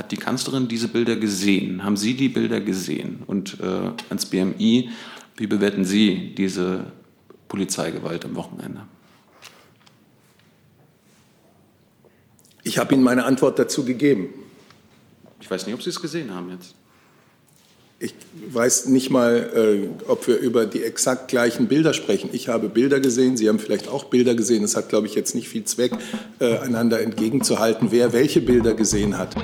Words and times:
Hat 0.00 0.12
die 0.12 0.16
Kanzlerin 0.16 0.66
diese 0.66 0.88
Bilder 0.88 1.16
gesehen? 1.16 1.84
Haben 1.84 1.98
Sie 1.98 2.14
die 2.14 2.30
Bilder 2.30 2.62
gesehen? 2.62 3.22
Und 3.26 3.60
äh, 3.60 3.90
ans 4.08 4.24
BMI, 4.24 4.88
wie 5.36 5.46
bewerten 5.46 5.84
Sie 5.84 6.34
diese 6.34 6.86
Polizeigewalt 7.48 8.24
am 8.24 8.34
Wochenende? 8.34 8.86
Ich 12.62 12.78
habe 12.78 12.94
Ihnen 12.94 13.02
meine 13.02 13.26
Antwort 13.26 13.58
dazu 13.58 13.84
gegeben. 13.84 14.30
Ich 15.38 15.50
weiß 15.50 15.66
nicht, 15.66 15.74
ob 15.74 15.82
Sie 15.82 15.90
es 15.90 16.00
gesehen 16.00 16.34
haben 16.34 16.48
jetzt. 16.48 16.74
Ich 18.02 18.14
weiß 18.50 18.86
nicht 18.86 19.10
mal, 19.10 19.50
äh, 19.54 20.08
ob 20.08 20.26
wir 20.26 20.38
über 20.38 20.64
die 20.64 20.82
exakt 20.82 21.28
gleichen 21.28 21.68
Bilder 21.68 21.92
sprechen. 21.92 22.30
Ich 22.32 22.48
habe 22.48 22.70
Bilder 22.70 22.98
gesehen, 22.98 23.36
Sie 23.36 23.46
haben 23.46 23.58
vielleicht 23.58 23.88
auch 23.88 24.04
Bilder 24.04 24.34
gesehen. 24.34 24.64
Es 24.64 24.74
hat, 24.74 24.88
glaube 24.88 25.06
ich, 25.06 25.14
jetzt 25.14 25.34
nicht 25.34 25.50
viel 25.50 25.64
Zweck, 25.64 25.92
äh, 26.38 26.56
einander 26.60 27.02
entgegenzuhalten, 27.02 27.88
wer 27.90 28.14
welche 28.14 28.40
Bilder 28.40 28.72
gesehen 28.72 29.18
hat. 29.18 29.34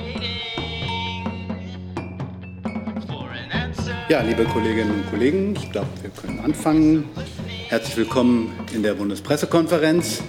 Ja, 4.09 4.23
liebe 4.23 4.45
Kolleginnen 4.45 4.89
und 4.89 5.09
Kollegen, 5.11 5.55
ich 5.55 5.71
glaube, 5.71 5.89
wir 6.01 6.09
können 6.09 6.39
anfangen. 6.39 7.03
Herzlich 7.67 7.95
willkommen 7.95 8.51
in 8.73 8.81
der 8.81 8.95
Bundespressekonferenz. 8.95 10.23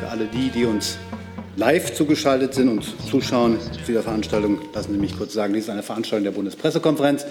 Für 0.00 0.08
alle 0.08 0.24
die, 0.24 0.48
die 0.48 0.64
uns 0.64 0.96
live 1.56 1.94
zugeschaltet 1.94 2.54
sind 2.54 2.68
und 2.68 2.84
zuschauen 3.08 3.58
zu 3.60 3.80
dieser 3.86 4.02
Veranstaltung, 4.02 4.60
lassen 4.74 4.92
Sie 4.92 4.98
mich 4.98 5.16
kurz 5.16 5.32
sagen, 5.32 5.54
dies 5.54 5.64
ist 5.64 5.70
eine 5.70 5.82
Veranstaltung 5.82 6.24
der 6.24 6.32
Bundespressekonferenz, 6.32 7.26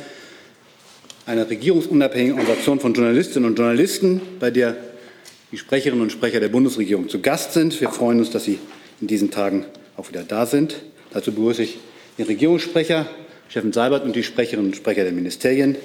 eine 1.28 1.50
regierungsunabhängige 1.50 2.34
Organisation 2.34 2.80
von 2.80 2.94
Journalistinnen 2.94 3.50
und 3.50 3.58
Journalisten, 3.58 4.22
bei 4.40 4.52
der 4.52 4.76
die 5.52 5.58
Sprecherinnen 5.58 6.02
und 6.02 6.12
Sprecher 6.12 6.40
der 6.40 6.50
Bundesregierung 6.50 7.08
zu 7.08 7.22
Gast 7.22 7.54
sind. 7.54 7.80
Wir 7.80 7.90
freuen 7.90 8.20
uns, 8.20 8.32
dass 8.32 8.44
Sie 8.44 8.60
in 9.00 9.08
diesen 9.08 9.32
Tagen 9.32 9.66
auch 9.96 10.10
wieder 10.10 10.24
da 10.24 10.46
sind. 10.46 10.76
Dazu 11.12 11.32
begrüße 11.32 11.64
ich 11.64 11.78
den 12.18 12.26
Regierungssprecher, 12.26 13.08
Steffen 13.48 13.74
Seibert 13.74 14.04
und 14.04 14.16
die 14.16 14.24
Sprecherinnen 14.24 14.72
und 14.72 14.76
Sprecher 14.76 15.04
der 15.04 15.14
Ministerien. 15.14 15.76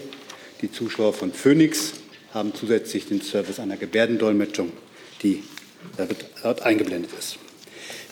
Die 0.63 0.73
Zuschauer 0.73 1.13
von 1.13 1.33
Phoenix 1.33 1.93
haben 2.33 2.55
zusätzlich 2.55 3.07
den 3.07 3.21
Service 3.21 3.61
einer 3.61 3.77
Gebärdendolmetschung, 3.77 4.73
die 5.23 5.43
dort 6.43 6.63
eingeblendet 6.63 7.11
ist. 7.19 7.39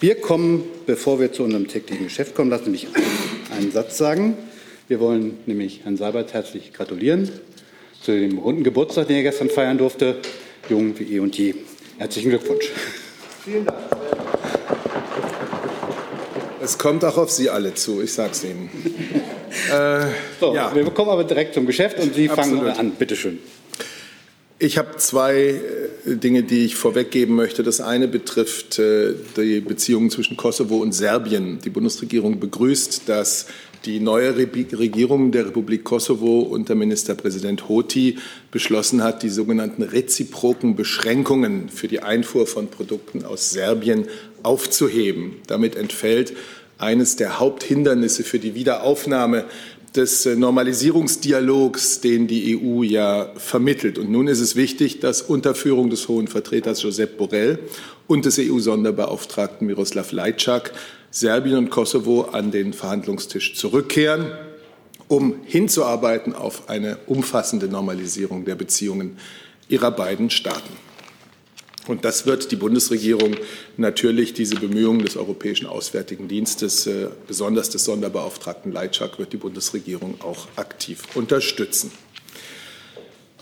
Wir 0.01 0.21
kommen, 0.21 0.63
bevor 0.87 1.19
wir 1.19 1.33
zu 1.33 1.43
unserem 1.43 1.67
täglichen 1.67 2.05
Geschäft 2.05 2.37
kommen, 2.37 2.51
lassen 2.51 2.67
Sie 2.67 2.71
mich 2.71 2.87
einen 3.57 3.73
Satz 3.73 3.99
sagen. 3.99 4.37
Wir 4.87 5.01
wollen 5.01 5.39
nämlich 5.47 5.81
Herrn 5.83 5.97
Seibert 5.97 6.33
herzlich 6.35 6.73
gratulieren 6.73 7.29
zu 8.01 8.13
dem 8.13 8.39
runden 8.39 8.63
Geburtstag, 8.63 9.09
den 9.09 9.17
er 9.17 9.23
gestern 9.25 9.51
feiern 9.51 9.77
durfte. 9.77 10.17
Jung 10.69 10.97
wie 11.01 11.17
eh 11.17 11.19
und 11.19 11.37
je. 11.37 11.55
Herzlichen 11.99 12.31
Glückwunsch. 12.31 12.71
Vielen 13.45 13.65
Dank. 13.65 13.79
Es 16.63 16.79
kommt 16.79 17.05
auch 17.05 17.17
auf 17.17 17.31
Sie 17.33 17.51
alle 17.51 17.75
zu, 17.75 18.01
ich 18.01 18.13
sage 18.13 18.31
es 18.33 18.45
Ihnen. 18.45 18.71
äh, 19.73 20.07
so, 20.39 20.55
ja. 20.55 20.73
Wir 20.75 20.85
kommen 20.91 21.11
aber 21.11 21.25
direkt 21.25 21.55
zum 21.55 21.67
Geschäft 21.67 21.99
und 21.99 22.15
Sie 22.15 22.31
Absolut. 22.31 22.61
fangen 22.61 22.79
an. 22.79 22.91
Bitte 22.93 23.17
schön. 23.17 23.41
Ich 24.61 24.77
habe 24.77 24.97
zwei 24.97 25.61
äh, 26.05 26.17
Dinge, 26.17 26.43
die 26.43 26.65
ich 26.65 26.75
vorweggeben 26.75 27.37
möchte. 27.37 27.63
Das 27.63 27.81
eine 27.81 28.09
betrifft 28.09 28.81
äh, 28.81 29.15
die 29.37 29.61
Beziehungen 29.61 30.11
zwischen 30.11 30.37
Kosovo 30.37 30.79
und 30.79 30.91
Serbien. 30.91 31.61
Die 31.65 31.71
Bundesregierung 31.71 32.41
begrüßt, 32.41 33.09
dass 33.09 33.47
die 33.85 34.01
neue 34.01 34.37
Regierung 34.37 35.31
der 35.31 35.47
Republik 35.47 35.85
Kosovo 35.85 36.41
unter 36.41 36.75
Ministerpräsident 36.75 37.69
Hoti 37.69 38.19
beschlossen 38.51 39.05
hat, 39.05 39.23
die 39.23 39.29
sogenannten 39.29 39.85
reziproken 39.85 40.75
Beschränkungen 40.75 41.69
für 41.69 41.87
die 41.87 42.01
Einfuhr 42.01 42.49
von 42.49 42.67
Produkten 42.67 43.25
aus 43.25 43.51
Serbien 43.51 44.09
aufzuheben. 44.43 45.37
Damit 45.47 45.77
entfällt 45.77 46.33
eines 46.79 47.15
der 47.15 47.39
Haupthindernisse 47.39 48.25
für 48.25 48.41
die 48.41 48.57
Wiederaufnahme 48.57 49.45
des 49.99 50.27
äh, 50.27 50.37
Normalisierungsdialogs, 50.37 52.01
den 52.01 52.29
die 52.29 52.57
EU 52.57 52.83
ja 52.85 53.31
vermittelt. 53.37 53.99
Und 53.99 54.11
nun 54.11 54.29
ist 54.29 54.41
es 54.41 54.55
wichtig, 54.55 55.01
dass 55.01 55.21
unter 55.21 55.55
Führung 55.55 55.91
des 55.91 56.09
Hohen 56.09 56.29
Vertreters 56.29 56.83
Josep 56.83 57.19
Borrell 57.19 57.59
und 58.07 58.25
des 58.25 58.39
EU-Sonderbeauftragten 58.39 59.67
Miroslav 59.67 60.13
Lajčák 60.13 60.73
Serbien 61.11 61.57
und 61.57 61.71
Kosovo 61.71 62.29
an 62.33 62.51
den 62.51 62.73
Verhandlungstisch 62.73 63.55
zurückkehren, 63.55 64.31
um 65.09 65.37
hinzuarbeiten 65.45 66.35
auf 66.35 66.69
eine 66.69 66.99
umfassende 67.07 67.67
Normalisierung 67.67 68.45
der 68.45 68.55
Beziehungen 68.55 69.19
ihrer 69.69 69.91
beiden 69.91 70.31
Staaten. 70.31 70.88
Und 71.89 72.05
das 72.05 72.27
wird 72.27 72.53
die 72.53 72.57
Bundesregierung 72.57 73.35
natürlich, 73.79 74.35
diese 74.35 74.57
Bemühungen 74.57 75.01
des 75.01 75.17
Europäischen 75.17 75.67
Auswärtigen 75.67 76.29
Dienstes, 76.29 76.87
äh, 76.87 77.09
besonders 77.27 77.71
des 77.71 77.85
Sonderbeauftragten 77.85 78.71
Leitschak, 78.71 79.19
wird 79.19 79.33
die 79.33 79.39
Bundesregierung 79.39 80.21
auch 80.21 80.49
aktiv 80.57 81.03
unterstützen. 81.15 81.91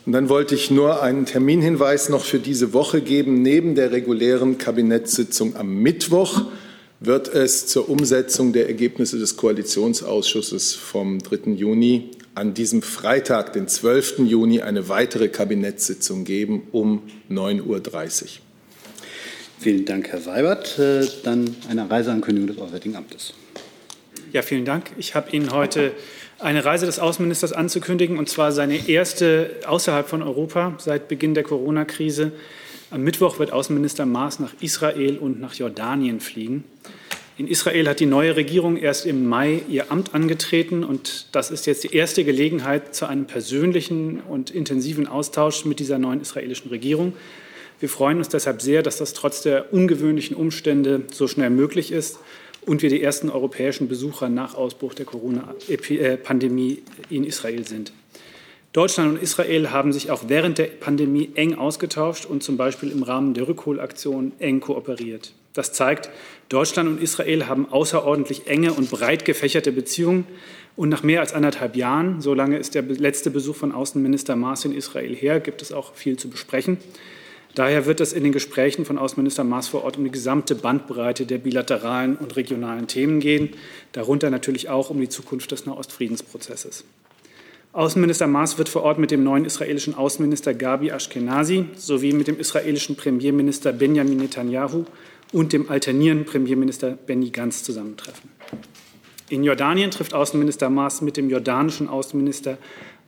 Und 0.06 0.12
dann 0.12 0.28
wollte 0.28 0.54
ich 0.54 0.70
nur 0.70 1.02
einen 1.02 1.26
Terminhinweis 1.26 2.08
noch 2.08 2.24
für 2.24 2.38
diese 2.38 2.72
Woche 2.72 3.00
geben. 3.00 3.42
Neben 3.42 3.74
der 3.74 3.90
regulären 3.90 4.56
Kabinettssitzung 4.56 5.56
am 5.56 5.82
Mittwoch 5.82 6.42
wird 7.00 7.26
es 7.26 7.66
zur 7.66 7.88
Umsetzung 7.88 8.52
der 8.52 8.68
Ergebnisse 8.68 9.18
des 9.18 9.36
Koalitionsausschusses 9.36 10.74
vom 10.74 11.18
3. 11.18 11.50
Juni 11.50 12.10
an 12.36 12.52
diesem 12.52 12.82
Freitag, 12.82 13.54
den 13.54 13.66
12. 13.66 14.18
Juni, 14.18 14.60
eine 14.60 14.90
weitere 14.90 15.28
Kabinettssitzung 15.28 16.24
geben 16.24 16.68
um 16.70 17.02
9.30 17.30 17.62
Uhr. 17.64 18.28
Vielen 19.58 19.86
Dank, 19.86 20.08
Herr 20.08 20.20
Seibert. 20.20 20.78
Äh, 20.78 21.06
dann 21.24 21.56
eine 21.70 21.90
Reiseankündigung 21.90 22.48
des 22.48 22.58
Auswärtigen 22.58 22.94
Amtes. 22.94 23.32
Ja, 24.32 24.42
vielen 24.42 24.66
Dank. 24.66 24.90
Ich 24.98 25.14
habe 25.14 25.30
Ihnen 25.34 25.50
heute 25.50 25.92
eine 26.38 26.62
Reise 26.62 26.84
des 26.84 26.98
Außenministers 26.98 27.54
anzukündigen, 27.54 28.18
und 28.18 28.28
zwar 28.28 28.52
seine 28.52 28.86
erste 28.86 29.56
außerhalb 29.66 30.06
von 30.06 30.22
Europa 30.22 30.74
seit 30.76 31.08
Beginn 31.08 31.32
der 31.32 31.42
Corona-Krise. 31.42 32.32
Am 32.90 33.00
Mittwoch 33.00 33.38
wird 33.38 33.50
Außenminister 33.50 34.04
Maas 34.04 34.40
nach 34.40 34.52
Israel 34.60 35.16
und 35.16 35.40
nach 35.40 35.54
Jordanien 35.54 36.20
fliegen. 36.20 36.64
In 37.38 37.48
Israel 37.48 37.86
hat 37.86 38.00
die 38.00 38.06
neue 38.06 38.34
Regierung 38.34 38.78
erst 38.78 39.04
im 39.04 39.28
Mai 39.28 39.60
ihr 39.68 39.92
Amt 39.92 40.14
angetreten 40.14 40.82
und 40.82 41.26
das 41.32 41.50
ist 41.50 41.66
jetzt 41.66 41.84
die 41.84 41.94
erste 41.94 42.24
Gelegenheit 42.24 42.94
zu 42.94 43.04
einem 43.04 43.26
persönlichen 43.26 44.20
und 44.20 44.48
intensiven 44.50 45.06
Austausch 45.06 45.66
mit 45.66 45.78
dieser 45.78 45.98
neuen 45.98 46.22
israelischen 46.22 46.70
Regierung. 46.70 47.12
Wir 47.78 47.90
freuen 47.90 48.16
uns 48.16 48.30
deshalb 48.30 48.62
sehr, 48.62 48.82
dass 48.82 48.96
das 48.96 49.12
trotz 49.12 49.42
der 49.42 49.74
ungewöhnlichen 49.74 50.34
Umstände 50.34 51.02
so 51.12 51.28
schnell 51.28 51.50
möglich 51.50 51.92
ist 51.92 52.18
und 52.64 52.80
wir 52.80 52.88
die 52.88 53.02
ersten 53.02 53.28
europäischen 53.28 53.86
Besucher 53.86 54.30
nach 54.30 54.54
Ausbruch 54.54 54.94
der 54.94 55.04
Corona-Pandemie 55.04 56.82
in 57.10 57.24
Israel 57.24 57.66
sind. 57.66 57.92
Deutschland 58.72 59.10
und 59.10 59.22
Israel 59.22 59.70
haben 59.70 59.92
sich 59.92 60.10
auch 60.10 60.24
während 60.28 60.56
der 60.56 60.68
Pandemie 60.68 61.32
eng 61.34 61.54
ausgetauscht 61.54 62.24
und 62.24 62.42
zum 62.42 62.56
Beispiel 62.56 62.90
im 62.90 63.02
Rahmen 63.02 63.34
der 63.34 63.46
Rückholaktion 63.46 64.32
eng 64.38 64.60
kooperiert. 64.60 65.32
Das 65.56 65.72
zeigt, 65.72 66.10
Deutschland 66.48 66.88
und 66.88 67.02
Israel 67.02 67.46
haben 67.46 67.68
außerordentlich 67.70 68.46
enge 68.46 68.72
und 68.72 68.90
breit 68.90 69.24
gefächerte 69.24 69.72
Beziehungen. 69.72 70.26
Und 70.76 70.90
nach 70.90 71.02
mehr 71.02 71.20
als 71.20 71.32
anderthalb 71.32 71.74
Jahren, 71.74 72.20
so 72.20 72.34
lange 72.34 72.58
ist 72.58 72.74
der 72.74 72.82
letzte 72.82 73.30
Besuch 73.30 73.56
von 73.56 73.72
Außenminister 73.72 74.36
Maas 74.36 74.64
in 74.64 74.74
Israel 74.74 75.14
her, 75.14 75.40
gibt 75.40 75.62
es 75.62 75.72
auch 75.72 75.94
viel 75.94 76.18
zu 76.18 76.28
besprechen. 76.28 76.76
Daher 77.54 77.86
wird 77.86 78.02
es 78.02 78.12
in 78.12 78.22
den 78.22 78.32
Gesprächen 78.32 78.84
von 78.84 78.98
Außenminister 78.98 79.42
Maas 79.42 79.68
vor 79.68 79.82
Ort 79.82 79.96
um 79.96 80.04
die 80.04 80.10
gesamte 80.10 80.54
Bandbreite 80.54 81.24
der 81.24 81.38
bilateralen 81.38 82.16
und 82.16 82.36
regionalen 82.36 82.86
Themen 82.86 83.18
gehen, 83.18 83.54
darunter 83.92 84.28
natürlich 84.28 84.68
auch 84.68 84.90
um 84.90 85.00
die 85.00 85.08
Zukunft 85.08 85.50
des 85.52 85.64
Nahostfriedensprozesses. 85.64 86.84
Außenminister 87.72 88.26
Maas 88.26 88.58
wird 88.58 88.68
vor 88.68 88.82
Ort 88.82 88.98
mit 88.98 89.10
dem 89.10 89.24
neuen 89.24 89.46
israelischen 89.46 89.94
Außenminister 89.94 90.52
Gabi 90.52 90.90
Ashkenazi 90.90 91.66
sowie 91.76 92.12
mit 92.12 92.26
dem 92.26 92.38
israelischen 92.38 92.96
Premierminister 92.96 93.72
Benjamin 93.72 94.18
Netanyahu 94.18 94.84
und 95.32 95.52
dem 95.52 95.70
alternierenden 95.70 96.26
Premierminister 96.26 96.90
Benny 96.92 97.30
Gantz 97.30 97.62
zusammentreffen. 97.62 98.30
In 99.28 99.42
Jordanien 99.42 99.90
trifft 99.90 100.14
Außenminister 100.14 100.70
Maas 100.70 101.02
mit 101.02 101.16
dem 101.16 101.28
jordanischen 101.28 101.88
Außenminister 101.88 102.58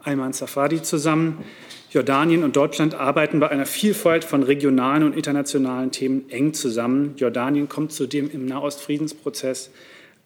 Ayman 0.01 0.33
Safadi 0.33 0.83
zusammen. 0.83 1.45
Jordanien 1.91 2.45
und 2.45 2.57
Deutschland 2.57 2.95
arbeiten 2.95 3.41
bei 3.41 3.49
einer 3.49 3.67
Vielfalt 3.67 4.25
von 4.25 4.43
regionalen 4.43 5.05
und 5.05 5.17
internationalen 5.17 5.91
Themen 5.91 6.29
eng 6.29 6.55
zusammen. 6.55 7.15
Jordanien 7.17 7.69
kommt 7.69 7.93
zudem 7.93 8.31
im 8.31 8.47
Nahostfriedensprozess 8.47 9.71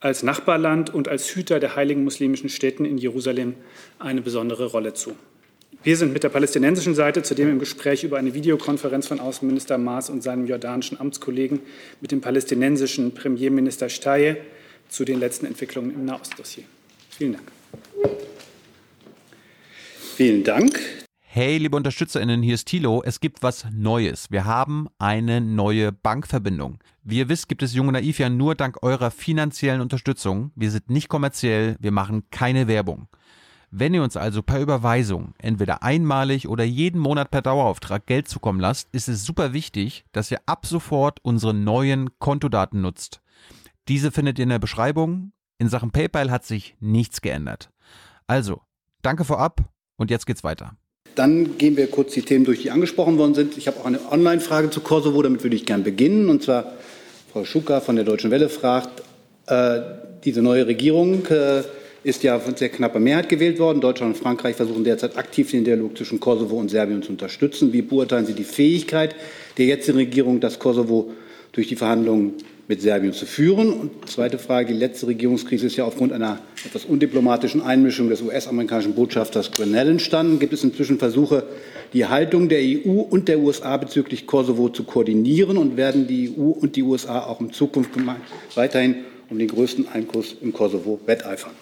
als 0.00 0.22
Nachbarland 0.22 0.92
und 0.92 1.08
als 1.08 1.28
Hüter 1.34 1.60
der 1.60 1.76
heiligen 1.76 2.02
muslimischen 2.02 2.48
Städten 2.48 2.84
in 2.84 2.98
Jerusalem 2.98 3.54
eine 3.98 4.22
besondere 4.22 4.66
Rolle 4.66 4.94
zu. 4.94 5.14
Wir 5.84 5.96
sind 5.96 6.12
mit 6.12 6.22
der 6.22 6.28
palästinensischen 6.28 6.94
Seite 6.94 7.24
zudem 7.24 7.50
im 7.50 7.58
Gespräch 7.58 8.04
über 8.04 8.16
eine 8.16 8.34
Videokonferenz 8.34 9.08
von 9.08 9.18
Außenminister 9.18 9.78
Maas 9.78 10.10
und 10.10 10.22
seinem 10.22 10.46
jordanischen 10.46 11.00
Amtskollegen 11.00 11.58
mit 12.00 12.12
dem 12.12 12.20
palästinensischen 12.20 13.14
Premierminister 13.14 13.88
Steye 13.88 14.36
zu 14.88 15.04
den 15.04 15.18
letzten 15.18 15.46
Entwicklungen 15.46 15.92
im 15.92 16.04
Nahostdossier. 16.04 16.62
Vielen 17.10 17.32
Dank. 17.32 17.52
Vielen 20.14 20.44
Dank. 20.44 20.78
Hey, 21.18 21.58
liebe 21.58 21.76
UnterstützerInnen, 21.76 22.42
hier 22.42 22.54
ist 22.54 22.68
Thilo. 22.68 23.02
Es 23.04 23.18
gibt 23.18 23.42
was 23.42 23.66
Neues. 23.72 24.30
Wir 24.30 24.44
haben 24.44 24.86
eine 24.98 25.40
neue 25.40 25.90
Bankverbindung. 25.90 26.78
Wie 27.02 27.18
ihr 27.18 27.28
wisst, 27.28 27.48
gibt 27.48 27.64
es 27.64 27.74
Junge 27.74 27.90
Naiv 27.90 28.20
ja 28.20 28.28
nur 28.28 28.54
dank 28.54 28.84
eurer 28.84 29.10
finanziellen 29.10 29.80
Unterstützung. 29.80 30.52
Wir 30.54 30.70
sind 30.70 30.90
nicht 30.90 31.08
kommerziell, 31.08 31.74
wir 31.80 31.90
machen 31.90 32.22
keine 32.30 32.68
Werbung. 32.68 33.08
Wenn 33.74 33.94
ihr 33.94 34.02
uns 34.02 34.18
also 34.18 34.42
per 34.42 34.60
Überweisung 34.60 35.32
entweder 35.38 35.82
einmalig 35.82 36.46
oder 36.46 36.62
jeden 36.62 37.00
Monat 37.00 37.30
per 37.30 37.40
Dauerauftrag 37.40 38.04
Geld 38.04 38.28
zukommen 38.28 38.60
lasst, 38.60 38.86
ist 38.92 39.08
es 39.08 39.24
super 39.24 39.54
wichtig, 39.54 40.04
dass 40.12 40.30
ihr 40.30 40.40
ab 40.44 40.66
sofort 40.66 41.20
unsere 41.22 41.54
neuen 41.54 42.10
Kontodaten 42.18 42.82
nutzt. 42.82 43.22
Diese 43.88 44.12
findet 44.12 44.38
ihr 44.38 44.42
in 44.42 44.50
der 44.50 44.58
Beschreibung. 44.58 45.32
In 45.56 45.70
Sachen 45.70 45.90
PayPal 45.90 46.30
hat 46.30 46.44
sich 46.44 46.76
nichts 46.80 47.22
geändert. 47.22 47.70
Also, 48.26 48.60
danke 49.00 49.24
vorab 49.24 49.62
und 49.96 50.10
jetzt 50.10 50.26
geht's 50.26 50.44
weiter. 50.44 50.76
Dann 51.14 51.56
gehen 51.56 51.78
wir 51.78 51.86
kurz 51.90 52.12
die 52.12 52.20
Themen 52.20 52.44
durch, 52.44 52.60
die 52.60 52.70
angesprochen 52.70 53.16
worden 53.16 53.34
sind. 53.34 53.56
Ich 53.56 53.68
habe 53.68 53.80
auch 53.80 53.86
eine 53.86 54.00
Online-Frage 54.12 54.68
zu 54.68 54.80
Kosovo, 54.80 55.22
damit 55.22 55.44
würde 55.44 55.56
ich 55.56 55.64
gern 55.64 55.82
beginnen. 55.82 56.28
Und 56.28 56.42
zwar 56.42 56.74
Frau 57.32 57.46
Schuka 57.46 57.80
von 57.80 57.96
der 57.96 58.04
Deutschen 58.04 58.30
Welle 58.30 58.50
fragt, 58.50 59.02
äh, 59.46 59.80
diese 60.24 60.42
neue 60.42 60.66
Regierung 60.66 61.24
äh, 61.26 61.62
ist 62.04 62.22
ja 62.22 62.38
von 62.38 62.56
sehr 62.56 62.68
knapper 62.68 62.98
Mehrheit 62.98 63.28
gewählt 63.28 63.58
worden. 63.58 63.80
Deutschland 63.80 64.14
und 64.14 64.22
Frankreich 64.22 64.56
versuchen 64.56 64.84
derzeit 64.84 65.16
aktiv 65.16 65.50
den 65.50 65.64
Dialog 65.64 65.96
zwischen 65.96 66.18
Kosovo 66.18 66.56
und 66.56 66.68
Serbien 66.68 67.02
zu 67.02 67.10
unterstützen. 67.10 67.72
Wie 67.72 67.82
beurteilen 67.82 68.26
Sie 68.26 68.34
die 68.34 68.44
Fähigkeit 68.44 69.14
der 69.56 69.66
jetzigen 69.66 69.98
Regierung, 69.98 70.40
das 70.40 70.58
Kosovo 70.58 71.12
durch 71.52 71.68
die 71.68 71.76
Verhandlungen 71.76 72.34
mit 72.66 72.82
Serbien 72.82 73.12
zu 73.12 73.24
führen? 73.24 73.72
Und 73.72 74.08
zweite 74.08 74.38
Frage, 74.38 74.72
die 74.72 74.78
letzte 74.78 75.06
Regierungskrise 75.06 75.66
ist 75.66 75.76
ja 75.76 75.84
aufgrund 75.84 76.12
einer 76.12 76.40
etwas 76.64 76.84
undiplomatischen 76.84 77.62
Einmischung 77.62 78.08
des 78.08 78.20
US-amerikanischen 78.20 78.94
Botschafters 78.94 79.52
Grenell 79.52 79.88
entstanden. 79.88 80.40
Gibt 80.40 80.52
es 80.52 80.64
inzwischen 80.64 80.98
Versuche, 80.98 81.44
die 81.92 82.06
Haltung 82.06 82.48
der 82.48 82.60
EU 82.62 83.00
und 83.00 83.28
der 83.28 83.38
USA 83.38 83.76
bezüglich 83.76 84.26
Kosovo 84.26 84.68
zu 84.70 84.82
koordinieren? 84.82 85.56
Und 85.56 85.76
werden 85.76 86.08
die 86.08 86.34
EU 86.36 86.50
und 86.50 86.74
die 86.74 86.82
USA 86.82 87.20
auch 87.20 87.40
in 87.40 87.52
Zukunft 87.52 87.90
weiterhin 88.56 88.96
um 89.30 89.38
den 89.38 89.48
größten 89.48 89.86
Einfluss 89.86 90.34
im 90.42 90.52
Kosovo 90.52 90.98
wetteifern? 91.06 91.52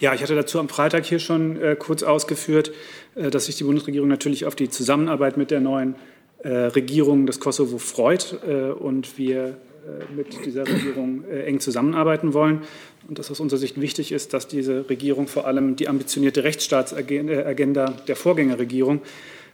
Ja, 0.00 0.14
ich 0.14 0.22
hatte 0.22 0.34
dazu 0.34 0.58
am 0.58 0.70
Freitag 0.70 1.04
hier 1.04 1.18
schon 1.18 1.60
äh, 1.60 1.76
kurz 1.78 2.02
ausgeführt, 2.02 2.72
äh, 3.16 3.28
dass 3.28 3.44
sich 3.44 3.56
die 3.56 3.64
Bundesregierung 3.64 4.08
natürlich 4.08 4.46
auf 4.46 4.54
die 4.54 4.70
Zusammenarbeit 4.70 5.36
mit 5.36 5.50
der 5.50 5.60
neuen 5.60 5.94
äh, 6.42 6.48
Regierung 6.48 7.26
des 7.26 7.38
Kosovo 7.38 7.76
freut 7.76 8.38
äh, 8.48 8.70
und 8.70 9.18
wir 9.18 9.44
äh, 9.48 10.14
mit 10.16 10.46
dieser 10.46 10.66
Regierung 10.66 11.24
äh, 11.30 11.42
eng 11.42 11.60
zusammenarbeiten 11.60 12.32
wollen. 12.32 12.62
Und 13.08 13.18
dass 13.18 13.30
aus 13.30 13.40
unserer 13.40 13.58
Sicht 13.58 13.78
wichtig 13.78 14.10
ist, 14.10 14.32
dass 14.32 14.48
diese 14.48 14.88
Regierung 14.88 15.28
vor 15.28 15.46
allem 15.46 15.76
die 15.76 15.86
ambitionierte 15.86 16.44
Rechtsstaatsagenda 16.44 17.96
der 18.08 18.16
Vorgängerregierung 18.16 19.02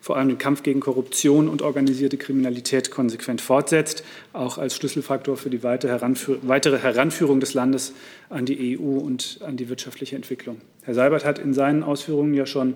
vor 0.07 0.17
allem 0.17 0.29
den 0.29 0.39
Kampf 0.39 0.63
gegen 0.63 0.79
Korruption 0.79 1.49
und 1.49 1.63
organisierte 1.63 2.17
Kriminalität 2.17 2.93
konsequent 2.93 3.41
fortsetzt, 3.41 4.05
auch 4.33 4.57
als 4.57 4.77
Schlüsselfaktor 4.77 5.37
für 5.37 5.51
die 5.51 5.65
weitere 5.65 6.79
Heranführung 6.79 7.41
des 7.41 7.55
Landes 7.55 7.93
an 8.31 8.47
die 8.47 8.79
EU 8.79 8.99
und 9.01 9.41
an 9.45 9.57
die 9.57 9.69
wirtschaftliche 9.69 10.15
Entwicklung. 10.15 10.61
Herr 10.83 10.95
Seibert 10.95 11.25
hat 11.25 11.41
in 11.41 11.55
seinen 11.55 11.83
Ausführungen 11.83 12.35
ja 12.35 12.47
schon 12.47 12.75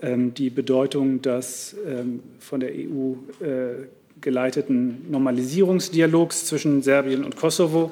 ähm, 0.00 0.32
die 0.32 0.48
Bedeutung 0.48 1.20
des 1.22 1.74
ähm, 1.84 2.20
von 2.38 2.60
der 2.60 2.70
EU 2.70 3.14
äh, 3.44 3.88
geleiteten 4.20 5.10
Normalisierungsdialogs 5.10 6.44
zwischen 6.46 6.82
Serbien 6.82 7.24
und 7.24 7.34
Kosovo 7.34 7.90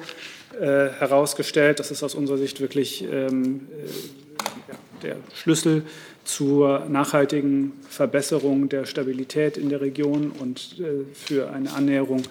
äh, 0.57 0.87
herausgestellt. 0.87 1.81
Das 1.81 1.91
ist 1.91 2.01
aus 2.01 2.15
unserer 2.15 2.37
Sicht 2.37 2.61
wirklich 2.61 3.03
ähm, 3.11 3.67
äh, 3.85 5.03
der 5.03 5.17
Schlüssel 5.33 5.83
zur 6.23 6.85
nachhaltigen 6.89 7.73
Verbesserung 7.89 8.69
der 8.69 8.85
Stabilität 8.85 9.57
in 9.57 9.69
der 9.69 9.81
Region 9.81 10.31
und 10.31 10.79
äh, 10.79 11.05
für 11.13 11.51
eine 11.51 11.73
Annäherung, 11.73 12.23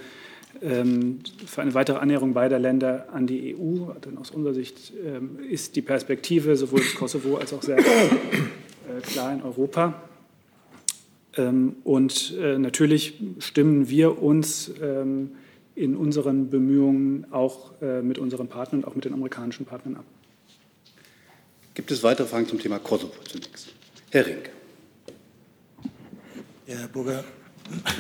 ähm, 0.63 1.21
für 1.47 1.63
eine 1.63 1.75
weitere 1.75 1.99
Annäherung 1.99 2.33
beider 2.35 2.59
Länder 2.59 3.09
an 3.13 3.27
die 3.27 3.57
EU. 3.57 3.93
Denn 4.05 4.19
aus 4.19 4.31
unserer 4.31 4.55
Sicht 4.55 4.93
ähm, 5.05 5.39
ist 5.49 5.77
die 5.77 5.83
Perspektive 5.83 6.57
sowohl 6.57 6.81
des 6.81 6.95
Kosovo 6.95 7.37
als 7.37 7.53
auch 7.53 7.63
Serbien 7.63 7.87
äh, 7.87 9.01
klar 9.03 9.33
in 9.33 9.43
Europa. 9.43 10.01
Ähm, 11.37 11.77
und 11.85 12.35
äh, 12.41 12.59
natürlich 12.59 13.15
stimmen 13.39 13.89
wir 13.89 14.23
uns 14.23 14.71
in 15.75 15.97
unseren 15.97 16.51
Bemühungen 16.51 17.27
auch 17.31 17.71
mit 18.03 18.19
unseren 18.19 18.49
Partnern, 18.49 18.85
auch 18.85 18.97
mit 18.97 19.05
den 19.05 19.13
amerikanischen 19.13 19.65
Partnern 19.65 19.95
ab. 19.95 20.05
Gibt 21.75 21.93
es 21.93 22.03
weitere 22.03 22.27
Fragen 22.27 22.49
zum 22.49 22.59
Thema 22.59 22.81
Kosovo 22.81 23.13
zunächst? 23.23 23.78
Herr 24.11 24.25
Rink. 24.25 24.49
Ja, 26.67 26.77
Herr 26.79 26.89
Burger, 26.89 27.25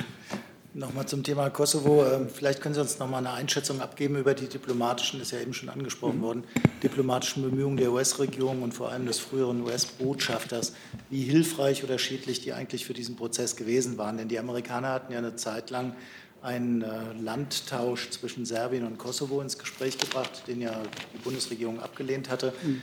nochmal 0.74 1.06
zum 1.06 1.22
Thema 1.22 1.50
Kosovo. 1.50 2.02
Ähm, 2.06 2.30
vielleicht 2.32 2.62
können 2.62 2.74
Sie 2.74 2.80
uns 2.80 2.98
noch 2.98 3.10
mal 3.10 3.18
eine 3.18 3.32
Einschätzung 3.32 3.82
abgeben 3.82 4.16
über 4.16 4.32
die 4.32 4.46
diplomatischen, 4.46 5.18
das 5.18 5.28
ist 5.28 5.32
ja 5.32 5.40
eben 5.40 5.52
schon 5.52 5.68
angesprochen 5.68 6.22
worden, 6.22 6.44
diplomatischen 6.82 7.42
Bemühungen 7.42 7.76
der 7.76 7.92
US-Regierung 7.92 8.62
und 8.62 8.72
vor 8.72 8.90
allem 8.90 9.04
des 9.04 9.18
früheren 9.18 9.60
US-Botschafters, 9.60 10.72
wie 11.10 11.24
hilfreich 11.24 11.84
oder 11.84 11.98
schädlich 11.98 12.40
die 12.40 12.54
eigentlich 12.54 12.86
für 12.86 12.94
diesen 12.94 13.16
Prozess 13.16 13.54
gewesen 13.54 13.98
waren. 13.98 14.16
Denn 14.16 14.28
die 14.28 14.38
Amerikaner 14.38 14.88
hatten 14.88 15.12
ja 15.12 15.18
eine 15.18 15.36
Zeit 15.36 15.68
lang 15.68 15.94
einen 16.40 16.80
äh, 16.80 17.12
Landtausch 17.20 18.08
zwischen 18.08 18.46
Serbien 18.46 18.86
und 18.86 18.96
Kosovo 18.96 19.42
ins 19.42 19.58
Gespräch 19.58 19.98
gebracht, 19.98 20.44
den 20.46 20.62
ja 20.62 20.80
die 21.12 21.18
Bundesregierung 21.18 21.80
abgelehnt 21.80 22.30
hatte. 22.30 22.54
Mhm. 22.62 22.82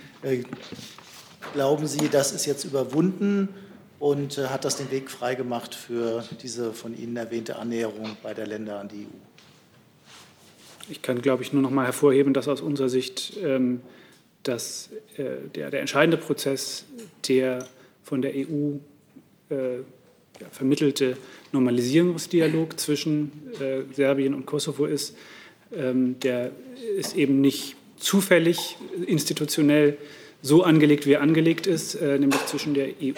Glauben 1.54 1.88
Sie, 1.88 2.10
das 2.10 2.32
ist 2.32 2.46
jetzt 2.46 2.66
überwunden 2.66 3.50
und 4.00 4.38
äh, 4.38 4.48
hat 4.48 4.66
das 4.66 4.78
den 4.78 4.92
Weg 4.92 5.10
freigemacht 5.10 5.74
für 5.74 6.24
diese 6.42 6.74
von 6.74 6.98
Ihnen 6.98 7.16
erwähnte 7.18 7.58
Annäherung 7.58 8.18
beider 8.22 8.46
Länder 8.46 8.80
an 8.80 8.90
die 8.90 9.04
EU? 9.04 10.90
Ich 10.90 11.02
kann, 11.02 11.22
glaube 11.22 11.44
ich, 11.44 11.54
nur 11.54 11.62
noch 11.62 11.72
mal 11.72 11.86
hervorheben, 11.86 12.34
dass 12.34 12.48
aus 12.48 12.62
unserer 12.62 12.90
Sicht 12.90 13.38
ähm, 13.44 13.82
dass, 14.44 14.90
äh, 15.18 15.50
der, 15.56 15.72
der, 15.72 15.82
entscheidende 15.82 16.18
Prozess, 16.18 16.86
der 17.28 17.68
von 18.04 18.22
der 18.22 18.34
EU 18.36 18.76
äh, 19.50 19.78
ja, 19.78 20.48
vermittelte 20.52 21.18
Normalisierungsdialog 21.52 22.80
zwischen 22.80 23.32
äh, 23.60 23.82
Serbien 23.94 24.34
und 24.34 24.46
Kosovo 24.46 24.86
ist, 24.86 25.16
ähm, 25.74 26.20
der 26.20 26.52
ist 26.98 27.16
eben 27.16 27.42
nicht 27.42 27.76
zufällig 27.98 28.78
institutionell 29.08 29.98
so 30.42 30.64
angelegt, 30.64 31.06
wie 31.06 31.14
er 31.14 31.22
angelegt 31.22 31.68
ist, 31.68 31.96
äh, 31.96 32.20
nämlich 32.20 32.46
zwischen 32.46 32.74
der 32.74 32.88
EU, 33.02 33.14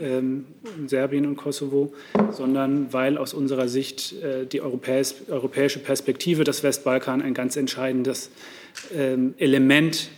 ähm, 0.00 0.46
Serbien 0.86 1.26
und 1.26 1.36
Kosovo, 1.36 1.92
sondern 2.30 2.92
weil 2.92 3.18
aus 3.18 3.34
unserer 3.34 3.68
Sicht 3.68 4.14
äh, 4.22 4.46
die 4.46 4.60
europäisch, 4.60 5.14
europäische 5.28 5.78
Perspektive 5.78 6.44
des 6.44 6.62
Westbalkan 6.62 7.22
ein 7.22 7.34
ganz 7.34 7.56
entscheidendes 7.56 8.30
ähm, 8.94 9.34
Element 9.38 10.10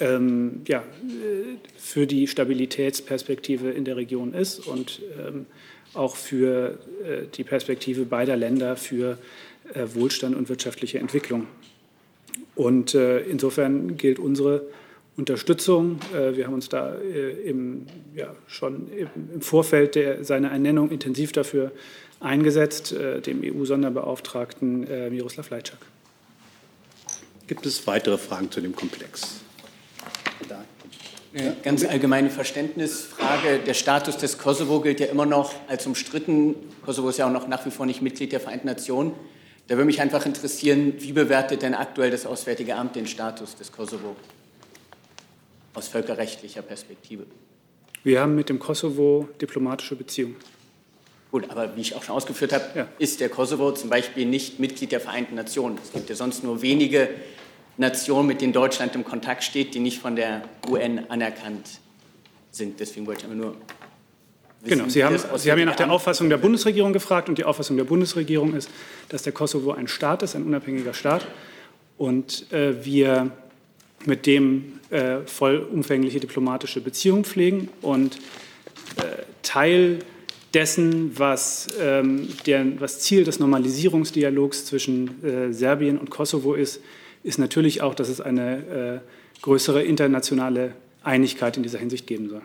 ähm, 0.00 0.62
ja, 0.66 0.78
äh, 0.78 1.56
für 1.76 2.06
die 2.06 2.26
Stabilitätsperspektive 2.26 3.70
in 3.70 3.84
der 3.84 3.96
Region 3.96 4.34
ist 4.34 4.60
und 4.66 5.02
ähm, 5.18 5.46
auch 5.94 6.16
für 6.16 6.78
äh, 7.04 7.26
die 7.34 7.44
Perspektive 7.44 8.04
beider 8.04 8.36
Länder 8.36 8.76
für 8.76 9.18
äh, 9.74 9.86
Wohlstand 9.94 10.36
und 10.36 10.48
wirtschaftliche 10.48 10.98
Entwicklung. 10.98 11.46
Und 12.54 12.94
äh, 12.94 13.20
insofern 13.20 13.96
gilt 13.96 14.18
unsere 14.18 14.62
Unterstützung. 15.18 15.98
Äh, 16.14 16.36
wir 16.36 16.46
haben 16.46 16.54
uns 16.54 16.68
da 16.68 16.94
äh, 16.94 17.30
im, 17.42 17.86
ja, 18.14 18.34
schon 18.46 18.88
im 19.34 19.40
Vorfeld 19.40 19.96
der, 19.96 20.24
seiner 20.24 20.50
Ernennung 20.50 20.90
intensiv 20.90 21.32
dafür 21.32 21.72
eingesetzt, 22.20 22.92
äh, 22.92 23.20
dem 23.20 23.42
EU-Sonderbeauftragten 23.42 25.10
Miroslav 25.10 25.50
Lajczak. 25.50 25.78
Gibt 27.48 27.66
es 27.66 27.86
weitere 27.86 28.16
Fragen 28.16 28.50
zu 28.50 28.60
dem 28.60 28.74
Komplex? 28.74 29.40
Da. 30.48 30.64
Ganz 31.62 31.84
allgemeine 31.84 32.30
Verständnisfrage. 32.30 33.60
Der 33.66 33.74
Status 33.74 34.16
des 34.16 34.38
Kosovo 34.38 34.80
gilt 34.80 35.00
ja 35.00 35.06
immer 35.06 35.26
noch 35.26 35.54
als 35.68 35.86
umstritten. 35.86 36.54
Kosovo 36.84 37.08
ist 37.08 37.18
ja 37.18 37.26
auch 37.26 37.32
noch 37.32 37.48
nach 37.48 37.64
wie 37.66 37.70
vor 37.70 37.86
nicht 37.86 38.02
Mitglied 38.02 38.32
der 38.32 38.40
Vereinten 38.40 38.66
Nationen. 38.66 39.12
Da 39.66 39.76
würde 39.76 39.84
mich 39.86 40.00
einfach 40.00 40.24
interessieren, 40.26 40.94
wie 40.98 41.12
bewertet 41.12 41.62
denn 41.62 41.74
aktuell 41.74 42.10
das 42.10 42.24
Auswärtige 42.24 42.76
Amt 42.76 42.96
den 42.96 43.06
Status 43.06 43.56
des 43.56 43.72
Kosovo? 43.72 44.16
Aus 45.78 45.88
völkerrechtlicher 45.88 46.62
Perspektive? 46.62 47.24
Wir 48.02 48.20
haben 48.20 48.34
mit 48.34 48.48
dem 48.48 48.58
Kosovo 48.58 49.28
diplomatische 49.40 49.96
Beziehungen. 49.96 50.36
Gut, 51.30 51.50
aber 51.50 51.76
wie 51.76 51.80
ich 51.80 51.94
auch 51.94 52.02
schon 52.02 52.14
ausgeführt 52.14 52.52
habe, 52.52 52.64
ja. 52.74 52.88
ist 52.98 53.20
der 53.20 53.28
Kosovo 53.28 53.72
zum 53.72 53.90
Beispiel 53.90 54.24
nicht 54.26 54.58
Mitglied 54.58 54.92
der 54.92 55.00
Vereinten 55.00 55.34
Nationen. 55.34 55.78
Es 55.82 55.92
gibt 55.92 56.08
ja 56.08 56.16
sonst 56.16 56.42
nur 56.42 56.62
wenige 56.62 57.08
Nationen, 57.76 58.26
mit 58.26 58.40
denen 58.40 58.52
Deutschland 58.52 58.94
im 58.94 59.04
Kontakt 59.04 59.44
steht, 59.44 59.74
die 59.74 59.78
nicht 59.78 60.00
von 60.00 60.16
der 60.16 60.42
UN 60.68 61.04
anerkannt 61.10 61.80
sind. 62.50 62.80
Deswegen 62.80 63.06
wollte 63.06 63.20
ich 63.20 63.26
aber 63.26 63.34
nur. 63.34 63.54
Wissen, 64.62 64.78
genau, 64.78 64.88
Sie 64.88 65.04
haben, 65.04 65.18
Sie 65.36 65.52
haben 65.52 65.58
ja 65.58 65.66
nach 65.66 65.76
der 65.76 65.90
Auffassung 65.90 66.28
der 66.30 66.38
Bundesregierung 66.38 66.92
gefragt 66.92 67.28
und 67.28 67.38
die 67.38 67.44
Auffassung 67.44 67.76
der 67.76 67.84
Bundesregierung 67.84 68.54
ist, 68.54 68.70
dass 69.10 69.22
der 69.22 69.32
Kosovo 69.32 69.72
ein 69.72 69.86
Staat 69.86 70.22
ist, 70.22 70.34
ein 70.34 70.42
unabhängiger 70.44 70.94
Staat. 70.94 71.26
Und 71.98 72.50
äh, 72.52 72.84
wir 72.84 73.30
mit 74.06 74.26
dem 74.26 74.77
äh, 74.90 75.18
vollumfängliche 75.26 76.20
diplomatische 76.20 76.80
Beziehungen 76.80 77.24
pflegen. 77.24 77.68
Und 77.82 78.18
Teil 79.42 80.00
dessen, 80.54 81.18
was, 81.18 81.68
ähm, 81.80 82.28
der, 82.46 82.80
was 82.80 83.00
Ziel 83.00 83.24
des 83.24 83.38
Normalisierungsdialogs 83.38 84.64
zwischen 84.64 85.24
äh, 85.24 85.52
Serbien 85.52 85.98
und 85.98 86.10
Kosovo 86.10 86.54
ist, 86.54 86.80
ist 87.22 87.38
natürlich 87.38 87.82
auch, 87.82 87.94
dass 87.94 88.08
es 88.08 88.20
eine 88.20 89.02
äh, 89.02 89.40
größere 89.42 89.82
internationale 89.82 90.72
Einigkeit 91.02 91.56
in 91.56 91.62
dieser 91.62 91.78
Hinsicht 91.78 92.06
geben 92.06 92.28
soll. 92.28 92.42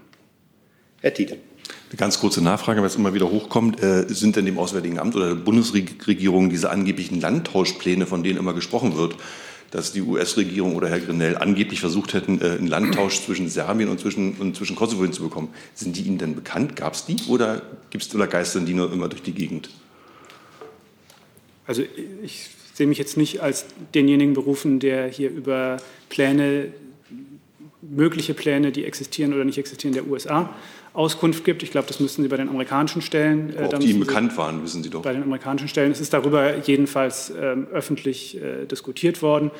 Herr 1.01 1.13
Tiede. 1.13 1.37
Eine 1.89 1.97
ganz 1.97 2.19
kurze 2.19 2.41
Nachfrage, 2.41 2.81
weil 2.81 2.87
es 2.87 2.95
immer 2.95 3.13
wieder 3.13 3.29
hochkommt. 3.29 3.81
Äh, 3.81 4.05
sind 4.09 4.35
denn 4.35 4.45
dem 4.45 4.57
Auswärtigen 4.57 4.99
Amt 4.99 5.15
oder 5.15 5.29
der 5.29 5.35
Bundesregierung 5.35 6.49
diese 6.49 6.69
angeblichen 6.69 7.21
Landtauschpläne, 7.21 8.05
von 8.05 8.23
denen 8.23 8.37
immer 8.37 8.53
gesprochen 8.53 8.97
wird, 8.97 9.15
dass 9.73 9.91
die 9.91 10.03
US-Regierung 10.03 10.75
oder 10.75 10.87
Herr 10.87 10.99
Grenell 10.99 11.35
angeblich 11.35 11.79
versucht 11.79 12.13
hätten, 12.13 12.39
äh, 12.39 12.51
einen 12.51 12.67
Landtausch 12.67 13.21
zwischen 13.21 13.49
Serbien 13.49 13.89
und 13.89 13.99
zwischen, 13.99 14.35
und 14.35 14.55
zwischen 14.55 14.75
Kosovo 14.75 15.01
hinzubekommen. 15.01 15.49
Sind 15.73 15.97
die 15.97 16.03
Ihnen 16.03 16.19
denn 16.19 16.35
bekannt? 16.35 16.75
Gab 16.75 16.93
es 16.93 17.07
die 17.07 17.17
oder, 17.27 17.63
gibt's, 17.89 18.13
oder 18.13 18.27
geistern 18.27 18.67
die 18.67 18.75
nur 18.75 18.93
immer 18.93 19.09
durch 19.09 19.23
die 19.23 19.31
Gegend? 19.31 19.71
Also 21.65 21.81
ich 22.21 22.51
sehe 22.75 22.85
mich 22.85 22.99
jetzt 22.99 23.17
nicht 23.17 23.41
als 23.41 23.65
denjenigen 23.95 24.35
berufen, 24.35 24.79
der 24.79 25.07
hier 25.07 25.31
über 25.31 25.77
Pläne, 26.07 26.71
mögliche 27.81 28.35
Pläne, 28.35 28.71
die 28.71 28.85
existieren 28.85 29.33
oder 29.33 29.43
nicht 29.43 29.57
existieren, 29.57 29.95
der 29.95 30.07
USA 30.07 30.53
Auskunft 30.93 31.43
gibt. 31.43 31.63
Ich 31.63 31.71
glaube, 31.71 31.87
das 31.87 31.99
müssten 31.99 32.21
Sie 32.21 32.27
bei 32.27 32.37
den 32.37 32.49
amerikanischen 32.49 33.01
Stellen. 33.01 33.55
Äh, 33.55 33.63
ob 33.63 33.79
die 33.79 33.89
Ihnen 33.89 33.99
bekannt 33.99 34.37
waren, 34.37 34.63
wissen 34.63 34.83
Sie 34.83 34.89
doch. 34.89 35.01
Bei 35.01 35.13
den 35.13 35.23
amerikanischen 35.23 35.67
Stellen. 35.67 35.91
Es 35.91 35.99
ist 35.99 36.13
darüber 36.13 36.57
jedenfalls 36.59 37.31
ähm, 37.31 37.67
öffentlich 37.71 38.41
äh, 38.41 38.65
diskutiert 38.65 39.21
worden. 39.21 39.51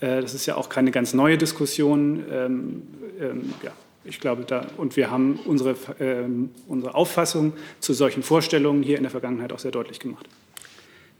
Äh, 0.00 0.22
das 0.22 0.34
ist 0.34 0.46
ja 0.46 0.56
auch 0.56 0.68
keine 0.68 0.90
ganz 0.90 1.12
neue 1.12 1.36
Diskussion. 1.36 2.24
Ähm, 2.30 2.82
ähm, 3.20 3.54
ja, 3.62 3.72
ich 4.04 4.20
glaube, 4.20 4.44
da, 4.44 4.66
und 4.78 4.96
wir 4.96 5.10
haben 5.10 5.38
unsere, 5.44 5.76
ähm, 6.00 6.50
unsere 6.66 6.94
Auffassung 6.94 7.52
zu 7.80 7.92
solchen 7.92 8.22
Vorstellungen 8.22 8.82
hier 8.82 8.96
in 8.96 9.02
der 9.02 9.10
Vergangenheit 9.10 9.52
auch 9.52 9.58
sehr 9.58 9.72
deutlich 9.72 10.00
gemacht. 10.00 10.26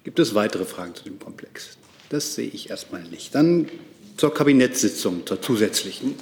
Gibt 0.05 0.19
es 0.19 0.35
weitere 0.35 0.65
Fragen 0.65 0.95
zu 0.95 1.05
dem 1.05 1.19
Komplex? 1.19 1.77
Das 2.09 2.35
sehe 2.35 2.49
ich 2.49 2.71
erstmal 2.71 3.03
nicht. 3.05 3.35
Dann 3.35 3.69
zur 4.17 4.33
Kabinettssitzung, 4.33 5.27
zur 5.27 5.43
zusätzlichen. 5.43 6.15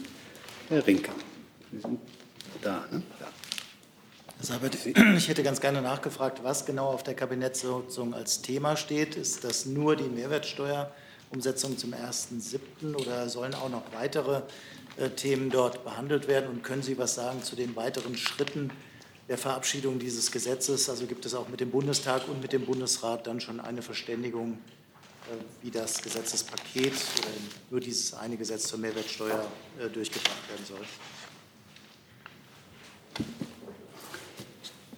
Herr 0.68 0.86
Rinker. 0.86 1.12
Sie 1.72 1.80
sind 1.80 1.98
da, 2.62 2.86
ne? 2.90 3.02
Ich 4.40 5.28
hätte 5.28 5.42
ganz 5.42 5.60
gerne 5.60 5.82
nachgefragt, 5.82 6.44
was 6.44 6.64
genau 6.64 6.86
auf 6.86 7.02
der 7.02 7.14
Kabinettssitzung 7.14 8.14
als 8.14 8.40
Thema 8.40 8.76
steht. 8.76 9.16
Ist 9.16 9.42
das 9.42 9.66
nur 9.66 9.96
die 9.96 10.08
Mehrwertsteuerumsetzung 10.08 11.76
zum 11.76 11.92
1.7. 11.92 12.94
oder 12.94 13.28
sollen 13.28 13.54
auch 13.54 13.68
noch 13.68 13.82
weitere 13.92 14.42
äh, 14.96 15.10
Themen 15.10 15.50
dort 15.50 15.82
behandelt 15.82 16.28
werden? 16.28 16.50
Und 16.50 16.62
können 16.62 16.82
Sie 16.82 16.98
was 16.98 17.16
sagen 17.16 17.42
zu 17.42 17.56
den 17.56 17.74
weiteren 17.74 18.16
Schritten 18.16 18.70
der 19.28 19.38
Verabschiedung 19.38 19.98
dieses 19.98 20.30
Gesetzes? 20.30 20.88
Also 20.88 21.06
gibt 21.06 21.26
es 21.26 21.34
auch 21.34 21.48
mit 21.48 21.58
dem 21.58 21.72
Bundestag 21.72 22.28
und 22.28 22.40
mit 22.40 22.52
dem 22.52 22.64
Bundesrat 22.64 23.26
dann 23.26 23.40
schon 23.40 23.58
eine 23.58 23.82
Verständigung, 23.82 24.52
äh, 24.52 25.64
wie 25.64 25.72
das 25.72 26.00
Gesetzespaket 26.00 26.92
oder 26.92 27.28
nur 27.70 27.80
dieses 27.80 28.14
eine 28.14 28.36
Gesetz 28.36 28.68
zur 28.68 28.78
Mehrwertsteuer 28.78 29.44
äh, 29.80 29.88
durchgebracht 29.88 30.48
werden 30.48 30.64
soll? 30.64 30.86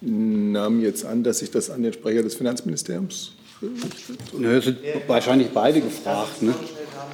Nahm 0.01 0.81
jetzt 0.81 1.05
an, 1.05 1.23
dass 1.23 1.39
sich 1.39 1.51
das 1.51 1.69
an 1.69 1.83
den 1.83 1.93
Sprecher 1.93 2.23
des 2.23 2.35
Finanzministeriums 2.35 3.33
richtet. 3.61 4.17
Nö, 4.37 4.61
sind 4.61 4.79
wahrscheinlich 5.07 5.49
beide 5.49 5.81
gefragt. 5.81 6.41
Ne? 6.41 6.53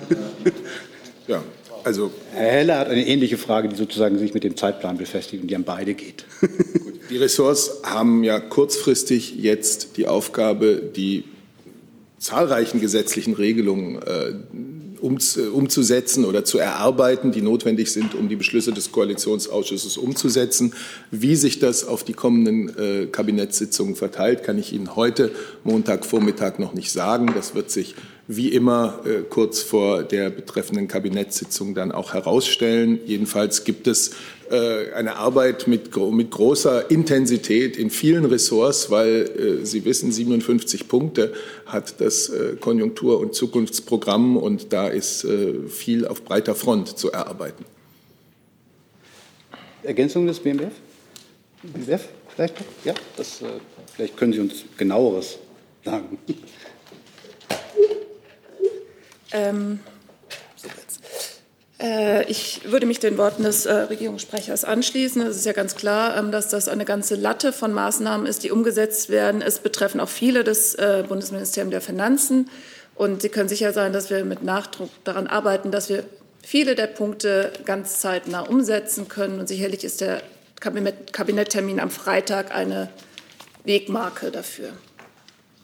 ja, 1.28 1.44
also. 1.84 2.12
Herr 2.32 2.52
Heller 2.52 2.80
hat 2.80 2.88
eine 2.88 3.06
ähnliche 3.06 3.38
Frage, 3.38 3.68
die 3.68 3.76
sozusagen 3.76 4.18
sich 4.18 4.34
mit 4.34 4.44
dem 4.44 4.56
Zeitplan 4.56 4.98
beschäftigt 4.98 5.44
und 5.44 5.50
die 5.50 5.56
an 5.56 5.64
beide 5.64 5.94
geht. 5.94 6.26
die 7.10 7.18
Ressorts 7.18 7.82
haben 7.84 8.24
ja 8.24 8.40
kurzfristig 8.40 9.36
jetzt 9.36 9.98
die 9.98 10.08
Aufgabe, 10.08 10.82
die 10.96 11.26
zahlreichen 12.18 12.80
gesetzlichen 12.80 13.34
Regelungen 13.34 14.02
äh, 14.02 14.34
umzusetzen 15.02 16.26
oder 16.26 16.44
zu 16.44 16.58
erarbeiten, 16.58 17.32
die 17.32 17.42
notwendig 17.42 17.92
sind, 17.92 18.16
um 18.16 18.30
die 18.30 18.36
Beschlüsse 18.36 18.72
des 18.72 18.92
Koalitionsausschusses 18.92 19.98
umzusetzen. 19.98 20.74
Wie 21.12 21.36
sich 21.36 21.60
das 21.60 21.86
auf 21.86 22.04
die 22.04 22.14
kommenden 22.14 22.78
äh, 22.78 23.06
Kabinettssitzungen 23.08 23.96
verteilt, 23.96 24.44
kann 24.44 24.58
ich 24.58 24.74
Ihnen 24.74 24.96
heute 24.96 25.32
Montagvormittag 25.64 26.60
noch 26.60 26.74
nicht 26.74 26.92
sagen. 26.92 27.32
Das 27.36 27.56
wird 27.56 27.72
sich 27.72 27.96
wie 28.28 28.50
immer 28.50 29.00
äh, 29.06 29.22
kurz 29.30 29.62
vor 29.62 30.04
der 30.04 30.30
betreffenden 30.30 30.88
Kabinettssitzung 30.88 31.74
dann 31.74 31.94
auch 31.94 32.14
herausstellen. 32.14 33.00
Jedenfalls 33.06 33.64
gibt 33.64 33.88
es 33.88 34.12
äh, 34.52 34.92
eine 34.94 35.16
Arbeit 35.16 35.68
mit, 35.68 35.96
mit 35.96 36.32
großer 36.32 36.92
Intensität 36.92 37.78
in 37.78 37.90
vielen 37.90 38.26
Ressorts, 38.26 38.92
weil 38.92 39.62
äh, 39.62 39.66
Sie 39.66 39.86
wissen, 39.86 40.12
57 40.12 40.90
Punkte 40.90 41.34
hat 41.66 42.02
das 42.02 42.28
äh, 42.28 42.58
Konjunktur- 42.60 43.20
und 43.20 43.34
Zukunftsprogramm 43.34 44.36
und 44.36 44.74
da 44.74 44.88
ist 44.88 45.24
äh, 45.24 45.68
viel 45.70 46.06
auf 46.06 46.24
breiter 46.24 46.54
Front 46.54 46.98
zu 46.98 47.12
erarbeiten. 47.12 47.64
Ergänzung 49.84 50.28
des 50.28 50.40
BMF? 50.40 50.74
BMF 51.64 52.10
vielleicht? 52.36 52.56
Ja, 52.84 52.94
das, 53.16 53.42
äh, 53.42 53.46
vielleicht 53.96 54.18
können 54.18 54.34
Sie 54.34 54.40
uns 54.40 54.66
genaueres 54.76 55.38
sagen. 55.86 56.18
Ähm, 59.32 59.80
äh, 61.80 62.24
ich 62.30 62.62
würde 62.66 62.86
mich 62.86 63.00
den 63.00 63.18
Worten 63.18 63.44
des 63.44 63.66
äh, 63.66 63.74
Regierungssprechers 63.74 64.64
anschließen. 64.64 65.22
Es 65.22 65.38
ist 65.38 65.46
ja 65.46 65.54
ganz 65.54 65.76
klar, 65.76 66.18
ähm, 66.18 66.32
dass 66.32 66.50
das 66.50 66.68
eine 66.68 66.86
ganze 66.86 67.16
Latte 67.16 67.54
von 67.54 67.72
Maßnahmen 67.72 68.26
ist, 68.26 68.44
die 68.44 68.52
umgesetzt 68.52 69.10
werden. 69.10 69.42
Es 69.42 69.60
betreffen 69.60 70.00
auch 70.00 70.10
viele 70.10 70.44
des 70.44 70.76
äh, 70.76 71.04
Bundesministeriums 71.08 71.72
der 71.72 71.82
Finanzen. 71.82 72.50
Und 72.96 73.22
Sie 73.22 73.30
können 73.30 73.50
sicher 73.50 73.74
sein, 73.74 73.94
dass 73.94 74.10
wir 74.10 74.26
mit 74.26 74.44
Nachdruck 74.44 74.90
daran 75.04 75.28
arbeiten, 75.28 75.72
dass 75.72 75.90
wir 75.90 76.04
viele 76.42 76.74
der 76.74 76.88
Punkte 76.88 77.52
ganz 77.66 78.00
zeitnah 78.00 78.42
umsetzen 78.42 79.08
können. 79.08 79.40
Und 79.40 79.48
sicherlich 79.48 79.84
ist 79.84 80.02
der 80.02 80.24
Kabinetttermin 80.60 81.80
am 81.80 81.92
Freitag 81.92 82.56
eine 82.56 82.90
Wegmarke 83.66 84.32
dafür. 84.32 84.70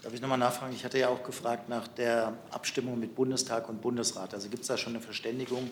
Darf 0.03 0.13
ich 0.13 0.19
nochmal 0.19 0.37
nachfragen? 0.37 0.73
Ich 0.75 0.83
hatte 0.83 0.99
ja 0.99 1.07
auch 1.07 1.23
gefragt 1.23 1.69
nach 1.69 1.87
der 1.87 2.33
Abstimmung 2.51 2.99
mit 2.99 3.15
Bundestag 3.15 3.69
und 3.69 3.81
Bundesrat. 3.81 4.33
Also 4.33 4.49
gibt 4.49 4.63
es 4.63 4.67
da 4.67 4.77
schon 4.77 4.93
eine 4.93 5.01
Verständigung, 5.01 5.71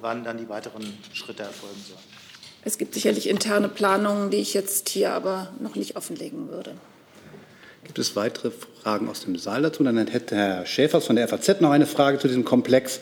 wann 0.00 0.24
dann 0.24 0.38
die 0.38 0.48
weiteren 0.48 0.96
Schritte 1.12 1.42
erfolgen 1.42 1.78
sollen? 1.86 2.00
Es 2.64 2.78
gibt 2.78 2.94
sicherlich 2.94 3.28
interne 3.28 3.68
Planungen, 3.68 4.30
die 4.30 4.38
ich 4.38 4.54
jetzt 4.54 4.88
hier 4.88 5.12
aber 5.12 5.48
noch 5.60 5.74
nicht 5.74 5.94
offenlegen 5.94 6.48
würde. 6.48 6.72
Gibt 7.84 7.98
es 7.98 8.16
weitere 8.16 8.50
Fragen 8.82 9.10
aus 9.10 9.20
dem 9.20 9.36
Saal 9.36 9.60
dazu? 9.60 9.84
Dann 9.84 9.98
hätte 10.06 10.34
Herr 10.34 10.64
Schäfers 10.64 11.04
von 11.04 11.16
der 11.16 11.28
FAZ 11.28 11.60
noch 11.60 11.70
eine 11.70 11.86
Frage 11.86 12.18
zu 12.18 12.28
diesem 12.28 12.46
Komplex. 12.46 13.00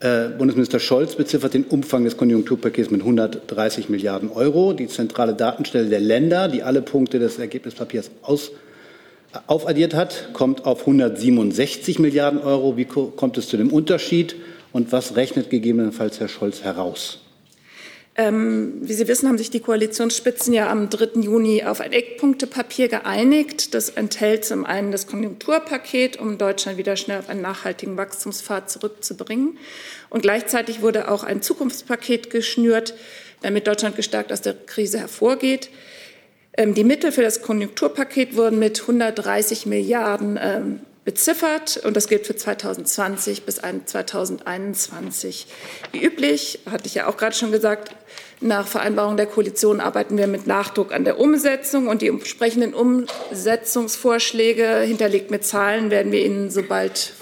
Äh, 0.00 0.30
Bundesminister 0.30 0.80
Scholz 0.80 1.16
beziffert 1.16 1.52
den 1.52 1.64
Umfang 1.64 2.04
des 2.04 2.16
Konjunkturpakets 2.16 2.90
mit 2.90 3.02
130 3.02 3.90
Milliarden 3.90 4.30
Euro. 4.30 4.72
Die 4.72 4.88
zentrale 4.88 5.34
Datenstelle 5.34 5.90
der 5.90 6.00
Länder, 6.00 6.48
die 6.48 6.62
alle 6.62 6.80
Punkte 6.80 7.18
des 7.18 7.38
Ergebnispapiers 7.38 8.10
aus 8.22 8.52
aufaddiert 9.46 9.94
hat, 9.94 10.30
kommt 10.32 10.64
auf 10.64 10.80
167 10.80 11.98
Milliarden 11.98 12.40
Euro. 12.40 12.76
Wie 12.76 12.84
kommt 12.84 13.38
es 13.38 13.48
zu 13.48 13.56
dem 13.56 13.72
Unterschied 13.72 14.36
und 14.72 14.92
was 14.92 15.16
rechnet 15.16 15.50
gegebenenfalls 15.50 16.20
Herr 16.20 16.28
Scholz 16.28 16.62
heraus? 16.62 17.20
Ähm, 18.18 18.78
wie 18.80 18.94
Sie 18.94 19.06
wissen, 19.06 19.28
haben 19.28 19.38
sich 19.38 19.50
die 19.50 19.60
Koalitionsspitzen 19.60 20.52
ja 20.52 20.68
am 20.68 20.90
3. 20.90 21.20
Juni 21.20 21.62
auf 21.62 21.80
ein 21.80 21.92
Eckpunktepapier 21.92 22.88
geeinigt. 22.88 23.74
Das 23.74 23.90
enthält 23.90 24.44
zum 24.44 24.66
einen 24.66 24.90
das 24.90 25.06
Konjunkturpaket, 25.06 26.18
um 26.18 26.36
Deutschland 26.36 26.78
wieder 26.78 26.96
schnell 26.96 27.20
auf 27.20 27.28
einen 27.28 27.42
nachhaltigen 27.42 27.96
Wachstumspfad 27.96 28.70
zurückzubringen. 28.70 29.56
Und 30.10 30.22
gleichzeitig 30.22 30.82
wurde 30.82 31.12
auch 31.12 31.22
ein 31.22 31.42
Zukunftspaket 31.42 32.30
geschnürt, 32.30 32.94
damit 33.42 33.68
Deutschland 33.68 33.94
gestärkt 33.94 34.32
aus 34.32 34.42
der 34.42 34.54
Krise 34.54 34.98
hervorgeht. 34.98 35.70
Ähm, 36.54 36.74
die 36.74 36.84
Mittel 36.84 37.12
für 37.12 37.22
das 37.22 37.42
Konjunkturpaket 37.42 38.36
wurden 38.36 38.58
mit 38.58 38.80
130 38.80 39.66
Milliarden 39.66 40.38
ähm, 40.40 40.80
beziffert 41.08 41.78
und 41.78 41.96
das 41.96 42.06
gilt 42.08 42.26
für 42.26 42.36
2020 42.36 43.44
bis 43.44 43.56
2021. 43.56 45.46
Wie 45.92 46.04
üblich, 46.04 46.58
hatte 46.70 46.86
ich 46.86 46.96
ja 46.96 47.06
auch 47.06 47.16
gerade 47.16 47.34
schon 47.34 47.50
gesagt, 47.50 47.96
nach 48.40 48.66
Vereinbarung 48.66 49.16
der 49.16 49.24
Koalition 49.24 49.80
arbeiten 49.80 50.18
wir 50.18 50.26
mit 50.26 50.46
Nachdruck 50.46 50.92
an 50.92 51.04
der 51.04 51.18
Umsetzung 51.18 51.88
und 51.88 52.02
die 52.02 52.08
entsprechenden 52.08 52.74
Umsetzungsvorschläge 52.74 54.80
hinterlegt 54.80 55.30
mit 55.30 55.44
Zahlen 55.44 55.90
werden 55.90 56.12
wir 56.12 56.22
Ihnen 56.22 56.50
sobald. 56.50 57.14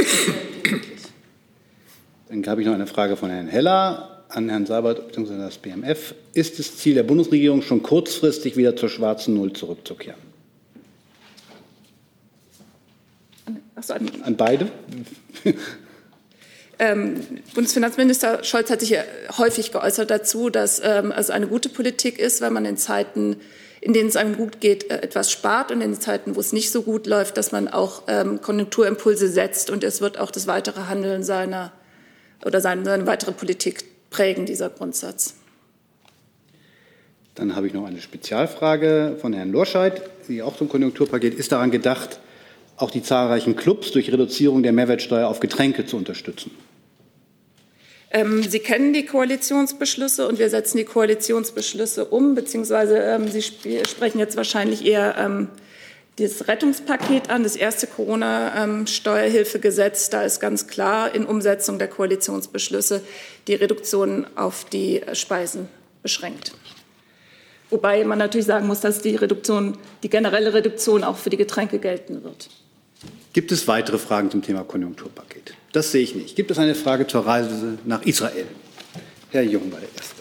Dann 2.28 2.45
habe 2.45 2.61
ich 2.61 2.66
noch 2.66 2.75
eine 2.75 2.88
Frage 2.88 3.16
von 3.16 3.30
Herrn 3.30 3.47
Heller 3.47 4.15
an 4.28 4.49
Herrn 4.49 4.66
Sabat 4.66 5.09
bzw. 5.09 5.38
das 5.38 5.59
BMF. 5.59 6.14
Ist 6.35 6.59
es 6.59 6.76
Ziel 6.78 6.95
der 6.95 7.02
Bundesregierung, 7.02 7.62
schon 7.62 7.83
kurzfristig 7.83 8.56
wieder 8.56 8.76
zur 8.76 8.88
schwarzen 8.88 9.35
Null 9.35 9.52
zurückzukehren? 9.52 10.21
So, 13.80 13.95
an, 13.95 14.09
an, 14.23 14.37
beide? 14.37 14.71
Ähm, 16.78 17.23
Bundesfinanzminister 17.54 18.45
Scholz 18.45 18.68
hat 18.68 18.80
sich 18.80 18.90
ja 18.90 19.02
häufig 19.38 19.73
geäußert 19.73 20.11
dazu, 20.11 20.50
dass 20.50 20.78
ähm, 20.85 21.11
es 21.11 21.30
eine 21.30 21.47
gute 21.47 21.71
Politik 21.71 22.18
ist, 22.18 22.42
wenn 22.42 22.52
man 22.52 22.66
in 22.66 22.76
Zeiten 22.76 23.37
in 23.87 23.92
denen 23.92 24.09
es 24.09 24.16
einem 24.16 24.37
gut 24.37 24.61
geht, 24.61 24.90
äh, 24.90 25.00
etwas 25.00 25.30
spart 25.30 25.71
und 25.71 25.80
in 25.80 25.95
Zeiten, 25.95 26.35
wo 26.35 26.40
es 26.40 26.52
nicht 26.52 26.73
so 26.73 26.83
gut 26.83 27.06
läuft, 27.06 27.37
dass 27.37 27.52
man 27.52 27.68
auch 27.68 28.02
ähm, 28.09 28.40
Konjunkturimpulse 28.40 29.28
setzt 29.28 29.71
und 29.71 29.85
es 29.85 30.00
wird 30.00 30.18
auch 30.18 30.33
das 30.33 30.47
weitere 30.49 30.83
Handeln 30.83 31.23
seiner 31.23 31.73
oder 32.45 32.61
seine, 32.61 32.85
seine 32.85 33.06
weitere 33.06 33.33
Politik 33.33 33.85
prägen, 34.16 34.46
dieser 34.46 34.70
Grundsatz. 34.70 35.35
Dann 37.35 37.54
habe 37.54 37.66
ich 37.66 37.75
noch 37.75 37.87
eine 37.87 38.00
Spezialfrage 38.00 39.16
von 39.20 39.35
Herrn 39.35 39.52
Lorscheid, 39.52 40.00
die 40.26 40.42
auch 40.42 40.56
zum 40.56 40.70
Konjunkturpaket. 40.70 41.35
Ist 41.35 41.52
daran 41.52 41.70
gedacht, 41.70 42.18
auch 42.78 42.90
die 42.90 43.02
zahlreichen 43.02 43.56
Clubs 43.56 43.92
durch 43.92 44.11
Reduzierung 44.11 44.62
der 44.62 44.73
Mehrwertsteuer 44.73 45.28
auf 45.28 45.40
Getränke 45.40 45.85
zu 45.85 45.99
unterstützen? 45.99 46.50
Ähm, 48.11 48.42
Sie 48.42 48.61
kennen 48.61 48.94
die 48.94 49.04
Koalitionsbeschlüsse 49.04 50.26
und 50.26 50.38
wir 50.38 50.49
setzen 50.49 50.78
die 50.78 50.85
Koalitionsbeschlüsse 50.85 52.06
um, 52.06 52.35
beziehungsweise 52.35 52.96
ähm, 52.96 53.28
Sie 53.28 53.40
sp 53.44 53.85
sprechen 53.87 54.18
jetzt 54.18 54.38
wahrscheinlich 54.38 54.87
eher 54.87 55.16
ähm, 55.18 55.49
das 56.16 56.49
Rettungspaket 56.49 57.30
an, 57.30 57.42
das 57.42 57.56
erste 57.56 57.87
Corona-Steuerhilfegesetz. 57.87 60.11
Da 60.11 60.20
ist 60.23 60.40
ganz 60.40 60.66
klar 60.66 61.14
in 61.14 61.25
Umsetzung 61.26 61.78
der 61.78 61.88
Koalitionsbeschlüsse 61.88 63.02
die 63.46 63.54
Reduktion 63.54 64.26
auf 64.35 64.64
die 64.64 65.02
Speisen 65.12 65.68
beschränkt. 66.02 66.54
Wobei 67.68 68.02
man 68.04 68.18
natürlich 68.18 68.46
sagen 68.46 68.66
muss, 68.66 68.80
dass 68.80 69.02
die 69.02 69.16
Reduktion, 69.16 69.76
die 70.02 70.08
generelle 70.08 70.54
Reduktion 70.54 71.04
auch 71.04 71.18
für 71.18 71.28
die 71.30 71.37
Getränke 71.37 71.78
gelten 71.78 72.25
wird. 72.25 72.49
Gibt 73.32 73.50
es 73.52 73.68
weitere 73.68 73.99
Fragen 73.99 74.30
zum 74.30 74.40
Thema 74.40 74.64
Konjunkturpaket? 74.64 75.52
Das 75.73 75.92
sehe 75.92 76.02
ich 76.02 76.14
nicht. 76.14 76.37
Gibt 76.37 76.50
es 76.50 76.58
eine 76.58 76.75
Frage 76.75 77.06
zur 77.06 77.26
Reise 77.26 77.76
nach 77.85 78.00
Israel? 78.06 78.46
Herr 79.30 79.42
Jung 79.42 79.70
war 79.70 79.80
der 79.80 79.90
Erste. 79.94 80.15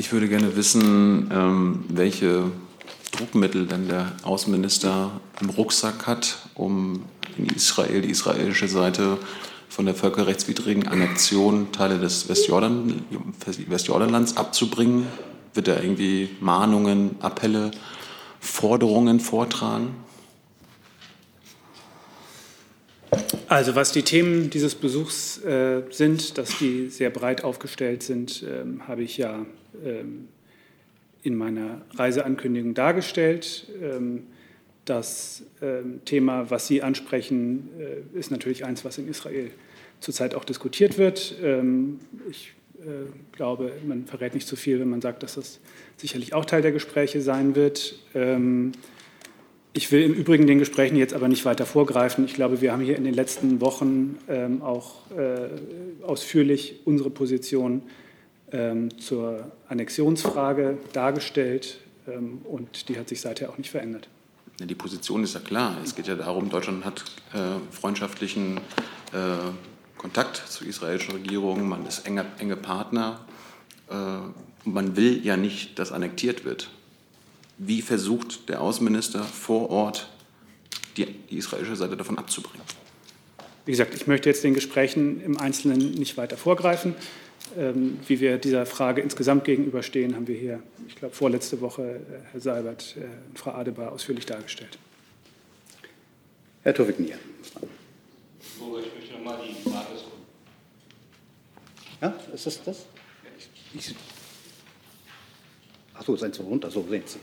Ich 0.00 0.12
würde 0.12 0.28
gerne 0.28 0.56
wissen, 0.56 1.30
ähm, 1.30 1.84
welche 1.90 2.50
Druckmittel 3.12 3.66
denn 3.66 3.86
der 3.86 4.10
Außenminister 4.22 5.20
im 5.42 5.50
Rucksack 5.50 6.06
hat, 6.06 6.38
um 6.54 7.02
in 7.36 7.44
Israel, 7.54 8.00
die 8.00 8.08
israelische 8.08 8.66
Seite, 8.66 9.18
von 9.68 9.84
der 9.84 9.94
völkerrechtswidrigen 9.94 10.88
Annexion 10.88 11.70
Teile 11.72 11.98
des 11.98 12.30
Westjordan, 12.30 13.04
Westjordanlands 13.66 14.38
abzubringen? 14.38 15.06
Wird 15.52 15.68
er 15.68 15.82
irgendwie 15.82 16.30
Mahnungen, 16.40 17.16
Appelle, 17.20 17.70
Forderungen 18.40 19.20
vortragen? 19.20 19.88
Also 23.48 23.74
was 23.74 23.92
die 23.92 24.02
Themen 24.02 24.48
dieses 24.48 24.76
Besuchs 24.76 25.44
äh, 25.44 25.82
sind, 25.90 26.38
dass 26.38 26.56
die 26.56 26.88
sehr 26.88 27.10
breit 27.10 27.44
aufgestellt 27.44 28.02
sind, 28.02 28.42
ähm, 28.48 28.88
habe 28.88 29.02
ich 29.02 29.18
ja 29.18 29.44
in 31.22 31.36
meiner 31.36 31.82
Reiseankündigung 31.94 32.74
dargestellt. 32.74 33.66
Ähm, 33.82 34.24
das 34.84 35.44
ähm, 35.62 36.00
Thema, 36.04 36.50
was 36.50 36.66
Sie 36.66 36.82
ansprechen, 36.82 37.68
äh, 37.78 38.18
ist 38.18 38.30
natürlich 38.30 38.64
eins, 38.64 38.84
was 38.84 38.98
in 38.98 39.08
Israel 39.08 39.50
zurzeit 40.00 40.34
auch 40.34 40.44
diskutiert 40.44 40.98
wird. 40.98 41.34
Ähm, 41.42 42.00
ich 42.30 42.54
äh, 42.80 42.84
glaube, 43.32 43.72
man 43.86 44.06
verrät 44.06 44.34
nicht 44.34 44.48
zu 44.48 44.56
viel, 44.56 44.80
wenn 44.80 44.88
man 44.88 45.00
sagt, 45.00 45.22
dass 45.22 45.34
das 45.34 45.60
sicherlich 45.96 46.32
auch 46.32 46.44
Teil 46.44 46.62
der 46.62 46.72
Gespräche 46.72 47.20
sein 47.20 47.54
wird. 47.54 47.98
Ähm, 48.14 48.72
ich 49.72 49.92
will 49.92 50.02
im 50.02 50.14
Übrigen 50.14 50.46
den 50.46 50.58
Gesprächen 50.58 50.96
jetzt 50.96 51.14
aber 51.14 51.28
nicht 51.28 51.44
weiter 51.44 51.66
vorgreifen. 51.66 52.24
Ich 52.24 52.34
glaube, 52.34 52.60
wir 52.60 52.72
haben 52.72 52.82
hier 52.82 52.96
in 52.96 53.04
den 53.04 53.14
letzten 53.14 53.60
Wochen 53.60 54.18
ähm, 54.28 54.62
auch 54.62 55.10
äh, 55.12 56.02
ausführlich 56.02 56.80
unsere 56.84 57.10
Position 57.10 57.82
ähm, 58.52 58.98
zur 58.98 59.50
Annexionsfrage 59.68 60.78
dargestellt 60.92 61.78
ähm, 62.08 62.42
und 62.44 62.88
die 62.88 62.98
hat 62.98 63.08
sich 63.08 63.20
seither 63.20 63.50
auch 63.50 63.58
nicht 63.58 63.70
verändert. 63.70 64.08
Die 64.58 64.74
Position 64.74 65.24
ist 65.24 65.34
ja 65.34 65.40
klar. 65.40 65.76
Es 65.82 65.94
geht 65.94 66.06
ja 66.06 66.14
darum, 66.14 66.50
Deutschland 66.50 66.84
hat 66.84 67.04
äh, 67.32 67.38
freundschaftlichen 67.70 68.58
äh, 69.12 69.50
Kontakt 69.96 70.36
zur 70.48 70.66
israelischen 70.66 71.12
Regierung, 71.12 71.68
man 71.68 71.86
ist 71.86 72.06
enge, 72.06 72.26
enge 72.38 72.56
Partner. 72.56 73.20
Äh, 73.90 73.94
man 74.64 74.96
will 74.96 75.24
ja 75.24 75.36
nicht, 75.36 75.78
dass 75.78 75.92
annektiert 75.92 76.44
wird. 76.44 76.70
Wie 77.56 77.82
versucht 77.82 78.48
der 78.48 78.60
Außenminister 78.60 79.22
vor 79.22 79.70
Ort, 79.70 80.10
die, 80.96 81.06
die 81.06 81.38
israelische 81.38 81.76
Seite 81.76 81.96
davon 81.96 82.18
abzubringen? 82.18 82.66
Wie 83.64 83.72
gesagt, 83.72 83.94
ich 83.94 84.06
möchte 84.06 84.28
jetzt 84.28 84.42
den 84.42 84.54
Gesprächen 84.54 85.20
im 85.22 85.38
Einzelnen 85.38 85.92
nicht 85.92 86.16
weiter 86.16 86.36
vorgreifen. 86.36 86.94
Ähm, 87.58 87.98
wie 88.06 88.20
wir 88.20 88.38
dieser 88.38 88.64
Frage 88.64 89.00
insgesamt 89.00 89.44
gegenüberstehen, 89.44 90.14
haben 90.14 90.28
wir 90.28 90.36
hier, 90.36 90.62
ich 90.86 90.94
glaube, 90.96 91.14
vorletzte 91.14 91.60
Woche 91.60 91.82
äh, 91.82 92.32
Herr 92.32 92.40
Seibert 92.40 92.96
äh, 92.96 93.04
und 93.28 93.38
Frau 93.38 93.52
Adebar 93.52 93.92
ausführlich 93.92 94.26
dargestellt. 94.26 94.78
Herr 96.62 96.74
Tovik-Nier. 96.74 97.16
Ich 97.16 98.60
möchte 98.60 99.14
nochmal 99.14 99.38
die 99.46 99.68
Frage 99.68 99.86
Ja, 102.00 102.14
ist 102.32 102.46
das 102.46 102.62
das? 102.62 102.86
Ach 105.94 106.04
so, 106.04 106.16
seien 106.16 106.32
Sie 106.32 106.42
runter, 106.42 106.70
so 106.70 106.86
sehen 106.88 107.02
Sie. 107.06 107.18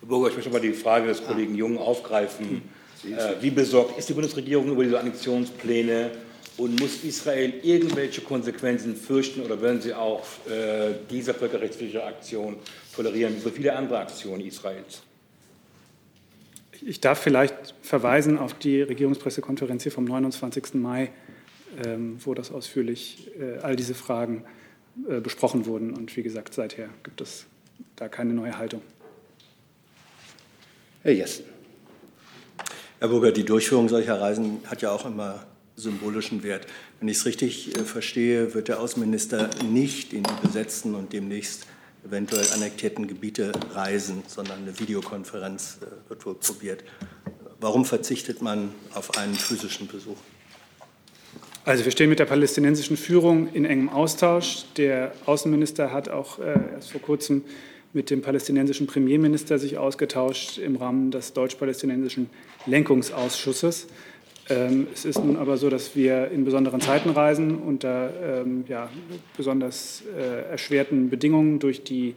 Herr 0.00 0.08
Burger, 0.08 0.28
ich 0.28 0.34
möchte 0.34 0.50
mal 0.50 0.60
die 0.60 0.72
Frage 0.72 1.06
des 1.06 1.24
Kollegen 1.24 1.54
Jung 1.54 1.78
aufgreifen. 1.78 2.62
Äh, 3.04 3.42
wie 3.42 3.50
besorgt 3.50 3.98
ist 3.98 4.08
die 4.08 4.14
Bundesregierung 4.14 4.68
über 4.70 4.84
diese 4.84 4.98
Annexionspläne 4.98 6.10
und 6.56 6.80
muss 6.80 7.02
Israel 7.02 7.54
irgendwelche 7.62 8.20
Konsequenzen 8.20 8.96
fürchten 8.96 9.40
oder 9.42 9.60
werden 9.60 9.80
Sie 9.80 9.92
auch 9.92 10.24
äh, 10.46 10.94
diese 11.10 11.34
völkerrechtswidrige 11.34 12.04
Aktion 12.04 12.56
tolerieren, 12.94 13.36
wie 13.36 13.40
so 13.40 13.50
viele 13.50 13.74
andere 13.74 13.98
Aktionen 13.98 14.44
Israels? 14.44 15.02
Ich 16.86 17.00
darf 17.00 17.18
vielleicht 17.18 17.74
verweisen 17.82 18.38
auf 18.38 18.54
die 18.54 18.82
Regierungspressekonferenz 18.82 19.84
hier 19.84 19.92
vom 19.92 20.04
29. 20.04 20.74
Mai, 20.74 21.10
ähm, 21.84 22.18
wo 22.24 22.34
das 22.34 22.52
ausführlich 22.52 23.30
äh, 23.38 23.58
all 23.60 23.74
diese 23.74 23.94
Fragen 23.94 24.44
äh, 25.08 25.20
besprochen 25.20 25.66
wurden. 25.66 25.92
Und 25.92 26.16
wie 26.16 26.22
gesagt, 26.22 26.54
seither 26.54 26.88
gibt 27.02 27.20
es 27.20 27.46
da 27.96 28.08
keine 28.08 28.32
neue 28.32 28.58
Haltung. 28.58 28.82
Herr 31.02 31.12
Jessen. 31.12 31.46
Herr 33.00 33.08
Burger, 33.08 33.32
die 33.32 33.44
Durchführung 33.44 33.88
solcher 33.88 34.20
Reisen 34.20 34.60
hat 34.66 34.82
ja 34.82 34.90
auch 34.90 35.04
immer 35.04 35.46
symbolischen 35.76 36.42
Wert. 36.42 36.66
Wenn 37.00 37.08
ich 37.08 37.18
es 37.18 37.26
richtig 37.26 37.76
äh, 37.76 37.84
verstehe, 37.84 38.54
wird 38.54 38.68
der 38.68 38.80
Außenminister 38.80 39.50
nicht 39.70 40.12
in 40.12 40.22
die 40.22 40.46
besetzten 40.46 40.94
und 40.94 41.12
demnächst 41.12 41.66
eventuell 42.06 42.46
annektierten 42.52 43.06
Gebiete 43.06 43.52
reisen, 43.72 44.22
sondern 44.26 44.62
eine 44.62 44.78
Videokonferenz 44.78 45.78
äh, 45.80 46.08
wird 46.08 46.26
wohl 46.26 46.34
probiert. 46.34 46.84
Warum 47.60 47.84
verzichtet 47.84 48.42
man 48.42 48.72
auf 48.94 49.16
einen 49.16 49.34
physischen 49.34 49.86
Besuch? 49.86 50.18
Also 51.64 51.84
wir 51.84 51.92
stehen 51.92 52.10
mit 52.10 52.18
der 52.18 52.26
palästinensischen 52.26 52.98
Führung 52.98 53.50
in 53.54 53.64
engem 53.64 53.88
Austausch. 53.88 54.66
Der 54.76 55.12
Außenminister 55.24 55.92
hat 55.92 56.10
auch 56.10 56.38
äh, 56.38 56.54
erst 56.74 56.92
vor 56.92 57.00
kurzem 57.00 57.42
mit 57.94 58.10
dem 58.10 58.20
palästinensischen 58.20 58.86
Premierminister 58.86 59.58
sich 59.58 59.78
ausgetauscht 59.78 60.58
im 60.58 60.76
Rahmen 60.76 61.10
des 61.10 61.32
deutsch-palästinensischen 61.32 62.28
Lenkungsausschusses. 62.66 63.86
Ähm, 64.50 64.88
es 64.92 65.04
ist 65.04 65.24
nun 65.24 65.36
aber 65.36 65.56
so, 65.56 65.70
dass 65.70 65.96
wir 65.96 66.30
in 66.30 66.44
besonderen 66.44 66.80
Zeiten 66.80 67.10
reisen, 67.10 67.58
unter 67.58 68.42
ähm, 68.42 68.64
ja, 68.68 68.90
besonders 69.36 70.02
äh, 70.16 70.50
erschwerten 70.50 71.08
Bedingungen 71.08 71.58
durch 71.58 71.82
die 71.82 72.14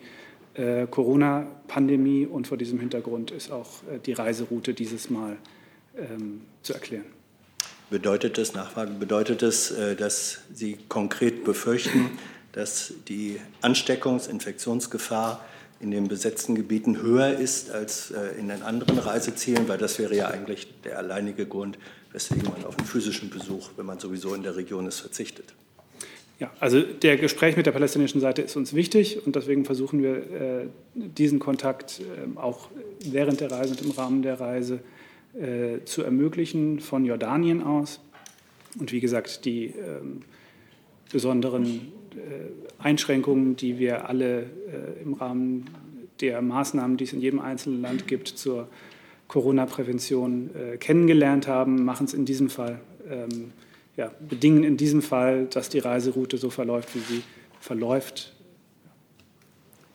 äh, 0.56 0.88
Corona-Pandemie. 0.88 2.26
Und 2.26 2.48
vor 2.48 2.58
diesem 2.58 2.80
Hintergrund 2.80 3.32
ist 3.32 3.52
auch 3.52 3.84
äh, 3.84 4.00
die 4.06 4.13
Reiseroute 4.13 4.74
dieses 4.74 5.10
Mal 5.10 5.38
ähm, 5.98 6.42
zu 6.63 6.74
erklären. 6.74 7.06
Bedeutet 7.90 8.38
das, 8.38 8.54
Nachfrage, 8.54 8.92
bedeutet 8.92 9.42
das, 9.42 9.72
äh, 9.72 9.96
dass 9.96 10.42
Sie 10.54 10.78
konkret 10.90 11.46
befürchten, 11.46 12.10
dass 12.52 12.94
die 13.08 13.40
Ansteckungs-, 13.62 14.30
Infektionsgefahr 14.30 15.46
in 15.80 15.92
den 15.92 16.08
besetzten 16.08 16.56
Gebieten 16.56 17.02
höher 17.02 17.38
ist 17.38 17.72
als 17.72 18.12
äh, 18.12 18.40
in 18.40 18.48
den 18.48 18.63
anderen 18.63 18.98
Reisezielen, 18.98 19.68
weil 19.68 19.78
das 19.78 20.00
wäre 20.00 20.16
ja 20.16 20.28
eigentlich 20.28 20.68
der 20.84 20.98
alleinige 20.98 21.46
Grund, 21.46 21.78
weswegen 22.12 22.50
man 22.50 22.66
auf 22.66 22.78
einen 22.78 22.88
physischen 22.88 23.30
Besuch, 23.30 23.70
wenn 23.78 23.86
man 23.86 24.00
sowieso 24.00 24.34
in 24.34 24.44
der 24.44 24.56
Region 24.56 24.88
ist, 24.88 25.00
verzichtet. 25.00 25.54
Ja, 26.40 26.52
also 26.60 26.82
der 26.82 27.18
Gespräch 27.18 27.58
mit 27.58 27.66
der 27.66 27.72
palästinensischen 27.72 28.22
Seite 28.22 28.44
ist 28.44 28.56
uns 28.56 28.76
wichtig 28.76 29.26
und 29.26 29.36
deswegen 29.36 29.66
versuchen 29.66 30.04
wir 30.04 30.18
äh, 30.18 30.68
diesen 30.94 31.40
Kontakt 31.40 32.00
äh, 32.00 32.38
auch 32.38 32.70
während 33.04 33.40
der 33.40 33.52
Reise 33.52 33.72
und 33.72 33.82
im 33.82 33.92
Rahmen 33.92 34.22
der 34.22 34.40
Reise 34.40 34.80
äh, 35.34 35.84
zu 35.86 36.04
ermöglichen 36.04 36.80
von 36.80 37.06
Jordanien 37.06 37.63
aus. 37.63 38.00
Und 38.80 38.92
wie 38.92 39.00
gesagt, 39.00 39.46
die 39.46 39.66
ähm, 39.66 40.22
besonderen 41.12 41.92
Einschränkungen, 42.80 43.56
die 43.56 43.80
wir 43.80 44.08
alle 44.10 44.43
äh, 44.43 45.01
im 45.03 45.13
Rahmen 45.13 45.65
der 46.21 46.41
Maßnahmen, 46.41 46.97
die 46.97 47.03
es 47.03 47.13
in 47.13 47.21
jedem 47.21 47.39
einzelnen 47.39 47.82
Land 47.82 48.08
gibt, 48.08 48.27
zur 48.27 48.67
Corona-Prävention 49.27 50.49
äh, 50.56 50.77
kennengelernt 50.77 51.47
haben, 51.47 51.84
machen 51.84 52.06
es 52.06 52.13
in 52.13 52.25
diesem 52.25 52.49
Fall, 52.49 52.80
ähm, 53.10 53.51
ja, 53.95 54.12
bedingen 54.27 54.63
in 54.63 54.77
diesem 54.77 55.01
Fall, 55.01 55.45
dass 55.45 55.69
die 55.69 55.80
Reiseroute 55.80 56.38
so 56.38 56.49
verläuft, 56.49 56.95
wie 56.95 56.99
sie 56.99 57.23
verläuft. 57.60 58.34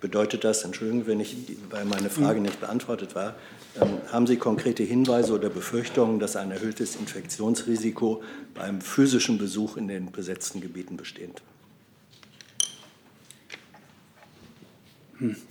Bedeutet 0.00 0.42
das, 0.42 0.64
Entschuldigung, 0.64 1.06
wenn 1.06 1.20
ich, 1.20 1.36
weil 1.70 1.84
meine 1.84 2.10
Frage 2.10 2.40
nicht 2.40 2.60
beantwortet 2.60 3.14
war, 3.14 3.36
ähm, 3.80 3.98
haben 4.10 4.26
Sie 4.26 4.36
konkrete 4.36 4.82
Hinweise 4.82 5.32
oder 5.32 5.48
Befürchtungen, 5.48 6.18
dass 6.18 6.36
ein 6.36 6.50
erhöhtes 6.50 6.96
Infektionsrisiko 6.96 8.22
beim 8.52 8.80
physischen 8.80 9.38
Besuch 9.38 9.76
in 9.76 9.88
den 9.88 10.10
besetzten 10.10 10.60
Gebieten 10.60 10.96
besteht? 10.96 11.42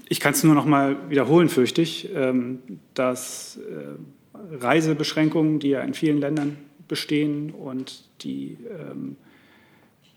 Ich 0.09 0.19
kann 0.19 0.33
es 0.33 0.43
nur 0.43 0.55
noch 0.55 0.65
mal 0.65 1.09
wiederholen, 1.09 1.49
fürchte 1.49 1.81
ich, 1.81 2.09
ähm, 2.13 2.59
dass 2.93 3.57
äh, 3.57 4.55
Reisebeschränkungen, 4.57 5.59
die 5.59 5.69
ja 5.69 5.81
in 5.81 5.93
vielen 5.93 6.19
Ländern 6.19 6.57
bestehen 6.87 7.51
und 7.51 8.03
die, 8.21 8.57
ähm, 8.69 9.15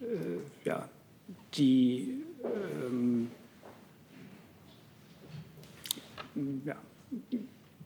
äh, 0.01 0.67
ja, 0.67 0.89
die 1.55 2.15
ähm, 2.43 3.29
ja, 6.65 6.77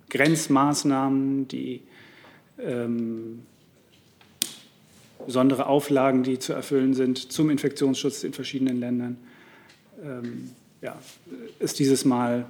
Grenzmaßnahmen, 0.09 1.49
die 1.49 1.83
ähm, 2.59 3.43
besondere 5.27 5.67
Auflagen, 5.67 6.23
die 6.23 6.39
zu 6.39 6.55
erfüllen 6.55 6.95
sind 6.95 7.31
zum 7.31 7.51
Infektionsschutz 7.51 8.25
in 8.25 8.33
verschiedenen 8.33 8.81
Ländern, 8.81 9.19
ähm, 10.03 10.51
ja, 10.83 10.99
ist 11.59 11.79
dieses 11.79 12.05
Mal 12.05 12.47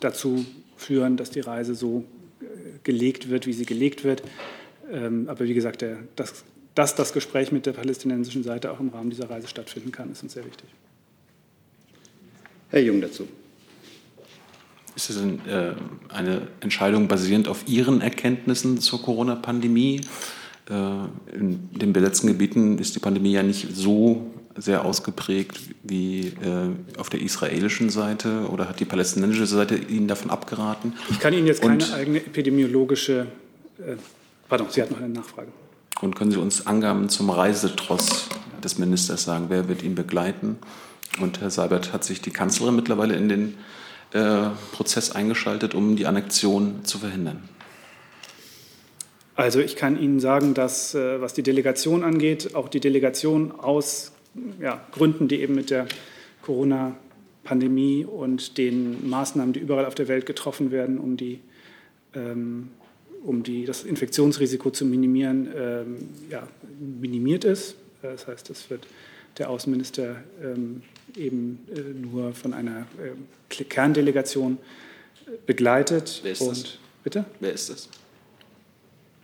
dazu 0.00 0.44
führen, 0.76 1.16
dass 1.16 1.30
die 1.30 1.40
Reise 1.40 1.74
so 1.74 2.04
äh, 2.40 2.44
gelegt 2.82 3.30
wird, 3.30 3.46
wie 3.46 3.52
sie 3.52 3.66
gelegt 3.66 4.04
wird. 4.04 4.22
Ähm, 4.90 5.28
aber 5.28 5.44
wie 5.44 5.54
gesagt, 5.54 5.80
der, 5.80 5.98
dass, 6.16 6.44
dass 6.74 6.94
das 6.94 7.12
Gespräch 7.12 7.52
mit 7.52 7.66
der 7.66 7.72
palästinensischen 7.72 8.42
Seite 8.42 8.70
auch 8.70 8.80
im 8.80 8.88
Rahmen 8.88 9.10
dieser 9.10 9.30
Reise 9.30 9.48
stattfinden 9.48 9.92
kann, 9.92 10.10
ist 10.12 10.22
uns 10.22 10.34
sehr 10.34 10.44
wichtig. 10.44 10.68
Herr 12.70 12.82
Jung 12.82 13.00
dazu. 13.00 13.28
Ist 14.96 15.10
das 15.10 15.16
äh, 15.16 15.74
eine 16.08 16.48
Entscheidung 16.60 17.08
basierend 17.08 17.48
auf 17.48 17.66
Ihren 17.66 18.00
Erkenntnissen 18.00 18.78
zur 18.78 19.02
Corona-Pandemie? 19.02 20.02
Äh, 20.70 20.74
in 21.36 21.68
den 21.72 21.92
besetzten 21.92 22.28
Gebieten 22.28 22.78
ist 22.78 22.94
die 22.94 23.00
Pandemie 23.00 23.32
ja 23.32 23.42
nicht 23.42 23.74
so 23.74 24.30
sehr 24.56 24.84
ausgeprägt 24.84 25.58
wie 25.82 26.28
äh, 26.28 26.98
auf 26.98 27.10
der 27.10 27.20
israelischen 27.20 27.90
Seite 27.90 28.48
oder 28.50 28.68
hat 28.68 28.80
die 28.80 28.84
palästinensische 28.84 29.46
Seite 29.46 29.76
Ihnen 29.76 30.08
davon 30.08 30.30
abgeraten? 30.30 30.94
Ich 31.10 31.18
kann 31.18 31.34
Ihnen 31.34 31.46
jetzt 31.46 31.62
keine 31.62 31.92
eigene 31.92 32.18
epidemiologische. 32.18 33.26
Äh, 33.78 33.96
pardon, 34.48 34.68
Sie 34.70 34.80
hatten 34.80 34.94
noch 34.94 35.00
eine 35.00 35.12
Nachfrage. 35.12 35.48
Und 36.00 36.16
können 36.16 36.30
Sie 36.30 36.38
uns 36.38 36.66
Angaben 36.66 37.08
zum 37.08 37.30
Reisetross 37.30 38.28
des 38.62 38.78
Ministers 38.78 39.24
sagen? 39.24 39.46
Wer 39.48 39.68
wird 39.68 39.82
ihn 39.82 39.94
begleiten? 39.94 40.58
Und 41.20 41.40
Herr 41.40 41.50
Seibert, 41.50 41.92
hat 41.92 42.04
sich 42.04 42.20
die 42.20 42.30
Kanzlerin 42.30 42.74
mittlerweile 42.74 43.14
in 43.14 43.28
den 43.28 43.54
äh, 44.12 44.50
Prozess 44.72 45.12
eingeschaltet, 45.12 45.74
um 45.74 45.96
die 45.96 46.06
Annexion 46.06 46.84
zu 46.84 46.98
verhindern? 46.98 47.48
Also 49.36 49.58
ich 49.58 49.74
kann 49.74 50.00
Ihnen 50.00 50.20
sagen, 50.20 50.54
dass 50.54 50.94
äh, 50.94 51.20
was 51.20 51.34
die 51.34 51.42
Delegation 51.42 52.04
angeht, 52.04 52.54
auch 52.54 52.68
die 52.68 52.80
Delegation 52.80 53.52
aus 53.52 54.12
ja, 54.60 54.84
Gründen, 54.92 55.28
die 55.28 55.40
eben 55.40 55.54
mit 55.54 55.70
der 55.70 55.86
Corona-Pandemie 56.42 58.04
und 58.04 58.58
den 58.58 59.08
Maßnahmen, 59.08 59.52
die 59.52 59.60
überall 59.60 59.86
auf 59.86 59.94
der 59.94 60.08
Welt 60.08 60.26
getroffen 60.26 60.70
werden, 60.70 60.98
um, 60.98 61.16
die, 61.16 61.40
ähm, 62.14 62.70
um 63.24 63.42
die, 63.42 63.64
das 63.64 63.84
Infektionsrisiko 63.84 64.70
zu 64.70 64.84
minimieren, 64.84 65.48
ähm, 65.56 65.96
ja, 66.30 66.46
minimiert 66.78 67.44
ist. 67.44 67.76
Das 68.02 68.26
heißt, 68.26 68.50
es 68.50 68.68
wird 68.70 68.86
der 69.38 69.50
Außenminister 69.50 70.16
ähm, 70.42 70.82
eben 71.16 71.60
äh, 71.74 71.80
nur 71.80 72.34
von 72.34 72.52
einer 72.52 72.86
äh, 73.02 73.64
Kerndelegation 73.64 74.58
begleitet. 75.46 76.20
Wer 76.22 76.32
ist 76.32 76.40
und, 76.40 76.50
das? 76.50 76.78
Bitte? 77.02 77.24
Wer 77.40 77.52
ist 77.52 77.70
das? 77.70 77.88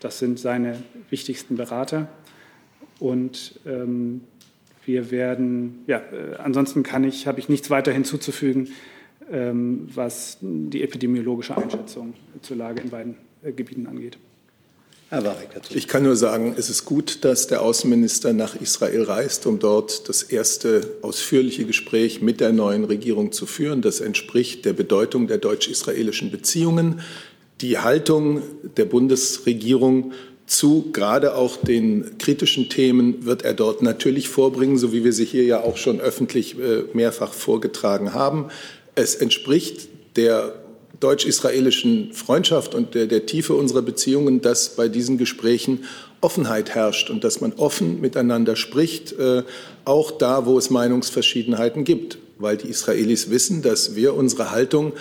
Das 0.00 0.18
sind 0.18 0.38
seine 0.38 0.82
wichtigsten 1.10 1.56
Berater. 1.56 2.08
Und 2.98 3.58
ähm, 3.66 4.22
wir 4.90 5.10
werden, 5.12 5.84
ja, 5.86 5.98
äh, 5.98 6.36
ansonsten 6.38 6.82
kann 6.82 7.04
ich, 7.04 7.26
habe 7.26 7.38
ich 7.38 7.48
nichts 7.48 7.70
weiter 7.70 7.92
hinzuzufügen, 7.92 8.68
ähm, 9.30 9.88
was 9.94 10.38
die 10.40 10.82
epidemiologische 10.82 11.56
Einschätzung 11.56 12.14
zur 12.42 12.56
Lage 12.56 12.82
in 12.82 12.90
beiden 12.90 13.14
äh, 13.44 13.52
Gebieten 13.52 13.86
angeht. 13.86 14.18
Herr 15.10 15.24
Warek 15.24 15.54
dazu. 15.54 15.74
Ich 15.76 15.88
kann 15.88 16.02
nur 16.02 16.16
sagen, 16.16 16.54
es 16.56 16.70
ist 16.70 16.84
gut, 16.84 17.24
dass 17.24 17.46
der 17.46 17.62
Außenminister 17.62 18.32
nach 18.32 18.60
Israel 18.60 19.02
reist, 19.02 19.46
um 19.46 19.58
dort 19.58 20.08
das 20.08 20.22
erste 20.22 20.82
ausführliche 21.02 21.64
Gespräch 21.64 22.20
mit 22.20 22.40
der 22.40 22.52
neuen 22.52 22.84
Regierung 22.84 23.32
zu 23.32 23.46
führen. 23.46 23.82
Das 23.82 24.00
entspricht 24.00 24.64
der 24.64 24.72
Bedeutung 24.72 25.26
der 25.26 25.38
deutsch-israelischen 25.38 26.30
Beziehungen. 26.30 27.00
Die 27.60 27.78
Haltung 27.78 28.42
der 28.76 28.84
Bundesregierung 28.84 30.12
zu 30.50 30.90
gerade 30.92 31.36
auch 31.36 31.56
den 31.56 32.18
kritischen 32.18 32.68
Themen 32.68 33.24
wird 33.24 33.42
er 33.42 33.54
dort 33.54 33.82
natürlich 33.82 34.28
vorbringen, 34.28 34.78
so 34.78 34.92
wie 34.92 35.04
wir 35.04 35.12
sie 35.12 35.24
hier 35.24 35.44
ja 35.44 35.60
auch 35.62 35.76
schon 35.76 36.00
öffentlich 36.00 36.58
äh, 36.58 36.82
mehrfach 36.92 37.32
vorgetragen 37.32 38.14
haben. 38.14 38.48
Es 38.96 39.14
entspricht 39.14 39.88
der 40.16 40.54
deutsch-israelischen 40.98 42.12
Freundschaft 42.12 42.74
und 42.74 42.96
der, 42.96 43.06
der 43.06 43.26
Tiefe 43.26 43.54
unserer 43.54 43.82
Beziehungen, 43.82 44.40
dass 44.40 44.70
bei 44.70 44.88
diesen 44.88 45.18
Gesprächen 45.18 45.84
Offenheit 46.20 46.70
herrscht 46.70 47.10
und 47.10 47.22
dass 47.22 47.40
man 47.40 47.52
offen 47.52 48.00
miteinander 48.00 48.56
spricht, 48.56 49.12
äh, 49.12 49.44
auch 49.84 50.10
da, 50.10 50.46
wo 50.46 50.58
es 50.58 50.68
Meinungsverschiedenheiten 50.68 51.84
gibt, 51.84 52.18
weil 52.38 52.56
die 52.56 52.68
Israelis 52.68 53.30
wissen, 53.30 53.62
dass 53.62 53.94
wir 53.94 54.14
unsere 54.14 54.50
Haltung 54.50 54.94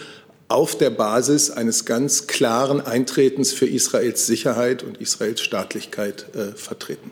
auf 0.49 0.75
der 0.77 0.89
Basis 0.89 1.51
eines 1.51 1.85
ganz 1.85 2.27
klaren 2.27 2.81
Eintretens 2.81 3.53
für 3.53 3.67
Israels 3.67 4.25
Sicherheit 4.25 4.83
und 4.83 4.97
Israels 4.97 5.41
Staatlichkeit 5.41 6.25
äh, 6.35 6.57
vertreten. 6.57 7.11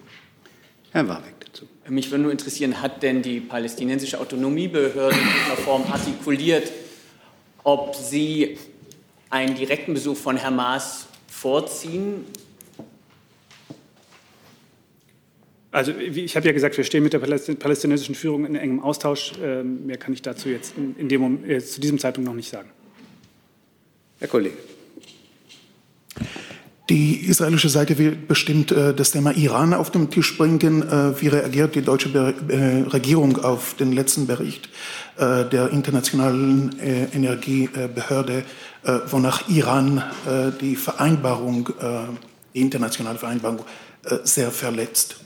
Herr 0.92 1.08
Warwick 1.08 1.36
dazu. 1.46 1.66
Mich 1.88 2.10
würde 2.10 2.24
nur 2.24 2.32
interessieren, 2.32 2.82
hat 2.82 3.04
denn 3.04 3.22
die 3.22 3.40
palästinensische 3.40 4.20
Autonomiebehörde 4.20 5.16
in 5.16 5.28
dieser 5.46 5.62
Form 5.62 5.84
artikuliert, 5.92 6.72
ob 7.64 7.96
sie 7.96 8.58
einen 9.30 9.56
direkten 9.56 9.94
Besuch 9.94 10.18
von 10.18 10.42
Hamas 10.42 11.06
vorziehen? 11.28 12.26
Also 15.72 15.92
ich 15.92 16.36
habe 16.36 16.48
ja 16.48 16.54
gesagt, 16.54 16.76
wir 16.76 16.84
stehen 16.84 17.04
mit 17.04 17.14
der 17.14 17.20
palästinensischen 17.20 18.16
Führung 18.16 18.46
in 18.46 18.56
engem 18.56 18.80
Austausch. 18.80 19.34
Ähm, 19.44 19.86
mehr 19.86 19.98
kann 19.98 20.12
ich 20.12 20.24
dazu 20.24 20.50
jetzt 20.50 20.74
in 20.76 21.08
dem 21.08 21.22
Moment, 21.22 21.48
äh, 21.48 21.64
zu 21.64 21.80
diesem 21.80 22.00
Zeitpunkt 22.00 22.28
noch 22.28 22.36
nicht 22.36 22.50
sagen. 22.50 22.72
Herr 24.20 24.28
Kollege. 24.28 24.58
Die 26.90 27.28
israelische 27.28 27.68
Seite 27.68 27.98
will 27.98 28.16
bestimmt 28.16 28.72
äh, 28.72 28.94
das 28.94 29.12
Thema 29.12 29.36
Iran 29.36 29.74
auf 29.74 29.92
den 29.92 30.10
Tisch 30.10 30.38
bringen. 30.38 30.84
Äh, 30.84 31.22
wie 31.22 31.28
reagiert 31.28 31.76
die 31.76 31.82
deutsche 31.82 32.08
Be 32.10 32.34
äh, 32.48 32.90
Regierung 32.90 33.44
auf 33.44 33.74
den 33.74 33.92
letzten 33.92 34.26
Bericht 34.26 34.70
äh, 35.18 35.44
der 35.50 35.72
Internationalen 35.72 36.80
äh, 36.80 37.08
Energiebehörde, 37.14 38.46
äh, 38.84 39.00
wonach 39.10 39.50
Iran 39.50 40.02
die 40.62 40.76
Vereinbarung, 40.76 41.70
die 42.54 42.62
internationale 42.62 43.18
Vereinbarung, 43.18 43.66
sehr 44.24 44.52
verletzt? 44.52 45.18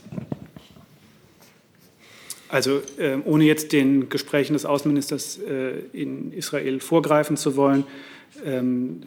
Also 2.48 2.82
ohne 3.24 3.44
jetzt 3.44 3.72
den 3.72 4.08
Gesprächen 4.08 4.54
des 4.54 4.64
Außenministers 4.66 5.38
in 5.92 6.32
Israel 6.32 6.80
vorgreifen 6.80 7.36
zu 7.36 7.56
wollen, 7.56 7.84
ähm, 8.44 9.02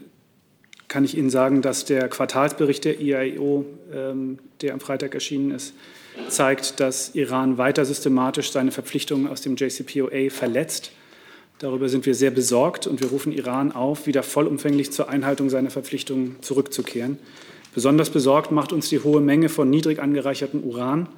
kann 0.87 1.03
ich 1.03 1.17
Ihnen 1.17 1.29
sagen, 1.29 1.61
dass 1.61 1.85
der 1.85 2.07
Quartalsbericht 2.07 2.85
der 2.85 2.99
IAEO, 2.99 3.65
ähm, 3.93 4.39
der 4.61 4.73
am 4.73 4.79
Freitag 4.79 5.13
erschienen 5.13 5.51
ist, 5.51 5.73
zeigt, 6.29 6.79
dass 6.79 7.15
Iran 7.15 7.57
weiter 7.57 7.85
systematisch 7.85 8.51
seine 8.51 8.71
Verpflichtungen 8.71 9.27
aus 9.27 9.41
dem 9.41 9.55
JCPOA 9.55 10.29
verletzt. 10.29 10.91
Darüber 11.59 11.89
sind 11.89 12.05
wir 12.05 12.15
sehr 12.15 12.31
besorgt 12.31 12.85
und 12.87 13.01
wir 13.01 13.09
rufen 13.09 13.31
Iran 13.31 13.71
auf, 13.71 14.07
wieder 14.07 14.23
vollumfänglich 14.23 14.91
zur 14.91 15.09
Einhaltung 15.09 15.49
seiner 15.49 15.69
Verpflichtungen 15.69 16.37
zurückzukehren. 16.41 17.17
Besonders 17.73 18.09
besorgt 18.09 18.51
macht 18.51 18.71
uns 18.71 18.89
die 18.89 18.99
hohe 18.99 19.21
Menge 19.21 19.49
von 19.49 19.69
niedrig 19.69 19.99
angereichertem 19.99 20.63
Uran 20.63 21.09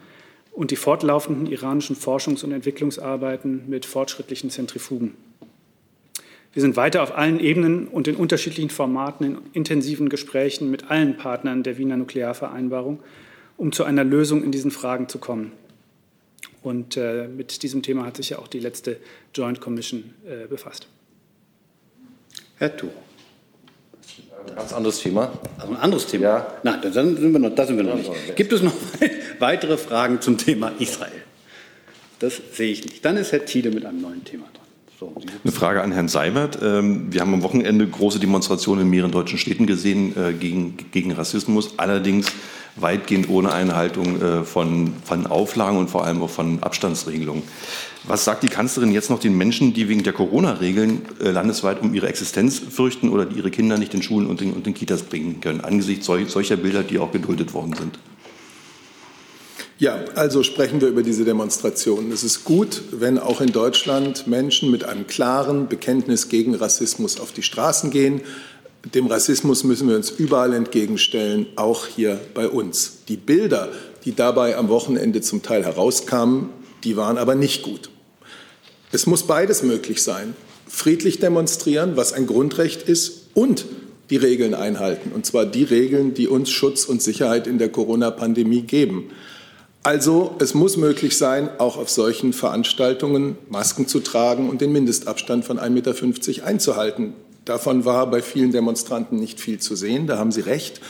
und 0.52 0.72
die 0.72 0.76
fortlaufenden 0.76 1.46
iranischen 1.46 1.96
Forschungs- 1.96 2.44
und 2.44 2.52
Entwicklungsarbeiten 2.52 3.64
mit 3.68 3.86
fortschrittlichen 3.86 4.50
Zentrifugen. 4.50 5.16
Wir 6.54 6.62
sind 6.62 6.76
weiter 6.76 7.04
auf 7.04 7.16
allen 7.16 7.40
Ebenen 7.40 7.88
und 7.88 8.08
in 8.08 8.16
unterschiedlichen 8.16 8.70
Formaten 8.70 9.26
in 9.26 9.38
intensiven 9.54 10.10
Gesprächen 10.10 10.72
mit 10.72 10.90
allen 10.90 11.18
Partnern 11.18 11.64
der 11.64 11.78
Wiener 11.78 11.98
Nuklearvereinbarung, 11.98 13.00
um 13.58 13.72
zu 13.72 13.84
einer 13.84 14.04
Lösung 14.04 14.44
in 14.44 14.52
diesen 14.52 14.72
Fragen 14.72 15.08
zu 15.08 15.20
kommen. 15.20 15.52
Und 16.64 16.98
äh, 16.98 17.28
mit 17.28 17.64
diesem 17.64 17.82
Thema 17.82 18.06
hat 18.06 18.18
sich 18.18 18.32
ja 18.32 18.40
auch 18.40 18.48
die 18.48 18.60
letzte 18.60 18.98
Joint 19.34 19.62
Commission 19.62 20.14
äh, 20.26 20.48
befasst. 20.48 20.88
Herr 22.58 22.76
Tuch. 22.76 22.90
Ein 24.48 24.56
ganz 24.56 24.74
anderes 24.74 25.00
Thema. 25.00 25.32
Also 25.58 25.74
ein 25.74 25.80
anderes 25.80 26.08
Thema? 26.08 26.24
Ja. 26.24 26.60
Nein, 26.64 26.80
da 26.82 26.92
sind 26.92 27.22
wir 27.22 27.40
noch, 27.40 27.54
da 27.54 27.66
sind 27.66 27.78
wir 27.78 27.84
noch 27.84 27.96
nicht. 27.96 28.36
Gibt 28.36 28.52
es 28.54 28.62
noch 28.62 28.74
weitere 29.40 29.78
Fragen 29.78 30.22
zum 30.22 30.38
Thema 30.38 30.72
Israel? 30.80 31.24
Das 32.20 32.42
sehe 32.54 32.72
ich 32.72 32.84
nicht. 32.84 33.06
Dann 33.06 33.18
ist 33.18 33.32
Herr 33.32 33.46
Thiele 33.46 33.70
mit 33.70 33.86
einem 33.86 34.02
neuen 34.02 34.24
Thema 34.24 34.46
dran. 34.54 34.57
So, 35.00 35.14
Eine 35.44 35.52
Frage 35.52 35.84
an 35.84 35.92
Herrn 35.92 36.08
Seibert. 36.08 36.58
Ähm, 36.60 37.14
wir 37.14 37.22
haben 37.22 37.32
am 37.32 37.44
Wochenende 37.44 37.86
große 37.86 38.20
Demonstrationen 38.20 38.86
in 38.86 38.90
mehreren 38.90 39.12
deutschen 39.12 39.38
Städten 39.38 39.68
gesehen 39.68 40.18
äh, 40.18 40.34
gegen, 40.34 40.76
gegen 40.92 41.12
Rassismus, 41.12 41.76
allerdings 41.78 42.32
weitgehend 42.78 43.30
ohne 43.30 43.52
Einhaltung 43.52 44.20
äh, 44.20 44.44
von, 44.44 44.94
von 45.04 45.28
Auflagen 45.28 45.78
und 45.78 45.92
vor 45.92 46.04
allem 46.04 46.24
auch 46.24 46.32
von 46.32 46.64
Abstandsregelungen. 46.64 47.44
Was 48.08 48.26
sagt 48.26 48.42
die 48.42 48.48
Kanzlerin 48.48 48.92
jetzt 48.92 49.12
noch 49.12 49.20
den 49.20 49.38
Menschen, 49.38 49.72
die 49.76 49.88
wegen 49.88 50.02
der 50.02 50.14
Corona-Regeln 50.14 51.04
äh, 51.24 51.30
landesweit 51.30 51.80
um 51.84 51.94
ihre 51.94 52.08
Existenz 52.08 52.58
fürchten 52.58 53.10
oder 53.10 53.26
die 53.26 53.38
ihre 53.38 53.52
Kinder 53.52 53.78
nicht 53.78 53.94
in 53.94 54.02
Schulen 54.02 54.26
und 54.26 54.42
in, 54.42 54.52
und 54.54 54.66
in 54.66 54.74
Kitas 54.74 55.04
bringen 55.04 55.42
können, 55.42 55.62
angesichts 55.62 56.08
solcher 56.08 56.58
Bilder, 56.58 56.82
die 56.82 56.98
auch 56.98 57.12
geduldet 57.12 57.54
worden 57.54 57.76
sind? 57.76 58.00
Ja, 59.80 60.06
also 60.16 60.42
sprechen 60.42 60.82
wir 60.82 60.88
über 60.88 61.04
diese 61.04 61.24
Demonstrationen. 61.24 62.12
Es 62.12 62.24
ist 62.24 62.44
gut, 62.44 62.82
wenn 62.92 63.20
auch 63.20 63.42
in 63.42 63.52
Deutschland 63.52 64.26
Menschen 64.26 64.72
mit 64.72 64.84
einem 64.84 65.06
klaren 65.06 65.68
Bekenntnis 65.68 66.30
gegen 66.30 66.56
Rassismus 66.56 67.20
auf 67.20 67.32
die 67.32 67.44
Straßen 67.44 67.92
gehen. 67.92 68.22
Dem 68.96 69.06
Rassismus 69.06 69.64
müssen 69.64 69.88
wir 69.88 69.96
uns 69.96 70.10
überall 70.10 70.54
entgegenstellen, 70.54 71.46
auch 71.58 71.86
hier 71.86 72.20
bei 72.34 72.48
uns. 72.48 73.04
Die 73.08 73.18
Bilder, 73.18 73.70
die 74.04 74.16
dabei 74.16 74.58
am 74.58 74.70
Wochenende 74.70 75.22
zum 75.22 75.44
Teil 75.44 75.64
herauskamen, 75.64 76.50
die 76.84 76.98
waren 76.98 77.20
aber 77.20 77.36
nicht 77.36 77.62
gut. 77.62 77.92
Es 78.92 79.06
muss 79.06 79.28
beides 79.28 79.62
möglich 79.62 80.02
sein. 80.02 80.36
Friedlich 80.68 81.20
demonstrieren, 81.20 81.96
was 81.96 82.14
ein 82.14 82.26
Grundrecht 82.26 82.84
ist, 82.84 83.28
und 83.36 83.66
die 84.10 84.18
Regeln 84.18 84.56
einhalten. 84.56 85.12
Und 85.14 85.28
zwar 85.28 85.46
die 85.46 85.64
Regeln, 85.64 86.16
die 86.16 86.28
uns 86.28 86.50
Schutz 86.50 86.86
und 86.86 87.04
Sicherheit 87.04 87.46
in 87.46 87.60
der 87.60 87.70
Corona-Pandemie 87.70 88.62
geben. 88.62 89.12
Also 89.84 90.36
es 90.40 90.54
muss 90.54 90.76
möglich 90.76 91.18
sein, 91.18 91.50
auch 91.60 91.78
auf 91.78 91.90
solchen 91.90 92.34
Veranstaltungen 92.34 93.38
Masken 93.50 93.88
zu 93.88 94.00
tragen 94.02 94.50
und 94.50 94.60
den 94.60 94.72
Mindestabstand 94.72 95.46
von 95.46 95.60
1,50 95.60 95.70
Meter 95.70 96.46
einzuhalten. 96.46 97.14
Davon 97.46 97.86
war 97.86 98.10
bei 98.10 98.22
vielen 98.22 98.52
Demonstranten 98.52 99.18
nicht 99.18 99.40
viel 99.40 99.60
zu 99.60 99.76
sehen, 99.76 100.08
da 100.08 100.18
haben 100.18 100.34
Sie 100.34 100.42
recht. 100.42 100.82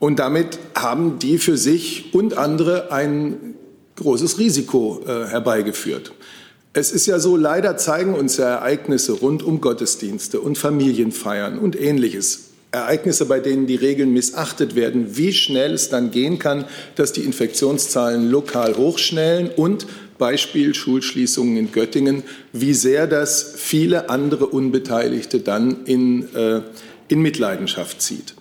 Und 0.00 0.18
damit 0.18 0.58
haben 0.74 1.18
die 1.18 1.38
für 1.38 1.56
sich 1.56 2.12
und 2.14 2.36
andere 2.36 2.90
ein 2.90 3.54
großes 3.96 4.38
Risiko 4.38 5.02
äh, 5.06 5.26
herbeigeführt. 5.26 6.12
Es 6.72 6.90
ist 6.90 7.06
ja 7.06 7.18
so, 7.18 7.36
leider 7.36 7.76
zeigen 7.76 8.14
uns 8.14 8.36
ja 8.36 8.48
Ereignisse 8.48 9.12
rund 9.12 9.42
um 9.42 9.60
Gottesdienste 9.60 10.40
und 10.40 10.56
Familienfeiern 10.56 11.58
und 11.58 11.78
ähnliches 11.78 12.49
Ereignisse, 12.72 13.26
bei 13.26 13.40
denen 13.40 13.66
die 13.66 13.76
Regeln 13.76 14.12
missachtet 14.12 14.74
werden, 14.76 15.16
wie 15.16 15.32
schnell 15.32 15.74
es 15.74 15.88
dann 15.88 16.10
gehen 16.10 16.38
kann, 16.38 16.64
dass 16.94 17.12
die 17.12 17.22
Infektionszahlen 17.22 18.30
lokal 18.30 18.76
hochschnellen 18.76 19.50
und 19.50 19.86
Beispiel 20.18 20.74
Schulschließungen 20.74 21.56
in 21.56 21.72
Göttingen, 21.72 22.22
wie 22.52 22.74
sehr 22.74 23.06
das 23.06 23.54
viele 23.56 24.08
andere 24.08 24.46
Unbeteiligte 24.46 25.40
dann 25.40 25.84
in, 25.86 26.32
äh, 26.34 26.60
in 27.08 27.20
Mitleidenschaft 27.20 28.02
zieht. 28.02 28.34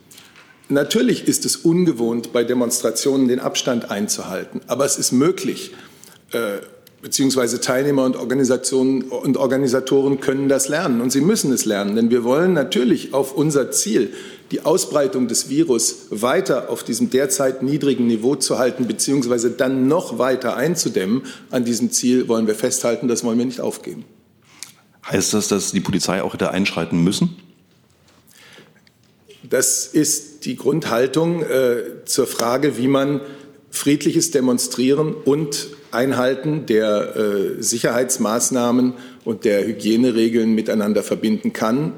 Natürlich 0.67 1.27
ist 1.27 1.45
es 1.45 1.55
ungewohnt, 1.55 2.31
bei 2.31 2.43
Demonstrationen 2.43 3.27
den 3.27 3.39
Abstand 3.39 3.89
einzuhalten, 3.89 4.61
aber 4.67 4.85
es 4.85 4.99
ist 4.99 5.11
möglich. 5.11 5.71
Äh, 6.31 6.59
beziehungsweise 7.01 7.62
Teilnehmer 7.62 8.03
und 8.03 8.17
Organisationen 8.17 9.03
und 9.03 9.38
Organisatoren 9.38 10.19
können 10.19 10.49
das 10.49 10.67
lernen 10.67 11.01
und 11.01 11.12
sie 11.12 11.21
müssen 11.21 11.51
es 11.53 11.65
lernen, 11.65 11.95
denn 11.95 12.09
wir 12.09 12.23
wollen 12.23 12.53
natürlich 12.53 13.13
auf 13.13 13.33
unser 13.33 13.71
Ziel, 13.71 14.13
die 14.51 14.65
Ausbreitung 14.65 15.27
des 15.27 15.49
Virus 15.49 16.07
weiter 16.09 16.69
auf 16.69 16.83
diesem 16.83 17.09
derzeit 17.09 17.62
niedrigen 17.62 18.07
Niveau 18.07 18.35
zu 18.35 18.57
halten, 18.57 18.88
beziehungsweise 18.88 19.51
dann 19.51 19.88
noch 19.88 20.17
weiter 20.17 20.55
einzudämmen. 20.55 21.23
An 21.51 21.65
diesem 21.65 21.91
Ziel 21.91 22.27
wollen 22.27 22.47
wir 22.47 22.55
festhalten, 22.55 23.07
das 23.07 23.23
wollen 23.23 23.38
wir 23.38 23.45
nicht 23.45 23.62
aufgeben. 23.62 24.05
Heißt 25.05 25.33
das, 25.33 25.47
dass 25.47 25.71
die 25.71 25.79
Polizei 25.79 26.21
auch 26.21 26.33
hätte 26.33 26.51
einschreiten 26.51 27.03
müssen? 27.03 27.38
Das 29.47 29.88
ist 29.88 30.45
die 30.45 30.55
Grundhaltung 30.55 31.43
äh, 31.43 32.05
zur 32.05 32.27
Frage, 32.27 32.77
wie 32.77 32.88
man 32.88 33.21
friedliches 33.71 34.31
Demonstrieren 34.31 35.13
und 35.13 35.67
Einhalten 35.91 36.65
der 36.65 37.15
äh, 37.15 37.62
Sicherheitsmaßnahmen 37.62 38.93
und 39.25 39.45
der 39.45 39.65
Hygieneregeln 39.65 40.54
miteinander 40.54 41.04
verbinden 41.04 41.54
kann. 41.54 41.93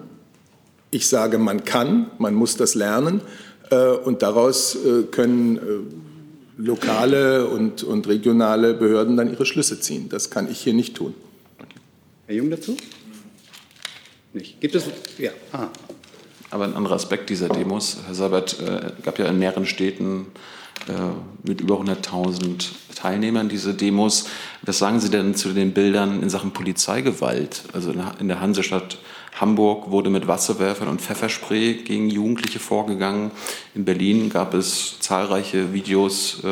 Ich 0.91 1.07
sage, 1.07 1.37
man 1.37 1.63
kann, 1.63 2.11
man 2.17 2.33
muss 2.33 2.57
das 2.57 2.75
lernen 2.75 3.21
äh, 3.69 3.75
und 3.75 4.21
daraus 4.21 4.75
äh, 4.75 5.03
können 5.03 5.57
äh, 5.57 5.61
lokale 6.57 7.47
und, 7.47 7.83
und 7.83 8.07
regionale 8.07 8.73
Behörden 8.73 9.17
dann 9.17 9.31
ihre 9.31 9.45
Schlüsse 9.45 9.79
ziehen. 9.79 10.09
Das 10.09 10.29
kann 10.29 10.49
ich 10.49 10.59
hier 10.59 10.73
nicht 10.73 10.95
tun. 10.95 11.13
Herr 12.27 12.35
Jung 12.35 12.49
dazu? 12.49 12.77
Nicht. 14.33 14.61
Gibt 14.61 14.75
es? 14.75 14.85
Ja. 15.17 15.31
Ah. 15.51 15.67
Aber 16.49 16.65
ein 16.65 16.73
anderer 16.75 16.95
Aspekt 16.95 17.29
dieser 17.29 17.49
Demos, 17.49 17.97
Herr 18.05 18.13
Sabat, 18.15 18.59
äh, 18.59 18.91
gab 19.03 19.19
ja 19.19 19.25
in 19.25 19.39
mehreren 19.39 19.65
Städten 19.65 20.27
mit 21.43 21.61
über 21.61 21.75
100.000 21.75 22.69
Teilnehmern 22.95 23.49
diese 23.49 23.73
Demos. 23.73 24.27
Was 24.61 24.77
sagen 24.79 24.99
Sie 24.99 25.09
denn 25.09 25.35
zu 25.35 25.49
den 25.49 25.73
Bildern 25.73 26.21
in 26.21 26.29
Sachen 26.29 26.51
Polizeigewalt? 26.51 27.63
Also 27.73 27.93
in 28.19 28.27
der 28.27 28.41
Hansestadt 28.41 28.97
Hamburg 29.39 29.89
wurde 29.89 30.09
mit 30.09 30.27
Wasserwerfern 30.27 30.87
und 30.87 31.01
Pfefferspray 31.01 31.75
gegen 31.75 32.09
Jugendliche 32.09 32.59
vorgegangen. 32.59 33.31
In 33.73 33.85
Berlin 33.85 34.29
gab 34.29 34.53
es 34.53 34.99
zahlreiche 34.99 35.73
Videos, 35.73 36.43
äh, 36.43 36.47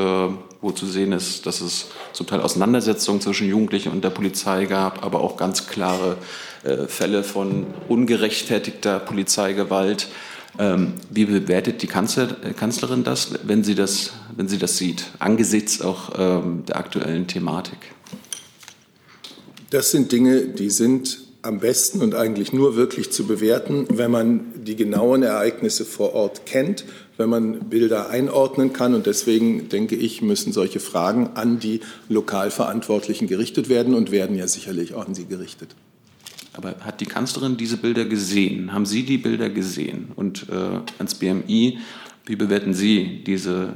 wo 0.62 0.72
zu 0.72 0.86
sehen 0.86 1.12
ist, 1.12 1.46
dass 1.46 1.62
es 1.62 1.92
zum 2.14 2.26
Teil 2.26 2.42
Auseinandersetzungen 2.42 3.22
zwischen 3.22 3.48
Jugendlichen 3.48 3.92
und 3.92 4.04
der 4.04 4.10
Polizei 4.10 4.66
gab, 4.66 5.06
aber 5.06 5.22
auch 5.22 5.38
ganz 5.38 5.68
klare 5.68 6.18
äh, 6.64 6.88
Fälle 6.88 7.24
von 7.24 7.68
ungerechtfertigter 7.88 9.00
Polizeigewalt. 9.00 10.08
Ähm, 10.58 10.94
wie 11.10 11.26
bewertet 11.26 11.82
die 11.82 11.88
äh, 11.88 12.54
Kanzlerin 12.54 13.04
das 13.04 13.34
wenn, 13.44 13.64
sie 13.64 13.76
das, 13.76 14.14
wenn 14.36 14.48
sie 14.48 14.58
das 14.58 14.78
sieht, 14.78 15.06
angesichts 15.20 15.82
auch 15.82 16.12
ähm, 16.18 16.64
der 16.68 16.78
aktuellen 16.78 17.28
Thematik? 17.28 17.78
Das 19.70 19.92
sind 19.92 20.12
Dinge, 20.12 20.48
die 20.48 20.70
sind 20.70 21.20
am 21.42 21.60
besten 21.60 22.02
und 22.02 22.16
eigentlich 22.16 22.52
nur 22.52 22.76
wirklich 22.76 23.12
zu 23.12 23.26
bewerten, 23.26 23.86
wenn 23.90 24.12
man 24.12 24.46
die 24.56 24.76
genauen 24.76 25.24
Ereignisse 25.24 25.86
vor 25.86 26.14
Ort 26.14 26.46
kennt, 26.46 26.84
wenn 27.18 27.30
man 27.30 27.70
Bilder 27.70 28.10
einordnen 28.10 28.74
kann. 28.74 28.94
Und 28.94 29.06
deswegen 29.06 29.70
denke 29.70 29.96
ich, 29.96 30.22
müssen 30.22 30.52
solche 30.52 30.80
Fragen 30.80 31.32
an 31.36 31.60
die 31.60 31.80
Lokalverantwortlichen 32.10 33.28
gerichtet 33.28 33.70
werden 33.70 33.94
und 33.94 34.12
werden 34.12 34.36
ja 34.36 34.48
sicherlich 34.48 34.96
auch 34.96 35.08
an 35.08 35.16
sie 35.16 35.26
gerichtet. 35.26 35.76
Aber 36.60 36.76
hat 36.82 37.00
die 37.00 37.06
Kanzlerin 37.06 37.56
diese 37.56 37.78
Bilder 37.78 38.04
gesehen? 38.04 38.74
Haben 38.74 38.86
Sie 38.86 39.04
die 39.04 39.18
Bilder 39.18 39.50
gesehen? 39.50 40.12
Und 40.18 40.50
äh, 40.50 40.82
ans 40.98 41.16
BMI, 41.16 41.80
wie 42.26 42.36
bewerten 42.36 42.74
Sie 42.74 43.24
diese 43.26 43.76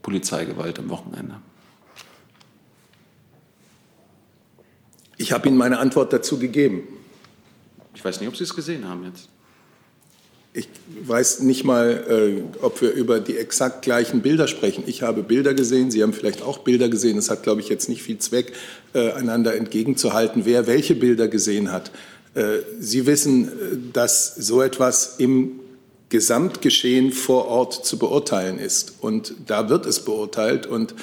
Polizeigewalt 0.00 0.78
am 0.78 0.88
Wochenende? 0.88 1.34
Ich 5.18 5.32
habe 5.32 5.48
Ihnen 5.48 5.58
meine 5.58 5.78
Antwort 5.78 6.14
dazu 6.14 6.38
gegeben. 6.38 6.84
Ich 7.94 8.02
weiß 8.02 8.20
nicht, 8.20 8.28
ob 8.30 8.36
Sie 8.36 8.44
es 8.44 8.54
gesehen 8.54 8.88
haben 8.88 9.04
jetzt. 9.04 9.28
Ich 10.56 10.68
weiß 11.02 11.40
nicht 11.40 11.64
mal, 11.64 12.04
äh, 12.08 12.62
ob 12.62 12.80
wir 12.80 12.92
über 12.92 13.18
die 13.18 13.36
exakt 13.36 13.82
gleichen 13.82 14.22
Bilder 14.22 14.46
sprechen. 14.46 14.84
Ich 14.86 15.02
habe 15.02 15.24
Bilder 15.24 15.52
gesehen, 15.52 15.90
Sie 15.90 16.00
haben 16.00 16.12
vielleicht 16.12 16.42
auch 16.42 16.58
Bilder 16.58 16.88
gesehen. 16.88 17.18
Es 17.18 17.28
hat, 17.28 17.42
glaube 17.42 17.60
ich, 17.60 17.68
jetzt 17.68 17.88
nicht 17.88 18.02
viel 18.02 18.18
Zweck, 18.18 18.52
äh, 18.94 19.10
einander 19.10 19.56
entgegenzuhalten, 19.56 20.44
wer 20.44 20.68
welche 20.68 20.94
Bilder 20.94 21.26
gesehen 21.26 21.72
hat. 21.72 21.90
Äh, 22.34 22.58
Sie 22.80 23.06
wissen, 23.06 23.48
äh, 23.48 23.50
dass 23.92 24.34
so 24.34 24.62
etwas 24.62 25.16
im 25.18 25.60
Gesamtgeschehen 26.08 27.12
vor 27.12 27.46
Ort 27.46 27.86
zu 27.86 27.98
beurteilen 27.98 28.58
ist. 28.58 28.94
Und 29.00 29.34
da 29.46 29.68
wird 29.68 29.86
es 29.86 30.00
beurteilt. 30.04 30.66
Und 30.66 30.92
äh, 30.92 30.94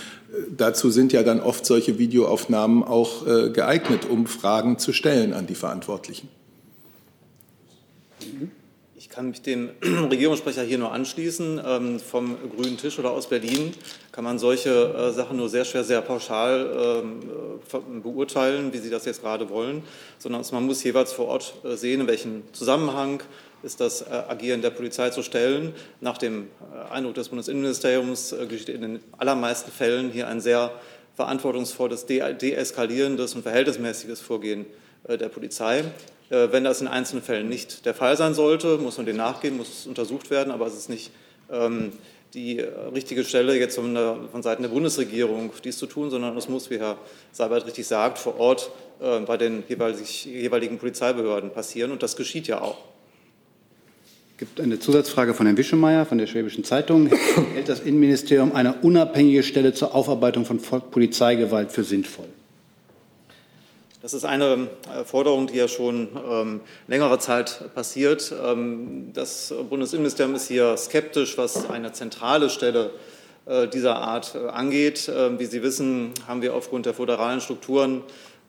dazu 0.56 0.92
sind 0.92 1.14
ja 1.14 1.24
dann 1.24 1.40
oft 1.40 1.66
solche 1.66 1.98
Videoaufnahmen 1.98 2.84
auch 2.84 3.26
geeignet, 3.54 4.06
um 4.10 4.28
Fragen 4.28 4.78
zu 4.78 4.94
stellen 4.94 5.34
an 5.34 5.48
die 5.48 5.56
Verantwortlichen. 5.56 6.30
Ich 8.20 8.28
kann 9.12 9.30
mich 9.30 9.42
dem 9.42 9.70
Regierungssprecher 9.82 10.64
hier 10.64 10.78
nur 10.78 10.92
anschließen. 10.92 11.62
Ähm, 11.64 12.00
vom 12.00 12.38
grünen 12.56 12.78
Tisch 12.78 12.98
oder 12.98 13.12
aus 13.12 13.28
Berlin 13.28 13.74
kann 14.12 14.24
man 14.24 14.40
solche 14.40 15.14
Sachen 15.14 15.38
nur 15.38 15.50
sehr 15.50 15.66
schwer, 15.66 15.84
sehr 15.84 16.02
pauschal 16.02 17.04
ähm, 17.06 18.02
beurteilen, 18.02 18.74
wie 18.74 18.78
Sie 18.78 18.90
das 18.90 19.06
jetzt 19.06 19.22
gerade 19.22 19.50
wollen, 19.50 19.84
sondern 20.18 20.44
man 20.52 20.66
muss 20.66 20.84
jeweils 20.84 21.14
vor 21.14 21.28
Ort 21.28 21.54
äh, 21.64 21.76
sehen, 21.76 22.02
in 22.02 22.08
welchem 22.08 22.44
Zusammenhang 22.54 23.22
ist 23.64 23.80
das 23.80 24.02
äh, 24.02 24.06
Agieren 24.28 24.62
der 24.62 24.72
Polizei 24.72 25.10
zu 25.12 25.24
stellen. 25.24 25.74
Nach 26.00 26.18
dem 26.18 26.48
äh, 26.74 26.94
Eindruck 26.94 27.16
des 27.16 27.30
Bundesinnenministeriums 27.30 28.36
geschieht 28.50 28.70
in 28.70 28.82
den 28.82 29.00
allermeisten 29.18 29.72
Fällen 29.72 30.12
hier 30.12 30.28
ein 30.28 30.42
sehr 30.42 30.72
verantwortungsvolles, 31.16 32.06
deeskalierendes 32.06 33.36
und 33.36 33.44
verhältnismäßiges 33.44 34.22
Vorgehen 34.22 34.66
der 35.08 35.28
Polizei. 35.28 35.84
Wenn 36.32 36.64
das 36.64 36.80
in 36.80 36.88
einzelnen 36.88 37.22
Fällen 37.22 37.50
nicht 37.50 37.86
der 37.86 37.94
Fall 37.94 38.16
sein 38.16 38.34
sollte, 38.34 38.78
muss 38.78 38.96
man 38.96 39.06
dem 39.06 39.18
nachgehen, 39.18 39.58
muss 39.58 39.80
es 39.82 39.86
untersucht 39.86 40.30
werden, 40.30 40.52
aber 40.52 40.66
es 40.66 40.78
ist 40.78 40.88
nicht 40.88 41.12
ähm, 41.52 41.92
die 42.34 42.60
äh, 42.60 42.68
richtige 42.94 43.24
Stelle 43.24 43.58
jetzt 43.58 43.76
von, 43.76 43.94
der, 43.94 44.18
von 44.32 44.42
Seiten 44.42 44.64
der 44.64 44.70
Bundesregierung 44.70 45.52
dies 45.64 45.78
zu 45.78 45.86
tun, 45.86 46.10
sondern 46.10 46.38
es 46.38 46.48
muss, 46.48 46.70
wie 46.70 46.80
Herr 46.80 46.98
Seibert 47.32 47.66
richtig 47.66 47.88
sagt, 47.88 48.18
vor 48.18 48.40
Ort 48.40 48.72
äh, 49.02 49.20
bei 49.20 49.38
den 49.38 49.64
jeweiligen 49.68 50.78
Polizeibehörden 50.78 51.52
passieren. 51.52 51.92
Und 51.92 52.04
das 52.04 52.16
geschieht 52.16 52.48
ja 52.48 52.62
auch. 52.62 52.78
Es 54.34 54.48
gibt 54.48 54.62
eine 54.62 54.80
Zusatzfrage 54.80 55.34
von 55.34 55.46
Herrn 55.46 55.58
Wischemeyer 55.58 56.06
von 56.06 56.18
der 56.18 56.26
Schwäbischen 56.26 56.64
Zeitung. 56.64 57.08
Hält 57.54 57.70
das 57.70 57.82
Innenministerium 57.82 58.56
eine 58.56 58.74
unabhängige 58.82 59.44
Stelle 59.44 59.74
zur 59.74 59.94
Aufarbeitung 59.94 60.46
von 60.46 60.60
Polizeigewalt 60.60 61.72
für 61.72 61.84
sinnvoll? 61.84 62.26
Das 64.02 64.16
ist 64.16 64.26
eine 64.26 64.68
äh, 64.92 65.04
Forderung, 65.06 65.46
die 65.46 65.58
ja 65.58 65.68
schon 65.68 66.08
ähm, 66.28 66.62
längere 66.88 67.20
Zeit 67.20 67.72
passiert. 67.76 68.34
Ähm, 68.44 69.12
das 69.14 69.54
Bundesinnenministerium 69.70 70.34
ist 70.34 70.48
hier 70.48 70.76
skeptisch, 70.76 71.38
was 71.38 71.70
eine 71.70 71.92
zentrale 71.92 72.50
Stelle 72.50 72.90
äh, 73.46 73.68
dieser 73.68 73.98
Art 73.98 74.34
äh, 74.34 74.48
angeht. 74.48 75.12
Ähm, 75.16 75.38
wie 75.38 75.46
Sie 75.46 75.62
wissen, 75.62 76.14
haben 76.28 76.42
wir 76.42 76.56
aufgrund 76.56 76.88
der 76.88 76.96
föderalen 76.96 77.42
Strukturen 77.42 78.02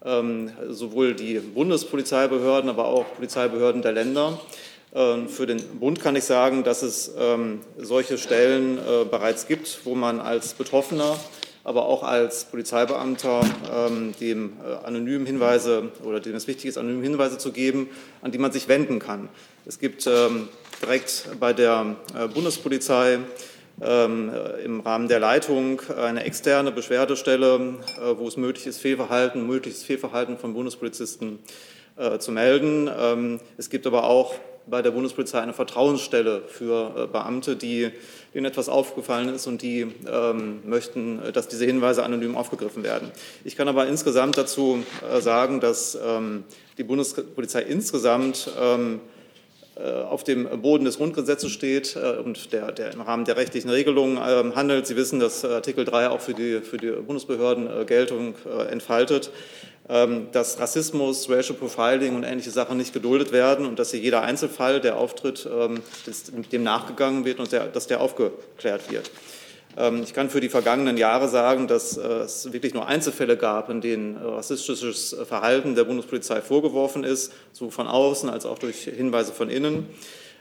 ähm, 0.03 0.51
sowohl 0.71 1.15
die 1.15 1.39
Bundespolizeibehörden, 1.39 2.71
aber 2.71 2.87
auch 2.87 3.05
Polizeibehörden 3.17 3.83
der 3.83 3.93
Länder. 3.93 4.41
Ähm, 4.95 5.29
für 5.29 5.45
den 5.45 5.63
Bund 5.79 6.01
kann 6.01 6.17
ich 6.17 6.25
sagen, 6.25 6.65
dass 6.65 6.81
es 6.83 7.13
ähm, 7.19 7.61
solche 7.77 8.17
Stellen 8.17 8.79
äh, 8.79 9.05
bereits 9.05 9.47
gibt, 9.47 9.81
wo 9.85 9.95
man 9.95 10.19
als 10.19 10.55
Betroffener 10.55 11.19
aber 11.65 11.87
auch 11.87 12.03
als 12.03 12.45
Polizeibeamter 12.45 13.43
ähm, 13.73 14.15
dem 14.21 14.55
äh, 14.65 14.87
anonym 14.87 15.27
Hinweise 15.27 15.91
oder 16.03 16.21
dem 16.21 16.35
es 16.35 16.47
wichtig 16.47 16.67
ist, 16.67 16.79
anonym 16.79 17.03
Hinweise 17.03 17.39
zu 17.39 17.53
geben, 17.53 17.89
an 18.21 18.33
die 18.33 18.39
man 18.39 18.53
sich 18.53 18.69
wenden 18.69 18.99
kann. 18.99 19.29
Es 19.65 19.79
gibt 19.79 20.07
ähm, 20.07 20.49
direkt 20.81 21.29
bei 21.39 21.53
der 21.53 21.97
äh, 22.19 22.27
Bundespolizei 22.29 23.21
ähm, 23.81 24.31
äh, 24.31 24.65
im 24.65 24.81
Rahmen 24.81 25.09
der 25.09 25.21
Leitung 25.21 25.81
eine 25.97 26.25
externe 26.25 26.73
Beschwerdestelle, 26.73 27.77
äh, 27.97 28.19
wo 28.19 28.27
es 28.27 28.37
möglich 28.37 28.67
ist, 28.67 28.79
Fehlverhalten, 28.79 29.47
mögliches 29.47 29.85
Fehlverhalten 29.85 30.39
von 30.39 30.55
Bundespolizisten 30.55 31.39
äh, 31.97 32.19
zu 32.19 32.33
melden. 32.33 32.91
Ähm, 32.99 33.41
es 33.57 33.71
gibt 33.71 33.87
aber 33.87 34.05
auch 34.05 34.35
bei 34.67 34.83
der 34.83 34.91
Bundespolizei 34.91 35.41
eine 35.41 35.53
Vertrauensstelle 35.53 36.43
für 36.49 36.95
äh, 36.97 37.07
Beamte, 37.07 37.57
die, 37.57 37.91
denen 38.35 38.47
etwas 38.47 38.69
aufgefallen 38.69 39.29
ist 39.29 39.47
und 39.47 39.63
die 39.63 39.87
ähm, 40.11 40.61
möchten, 40.65 41.21
dass 41.33 41.49
diese 41.49 41.65
Hinweise 41.65 42.03
anonym 42.03 42.37
aufgegriffen 42.37 42.83
werden. 42.83 43.11
Ich 43.45 43.57
kann 43.57 43.69
aber 43.69 43.87
insgesamt 43.87 44.39
dazu 44.39 44.83
äh, 45.11 45.21
sagen, 45.21 45.61
dass 45.61 45.99
ähm, 46.03 46.45
die 46.79 46.85
Bundespolizei 46.85 47.63
insgesamt 47.63 48.51
ähm, 48.61 49.01
äh, 49.75 49.91
auf 50.03 50.23
dem 50.25 50.61
Boden 50.61 50.85
des 50.85 50.99
Grundgesetzes 50.99 51.51
steht 51.51 51.97
äh, 51.97 52.19
und 52.23 52.53
der, 52.53 52.73
der, 52.73 52.93
im 52.93 53.01
Rahmen 53.01 53.25
der 53.25 53.37
rechtlichen 53.37 53.71
Regelungen 53.71 54.19
ähm, 54.23 54.55
handelt. 54.55 54.87
Sie 54.87 54.97
wissen, 54.97 55.19
dass 55.19 55.45
Artikel 55.45 55.85
3 55.85 56.09
auch 56.09 56.21
für 56.21 56.35
die, 56.35 56.61
für 56.61 56.77
die 56.77 56.91
Bundesbehörden 56.91 57.87
Geltung 57.87 58.35
entfaltet. 58.71 59.31
Ähm, 59.89 60.29
dass 60.31 60.61
Rassismus, 60.61 61.29
Racial 61.29 61.59
Profiling 61.59 62.15
und 62.15 62.23
ähnliche 62.23 62.51
Sachen 62.51 62.77
nicht 62.79 62.93
geduldet 62.93 63.33
werden 63.33 63.67
und 63.67 63.81
dass 63.81 63.91
hier 63.91 63.99
jeder 63.99 64.23
Einzelfall, 64.23 64.81
der 64.81 64.97
auftritt, 64.97 65.49
ähm, 65.53 65.83
dem 66.53 66.63
nachgegangen 66.63 67.25
wird 67.25 67.41
und 67.41 67.53
dass 67.53 67.89
der 67.89 68.01
aufgeklärt 68.01 68.93
wird. 68.93 69.11
Ähm, 69.77 70.03
ich 70.03 70.15
kann 70.15 70.31
für 70.31 70.41
die 70.41 70.49
vergangenen 70.49 70.97
Jahre 70.97 71.29
sagen, 71.29 71.67
dass 71.67 71.97
äh, 71.97 72.03
es 72.03 72.53
wirklich 72.53 72.75
nur 72.75 72.87
Einzelfälle 72.87 73.37
gab, 73.37 73.71
in 73.71 73.81
denen 73.81 74.17
äh, 74.17 74.21
rassistisches 74.21 75.17
Verhalten 75.27 75.75
der 75.75 75.85
Bundespolizei 75.85 76.43
vorgeworfen 76.43 77.03
ist, 77.05 77.33
sowohl 77.53 77.73
von 77.73 77.87
außen 77.89 78.31
als 78.31 78.47
auch 78.47 78.59
durch 78.59 78.85
Hinweise 78.85 79.33
von 79.33 79.51
innen. 79.51 79.89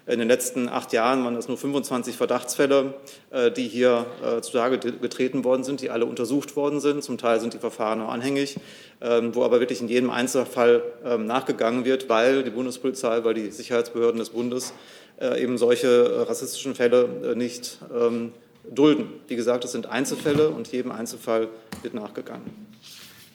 In 0.07 0.17
den 0.17 0.27
letzten 0.27 0.67
acht 0.67 0.93
Jahren 0.93 1.23
waren 1.23 1.35
es 1.35 1.47
nur 1.47 1.57
25 1.57 2.17
Verdachtsfälle, 2.17 2.95
äh, 3.29 3.51
die 3.51 3.67
hier 3.67 4.07
äh, 4.23 4.41
zutage 4.41 4.79
getreten 4.79 5.43
worden 5.43 5.63
sind, 5.63 5.81
die 5.81 5.91
alle 5.91 6.05
untersucht 6.05 6.55
worden 6.55 6.79
sind. 6.79 7.03
Zum 7.03 7.19
Teil 7.19 7.39
sind 7.39 7.53
die 7.53 7.59
Verfahren 7.59 7.99
noch 7.99 8.09
anhängig, 8.09 8.57
ähm, 8.99 9.35
wo 9.35 9.43
aber 9.43 9.59
wirklich 9.59 9.79
in 9.79 9.87
jedem 9.87 10.09
Einzelfall 10.09 10.81
ähm, 11.05 11.27
nachgegangen 11.27 11.85
wird, 11.85 12.09
weil 12.09 12.43
die 12.43 12.49
Bundespolizei, 12.49 13.23
weil 13.23 13.35
die 13.35 13.51
Sicherheitsbehörden 13.51 14.17
des 14.17 14.31
Bundes 14.31 14.73
äh, 15.19 15.41
eben 15.41 15.59
solche 15.59 16.27
rassistischen 16.27 16.73
Fälle 16.73 17.35
nicht 17.35 17.77
ähm, 17.95 18.31
dulden. 18.69 19.07
Wie 19.27 19.35
gesagt, 19.35 19.65
es 19.65 19.71
sind 19.71 19.85
Einzelfälle 19.85 20.49
und 20.49 20.67
jedem 20.71 20.91
Einzelfall 20.91 21.47
wird 21.83 21.93
nachgegangen. 21.93 22.67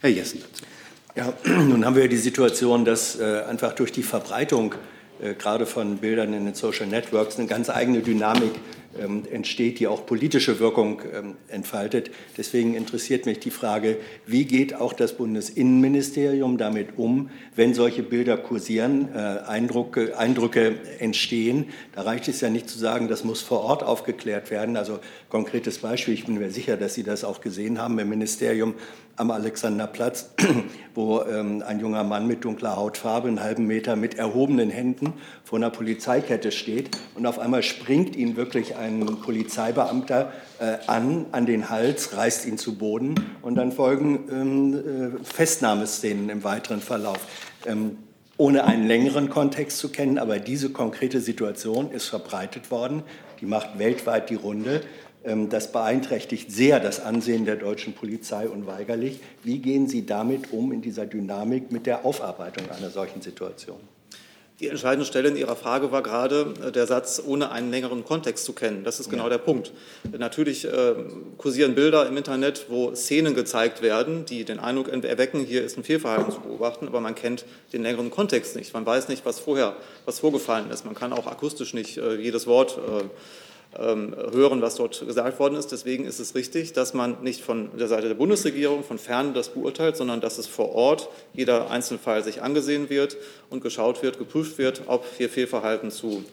Herr 0.00 0.10
Jessen 0.10 0.40
dazu. 0.40 0.64
Ja, 1.14 1.32
nun 1.62 1.84
haben 1.84 1.94
wir 1.94 2.08
die 2.08 2.16
Situation, 2.16 2.84
dass 2.84 3.18
einfach 3.18 3.72
durch 3.72 3.90
die 3.90 4.02
Verbreitung 4.02 4.74
äh, 5.22 5.34
gerade 5.34 5.66
von 5.66 5.98
Bildern 5.98 6.32
in 6.32 6.44
den 6.44 6.54
Social 6.54 6.86
Networks 6.86 7.38
eine 7.38 7.46
ganz 7.46 7.70
eigene 7.70 8.00
Dynamik 8.00 8.52
ähm, 8.98 9.24
entsteht, 9.30 9.78
die 9.78 9.86
auch 9.86 10.06
politische 10.06 10.58
Wirkung 10.58 11.02
ähm, 11.12 11.34
entfaltet. 11.48 12.10
Deswegen 12.36 12.74
interessiert 12.74 13.26
mich 13.26 13.40
die 13.40 13.50
Frage, 13.50 13.98
wie 14.26 14.44
geht 14.44 14.74
auch 14.74 14.92
das 14.92 15.14
Bundesinnenministerium 15.14 16.58
damit 16.58 16.96
um, 16.96 17.30
wenn 17.54 17.74
solche 17.74 18.02
Bilder 18.02 18.36
kursieren, 18.36 19.08
äh, 19.14 19.18
Eindrücke, 19.18 20.18
Eindrücke 20.18 20.76
entstehen. 20.98 21.66
Da 21.94 22.02
reicht 22.02 22.28
es 22.28 22.40
ja 22.40 22.50
nicht 22.50 22.68
zu 22.68 22.78
sagen, 22.78 23.08
das 23.08 23.24
muss 23.24 23.42
vor 23.42 23.60
Ort 23.60 23.82
aufgeklärt 23.82 24.50
werden. 24.50 24.76
Also 24.76 24.98
konkretes 25.28 25.78
Beispiel, 25.78 26.14
ich 26.14 26.26
bin 26.26 26.38
mir 26.38 26.50
sicher, 26.50 26.76
dass 26.76 26.94
Sie 26.94 27.02
das 27.02 27.24
auch 27.24 27.40
gesehen 27.40 27.80
haben 27.80 27.98
im 27.98 28.08
Ministerium 28.08 28.74
am 29.16 29.30
Alexanderplatz, 29.30 30.30
wo 30.94 31.22
ähm, 31.22 31.62
ein 31.66 31.80
junger 31.80 32.04
Mann 32.04 32.26
mit 32.26 32.44
dunkler 32.44 32.76
Hautfarbe, 32.76 33.28
einen 33.28 33.42
halben 33.42 33.66
Meter 33.66 33.96
mit 33.96 34.18
erhobenen 34.18 34.70
Händen 34.70 35.14
vor 35.44 35.58
einer 35.58 35.70
Polizeikette 35.70 36.52
steht 36.52 36.90
und 37.14 37.26
auf 37.26 37.38
einmal 37.38 37.62
springt 37.62 38.14
ihn 38.14 38.36
wirklich 38.36 38.76
ein 38.76 39.04
Polizeibeamter 39.22 40.32
äh, 40.58 40.76
an, 40.86 41.26
an 41.32 41.46
den 41.46 41.70
Hals, 41.70 42.16
reißt 42.16 42.46
ihn 42.46 42.58
zu 42.58 42.76
Boden 42.76 43.14
und 43.42 43.56
dann 43.56 43.72
folgen 43.72 44.28
ähm, 44.30 45.18
äh, 45.20 45.24
Festnahmeszenen 45.24 46.28
im 46.28 46.44
weiteren 46.44 46.80
Verlauf. 46.80 47.18
Ähm, 47.66 47.98
ohne 48.38 48.64
einen 48.64 48.86
längeren 48.86 49.30
Kontext 49.30 49.78
zu 49.78 49.88
kennen, 49.88 50.18
aber 50.18 50.38
diese 50.38 50.70
konkrete 50.70 51.20
Situation 51.20 51.90
ist 51.90 52.06
verbreitet 52.06 52.70
worden. 52.70 53.02
Die 53.40 53.46
macht 53.46 53.78
weltweit 53.78 54.28
die 54.28 54.34
Runde. 54.34 54.82
Ähm, 55.26 55.48
das 55.48 55.72
beeinträchtigt 55.72 56.52
sehr 56.52 56.78
das 56.78 57.00
Ansehen 57.00 57.44
der 57.44 57.56
deutschen 57.56 57.92
Polizei 57.94 58.48
unweigerlich. 58.48 59.18
Wie 59.42 59.58
gehen 59.58 59.88
Sie 59.88 60.06
damit 60.06 60.52
um 60.52 60.72
in 60.72 60.82
dieser 60.82 61.04
Dynamik 61.04 61.72
mit 61.72 61.86
der 61.86 62.04
Aufarbeitung 62.04 62.70
einer 62.70 62.90
solchen 62.90 63.20
Situation? 63.20 63.80
Die 64.58 64.68
entscheidende 64.68 65.04
Stelle 65.04 65.28
in 65.28 65.36
Ihrer 65.36 65.54
Frage 65.54 65.92
war 65.92 66.02
gerade 66.02 66.54
äh, 66.64 66.72
der 66.72 66.86
Satz, 66.86 67.20
ohne 67.26 67.50
einen 67.50 67.70
längeren 67.70 68.04
Kontext 68.04 68.44
zu 68.44 68.52
kennen. 68.54 68.84
Das 68.84 69.00
ist 69.00 69.10
genau 69.10 69.24
ja. 69.24 69.30
der 69.30 69.38
Punkt. 69.38 69.72
Natürlich 70.16 70.64
äh, 70.64 70.94
kursieren 71.36 71.74
Bilder 71.74 72.06
im 72.06 72.16
Internet, 72.16 72.66
wo 72.68 72.94
Szenen 72.94 73.34
gezeigt 73.34 73.82
werden, 73.82 74.24
die 74.24 74.44
den 74.44 74.58
Eindruck 74.58 74.88
erwecken, 74.88 75.40
hier 75.40 75.62
ist 75.62 75.76
ein 75.76 75.84
Fehlverhalten 75.84 76.32
zu 76.32 76.40
beobachten, 76.40 76.86
aber 76.86 77.00
man 77.00 77.14
kennt 77.14 77.44
den 77.72 77.82
längeren 77.82 78.10
Kontext 78.10 78.56
nicht. 78.56 78.72
Man 78.72 78.86
weiß 78.86 79.08
nicht, 79.08 79.26
was 79.26 79.40
vorher, 79.40 79.76
was 80.06 80.20
vorgefallen 80.20 80.70
ist. 80.70 80.86
Man 80.86 80.94
kann 80.94 81.12
auch 81.12 81.26
akustisch 81.26 81.74
nicht 81.74 81.98
äh, 81.98 82.14
jedes 82.14 82.46
Wort 82.46 82.78
äh, 82.78 83.02
hören, 83.78 84.62
was 84.62 84.76
dort 84.76 85.06
gesagt 85.06 85.38
worden 85.38 85.56
ist. 85.56 85.72
Deswegen 85.72 86.04
ist 86.04 86.18
es 86.18 86.34
richtig, 86.34 86.72
dass 86.72 86.94
man 86.94 87.22
nicht 87.22 87.42
von 87.42 87.76
der 87.78 87.88
Seite 87.88 88.08
der 88.08 88.14
Bundesregierung 88.14 88.82
von 88.84 88.98
fern 88.98 89.34
das 89.34 89.50
beurteilt, 89.50 89.96
sondern 89.96 90.20
dass 90.20 90.38
es 90.38 90.46
vor 90.46 90.74
Ort 90.74 91.08
jeder 91.34 91.70
Einzelfall 91.70 92.24
sich 92.24 92.42
angesehen 92.42 92.88
wird 92.88 93.16
und 93.50 93.62
geschaut 93.62 94.02
wird, 94.02 94.18
geprüft 94.18 94.58
wird, 94.58 94.82
ob 94.86 95.04
hier 95.16 95.28
Fehlverhalten 95.28 95.90
zu 95.90 96.24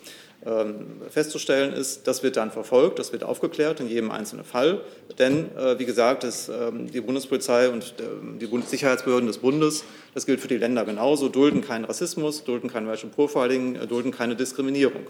ähm, 0.45 1.01
festzustellen 1.09 1.73
ist. 1.73 2.05
Das 2.07 2.21
wird 2.21 2.35
dann 2.35 2.51
verfolgt, 2.51 2.99
das 2.99 3.13
wird 3.13 3.23
aufgeklärt 3.23 3.79
in 3.79 3.87
jedem 3.87 4.11
einzelnen 4.11 4.43
Fall. 4.43 4.81
Denn, 5.17 5.55
äh, 5.55 5.79
wie 5.79 5.85
gesagt, 5.85 6.23
das, 6.23 6.49
ähm, 6.49 6.91
die 6.91 6.99
Bundespolizei 6.99 7.69
und 7.69 7.95
die 8.41 8.49
Sicherheitsbehörden 8.65 9.27
des 9.27 9.37
Bundes, 9.37 9.85
das 10.13 10.25
gilt 10.25 10.41
für 10.41 10.49
die 10.49 10.57
Länder 10.57 10.83
genauso, 10.83 11.29
dulden 11.29 11.61
keinen 11.61 11.85
Rassismus, 11.85 12.43
dulden 12.43 12.69
kein 12.69 12.87
Racial 12.87 13.09
Profiling, 13.09 13.75
äh, 13.75 13.87
dulden 13.87 14.11
keine 14.11 14.35
Diskriminierung. 14.35 15.03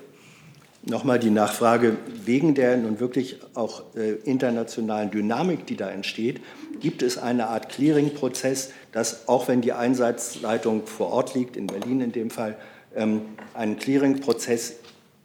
Nochmal 0.85 1.17
die 1.17 1.29
Nachfrage, 1.29 1.95
wegen 2.25 2.55
der 2.55 2.75
nun 2.75 2.99
wirklich 2.99 3.37
auch 3.53 3.83
äh, 3.95 4.15
internationalen 4.25 5.11
Dynamik, 5.11 5.65
die 5.65 5.77
da 5.77 5.89
entsteht, 5.89 6.41
gibt 6.81 7.01
es 7.01 7.17
eine 7.17 7.47
Art 7.47 7.69
Clearing-Prozess, 7.69 8.71
dass 8.91 9.29
auch 9.29 9.47
wenn 9.47 9.61
die 9.61 9.71
Einsatzleitung 9.71 10.85
vor 10.85 11.11
Ort 11.11 11.35
liegt, 11.35 11.55
in 11.55 11.67
Berlin 11.67 12.01
in 12.01 12.11
dem 12.11 12.29
Fall, 12.29 12.57
ähm, 12.95 13.21
einen 13.53 13.77
Clearing-Prozess, 13.77 14.75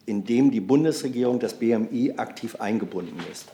in 0.07 0.25
dem 0.25 0.53
die 0.53 0.61
Bundesregierung, 0.61 1.41
das 1.41 1.55
BMI 1.55 2.15
aktiv 2.17 2.61
eingebunden 2.61 3.19
ist? 3.33 3.47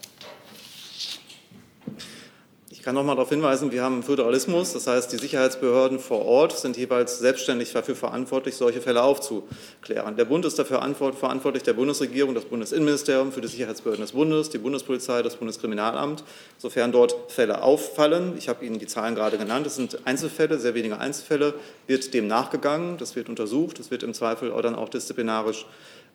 Ich 2.85 2.87
kann 2.87 2.97
noch 2.97 3.03
mal 3.03 3.15
darauf 3.15 3.31
hinweisen, 3.31 3.73
wir 3.73 3.83
haben 3.83 4.03
Föderalismus, 4.03 4.75
das 4.75 4.87
heißt, 4.87 5.11
die 5.11 5.17
Sicherheitsbehörden 5.17 5.99
vor 5.99 6.27
Ort 6.27 6.59
sind 6.59 6.77
jeweils 6.77 7.19
selbstständig 7.19 7.73
dafür 7.73 7.97
verantwortlich, 7.97 8.57
solche 8.57 8.83
Fälle 8.83 9.03
aufzuklären. 9.03 10.19
Der 10.19 10.27
Bund 10.27 10.45
ist 10.45 10.59
dafür 10.59 10.83
verantwortlich, 11.15 11.63
der 11.63 11.73
Bundesregierung, 11.73 12.35
das 12.35 12.45
Bundesinnenministerium 12.45 13.33
für 13.33 13.41
die 13.41 13.49
Sicherheitsbehörden 13.49 14.03
des 14.03 14.13
Bundes, 14.13 14.51
die 14.51 14.59
Bundespolizei, 14.59 15.23
das 15.23 15.37
Bundeskriminalamt, 15.37 16.25
sofern 16.59 16.93
dort 16.93 17.33
Fälle 17.33 17.63
auffallen. 17.63 18.35
Ich 18.37 18.51
habe 18.51 18.63
Ihnen 18.67 18.79
die 18.79 18.87
Zahlen 18.87 19.15
gerade 19.15 19.39
genannt. 19.39 19.67
Es 19.67 19.77
sind 19.77 20.01
Einzelfälle, 20.07 20.59
sehr 20.59 20.75
wenige 20.75 20.99
Einzelfälle, 20.99 21.55
wird 21.87 22.13
dem 22.13 22.27
nachgegangen, 22.27 22.99
das 22.99 23.17
wird 23.17 23.31
untersucht, 23.31 23.79
das 23.79 23.91
wird 23.91 24.03
im 24.03 24.13
Zweifel 24.13 24.53
dann 24.61 24.75
auch 24.75 24.91
disziplinarisch 24.91 25.65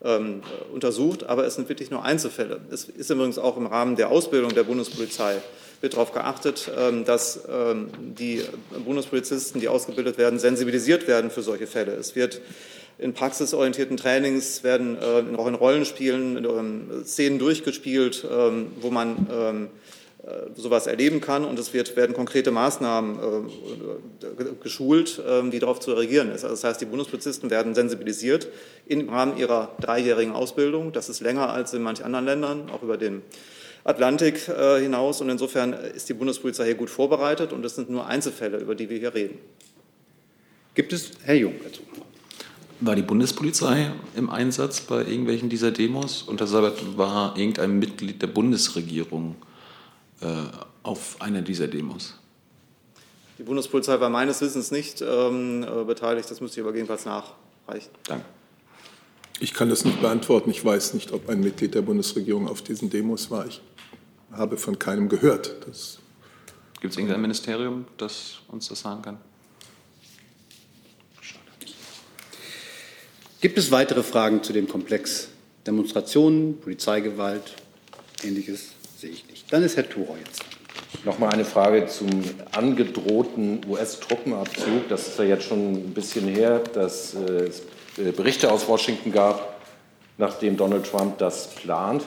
ähm, 0.04 0.42
untersucht, 0.72 1.24
aber 1.24 1.44
es 1.44 1.56
sind 1.56 1.68
wirklich 1.68 1.90
nur 1.90 2.04
Einzelfälle. 2.04 2.60
Es 2.70 2.84
ist 2.84 3.10
übrigens 3.10 3.38
auch 3.38 3.56
im 3.56 3.66
Rahmen 3.66 3.96
der 3.96 4.12
Ausbildung 4.12 4.54
der 4.54 4.62
Bundespolizei 4.62 5.42
wird 5.80 5.94
darauf 5.94 6.12
geachtet, 6.12 6.70
ähm, 6.78 7.04
dass 7.04 7.40
ähm, 7.48 7.88
die 7.98 8.42
Bundespolizisten, 8.84 9.60
die 9.60 9.68
ausgebildet 9.68 10.18
werden, 10.18 10.38
sensibilisiert 10.38 11.08
werden 11.08 11.30
für 11.30 11.42
solche 11.42 11.66
Fälle. 11.66 11.92
Es 11.92 12.14
wird 12.14 12.40
in 12.98 13.14
praxisorientierten 13.14 13.96
Trainings 13.96 14.62
werden 14.62 14.98
äh, 14.98 15.36
auch 15.36 15.46
in 15.46 15.54
Rollenspielen 15.54 17.04
Szenen 17.04 17.38
durchgespielt, 17.38 18.26
wo 18.80 18.90
man 18.90 19.26
ähm, 19.32 19.68
äh, 20.22 20.50
sowas 20.54 20.86
erleben 20.86 21.22
kann 21.22 21.46
und 21.46 21.58
es 21.58 21.72
wird, 21.72 21.96
werden 21.96 22.14
konkrete 22.14 22.50
Maßnahmen 22.50 23.18
äh, 23.18 24.54
geschult, 24.62 25.18
äh, 25.18 25.48
die 25.48 25.58
darauf 25.60 25.80
zu 25.80 25.94
reagieren 25.94 26.30
ist. 26.30 26.44
Also 26.44 26.56
das 26.56 26.64
heißt, 26.64 26.80
die 26.82 26.84
Bundespolizisten 26.84 27.48
werden 27.48 27.74
sensibilisiert 27.74 28.48
im 28.86 29.08
Rahmen 29.08 29.38
ihrer 29.38 29.74
dreijährigen 29.80 30.32
Ausbildung. 30.32 30.92
Das 30.92 31.08
ist 31.08 31.20
länger 31.20 31.50
als 31.50 31.72
in 31.72 31.82
manchen 31.82 32.04
anderen 32.04 32.26
Ländern, 32.26 32.70
auch 32.70 32.82
über 32.82 32.98
den 32.98 33.22
Atlantik 33.90 34.48
äh, 34.48 34.80
hinaus. 34.80 35.20
Und 35.20 35.28
insofern 35.28 35.72
ist 35.72 36.08
die 36.08 36.14
Bundespolizei 36.14 36.66
hier 36.66 36.74
gut 36.74 36.90
vorbereitet 36.90 37.52
und 37.52 37.64
es 37.64 37.74
sind 37.74 37.90
nur 37.90 38.06
Einzelfälle, 38.06 38.58
über 38.58 38.74
die 38.74 38.88
wir 38.88 38.98
hier 38.98 39.14
reden. 39.14 39.38
Gibt 40.74 40.92
es 40.92 41.12
Herr 41.22 41.34
Jung 41.34 41.54
dazu? 41.62 41.82
War 42.80 42.96
die 42.96 43.02
Bundespolizei 43.02 43.92
im 44.16 44.30
Einsatz 44.30 44.80
bei 44.80 45.00
irgendwelchen 45.00 45.50
dieser 45.50 45.70
Demos? 45.70 46.22
Und 46.22 46.40
das 46.40 46.52
war 46.52 47.36
irgendein 47.36 47.78
Mitglied 47.78 48.22
der 48.22 48.28
Bundesregierung 48.28 49.36
äh, 50.22 50.26
auf 50.82 51.20
einer 51.20 51.42
dieser 51.42 51.68
Demos? 51.68 52.14
Die 53.38 53.42
Bundespolizei 53.42 54.00
war 54.00 54.08
meines 54.08 54.40
Wissens 54.40 54.70
nicht 54.70 55.02
ähm, 55.02 55.62
äh, 55.62 55.84
beteiligt. 55.84 56.30
Das 56.30 56.40
müsste 56.40 56.60
ich 56.60 56.66
aber 56.66 56.74
jedenfalls 56.74 57.04
nachreichen. 57.04 57.90
Danke. 58.04 58.24
Ich 59.42 59.54
kann 59.54 59.70
das 59.70 59.86
nicht 59.86 60.02
beantworten. 60.02 60.50
Ich 60.50 60.62
weiß 60.62 60.92
nicht, 60.92 61.12
ob 61.12 61.30
ein 61.30 61.40
Mitglied 61.40 61.74
der 61.74 61.80
Bundesregierung 61.80 62.46
auf 62.46 62.60
diesen 62.60 62.90
Demos 62.90 63.30
war. 63.30 63.46
Ich 63.46 63.62
habe 64.32 64.58
von 64.58 64.78
keinem 64.78 65.08
gehört. 65.08 65.56
Gibt 65.62 66.92
es 66.92 66.98
irgendein 66.98 67.22
Ministerium, 67.22 67.86
das 67.96 68.40
uns 68.48 68.68
das 68.68 68.80
sagen 68.80 69.00
kann? 69.00 69.16
Gibt 73.40 73.56
es 73.56 73.70
weitere 73.70 74.02
Fragen 74.02 74.42
zu 74.42 74.52
dem 74.52 74.68
Komplex 74.68 75.28
Demonstrationen, 75.66 76.60
Polizeigewalt, 76.60 77.54
ähnliches? 78.22 78.72
Sehe 78.98 79.08
ich 79.08 79.26
nicht. 79.30 79.50
Dann 79.50 79.62
ist 79.62 79.78
Herr 79.78 79.88
Thurer 79.88 80.18
jetzt. 80.18 80.44
Noch 81.06 81.18
mal 81.18 81.30
eine 81.30 81.46
Frage 81.46 81.86
zum 81.86 82.10
angedrohten 82.52 83.64
US-Truppenabzug. 83.66 84.90
Das 84.90 85.08
ist 85.08 85.18
ja 85.18 85.24
jetzt 85.24 85.44
schon 85.44 85.72
ein 85.72 85.94
bisschen 85.94 86.28
her, 86.28 86.58
dass 86.58 87.14
es 87.14 87.60
äh, 87.60 87.62
Berichte 87.96 88.50
aus 88.50 88.68
Washington 88.68 89.12
gab, 89.12 89.60
nachdem 90.18 90.56
Donald 90.56 90.86
Trump 90.86 91.18
das 91.18 91.48
plant. 91.54 92.04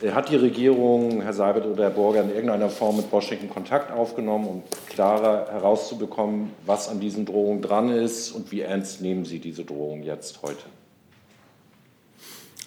Äh, 0.00 0.10
hat 0.10 0.30
die 0.30 0.36
Regierung, 0.36 1.22
Herr 1.22 1.32
Seibert 1.32 1.66
oder 1.66 1.84
Herr 1.84 1.90
Borger, 1.90 2.22
in 2.22 2.30
irgendeiner 2.30 2.68
Form 2.68 2.96
mit 2.96 3.10
Washington 3.10 3.48
Kontakt 3.48 3.90
aufgenommen, 3.90 4.46
um 4.46 4.62
klarer 4.88 5.48
herauszubekommen, 5.50 6.50
was 6.66 6.88
an 6.88 7.00
diesen 7.00 7.24
Drohungen 7.24 7.62
dran 7.62 7.90
ist 7.90 8.32
und 8.32 8.52
wie 8.52 8.60
ernst 8.60 9.00
nehmen 9.00 9.24
Sie 9.24 9.38
diese 9.38 9.64
Drohungen 9.64 10.02
jetzt 10.02 10.42
heute? 10.42 10.64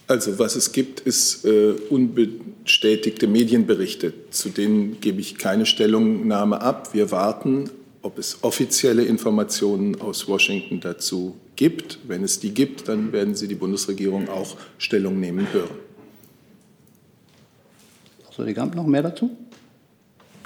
Also 0.07 0.39
was 0.39 0.55
es 0.55 0.71
gibt, 0.71 1.01
ist 1.01 1.45
äh, 1.45 1.73
unbestätigte 1.91 3.27
Medienberichte. 3.27 4.11
Zu 4.31 4.49
denen 4.49 4.99
gebe 5.01 5.21
ich 5.21 5.37
keine 5.37 5.67
Stellungnahme 5.67 6.61
ab. 6.61 6.95
Wir 6.95 7.11
warten, 7.11 7.69
ob 8.01 8.17
es 8.17 8.43
offizielle 8.43 9.03
Informationen 9.03 9.99
aus 10.01 10.27
Washington 10.27 10.79
dazu 10.79 11.37
gibt. 11.55 11.99
Wenn 12.07 12.23
es 12.23 12.39
die 12.39 12.53
gibt, 12.53 12.87
dann 12.87 13.11
werden 13.11 13.35
Sie 13.35 13.47
die 13.47 13.55
Bundesregierung 13.55 14.29
auch 14.29 14.55
Stellung 14.77 15.19
nehmen 15.19 15.51
hören. 15.51 15.75
Frau 18.31 18.45
Gamp, 18.53 18.73
noch 18.75 18.85
mehr 18.85 19.03
dazu? 19.03 19.35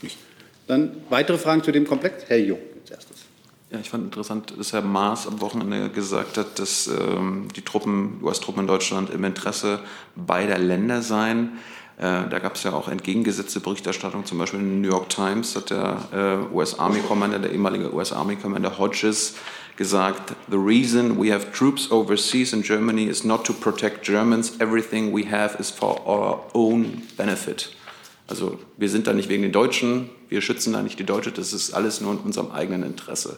Nicht. 0.02 0.18
Dann 0.68 0.92
weitere 1.10 1.38
Fragen 1.38 1.64
zu 1.64 1.72
dem 1.72 1.86
Komplex? 1.86 2.24
Herr 2.28 2.40
Jung 2.40 2.60
als 2.82 2.90
erstes. 2.90 3.18
Ja, 3.70 3.80
ich 3.80 3.90
fand 3.90 4.06
interessant, 4.06 4.54
dass 4.58 4.74
Herr 4.74 4.82
Maas 4.82 5.28
am 5.28 5.42
Wochenende 5.42 5.90
gesagt 5.90 6.38
hat, 6.38 6.58
dass 6.58 6.88
ähm, 6.88 7.48
die 7.56 7.62
Truppen, 7.62 8.20
US-Truppen 8.24 8.62
in 8.62 8.68
Deutschland 8.68 9.10
im 9.12 9.24
Interesse 9.24 9.80
beider 10.16 10.58
Länder 10.58 11.02
seien. 11.02 11.60
Äh, 12.04 12.28
da 12.30 12.40
gab 12.40 12.56
es 12.56 12.64
ja 12.64 12.74
auch 12.74 12.90
entgegengesetzte 12.90 13.62
Berichterstattung, 13.62 14.26
zum 14.26 14.38
Beispiel 14.38 14.60
in 14.60 14.66
den 14.66 14.82
New 14.82 14.90
York 14.90 15.08
Times 15.08 15.56
hat 15.56 15.70
der 15.70 16.50
äh, 16.52 16.54
US 16.54 16.78
Army 16.78 17.00
Commander, 17.00 17.40
der 17.40 17.54
ehemalige 17.54 17.94
US 17.94 18.12
Army 18.12 18.36
Commander 18.36 18.78
Hodges, 18.78 19.36
gesagt, 19.78 20.36
the 20.50 20.58
reason 20.58 21.18
we 21.18 21.32
have 21.34 21.54
troops 21.54 21.90
overseas 21.92 22.52
in 22.52 22.62
Germany 22.62 23.06
is 23.06 23.24
not 23.24 23.46
to 23.46 23.54
protect 23.54 24.06
Germans, 24.06 24.60
everything 24.60 25.16
we 25.16 25.32
have 25.32 25.58
is 25.62 25.70
for 25.70 26.06
our 26.06 26.44
own 26.52 27.04
benefit. 27.16 27.70
Also 28.28 28.60
wir 28.76 28.90
sind 28.90 29.08
da 29.08 29.14
nicht 29.14 29.30
wegen 29.30 29.44
den 29.44 29.54
Deutschen, 29.54 30.10
wir 30.28 30.42
schützen 30.42 30.74
da 30.74 30.82
nicht 30.82 31.00
die 31.00 31.06
Deutschen, 31.06 31.34
das 31.34 31.54
ist 31.54 31.74
alles 31.74 32.02
nur 32.02 32.12
in 32.12 32.18
unserem 32.18 32.52
eigenen 32.52 32.84
Interesse. 32.84 33.38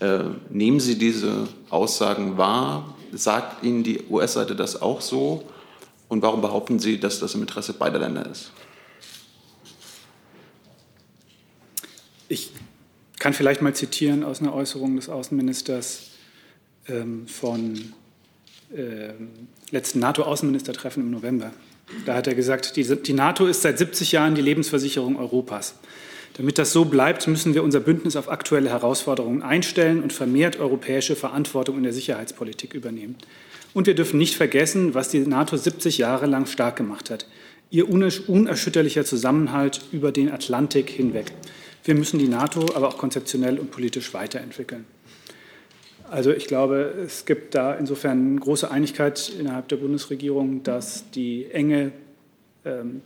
Äh, 0.00 0.24
nehmen 0.50 0.80
Sie 0.80 0.98
diese 0.98 1.48
Aussagen 1.70 2.36
wahr? 2.36 2.94
Sagt 3.14 3.64
Ihnen 3.64 3.82
die 3.84 4.02
US-Seite 4.10 4.54
das 4.54 4.82
auch 4.82 5.00
so? 5.00 5.44
Und 6.12 6.20
warum 6.20 6.42
behaupten 6.42 6.78
Sie, 6.78 7.00
dass 7.00 7.20
das 7.20 7.34
im 7.34 7.40
Interesse 7.40 7.72
beider 7.72 7.98
Länder 7.98 8.26
ist? 8.30 8.52
Ich 12.28 12.52
kann 13.18 13.32
vielleicht 13.32 13.62
mal 13.62 13.74
zitieren 13.74 14.22
aus 14.22 14.42
einer 14.42 14.52
Äußerung 14.52 14.96
des 14.96 15.08
Außenministers 15.08 16.10
ähm, 16.86 17.26
von 17.26 17.94
äh, 18.76 19.14
letzten 19.70 20.00
NATO-Außenministertreffen 20.00 21.02
im 21.02 21.10
November. 21.12 21.50
Da 22.04 22.14
hat 22.14 22.26
er 22.26 22.34
gesagt, 22.34 22.76
die, 22.76 22.84
die 22.84 23.14
NATO 23.14 23.46
ist 23.46 23.62
seit 23.62 23.78
70 23.78 24.12
Jahren 24.12 24.34
die 24.34 24.42
Lebensversicherung 24.42 25.16
Europas. 25.16 25.76
Damit 26.34 26.56
das 26.58 26.72
so 26.72 26.86
bleibt, 26.86 27.26
müssen 27.28 27.54
wir 27.54 27.62
unser 27.62 27.80
Bündnis 27.80 28.16
auf 28.16 28.30
aktuelle 28.30 28.70
Herausforderungen 28.70 29.42
einstellen 29.42 30.02
und 30.02 30.12
vermehrt 30.12 30.58
europäische 30.58 31.14
Verantwortung 31.14 31.76
in 31.76 31.82
der 31.82 31.92
Sicherheitspolitik 31.92 32.72
übernehmen. 32.72 33.16
Und 33.74 33.86
wir 33.86 33.94
dürfen 33.94 34.18
nicht 34.18 34.36
vergessen, 34.36 34.94
was 34.94 35.08
die 35.08 35.20
NATO 35.20 35.56
70 35.56 35.98
Jahre 35.98 36.26
lang 36.26 36.46
stark 36.46 36.76
gemacht 36.76 37.10
hat. 37.10 37.26
Ihr 37.70 37.88
unerschütterlicher 37.88 39.04
Zusammenhalt 39.04 39.80
über 39.92 40.12
den 40.12 40.30
Atlantik 40.30 40.90
hinweg. 40.90 41.32
Wir 41.84 41.94
müssen 41.94 42.18
die 42.18 42.28
NATO 42.28 42.66
aber 42.74 42.88
auch 42.88 42.98
konzeptionell 42.98 43.58
und 43.58 43.70
politisch 43.70 44.14
weiterentwickeln. 44.14 44.84
Also 46.10 46.30
ich 46.30 46.46
glaube, 46.46 46.92
es 47.06 47.24
gibt 47.24 47.54
da 47.54 47.74
insofern 47.74 48.38
große 48.38 48.70
Einigkeit 48.70 49.32
innerhalb 49.38 49.68
der 49.68 49.76
Bundesregierung, 49.76 50.62
dass 50.62 51.10
die 51.10 51.46
enge 51.50 51.92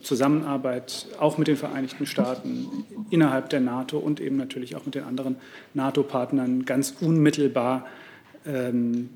Zusammenarbeit 0.01 1.07
auch 1.19 1.39
mit 1.39 1.49
den 1.49 1.57
Vereinigten 1.57 2.05
Staaten 2.07 2.85
innerhalb 3.09 3.49
der 3.49 3.61
NATO 3.61 3.99
und 3.99 4.21
eben 4.21 4.37
natürlich 4.37 4.77
auch 4.77 4.85
mit 4.85 4.95
den 4.95 5.05
anderen 5.05 5.37
NATO-Partnern 5.73 6.67
ganz 6.67 6.95
unmittelbar 7.01 7.87
ähm, 8.45 9.11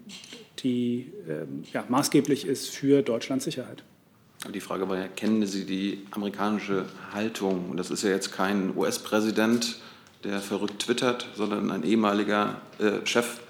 die 0.61 1.12
ähm, 1.28 1.64
ja, 1.72 1.84
maßgeblich 1.88 2.47
ist 2.47 2.70
für 2.70 3.03
Deutschlands 3.03 3.45
Sicherheit. 3.45 3.82
Die 4.55 4.61
Frage 4.61 4.88
war 4.88 4.97
kennen 5.09 5.47
Sie 5.47 5.66
die 5.66 6.07
amerikanische 6.11 6.86
Haltung? 7.12 7.76
Das 7.76 7.91
ist 7.91 8.03
ja 8.03 8.11
jetzt 8.11 8.32
kein 8.32 8.74
US-Präsident, 8.76 9.78
der 10.24 10.41
verrückt 10.41 10.80
twittert, 10.80 11.28
sondern 11.34 11.70
ein 11.70 11.82
ehemaliger 11.82 12.61
äh, 12.78 13.05
Chef 13.05 13.41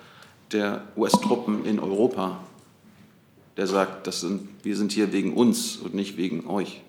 der 0.53 0.82
US-Truppen 0.97 1.64
in 1.64 1.78
Europa 1.78 2.41
der 3.61 3.67
sagt, 3.67 4.07
das 4.07 4.23
sind, 4.23 4.49
wir 4.63 4.75
sind 4.75 4.91
hier 4.91 5.13
wegen 5.13 5.35
uns 5.35 5.77
und 5.77 5.93
nicht 5.93 6.17
wegen 6.17 6.47
euch. 6.47 6.81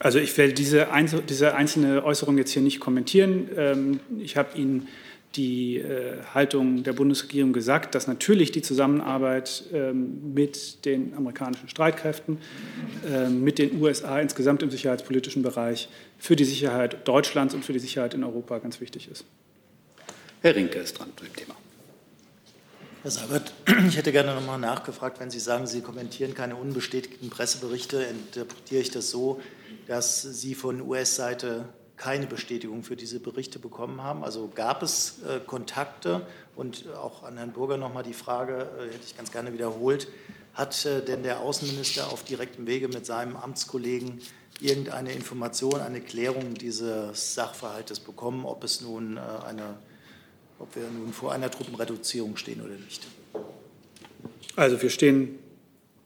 Also 0.00 0.18
ich 0.18 0.36
werde 0.36 0.52
diese, 0.52 0.90
Einzel 0.90 1.22
diese 1.22 1.54
einzelne 1.54 2.04
Äußerung 2.04 2.36
jetzt 2.38 2.50
hier 2.50 2.60
nicht 2.60 2.80
kommentieren. 2.80 3.48
Ähm, 3.56 4.00
ich 4.18 4.36
habe 4.36 4.58
Ihnen 4.58 4.88
die 5.36 5.76
äh, 5.76 6.16
Haltung 6.34 6.82
der 6.82 6.92
Bundesregierung 6.92 7.52
gesagt, 7.52 7.94
dass 7.94 8.08
natürlich 8.08 8.50
die 8.50 8.62
Zusammenarbeit 8.62 9.62
ähm, 9.72 10.34
mit 10.34 10.86
den 10.86 11.14
amerikanischen 11.14 11.68
Streitkräften, 11.68 12.38
ähm, 13.08 13.44
mit 13.44 13.60
den 13.60 13.80
USA 13.80 14.18
insgesamt 14.18 14.64
im 14.64 14.72
sicherheitspolitischen 14.72 15.44
Bereich 15.44 15.88
für 16.18 16.34
die 16.34 16.44
Sicherheit 16.44 17.06
Deutschlands 17.06 17.54
und 17.54 17.64
für 17.64 17.72
die 17.72 17.78
Sicherheit 17.78 18.14
in 18.14 18.24
Europa 18.24 18.58
ganz 18.58 18.80
wichtig 18.80 19.08
ist. 19.08 19.24
Herr 20.40 20.56
Rinke 20.56 20.80
ist 20.80 20.98
dran 20.98 21.10
zu 21.16 21.26
dem 21.26 21.36
Thema. 21.36 21.54
Herr 23.02 23.10
Seibert, 23.10 23.52
ich 23.88 23.96
hätte 23.96 24.12
gerne 24.12 24.32
noch 24.32 24.46
mal 24.46 24.58
nachgefragt, 24.58 25.18
wenn 25.18 25.28
Sie 25.28 25.40
sagen, 25.40 25.66
Sie 25.66 25.80
kommentieren 25.80 26.34
keine 26.34 26.54
unbestätigten 26.54 27.30
Presseberichte, 27.30 28.00
interpretiere 28.00 28.80
ich 28.80 28.92
das 28.92 29.10
so, 29.10 29.40
dass 29.88 30.22
Sie 30.22 30.54
von 30.54 30.80
US-Seite 30.80 31.64
keine 31.96 32.28
Bestätigung 32.28 32.84
für 32.84 32.94
diese 32.94 33.18
Berichte 33.18 33.58
bekommen 33.58 34.04
haben. 34.04 34.22
Also 34.22 34.48
gab 34.54 34.84
es 34.84 35.20
äh, 35.24 35.40
Kontakte 35.44 36.24
und 36.54 36.84
auch 36.94 37.24
an 37.24 37.38
Herrn 37.38 37.52
Burger 37.52 37.76
noch 37.76 37.92
mal 37.92 38.04
die 38.04 38.14
Frage, 38.14 38.70
äh, 38.78 38.84
hätte 38.94 39.04
ich 39.04 39.16
ganz 39.16 39.32
gerne 39.32 39.52
wiederholt, 39.52 40.06
hat 40.54 40.86
äh, 40.86 41.04
denn 41.04 41.24
der 41.24 41.40
Außenminister 41.40 42.12
auf 42.12 42.22
direktem 42.22 42.68
Wege 42.68 42.86
mit 42.86 43.04
seinem 43.04 43.34
Amtskollegen 43.34 44.20
irgendeine 44.60 45.10
Information, 45.10 45.80
eine 45.80 46.02
Klärung 46.02 46.54
dieses 46.54 47.34
Sachverhaltes 47.34 47.98
bekommen, 47.98 48.44
ob 48.44 48.62
es 48.62 48.80
nun 48.80 49.16
äh, 49.16 49.20
eine 49.44 49.74
ob 50.62 50.76
wir 50.76 50.84
nun 50.88 51.12
vor 51.12 51.32
einer 51.32 51.50
Truppenreduzierung 51.50 52.36
stehen 52.36 52.60
oder 52.62 52.74
nicht. 52.74 53.06
Also 54.54 54.80
wir 54.80 54.90
stehen 54.90 55.38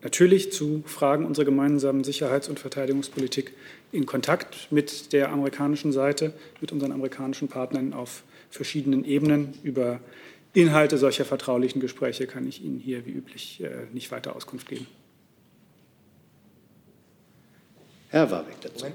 natürlich 0.02 0.50
zu 0.50 0.82
Fragen 0.86 1.26
unserer 1.26 1.44
gemeinsamen 1.44 2.04
Sicherheits- 2.04 2.48
und 2.48 2.59
Verteidigungspolitik 2.59 3.52
in 3.92 4.07
Kontakt 4.07 4.68
mit 4.70 5.12
der 5.12 5.30
amerikanischen 5.30 5.92
Seite, 5.92 6.32
mit 6.61 6.72
unseren 6.72 6.92
amerikanischen 6.92 7.48
Partnern 7.48 7.92
auf 7.92 8.22
verschiedenen 8.50 9.04
Ebenen. 9.04 9.54
Über 9.62 10.00
Inhalte 10.54 10.96
solcher 10.96 11.24
vertraulichen 11.24 11.80
Gespräche 11.80 12.26
kann 12.26 12.48
ich 12.48 12.64
Ihnen 12.64 12.78
hier 12.78 13.04
wie 13.04 13.11
üblich 13.11 13.62
äh, 13.62 13.86
nicht 13.92 14.11
weiter 14.11 14.34
Auskunft 14.34 14.68
geben. 14.68 14.86
Herr 18.09 18.30
Warwick 18.30 18.61
dazu. 18.62 18.86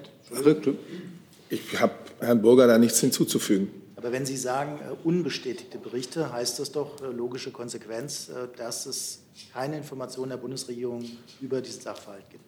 Ich 1.50 1.80
habe 1.80 1.94
Herrn 2.20 2.42
Burger 2.42 2.66
da 2.66 2.78
nichts 2.78 3.00
hinzuzufügen. 3.02 3.81
Aber 4.02 4.12
wenn 4.12 4.26
Sie 4.26 4.36
sagen, 4.36 4.80
äh, 4.80 5.08
unbestätigte 5.08 5.78
Berichte, 5.78 6.34
heißt 6.34 6.58
das 6.58 6.72
doch 6.72 7.02
äh, 7.04 7.16
logische 7.16 7.52
Konsequenz, 7.52 8.30
äh, 8.30 8.48
dass 8.58 8.88
es 8.88 9.20
keine 9.54 9.78
Informationen 9.78 10.32
der 10.32 10.38
Bundesregierung 10.38 11.06
über 11.40 11.62
diesen 11.62 11.82
Sachverhalt 11.82 12.28
gibt. 12.32 12.46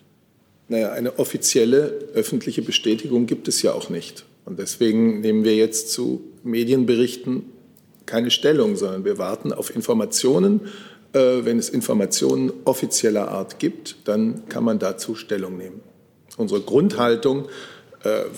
Naja, 0.67 0.93
eine 0.93 1.19
offizielle 1.19 2.09
öffentliche 2.15 2.63
Bestätigung 2.63 3.27
gibt 3.27 3.47
es 3.47 3.61
ja 3.61 3.73
auch 3.73 3.89
nicht. 3.89 4.25
Und 4.45 4.57
deswegen 4.57 5.21
nehmen 5.21 5.43
wir 5.43 5.55
jetzt 5.55 5.91
zu 5.91 6.23
Medienberichten 6.43 7.43
keine 8.07 8.31
Stellung, 8.31 8.75
sondern 8.75 9.05
wir 9.05 9.19
warten 9.19 9.53
auf 9.53 9.75
Informationen. 9.75 10.61
Wenn 11.11 11.59
es 11.59 11.69
Informationen 11.69 12.51
offizieller 12.65 13.27
Art 13.27 13.59
gibt, 13.59 13.97
dann 14.05 14.49
kann 14.49 14.63
man 14.63 14.79
dazu 14.79 15.15
Stellung 15.15 15.57
nehmen. 15.57 15.81
Unsere 16.37 16.61
Grundhaltung, 16.61 17.47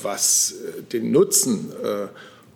was 0.03 0.55
den 0.91 1.11
Nutzen 1.11 1.71
äh, 1.81 2.07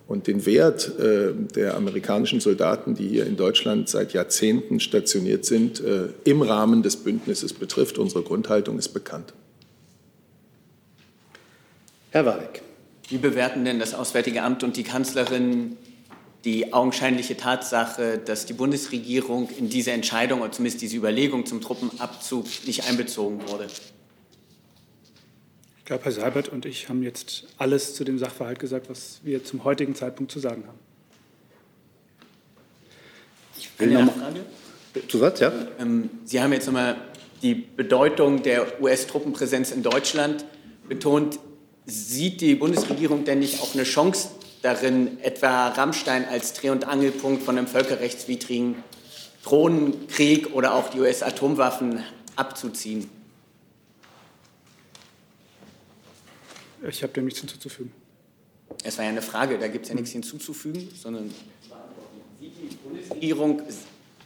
und 0.10 0.26
den 0.26 0.48
Wert 0.48 1.00
äh, 1.00 1.34
der 1.56 1.78
amerikanischen 1.78 2.40
Soldaten, 2.40 2.96
die 2.96 3.08
hier 3.08 3.28
in 3.28 3.38
Deutschland 3.38 3.90
seit 3.90 4.12
Jahrzehnten 4.12 4.80
stationiert 4.80 5.46
sind, 5.46 5.82
äh, 5.82 6.08
im 6.24 6.42
Rahmen 6.42 6.82
des 6.82 6.98
Bündnisses 6.98 7.54
betrifft, 7.54 8.00
unsere 8.00 8.24
Grundhaltung 8.24 8.80
ist 8.80 8.90
bekannt. 8.90 9.34
Herr 12.10 12.26
Warwick. 12.26 12.64
Wie 13.08 13.20
bewerten 13.20 13.64
denn 13.66 13.80
das 13.80 13.94
Auswärtige 13.94 14.42
Amt 14.42 14.64
und 14.64 14.78
die 14.78 14.84
Kanzlerin 14.84 15.78
die 16.44 16.74
augenscheinliche 16.74 17.38
Tatsache, 17.38 18.18
dass 18.18 18.48
die 18.48 18.54
Bundesregierung 18.54 19.50
in 19.60 19.70
diese 19.70 19.92
Entscheidung 19.92 20.42
oder 20.42 20.52
zumindest 20.52 20.82
diese 20.82 20.98
Überlegung 20.98 21.46
zum 21.46 21.62
Truppenabzug 21.62 22.48
nicht 22.66 22.90
einbezogen 22.90 23.48
wurde? 23.48 23.68
Ich 25.90 25.92
glaube, 25.92 26.04
Herr 26.04 26.12
Seibert 26.12 26.50
und 26.50 26.68
ich 26.68 26.88
haben 26.88 27.02
jetzt 27.02 27.48
alles 27.58 27.96
zu 27.96 28.04
dem 28.04 28.20
Sachverhalt 28.20 28.60
gesagt, 28.60 28.92
was 28.92 29.22
wir 29.24 29.44
zum 29.44 29.64
heutigen 29.64 29.96
Zeitpunkt 29.96 30.32
zu 30.32 30.38
sagen 30.38 30.64
haben. 30.68 30.78
Ich 33.58 33.72
will 33.80 33.94
noch 33.94 34.16
mal 34.16 34.32
Zusatz, 35.08 35.40
ja? 35.40 35.52
Ähm, 35.80 36.12
Sie 36.26 36.40
haben 36.40 36.54
jetzt 36.54 36.68
nochmal 36.68 36.96
die 37.42 37.56
Bedeutung 37.56 38.44
der 38.44 38.80
US-Truppenpräsenz 38.80 39.72
in 39.72 39.82
Deutschland 39.82 40.46
betont. 40.88 41.40
Sieht 41.88 42.42
die 42.42 42.54
Bundesregierung 42.54 43.26
denn 43.26 43.40
nicht 43.40 43.60
auch 43.60 43.74
eine 43.74 43.82
Chance 43.82 44.30
darin, 44.62 45.20
etwa 45.24 45.70
Rammstein 45.70 46.24
als 46.26 46.54
Dreh- 46.54 46.70
und 46.70 46.88
Angelpunkt 46.88 47.42
von 47.42 47.58
einem 47.58 47.66
völkerrechtswidrigen 47.66 48.76
Drohnenkrieg 49.44 50.54
oder 50.54 50.76
auch 50.76 50.92
die 50.92 51.00
US-Atomwaffen 51.00 52.04
abzuziehen? 52.36 53.10
Ich 56.88 57.04
habe 57.04 57.14
dem 57.14 57.26
nichts 57.26 57.40
hinzuzufügen. 57.40 57.92
Es 58.84 58.98
war 58.98 59.06
ja 59.06 59.12
eine 59.12 59.22
Frage, 59.22 59.58
da 59.58 59.68
gibt 59.68 59.86
es 59.86 59.90
ja 59.90 59.96
nichts 59.96 60.12
hinzuzufügen, 60.12 60.90
sondern 60.96 61.34
sieht 62.40 62.52
die 62.72 62.76
Bundesregierung 62.76 63.62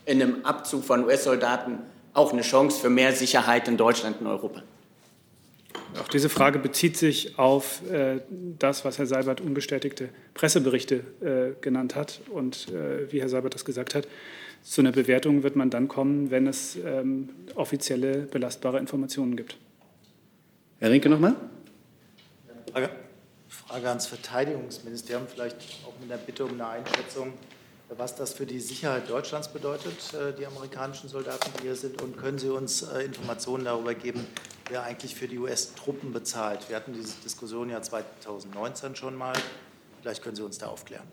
in 0.06 0.22
einem 0.22 0.46
Abzug 0.46 0.84
von 0.84 1.06
US-Soldaten 1.06 1.80
auch 2.14 2.34
eine 2.34 2.42
Chance 2.42 2.80
für 2.80 2.90
mehr 2.90 3.14
Sicherheit 3.14 3.68
in 3.68 3.78
Deutschland 3.78 4.22
und 4.22 4.28
Europa? 4.28 4.62
Auch 6.00 6.08
diese 6.08 6.30
Frage 6.30 6.60
bezieht 6.60 6.98
sich 6.98 7.38
auf 7.38 7.82
äh, 7.90 8.20
das, 8.60 8.84
was 8.84 8.98
Herr 8.98 9.06
Seibert 9.06 9.42
unbestätigte 9.42 10.10
Presseberichte 10.34 11.04
äh, 11.22 11.62
genannt 11.62 11.96
hat. 11.96 12.22
Und 12.30 12.68
äh, 12.70 13.12
wie 13.12 13.22
Herr 13.22 13.30
Seibert 13.30 13.54
das 13.54 13.64
gesagt 13.64 13.94
hat, 13.94 14.08
zu 14.64 14.82
einer 14.82 14.92
Bewertung 14.92 15.44
wird 15.44 15.56
man 15.56 15.70
dann 15.70 15.88
kommen, 15.88 16.32
wenn 16.32 16.48
es 16.48 16.78
ähm, 16.84 17.30
offizielle 17.56 18.20
belastbare 18.20 18.80
Informationen 18.80 19.36
gibt. 19.36 19.58
Herr 20.80 20.90
Rinke 20.90 21.10
nochmal. 21.10 21.36
Frage, 22.74 22.90
Frage 23.48 23.88
ans 23.88 24.08
Verteidigungsministerium, 24.08 25.28
vielleicht 25.28 25.58
auch 25.86 25.94
mit 26.00 26.10
der 26.10 26.18
Bitte 26.18 26.44
um 26.44 26.54
eine 26.54 26.66
Einschätzung, 26.66 27.34
was 27.96 28.16
das 28.16 28.34
für 28.34 28.48
die 28.48 28.60
Sicherheit 28.60 29.08
Deutschlands 29.08 29.48
bedeutet, 29.48 30.12
äh, 30.16 30.34
die 30.34 30.48
amerikanischen 30.48 31.08
Soldaten, 31.08 31.52
die 31.60 31.68
hier 31.68 31.76
sind. 31.76 32.02
Und 32.02 32.18
können 32.18 32.40
Sie 32.40 32.50
uns 32.50 32.82
äh, 32.82 33.04
Informationen 33.04 33.66
darüber 33.66 33.94
geben, 33.94 34.26
wer 34.70 34.82
eigentlich 34.82 35.14
für 35.14 35.28
die 35.28 35.38
US-Truppen 35.38 36.12
bezahlt? 36.14 36.68
Wir 36.68 36.76
hatten 36.76 36.94
diese 36.94 37.14
Diskussion 37.24 37.70
ja 37.70 37.80
2019 37.80 38.96
schon 38.96 39.16
mal. 39.16 39.34
Vielleicht 40.02 40.24
können 40.24 40.36
Sie 40.36 40.44
uns 40.44 40.58
da 40.58 40.66
aufklären. 40.66 41.06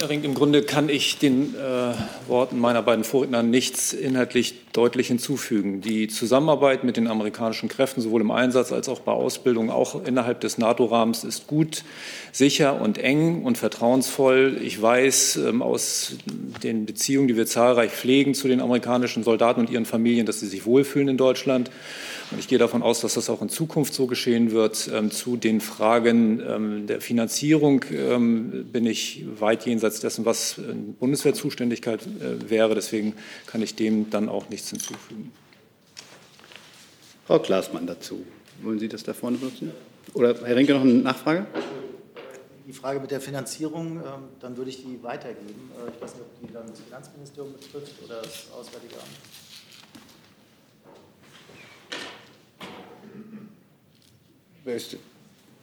Herr 0.00 0.10
Ring, 0.10 0.22
im 0.22 0.34
Grunde 0.34 0.62
kann 0.62 0.88
ich 0.88 1.18
den 1.18 1.56
äh, 1.56 2.28
Worten 2.28 2.60
meiner 2.60 2.82
beiden 2.82 3.02
Vorredner 3.02 3.42
nichts 3.42 3.92
inhaltlich 3.92 4.54
deutlich 4.72 5.08
hinzufügen. 5.08 5.80
Die 5.80 6.06
Zusammenarbeit 6.06 6.84
mit 6.84 6.96
den 6.96 7.08
amerikanischen 7.08 7.68
Kräften, 7.68 8.00
sowohl 8.00 8.20
im 8.20 8.30
Einsatz 8.30 8.70
als 8.70 8.88
auch 8.88 9.00
bei 9.00 9.10
Ausbildung, 9.10 9.70
auch 9.70 10.06
innerhalb 10.06 10.40
des 10.40 10.56
NATO-Rahmens, 10.56 11.24
ist 11.24 11.48
gut, 11.48 11.82
sicher 12.30 12.80
und 12.80 12.98
eng 12.98 13.42
und 13.42 13.58
vertrauensvoll. 13.58 14.60
Ich 14.62 14.80
weiß 14.80 15.40
ähm, 15.48 15.62
aus 15.62 16.12
den 16.62 16.86
Beziehungen, 16.86 17.26
die 17.26 17.36
wir 17.36 17.46
zahlreich 17.46 17.90
pflegen 17.90 18.34
zu 18.34 18.46
den 18.46 18.60
amerikanischen 18.60 19.24
Soldaten 19.24 19.58
und 19.58 19.68
ihren 19.68 19.84
Familien, 19.84 20.26
dass 20.26 20.38
sie 20.38 20.46
sich 20.46 20.64
wohlfühlen 20.64 21.08
in 21.08 21.16
Deutschland. 21.16 21.72
Und 22.30 22.38
ich 22.38 22.48
gehe 22.48 22.58
davon 22.58 22.82
aus, 22.82 23.00
dass 23.00 23.14
das 23.14 23.30
auch 23.30 23.40
in 23.40 23.48
Zukunft 23.48 23.94
so 23.94 24.06
geschehen 24.06 24.50
wird. 24.50 24.90
Ähm, 24.92 25.10
zu 25.10 25.36
den 25.36 25.60
Fragen 25.62 26.40
ähm, 26.46 26.86
der 26.86 27.00
Finanzierung 27.00 27.84
ähm, 27.90 28.66
bin 28.70 28.84
ich 28.84 29.24
weit 29.40 29.64
jenseits 29.64 30.00
dessen, 30.00 30.26
was 30.26 30.58
in 30.58 30.94
Bundeswehrzuständigkeit 30.94 32.02
äh, 32.02 32.50
wäre. 32.50 32.74
Deswegen 32.74 33.14
kann 33.46 33.62
ich 33.62 33.76
dem 33.76 34.10
dann 34.10 34.28
auch 34.28 34.50
nichts 34.50 34.68
hinzufügen. 34.68 35.32
Frau 37.26 37.38
Klaasmann 37.38 37.86
dazu. 37.86 38.24
Wollen 38.62 38.78
Sie 38.78 38.88
das 38.88 39.04
da 39.04 39.14
vorne 39.14 39.38
benutzen? 39.38 39.72
Oder 40.12 40.34
Herr 40.44 40.56
Rinke 40.56 40.74
noch 40.74 40.82
eine 40.82 40.94
Nachfrage? 40.94 41.46
Die 42.66 42.72
Frage 42.74 43.00
mit 43.00 43.10
der 43.10 43.22
Finanzierung, 43.22 44.02
dann 44.40 44.56
würde 44.56 44.68
ich 44.68 44.82
die 44.82 45.02
weitergeben. 45.02 45.70
Äh, 45.86 45.90
Ich 45.94 46.02
weiß 46.02 46.14
nicht, 46.14 46.22
ob 46.22 46.46
die 46.46 46.52
dann 46.52 46.66
das 46.68 46.80
Finanzministerium 46.80 47.54
betrifft 47.54 47.94
oder 48.04 48.20
das 48.20 48.48
Auswärtige 48.52 48.96
Amt. 48.96 49.47
Wer, 54.68 54.76
ist, 54.76 54.98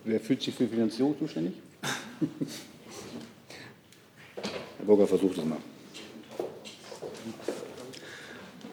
wer 0.04 0.20
fühlt 0.20 0.42
sich 0.42 0.56
für 0.56 0.68
Finanzierung 0.68 1.16
zuständig? 1.20 1.54
Herr 4.78 4.86
Burger 4.88 5.06
versucht 5.06 5.38
es 5.38 5.46
mal. 5.46 5.60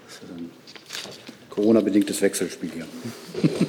Das 0.07 0.15
ist 0.15 0.31
ein 0.35 0.51
Corona-bedingtes 1.51 2.23
Wechselspiel 2.23 2.71
hier. 2.71 2.87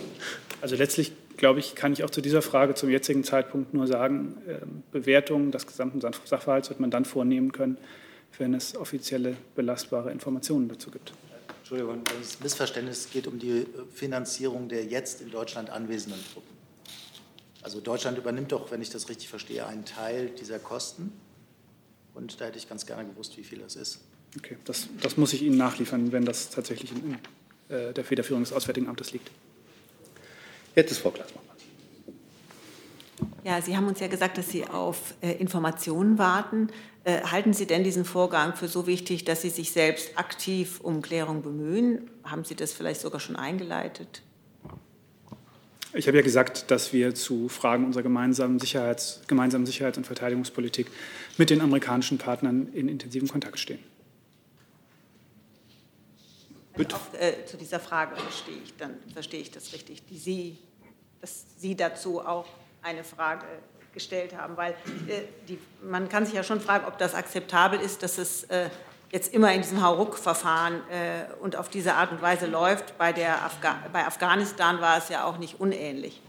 Also 0.61 0.78
letztlich, 0.78 1.11
glaube 1.36 1.59
ich, 1.59 1.76
kann 1.76 1.91
ich 1.91 2.05
auch 2.05 2.09
zu 2.09 2.22
dieser 2.22 2.41
Frage 2.41 2.76
zum 2.76 2.89
jetzigen 2.89 3.26
Zeitpunkt 3.26 3.74
nur 3.74 3.86
sagen, 3.86 4.38
ähm, 4.47 4.84
Bewertung 4.93 5.51
des 5.51 5.68
gesamten 5.68 5.99
Sachverhalts 5.99 6.70
wird 6.70 6.80
man 6.80 6.89
dann 6.91 7.03
vornehmen 7.03 7.51
können, 7.51 7.76
wenn 8.38 8.53
es 8.53 8.78
offizielle 8.78 9.36
belastbare 9.53 10.14
Informationen 10.14 10.70
dazu 10.70 10.91
gibt. 10.91 11.11
Entschuldigung, 11.74 12.03
das 12.21 12.39
Missverständnis 12.39 13.09
geht 13.11 13.26
um 13.26 13.39
die 13.39 13.61
äh, 13.61 13.65
Finanzierung 13.91 14.69
der 14.69 14.86
jetzt 14.86 15.21
in 15.21 15.32
Deutschland 15.32 15.71
anwesenden 15.71 16.24
Truppen. 16.32 16.55
Also 17.63 17.80
Deutschland 17.80 18.15
übernimmt 18.15 18.51
doch, 18.51 18.69
wenn 18.69 18.80
ich 18.80 18.91
das 18.91 19.09
richtig 19.09 19.28
verstehe, 19.28 19.65
einen 19.65 19.84
Teil 19.84 20.30
dieser 20.30 20.59
Kosten. 20.59 21.11
Und 22.13 22.39
da 22.39 22.45
hätte 22.45 22.59
ich 22.59 22.69
ganz 22.69 22.86
gerne 22.86 23.09
gewusst, 23.09 23.36
wie 23.38 23.43
viel 23.43 23.57
das 23.57 23.76
ist. 23.76 24.01
Okay, 24.38 24.57
das, 24.65 24.88
das 25.01 25.17
muss 25.17 25.34
ich 25.34 25.41
Ihnen 25.41 25.57
nachliefern, 25.57 26.11
wenn 26.11 26.26
das 26.26 26.51
tatsächlich 26.51 26.91
in, 26.91 27.17
in 27.69 27.76
äh, 27.76 27.91
der 27.91 28.03
Federführung 28.03 28.43
des 28.43 28.53
Auswärtigen 28.53 28.88
Amtes 28.88 29.11
liegt. 29.11 29.32
Jetzt 30.76 30.91
ist 30.91 30.99
Frau 30.99 31.09
Klaasmann. 31.09 31.43
Ja, 33.43 33.61
Sie 33.61 33.76
haben 33.76 33.88
uns 33.88 33.99
ja 33.99 34.07
gesagt, 34.07 34.38
dass 34.38 34.49
Sie 34.49 34.63
auf 34.65 35.15
äh, 35.21 35.32
Informationen 35.32 36.19
warten. 36.19 36.69
Äh, 37.05 37.21
halten 37.23 37.53
Sie 37.53 37.65
denn 37.65 37.83
diesen 37.83 38.05
Vorgang 38.05 38.55
für 38.55 38.67
so 38.67 38.87
wichtig, 38.87 39.25
dass 39.25 39.41
Sie 39.41 39.49
sich 39.49 39.71
selbst 39.71 40.17
aktiv 40.17 40.79
um 40.79 41.01
Klärung 41.01 41.41
bemühen? 41.41 42.09
Haben 42.23 42.45
Sie 42.45 42.55
das 42.55 42.71
vielleicht 42.71 43.01
sogar 43.01 43.19
schon 43.19 43.35
eingeleitet? 43.35 44.21
Ich 45.95 46.07
habe 46.07 46.17
ja 46.17 46.23
gesagt, 46.23 46.71
dass 46.71 46.91
wir 46.93 47.13
zu 47.13 47.49
Fragen 47.49 47.85
unserer 47.85 48.03
gemeinsamen, 48.03 48.57
Sicherheits-, 48.57 49.21
gemeinsamen 49.27 49.65
Sicherheits- 49.65 49.97
und 49.97 50.07
Verteidigungspolitik 50.07 50.87
mit 51.37 51.49
den 51.49 51.61
amerikanischen 51.61 52.17
Partnern 52.17 52.67
in 52.73 52.87
intensivem 52.87 53.27
Kontakt 53.27 53.59
stehen. 53.59 53.79
Also 56.75 56.95
auch, 56.95 57.19
äh, 57.19 57.45
zu 57.45 57.57
dieser 57.57 57.79
Frage 57.79 58.15
verstehe 58.15 58.57
ich, 58.63 58.75
dann 58.77 58.95
verstehe 59.13 59.41
ich 59.41 59.51
das 59.51 59.73
richtig, 59.73 60.03
die 60.07 60.17
Sie, 60.17 60.57
dass 61.21 61.45
Sie 61.59 61.75
dazu 61.75 62.21
auch 62.21 62.47
eine 62.81 63.03
Frage 63.03 63.45
gestellt 63.93 64.35
haben, 64.35 64.57
weil 64.57 64.71
äh, 65.07 65.21
die, 65.47 65.59
man 65.81 66.09
kann 66.09 66.25
sich 66.25 66.33
ja 66.33 66.43
schon 66.43 66.59
fragen, 66.59 66.85
ob 66.85 66.97
das 66.97 67.15
akzeptabel 67.15 67.79
ist, 67.79 68.03
dass 68.03 68.17
es 68.17 68.43
äh, 68.45 68.69
jetzt 69.11 69.33
immer 69.33 69.53
in 69.53 69.61
diesem 69.61 69.83
Hauruck-Verfahren 69.83 70.81
äh, 70.89 71.31
und 71.41 71.55
auf 71.55 71.69
diese 71.69 71.93
Art 71.93 72.11
und 72.11 72.21
Weise 72.21 72.47
läuft. 72.47 72.97
Bei, 72.97 73.13
der 73.13 73.43
Afga 73.43 73.75
bei 73.93 74.05
Afghanistan 74.05 74.81
war 74.81 74.97
es 74.97 75.09
ja 75.09 75.23
auch 75.23 75.37
nicht 75.37 75.59
unähnlich. 75.59 76.21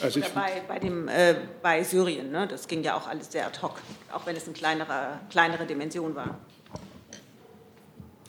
Also 0.00 0.20
bei, 0.32 0.62
bei, 0.68 0.78
dem, 0.78 1.08
äh, 1.08 1.34
bei 1.60 1.82
Syrien, 1.82 2.30
ne? 2.30 2.46
das 2.46 2.68
ging 2.68 2.84
ja 2.84 2.96
auch 2.96 3.08
alles 3.08 3.32
sehr 3.32 3.46
ad 3.46 3.60
hoc, 3.60 3.74
auch 4.12 4.24
wenn 4.26 4.36
es 4.36 4.44
eine 4.44 4.52
kleinere, 4.52 5.18
kleinere 5.28 5.66
Dimension 5.66 6.14
war. 6.14 6.38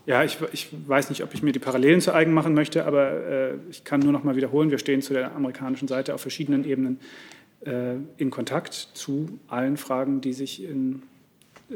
Ja, 0.10 0.24
ich, 0.24 0.40
ich, 0.54 0.70
weiß 0.88 1.10
nicht, 1.10 1.22
ob 1.22 1.36
ich 1.36 1.44
mir 1.44 1.52
die 1.52 1.60
Parallelen 1.60 2.02
zu 2.02 2.12
eigen 2.16 2.34
machen 2.34 2.56
möchte, 2.56 2.86
aber 2.86 3.12
äh, 3.12 3.54
ich 3.70 3.84
kann 3.84 4.00
nur 4.00 4.12
noch 4.12 4.24
mal 4.24 4.36
wiederholen, 4.36 4.72
wir 4.72 4.80
stehen 4.80 5.04
zu 5.04 5.14
der 5.14 5.36
amerikanischen 5.36 5.88
Seite 5.88 6.16
auf 6.16 6.22
verschiedenen 6.22 6.66
Ebenen 6.66 7.00
äh, 7.64 7.94
in 8.18 8.32
Kontakt 8.32 8.74
zu 8.74 9.40
allen 9.48 9.78
Fragen, 9.78 10.20
die 10.20 10.34
sich 10.34 10.64
in, 10.64 11.04
äh, 11.70 11.76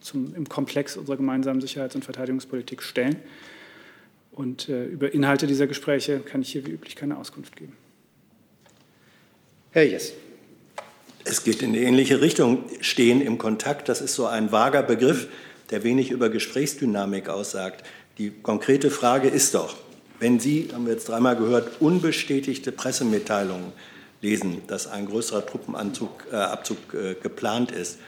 zum, 0.00 0.34
im 0.34 0.48
Komplex 0.48 0.96
unserer 0.96 1.18
gemeinsamen 1.18 1.60
Sicherheits- 1.60 1.94
und 1.94 2.02
Verteidigungspolitik 2.02 2.82
stellen. 2.82 3.16
Und 4.32 4.70
äh, 4.70 4.86
über 4.86 5.12
Inhalte 5.12 5.46
dieser 5.46 5.66
Gespräche 5.66 6.20
kann 6.20 6.40
ich 6.40 6.52
hier 6.52 6.64
wie 6.66 6.70
üblich 6.70 6.96
keine 6.96 7.18
Auskunft 7.18 7.56
geben. 7.56 7.76
Herr 9.72 9.82
Jess. 9.82 10.14
Es 11.24 11.44
geht 11.44 11.60
in 11.60 11.74
eine 11.74 11.80
ähnliche 11.80 12.22
Richtung. 12.22 12.64
Stehen 12.80 13.20
im 13.20 13.36
Kontakt, 13.36 13.90
das 13.90 14.00
ist 14.00 14.14
so 14.14 14.24
ein 14.24 14.50
vager 14.50 14.82
Begriff 14.82 15.28
der 15.70 15.84
wenig 15.84 16.10
über 16.10 16.28
Gesprächsdynamik 16.28 17.28
aussagt. 17.28 17.84
Die 18.18 18.30
konkrete 18.30 18.90
Frage 18.90 19.28
ist 19.28 19.54
doch, 19.54 19.76
wenn 20.18 20.38
Sie, 20.38 20.68
haben 20.72 20.84
wir 20.86 20.92
jetzt 20.92 21.08
dreimal 21.08 21.36
gehört, 21.36 21.80
unbestätigte 21.80 22.72
Pressemitteilungen 22.72 23.72
lesen, 24.20 24.60
dass 24.66 24.86
ein 24.86 25.06
größerer 25.06 25.46
Truppenabzug 25.46 26.26
äh, 26.32 27.12
äh, 27.12 27.14
geplant 27.14 27.72
ist, 27.72 27.98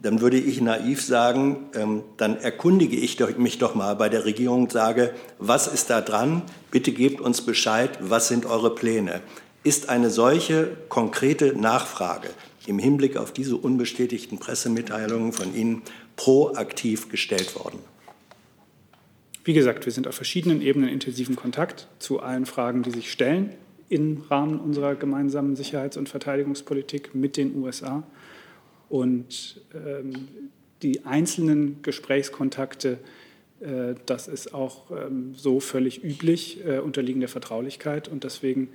dann 0.00 0.20
würde 0.20 0.38
ich 0.38 0.60
naiv 0.60 1.02
sagen, 1.02 1.68
ähm, 1.74 2.02
dann 2.16 2.36
erkundige 2.36 2.96
ich 2.96 3.16
doch, 3.16 3.36
mich 3.36 3.58
doch 3.58 3.74
mal 3.74 3.94
bei 3.94 4.08
der 4.08 4.24
Regierung 4.24 4.62
und 4.62 4.72
sage, 4.72 5.14
was 5.38 5.68
ist 5.68 5.90
da 5.90 6.00
dran? 6.00 6.42
Bitte 6.70 6.92
gebt 6.92 7.20
uns 7.20 7.40
Bescheid, 7.40 7.90
was 8.00 8.28
sind 8.28 8.46
eure 8.46 8.74
Pläne? 8.74 9.20
Ist 9.64 9.88
eine 9.88 10.10
solche 10.10 10.76
konkrete 10.88 11.56
Nachfrage 11.56 12.30
im 12.66 12.78
Hinblick 12.78 13.16
auf 13.16 13.32
diese 13.32 13.56
unbestätigten 13.56 14.38
Pressemitteilungen 14.38 15.32
von 15.32 15.54
Ihnen 15.54 15.82
proaktiv 16.16 17.08
gestellt 17.08 17.54
worden? 17.56 17.78
Wie 19.44 19.54
gesagt, 19.54 19.86
wir 19.86 19.92
sind 19.92 20.06
auf 20.06 20.14
verschiedenen 20.14 20.62
Ebenen 20.62 20.88
in 20.88 20.94
intensiven 20.94 21.34
Kontakt 21.34 21.88
zu 21.98 22.20
allen 22.20 22.46
Fragen, 22.46 22.82
die 22.82 22.90
sich 22.90 23.10
stellen 23.10 23.50
im 23.88 24.22
Rahmen 24.30 24.58
unserer 24.58 24.94
gemeinsamen 24.94 25.54
Sicherheits- 25.54 25.96
und 25.96 26.08
Verteidigungspolitik 26.08 27.14
mit 27.14 27.36
den 27.36 27.56
USA. 27.56 28.04
Und 28.88 29.60
ähm, 29.74 30.28
die 30.82 31.04
einzelnen 31.04 31.82
Gesprächskontakte, 31.82 32.98
äh, 33.60 33.94
das 34.06 34.28
ist 34.28 34.54
auch 34.54 34.90
ähm, 34.90 35.34
so 35.34 35.60
völlig 35.60 36.02
üblich, 36.02 36.64
äh, 36.64 36.78
unterliegen 36.78 37.20
der 37.20 37.28
Vertraulichkeit. 37.28 38.08
Und 38.08 38.24
deswegen 38.24 38.68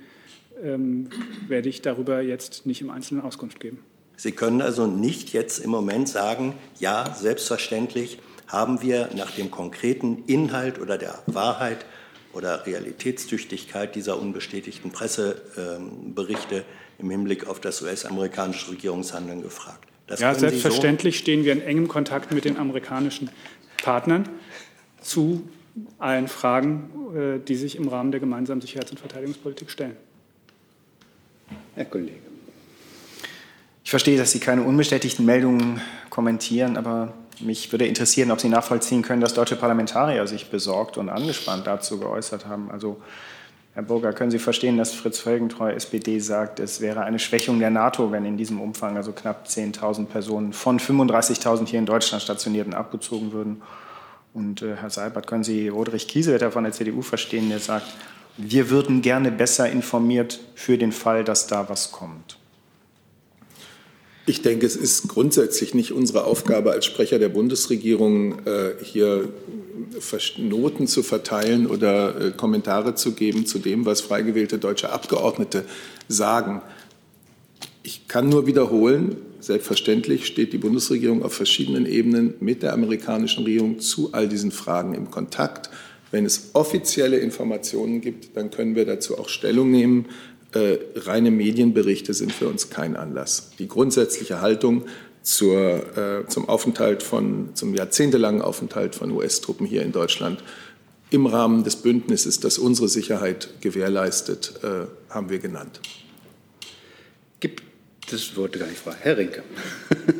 ähm, 0.62 1.08
werde 1.48 1.68
ich 1.68 1.82
darüber 1.82 2.20
jetzt 2.20 2.66
nicht 2.66 2.80
im 2.80 2.90
Einzelnen 2.90 3.22
Auskunft 3.22 3.58
geben. 3.58 3.78
Sie 4.18 4.32
können 4.32 4.60
also 4.60 4.88
nicht 4.88 5.32
jetzt 5.32 5.60
im 5.60 5.70
Moment 5.70 6.08
sagen, 6.08 6.54
ja, 6.80 7.14
selbstverständlich 7.14 8.18
haben 8.48 8.82
wir 8.82 9.10
nach 9.14 9.30
dem 9.30 9.50
konkreten 9.52 10.24
Inhalt 10.26 10.80
oder 10.80 10.98
der 10.98 11.22
Wahrheit 11.26 11.86
oder 12.32 12.66
Realitätstüchtigkeit 12.66 13.94
dieser 13.94 14.20
unbestätigten 14.20 14.90
Presseberichte 14.90 16.64
im 16.98 17.10
Hinblick 17.10 17.46
auf 17.46 17.60
das 17.60 17.80
US-amerikanische 17.80 18.72
Regierungshandeln 18.72 19.40
gefragt. 19.40 19.88
Das 20.08 20.18
ja, 20.18 20.34
selbstverständlich 20.34 21.18
so 21.18 21.22
stehen 21.22 21.44
wir 21.44 21.52
in 21.52 21.60
engem 21.60 21.86
Kontakt 21.86 22.32
mit 22.32 22.44
den 22.44 22.56
amerikanischen 22.56 23.30
Partnern 23.80 24.28
zu 25.00 25.48
allen 25.98 26.26
Fragen, 26.26 26.90
äh, 27.14 27.38
die 27.38 27.54
sich 27.54 27.76
im 27.76 27.86
Rahmen 27.86 28.10
der 28.10 28.18
gemeinsamen 28.18 28.60
Sicherheits- 28.60 28.90
und 28.90 28.98
Verteidigungspolitik 28.98 29.70
stellen. 29.70 29.96
Herr 31.76 31.84
Kollege. 31.84 32.27
Ich 33.88 33.90
verstehe, 33.90 34.18
dass 34.18 34.32
Sie 34.32 34.38
keine 34.38 34.64
unbestätigten 34.64 35.24
Meldungen 35.24 35.80
kommentieren, 36.10 36.76
aber 36.76 37.14
mich 37.40 37.72
würde 37.72 37.86
interessieren, 37.86 38.30
ob 38.30 38.38
Sie 38.38 38.50
nachvollziehen 38.50 39.00
können, 39.00 39.22
dass 39.22 39.32
deutsche 39.32 39.56
Parlamentarier 39.56 40.26
sich 40.26 40.50
besorgt 40.50 40.98
und 40.98 41.08
angespannt 41.08 41.66
dazu 41.66 41.98
geäußert 41.98 42.44
haben. 42.44 42.70
Also, 42.70 43.00
Herr 43.72 43.82
Burger, 43.82 44.12
können 44.12 44.30
Sie 44.30 44.38
verstehen, 44.38 44.76
dass 44.76 44.92
Fritz 44.92 45.20
Felgentreu, 45.20 45.72
SPD, 45.72 46.18
sagt, 46.20 46.60
es 46.60 46.82
wäre 46.82 47.04
eine 47.04 47.18
Schwächung 47.18 47.60
der 47.60 47.70
NATO, 47.70 48.12
wenn 48.12 48.26
in 48.26 48.36
diesem 48.36 48.60
Umfang 48.60 48.98
also 48.98 49.12
knapp 49.12 49.46
10.000 49.46 50.04
Personen 50.04 50.52
von 50.52 50.78
35.000 50.78 51.66
hier 51.66 51.78
in 51.78 51.86
Deutschland 51.86 52.22
stationierten 52.22 52.74
abgezogen 52.74 53.32
würden? 53.32 53.62
Und 54.34 54.60
äh, 54.60 54.76
Herr 54.76 54.90
Seibert, 54.90 55.26
können 55.26 55.44
Sie 55.44 55.68
Roderich 55.68 56.08
Kiesewetter 56.08 56.52
von 56.52 56.64
der 56.64 56.74
CDU 56.74 57.00
verstehen, 57.00 57.48
der 57.48 57.60
sagt, 57.60 57.86
wir 58.36 58.68
würden 58.68 59.00
gerne 59.00 59.30
besser 59.30 59.70
informiert 59.70 60.40
für 60.54 60.76
den 60.76 60.92
Fall, 60.92 61.24
dass 61.24 61.46
da 61.46 61.70
was 61.70 61.90
kommt? 61.90 62.37
Ich 64.28 64.42
denke, 64.42 64.66
es 64.66 64.76
ist 64.76 65.08
grundsätzlich 65.08 65.72
nicht 65.72 65.90
unsere 65.90 66.24
Aufgabe 66.24 66.70
als 66.72 66.84
Sprecher 66.84 67.18
der 67.18 67.30
Bundesregierung, 67.30 68.40
äh, 68.44 68.72
hier 68.82 69.30
Noten 70.36 70.86
zu 70.86 71.02
verteilen 71.02 71.66
oder 71.66 72.20
äh, 72.20 72.30
Kommentare 72.32 72.94
zu 72.94 73.12
geben 73.12 73.46
zu 73.46 73.58
dem, 73.58 73.86
was 73.86 74.02
frei 74.02 74.20
gewählte 74.20 74.58
deutsche 74.58 74.90
Abgeordnete 74.92 75.64
sagen. 76.08 76.60
Ich 77.82 78.06
kann 78.06 78.28
nur 78.28 78.46
wiederholen, 78.46 79.16
selbstverständlich 79.40 80.26
steht 80.26 80.52
die 80.52 80.58
Bundesregierung 80.58 81.22
auf 81.22 81.32
verschiedenen 81.32 81.86
Ebenen 81.86 82.34
mit 82.38 82.62
der 82.62 82.74
amerikanischen 82.74 83.44
Regierung 83.44 83.80
zu 83.80 84.12
all 84.12 84.28
diesen 84.28 84.50
Fragen 84.50 84.94
im 84.94 85.10
Kontakt. 85.10 85.70
Wenn 86.10 86.26
es 86.26 86.50
offizielle 86.52 87.16
Informationen 87.16 88.02
gibt, 88.02 88.36
dann 88.36 88.50
können 88.50 88.74
wir 88.74 88.84
dazu 88.84 89.16
auch 89.16 89.30
Stellung 89.30 89.70
nehmen. 89.70 90.04
Äh, 90.52 90.78
reine 90.96 91.30
Medienberichte 91.30 92.14
sind 92.14 92.32
für 92.32 92.48
uns 92.48 92.70
kein 92.70 92.96
Anlass. 92.96 93.50
Die 93.58 93.68
grundsätzliche 93.68 94.40
Haltung 94.40 94.84
zur, 95.22 95.96
äh, 95.96 96.26
zum 96.28 96.48
Aufenthalt 96.48 97.02
von, 97.02 97.50
zum 97.54 97.74
jahrzehntelangen 97.74 98.40
Aufenthalt 98.40 98.94
von 98.94 99.10
US-Truppen 99.10 99.66
hier 99.66 99.82
in 99.82 99.92
Deutschland 99.92 100.42
im 101.10 101.26
Rahmen 101.26 101.64
des 101.64 101.76
Bündnisses, 101.76 102.40
das 102.40 102.58
unsere 102.58 102.88
Sicherheit 102.88 103.60
gewährleistet, 103.60 104.54
äh, 104.62 104.86
haben 105.12 105.30
wir 105.30 105.38
genannt. 105.38 105.80
Gibt 107.40 107.62
das 108.10 108.36
Wort 108.36 108.58
gar 108.58 108.66
nicht 108.66 108.78
frei. 108.78 108.94
Herr 109.00 109.16
Rinke. 109.16 109.42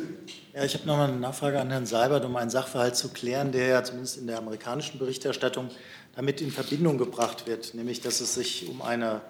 Ja, 0.51 0.65
ich 0.65 0.73
habe 0.73 0.85
noch 0.87 0.97
mal 0.97 1.07
eine 1.07 1.19
Nachfrage 1.19 1.57
an 1.57 1.69
Herrn 1.69 1.85
Seibert, 1.85 2.25
um 2.25 2.35
einen 2.35 2.49
Sachverhalt 2.49 2.93
zu 2.93 3.09
klären, 3.09 3.53
der 3.53 3.67
ja 3.67 3.83
zumindest 3.83 4.17
in 4.17 4.27
der 4.27 4.39
amerikanischen 4.39 4.99
Berichterstattung 4.99 5.69
damit 6.17 6.41
in 6.41 6.51
Verbindung 6.51 6.97
gebracht 6.97 7.47
wird, 7.47 7.75
nämlich 7.75 8.01
dass 8.01 8.19
es 8.19 8.33
sich 8.33 8.67
um 8.67 8.81
eine 8.81 9.21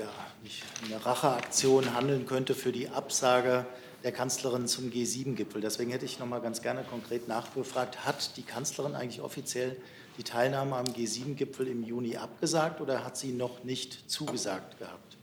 ja, 0.00 0.08
nicht 0.42 0.62
eine 0.84 1.04
Racheaktion 1.04 1.94
handeln 1.94 2.26
könnte 2.26 2.54
für 2.54 2.72
die 2.72 2.88
Absage 2.88 3.66
der 4.02 4.12
Kanzlerin 4.12 4.66
zum 4.66 4.90
G7-Gipfel. 4.90 5.60
Deswegen 5.60 5.90
hätte 5.90 6.06
ich 6.06 6.18
noch 6.18 6.26
mal 6.26 6.40
ganz 6.40 6.62
gerne 6.62 6.82
konkret 6.84 7.28
nachgefragt, 7.28 8.06
hat 8.06 8.36
die 8.38 8.42
Kanzlerin 8.42 8.94
eigentlich 8.94 9.20
offiziell 9.20 9.76
die 10.16 10.22
Teilnahme 10.22 10.76
am 10.76 10.86
G7-Gipfel 10.86 11.68
im 11.68 11.84
Juni 11.84 12.16
abgesagt 12.16 12.80
oder 12.80 13.04
hat 13.04 13.16
sie 13.18 13.32
noch 13.32 13.62
nicht 13.62 14.10
zugesagt 14.10 14.78
gehabt? 14.78 15.18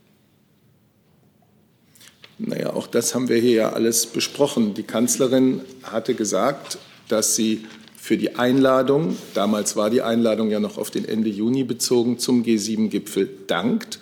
Naja, 2.38 2.72
auch 2.72 2.86
das 2.86 3.16
haben 3.16 3.28
wir 3.28 3.38
hier 3.38 3.54
ja 3.54 3.72
alles 3.72 4.06
besprochen. 4.06 4.74
Die 4.74 4.84
Kanzlerin 4.84 5.62
hatte 5.82 6.14
gesagt, 6.14 6.78
dass 7.08 7.34
sie 7.34 7.66
für 7.96 8.16
die 8.16 8.36
Einladung, 8.36 9.16
damals 9.34 9.74
war 9.74 9.90
die 9.90 10.02
Einladung 10.02 10.50
ja 10.50 10.60
noch 10.60 10.78
auf 10.78 10.92
den 10.92 11.04
Ende 11.04 11.30
Juni 11.30 11.64
bezogen, 11.64 12.20
zum 12.20 12.44
G7-Gipfel 12.44 13.28
dankt 13.48 13.98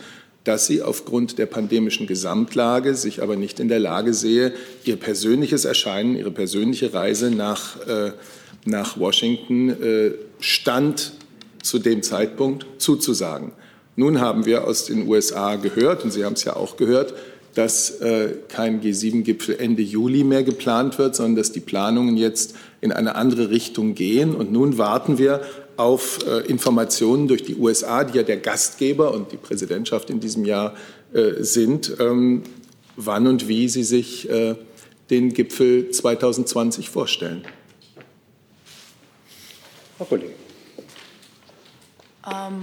dass 0.46 0.66
sie 0.66 0.80
aufgrund 0.80 1.38
der 1.38 1.46
pandemischen 1.46 2.06
Gesamtlage 2.06 2.94
sich 2.94 3.20
aber 3.20 3.34
nicht 3.34 3.58
in 3.58 3.68
der 3.68 3.80
Lage 3.80 4.14
sehe, 4.14 4.52
ihr 4.84 4.96
persönliches 4.96 5.64
Erscheinen, 5.64 6.16
ihre 6.16 6.30
persönliche 6.30 6.94
Reise 6.94 7.32
nach, 7.32 7.84
äh, 7.88 8.12
nach 8.64 8.96
Washington 8.96 9.70
äh, 9.70 10.12
stand 10.38 11.14
zu 11.62 11.80
dem 11.80 12.04
Zeitpunkt 12.04 12.64
zuzusagen. 12.78 13.52
Nun 13.96 14.20
haben 14.20 14.46
wir 14.46 14.68
aus 14.68 14.84
den 14.84 15.08
USA 15.08 15.56
gehört, 15.56 16.04
und 16.04 16.12
Sie 16.12 16.24
haben 16.24 16.34
es 16.34 16.44
ja 16.44 16.54
auch 16.54 16.76
gehört, 16.76 17.14
dass 17.54 18.00
äh, 18.00 18.34
kein 18.48 18.82
G7-Gipfel 18.82 19.56
Ende 19.58 19.82
Juli 19.82 20.22
mehr 20.22 20.44
geplant 20.44 20.98
wird, 20.98 21.16
sondern 21.16 21.36
dass 21.36 21.50
die 21.50 21.60
Planungen 21.60 22.16
jetzt 22.16 22.54
in 22.80 22.92
eine 22.92 23.16
andere 23.16 23.50
Richtung 23.50 23.94
gehen. 23.94 24.34
Und 24.34 24.52
nun 24.52 24.78
warten 24.78 25.18
wir 25.18 25.40
auf 25.76 26.26
äh, 26.26 26.40
Informationen 26.46 27.28
durch 27.28 27.42
die 27.42 27.56
USA, 27.56 28.04
die 28.04 28.18
ja 28.18 28.22
der 28.22 28.38
Gastgeber 28.38 29.12
und 29.12 29.32
die 29.32 29.36
Präsidentschaft 29.36 30.10
in 30.10 30.20
diesem 30.20 30.44
Jahr 30.44 30.74
äh, 31.12 31.42
sind, 31.42 31.96
ähm, 32.00 32.42
wann 32.96 33.26
und 33.26 33.48
wie 33.48 33.68
sie 33.68 33.84
sich 33.84 34.28
äh, 34.30 34.54
den 35.10 35.32
Gipfel 35.32 35.90
2020 35.90 36.90
vorstellen. 36.90 37.44
Frau 39.98 40.04
Kollegin. 40.04 40.34
Ähm, 42.26 42.62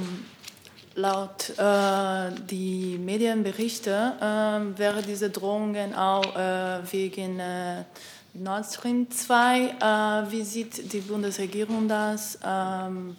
Laut 0.95 1.49
äh, 1.57 2.29
die 2.51 2.99
Medienberichte 2.99 4.13
äh, 4.21 4.77
wäre 4.79 5.01
diese 5.01 5.31
Drohungen 5.31 5.95
auch 5.95 6.35
äh, 6.35 6.81
wegen 6.91 7.41
Nord 8.33 8.65
Stream 8.65 9.09
2. 9.09 10.25
Äh, 10.27 10.31
wie 10.31 10.43
sieht 10.43 10.91
die 10.91 11.01
Bundesregierung 11.01 11.87
das? 11.87 12.39
Ähm, 12.43 13.15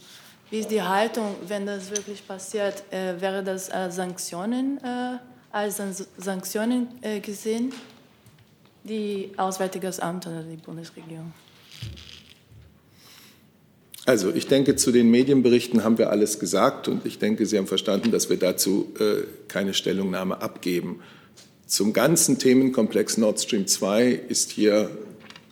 wie 0.50 0.58
ist 0.58 0.70
die 0.70 0.82
Haltung, 0.82 1.36
wenn 1.46 1.66
das 1.66 1.90
wirklich 1.90 2.26
passiert? 2.26 2.82
Äh, 2.92 3.20
wäre 3.20 3.42
das 3.42 3.70
als 3.70 3.96
Sanktionen, 3.96 4.80
als 5.50 5.80
Sanktionen 6.18 6.88
gesehen? 7.22 7.72
Die 8.82 9.30
Auswärtiges 9.36 10.00
Amt 10.00 10.26
oder 10.26 10.42
die 10.42 10.56
Bundesregierung? 10.56 11.32
Also 14.06 14.30
ich 14.34 14.46
denke, 14.48 14.76
zu 14.76 14.92
den 14.92 15.10
Medienberichten 15.10 15.82
haben 15.82 15.96
wir 15.96 16.10
alles 16.10 16.38
gesagt 16.38 16.88
und 16.88 17.06
ich 17.06 17.18
denke, 17.18 17.46
Sie 17.46 17.56
haben 17.56 17.66
verstanden, 17.66 18.10
dass 18.10 18.28
wir 18.28 18.36
dazu 18.36 18.92
äh, 18.98 19.22
keine 19.48 19.72
Stellungnahme 19.72 20.42
abgeben. 20.42 21.00
Zum 21.66 21.94
ganzen 21.94 22.38
Themenkomplex 22.38 23.16
Nord 23.16 23.40
Stream 23.40 23.66
2 23.66 24.10
ist 24.10 24.50
hier 24.50 24.90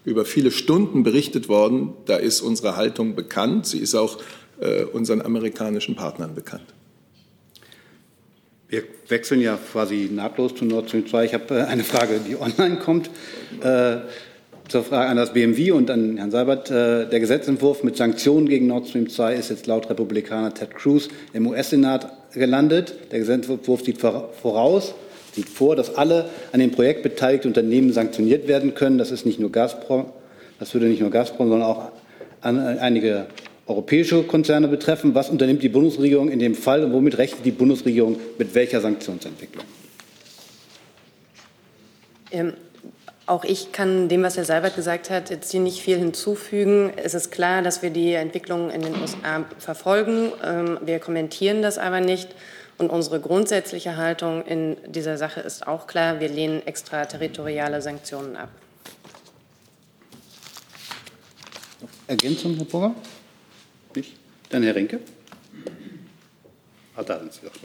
über 0.04 0.24
viele 0.24 0.50
Stunden 0.50 1.02
berichtet 1.02 1.48
worden. 1.48 1.94
Da 2.06 2.16
ist 2.16 2.40
unsere 2.40 2.76
Haltung 2.76 3.14
bekannt. 3.14 3.66
Sie 3.66 3.78
ist 3.78 3.94
auch 3.94 4.18
äh, 4.60 4.84
unseren 4.84 5.22
amerikanischen 5.22 5.94
Partnern 5.94 6.34
bekannt. 6.34 6.66
Wir 8.68 8.84
wechseln 9.08 9.40
ja 9.40 9.58
quasi 9.70 10.08
nahtlos 10.12 10.54
zu 10.54 10.64
Nord 10.64 10.88
Stream 10.88 11.06
2. 11.06 11.24
Ich 11.24 11.34
habe 11.34 11.54
äh, 11.54 11.62
eine 11.64 11.84
Frage, 11.84 12.20
die 12.26 12.40
online 12.40 12.78
kommt. 12.78 13.10
Äh, 13.62 13.98
zur 14.68 14.84
Frage 14.84 15.10
an 15.10 15.16
das 15.16 15.34
BMW 15.34 15.72
und 15.72 15.90
an 15.90 16.16
Herrn 16.16 16.30
Seibert. 16.30 16.70
Der 16.70 17.06
Gesetzentwurf 17.06 17.82
mit 17.82 17.96
Sanktionen 17.96 18.48
gegen 18.48 18.68
Nord 18.68 18.88
Stream 18.88 19.08
2 19.08 19.34
ist 19.34 19.50
jetzt 19.50 19.66
laut 19.66 19.90
Republikaner 19.90 20.54
Ted 20.54 20.74
Cruz 20.74 21.08
im 21.34 21.46
US-Senat 21.48 22.32
gelandet. 22.32 22.94
Der 23.10 23.18
Gesetzentwurf 23.18 23.82
sieht 23.82 24.00
voraus, 24.00 24.94
sieht 25.32 25.48
vor, 25.48 25.76
dass 25.76 25.96
alle 25.96 26.28
an 26.52 26.60
dem 26.60 26.70
Projekt 26.70 27.02
beteiligten 27.02 27.48
Unternehmen 27.48 27.92
sanktioniert 27.92 28.48
werden 28.48 28.74
können. 28.74 28.98
Das 28.98 29.10
ist 29.10 29.26
nicht 29.26 29.40
nur 29.40 29.50
Gazprom, 29.50 30.06
das 30.58 30.72
würde 30.74 30.86
nicht 30.86 31.00
nur 31.00 31.10
Gazprom, 31.10 31.48
sondern 31.48 31.68
auch 31.68 31.90
einige 32.42 33.26
europäische 33.66 34.22
Konzerne 34.24 34.68
betreffen. 34.68 35.14
Was 35.14 35.30
unternimmt 35.30 35.62
die 35.62 35.68
Bundesregierung 35.68 36.30
in 36.30 36.38
dem 36.38 36.54
Fall 36.54 36.84
und 36.84 36.92
womit 36.92 37.18
rechnet 37.18 37.44
die 37.44 37.50
Bundesregierung 37.50 38.18
mit 38.38 38.54
welcher 38.54 38.80
Sanktionsentwicklung? 38.80 39.64
Ähm, 42.32 42.54
auch 43.26 43.44
ich 43.44 43.72
kann 43.72 44.08
dem, 44.08 44.22
was 44.22 44.36
Herr 44.36 44.44
Seibert 44.44 44.74
gesagt 44.74 45.08
hat, 45.08 45.30
jetzt 45.30 45.52
hier 45.52 45.60
nicht 45.60 45.80
viel 45.80 45.96
hinzufügen. 45.96 46.92
Es 46.96 47.14
ist 47.14 47.30
klar, 47.30 47.62
dass 47.62 47.82
wir 47.82 47.90
die 47.90 48.12
Entwicklung 48.14 48.70
in 48.70 48.82
den 48.82 48.94
USA 49.00 49.44
verfolgen. 49.58 50.32
Ähm, 50.44 50.78
wir 50.84 50.98
kommentieren 50.98 51.62
das 51.62 51.78
aber 51.78 52.00
nicht. 52.00 52.28
Und 52.82 52.90
unsere 52.90 53.20
grundsätzliche 53.20 53.96
Haltung 53.96 54.44
in 54.44 54.76
dieser 54.88 55.16
Sache 55.16 55.38
ist 55.38 55.68
auch 55.68 55.86
klar. 55.86 56.18
Wir 56.18 56.28
lehnen 56.28 56.66
extraterritoriale 56.66 57.80
Sanktionen 57.80 58.34
ab. 58.34 58.48
Ergänzung, 62.08 62.56
Herr 62.56 62.64
Burger? 62.64 62.94
Nicht? 63.94 64.16
Dann 64.50 64.64
Herr 64.64 64.74
Rinke. 64.74 64.98
Ah, 66.96 67.04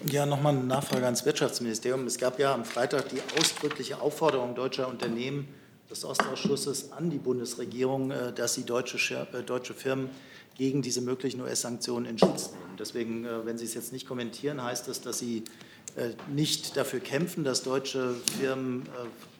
ja, 0.06 0.28
nochmal 0.28 0.56
eine 0.56 0.66
Nachfrage 0.66 1.06
ans 1.06 1.26
Wirtschaftsministerium. 1.26 2.06
Es 2.06 2.20
gab 2.20 2.38
ja 2.38 2.54
am 2.54 2.64
Freitag 2.64 3.10
die 3.10 3.20
ausdrückliche 3.40 4.00
Aufforderung 4.00 4.54
deutscher 4.54 4.88
Unternehmen 4.88 5.48
des 5.90 6.06
Ostausschusses 6.06 6.92
an 6.92 7.10
die 7.10 7.18
Bundesregierung, 7.18 8.12
äh, 8.12 8.34
dass 8.34 8.54
sie 8.54 8.66
deutsche, 8.66 9.28
äh, 9.34 9.42
deutsche 9.42 9.74
Firmen 9.74 10.12
gegen 10.56 10.84
diese 10.84 11.02
möglichen 11.02 11.42
US-Sanktionen 11.42 12.06
in 12.06 12.20
Schutz 12.20 12.52
nehmen. 12.52 12.67
Deswegen, 12.80 13.26
äh, 13.26 13.46
wenn 13.46 13.58
Sie 13.58 13.66
es 13.66 13.74
jetzt 13.74 13.94
nicht 13.94 14.08
kommentieren, 14.08 14.64
heißt 14.64 14.88
das, 14.88 15.02
dass 15.02 15.20
Sie 15.20 15.44
nicht 16.32 16.78
dafür 16.78 17.00
kämpfen, 17.00 17.44
dass 17.44 17.64
deutsche 17.64 18.14
Firmen 18.40 18.84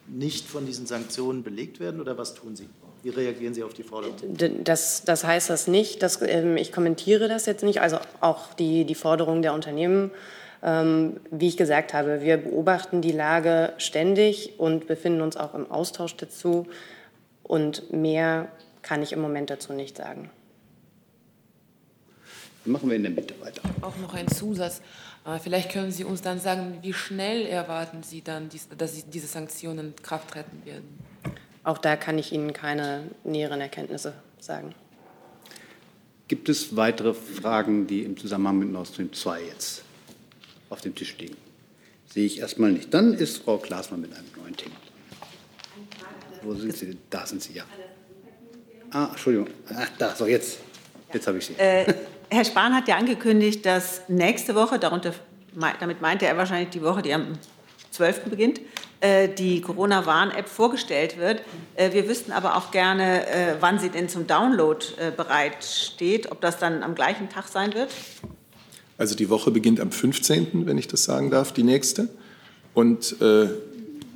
nicht 0.08 0.46
von 0.46 0.66
diesen 0.66 0.86
Sanktionen 0.86 1.44
belegt 1.44 1.78
werden, 1.78 2.00
oder 2.00 2.18
was 2.18 2.34
tun 2.34 2.56
Sie? 2.56 2.68
Wie 3.02 3.10
reagieren 3.10 3.54
Sie 3.54 3.62
auf 3.62 3.74
die 3.74 3.84
Forderung? 3.84 4.16
Das, 4.64 5.04
das 5.04 5.24
heißt 5.24 5.50
das 5.50 5.68
nicht. 5.68 6.02
Dass, 6.02 6.20
ähm, 6.22 6.56
ich 6.56 6.72
kommentiere 6.72 7.28
das 7.28 7.46
jetzt 7.46 7.62
nicht. 7.62 7.80
Also 7.80 7.98
auch 8.20 8.54
die, 8.54 8.84
die 8.84 8.94
Forderung 8.94 9.42
der 9.42 9.54
Unternehmen. 9.54 10.10
Ähm, 10.62 11.20
wie 11.30 11.46
ich 11.46 11.56
gesagt 11.56 11.94
habe, 11.94 12.22
wir 12.22 12.36
beobachten 12.38 13.00
die 13.00 13.12
Lage 13.12 13.72
ständig 13.78 14.58
und 14.58 14.88
befinden 14.88 15.20
uns 15.20 15.36
auch 15.36 15.54
im 15.54 15.70
Austausch 15.70 16.16
dazu. 16.16 16.66
Und 17.44 17.92
mehr 17.92 18.48
kann 18.82 19.02
ich 19.02 19.12
im 19.12 19.20
Moment 19.20 19.50
dazu 19.50 19.72
nicht 19.72 19.96
sagen. 19.96 20.30
Machen 22.68 22.90
wir 22.90 22.96
in 22.96 23.02
der 23.02 23.12
Mitte 23.12 23.34
weiter. 23.40 23.62
Auch 23.80 23.96
noch 23.96 24.14
ein 24.14 24.28
Zusatz. 24.28 24.82
Äh, 25.24 25.38
vielleicht 25.38 25.72
können 25.72 25.90
Sie 25.90 26.04
uns 26.04 26.20
dann 26.20 26.38
sagen, 26.38 26.78
wie 26.82 26.92
schnell 26.92 27.46
erwarten 27.46 28.02
Sie 28.02 28.22
dann, 28.22 28.50
dass 28.76 29.08
diese 29.08 29.26
Sanktionen 29.26 29.88
in 29.88 30.02
Kraft 30.02 30.30
treten 30.32 30.62
werden? 30.64 30.98
Auch 31.64 31.78
da 31.78 31.96
kann 31.96 32.18
ich 32.18 32.32
Ihnen 32.32 32.52
keine 32.52 33.04
näheren 33.24 33.60
Erkenntnisse 33.60 34.14
sagen. 34.38 34.74
Gibt 36.28 36.48
es 36.50 36.76
weitere 36.76 37.14
Fragen, 37.14 37.86
die 37.86 38.02
im 38.02 38.16
Zusammenhang 38.16 38.58
mit 38.58 38.70
Nord 38.70 38.88
Stream 38.88 39.12
2 39.12 39.44
jetzt 39.44 39.82
auf 40.68 40.82
dem 40.82 40.94
Tisch 40.94 41.16
liegen? 41.18 41.36
Sehe 42.06 42.26
ich 42.26 42.38
erstmal 42.38 42.72
nicht. 42.72 42.92
Dann 42.92 43.14
ist 43.14 43.38
Frau 43.38 43.56
Klaasmann 43.56 44.02
mit 44.02 44.14
einem 44.14 44.26
neuen 44.36 44.56
Thema. 44.56 44.76
Wo 46.42 46.54
sind 46.54 46.76
Sie? 46.76 46.96
Da 47.08 47.26
sind 47.26 47.42
Sie, 47.42 47.54
ja. 47.54 47.64
Ah, 48.90 49.08
Entschuldigung. 49.10 49.48
Ach, 49.74 49.88
da, 49.98 50.14
so 50.14 50.26
jetzt. 50.26 50.58
Jetzt 51.12 51.26
habe 51.26 51.38
ich 51.38 51.46
Sie. 51.46 51.54
Äh, 51.54 51.94
Herr 52.30 52.44
Spahn 52.44 52.74
hat 52.74 52.88
ja 52.88 52.96
angekündigt, 52.96 53.64
dass 53.64 54.02
nächste 54.08 54.54
Woche, 54.54 54.78
darunter, 54.78 55.14
damit 55.80 56.02
meinte 56.02 56.26
er 56.26 56.36
wahrscheinlich 56.36 56.70
die 56.70 56.82
Woche, 56.82 57.02
die 57.02 57.14
am 57.14 57.38
12. 57.90 58.24
beginnt, 58.30 58.60
äh, 59.00 59.28
die 59.28 59.60
Corona-Warn-App 59.60 60.48
vorgestellt 60.48 61.18
wird. 61.18 61.42
Äh, 61.76 61.92
wir 61.92 62.08
wüssten 62.08 62.32
aber 62.32 62.56
auch 62.56 62.70
gerne, 62.70 63.26
äh, 63.26 63.54
wann 63.60 63.78
sie 63.78 63.88
denn 63.88 64.08
zum 64.08 64.26
Download 64.26 64.84
bereitsteht, 65.16 66.30
ob 66.30 66.40
das 66.40 66.58
dann 66.58 66.82
am 66.82 66.94
gleichen 66.94 67.28
Tag 67.28 67.48
sein 67.48 67.74
wird. 67.74 67.90
Also 68.98 69.14
die 69.14 69.30
Woche 69.30 69.50
beginnt 69.50 69.80
am 69.80 69.92
15., 69.92 70.66
wenn 70.66 70.76
ich 70.76 70.88
das 70.88 71.04
sagen 71.04 71.30
darf, 71.30 71.52
die 71.52 71.62
nächste. 71.62 72.08
Und 72.74 73.16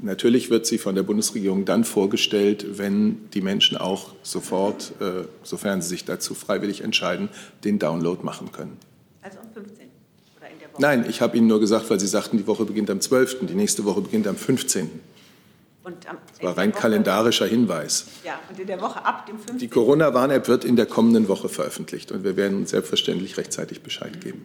natürlich 0.02 0.50
wird 0.50 0.66
sie 0.66 0.78
von 0.78 0.94
der 0.94 1.02
Bundesregierung 1.02 1.64
dann 1.64 1.84
vorgestellt, 1.84 2.78
wenn 2.78 3.30
die 3.30 3.40
Menschen 3.40 3.76
auch 3.76 4.14
sofort, 4.22 4.92
äh, 5.00 5.24
sofern 5.42 5.82
sie 5.82 5.88
sich 5.88 6.04
dazu 6.04 6.34
freiwillig 6.34 6.82
entscheiden, 6.82 7.28
den 7.64 7.78
Download 7.78 8.22
machen 8.22 8.52
können. 8.52 8.76
Also 9.22 9.38
am 9.38 9.50
15. 9.52 9.82
Nein, 10.78 11.04
ich 11.08 11.20
habe 11.20 11.36
Ihnen 11.36 11.46
nur 11.46 11.60
gesagt, 11.60 11.90
weil 11.90 12.00
Sie 12.00 12.06
sagten, 12.06 12.38
die 12.38 12.46
Woche 12.46 12.64
beginnt 12.64 12.90
am 12.90 13.00
12., 13.00 13.46
die 13.46 13.54
nächste 13.54 13.84
Woche 13.84 14.00
beginnt 14.00 14.26
am 14.26 14.36
15. 14.36 14.90
Und 15.84 16.08
am, 16.08 16.16
das 16.30 16.42
war 16.42 16.56
rein 16.56 16.72
kalendarischer 16.72 17.46
Hinweis. 17.46 18.06
Ja, 18.24 18.38
und 18.48 18.58
in 18.58 18.66
der 18.66 18.80
Woche 18.80 19.04
ab 19.04 19.26
dem 19.26 19.36
15. 19.36 19.58
Die 19.58 19.68
Corona-Warn-App 19.68 20.48
wird 20.48 20.64
in 20.64 20.76
der 20.76 20.86
kommenden 20.86 21.28
Woche 21.28 21.48
veröffentlicht 21.48 22.12
und 22.12 22.24
wir 22.24 22.36
werden 22.36 22.66
selbstverständlich 22.66 23.36
rechtzeitig 23.36 23.82
Bescheid 23.82 24.20
geben. 24.20 24.44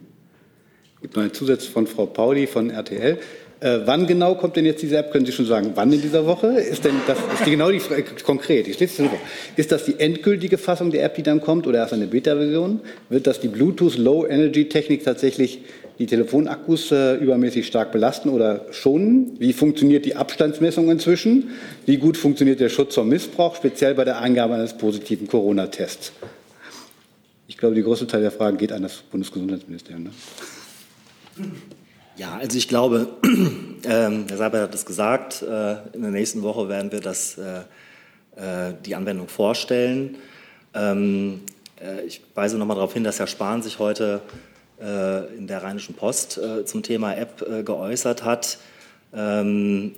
Es 0.95 1.01
gibt 1.01 1.15
noch 1.15 1.21
einen 1.21 1.33
Zusatz 1.33 1.65
von 1.65 1.85
Frau 1.85 2.07
Pauli 2.07 2.47
von 2.47 2.71
RTL. 2.71 3.19
Äh, 3.59 3.79
wann 3.85 4.05
genau 4.05 4.35
kommt 4.35 4.55
denn 4.55 4.65
jetzt 4.65 4.83
diese 4.83 4.97
App? 4.97 5.11
Können 5.11 5.25
Sie 5.25 5.31
schon 5.31 5.47
sagen, 5.47 5.71
wann 5.73 5.91
in 5.91 6.01
dieser 6.01 6.25
Woche? 6.27 6.47
Ist 6.47 6.85
denn 6.85 6.93
das 7.07 7.17
ist 7.33 7.45
die 7.45 7.51
genau 7.51 7.71
die 7.71 7.79
Frage, 7.79 8.03
konkret? 8.23 8.67
Ist 8.67 9.71
das 9.71 9.85
die 9.85 9.99
endgültige 9.99 10.59
Fassung 10.59 10.91
der 10.91 11.03
App, 11.03 11.15
die 11.15 11.23
dann 11.23 11.41
kommt, 11.41 11.65
oder 11.65 11.79
erst 11.79 11.93
eine 11.93 12.05
Beta-Version? 12.05 12.81
Wird 13.09 13.25
das 13.25 13.39
die 13.39 13.47
Bluetooth 13.47 13.97
Low 13.97 14.27
Energy 14.27 14.69
Technik 14.69 15.03
tatsächlich 15.03 15.61
die 15.97 16.05
Telefonakkus 16.05 16.91
äh, 16.91 17.15
übermäßig 17.15 17.65
stark 17.65 17.91
belasten 17.91 18.29
oder 18.29 18.67
schonen? 18.69 19.35
Wie 19.39 19.53
funktioniert 19.53 20.05
die 20.05 20.15
Abstandsmessung 20.15 20.91
inzwischen? 20.91 21.49
Wie 21.87 21.97
gut 21.97 22.15
funktioniert 22.17 22.59
der 22.59 22.69
Schutz 22.69 22.93
vor 22.93 23.05
Missbrauch, 23.05 23.55
speziell 23.55 23.95
bei 23.95 24.03
der 24.03 24.19
Eingabe 24.19 24.53
eines 24.53 24.77
positiven 24.77 25.27
Corona-Tests? 25.27 26.11
Ich 27.47 27.57
glaube, 27.57 27.73
der 27.73 27.83
größte 27.83 28.05
Teil 28.05 28.21
der 28.21 28.31
Fragen 28.31 28.57
geht 28.57 28.71
an 28.71 28.83
das 28.83 28.97
Bundesgesundheitsministerium. 28.97 30.03
Ne? 30.03 30.11
Ja, 32.17 32.35
also 32.37 32.57
ich 32.57 32.67
glaube, 32.67 33.09
ähm, 33.23 34.25
Herr 34.27 34.37
Seibert 34.37 34.63
hat 34.63 34.73
es 34.73 34.87
gesagt, 34.87 35.43
äh, 35.43 35.73
in 35.93 36.01
der 36.01 36.09
nächsten 36.09 36.41
Woche 36.41 36.67
werden 36.67 36.91
wir 36.91 36.99
das, 36.99 37.37
äh, 37.37 37.59
äh 38.35 38.73
die 38.83 38.95
Anwendung 38.95 39.27
vorstellen. 39.27 40.17
Ähm, 40.73 41.41
äh, 41.79 42.01
ich 42.07 42.21
weise 42.33 42.57
noch 42.57 42.65
mal 42.65 42.73
darauf 42.73 42.93
hin, 42.93 43.03
dass 43.03 43.19
Herr 43.19 43.27
Spahn 43.27 43.61
sich 43.61 43.77
heute 43.79 44.21
in 44.79 45.47
der 45.47 45.63
Rheinischen 45.63 45.95
Post 45.95 46.39
zum 46.65 46.83
Thema 46.83 47.15
App 47.15 47.43
geäußert 47.65 48.23
hat 48.23 48.59
ähm, 49.11 49.95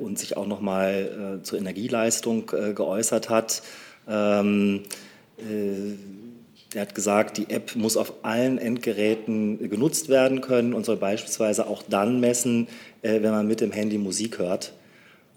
und 0.00 0.18
sich 0.18 0.38
auch 0.38 0.46
noch 0.46 0.62
mal 0.62 1.40
zur 1.42 1.58
Energieleistung 1.58 2.46
geäußert 2.46 3.28
hat. 3.28 3.60
Er 6.76 6.82
hat 6.82 6.94
gesagt, 6.94 7.38
die 7.38 7.50
App 7.50 7.74
muss 7.74 7.96
auf 7.96 8.12
allen 8.22 8.58
Endgeräten 8.58 9.70
genutzt 9.70 10.08
werden 10.08 10.40
können 10.40 10.74
und 10.74 10.84
soll 10.84 10.96
beispielsweise 10.96 11.66
auch 11.66 11.82
dann 11.88 12.20
messen, 12.20 12.68
wenn 13.02 13.22
man 13.22 13.46
mit 13.46 13.60
dem 13.60 13.72
Handy 13.72 13.98
Musik 13.98 14.38
hört. 14.38 14.72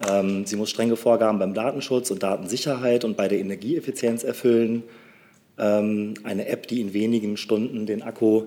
Ähm, 0.08 0.46
sie 0.46 0.56
muss 0.56 0.70
strenge 0.70 0.96
Vorgaben 0.96 1.38
beim 1.38 1.54
Datenschutz 1.54 2.10
und 2.10 2.22
Datensicherheit 2.22 3.04
und 3.04 3.16
bei 3.16 3.28
der 3.28 3.38
Energieeffizienz 3.38 4.24
erfüllen. 4.24 4.82
Eine 5.56 6.46
App, 6.46 6.68
die 6.68 6.80
in 6.80 6.94
wenigen 6.94 7.36
Stunden 7.36 7.84
den 7.84 8.02
Akku 8.02 8.44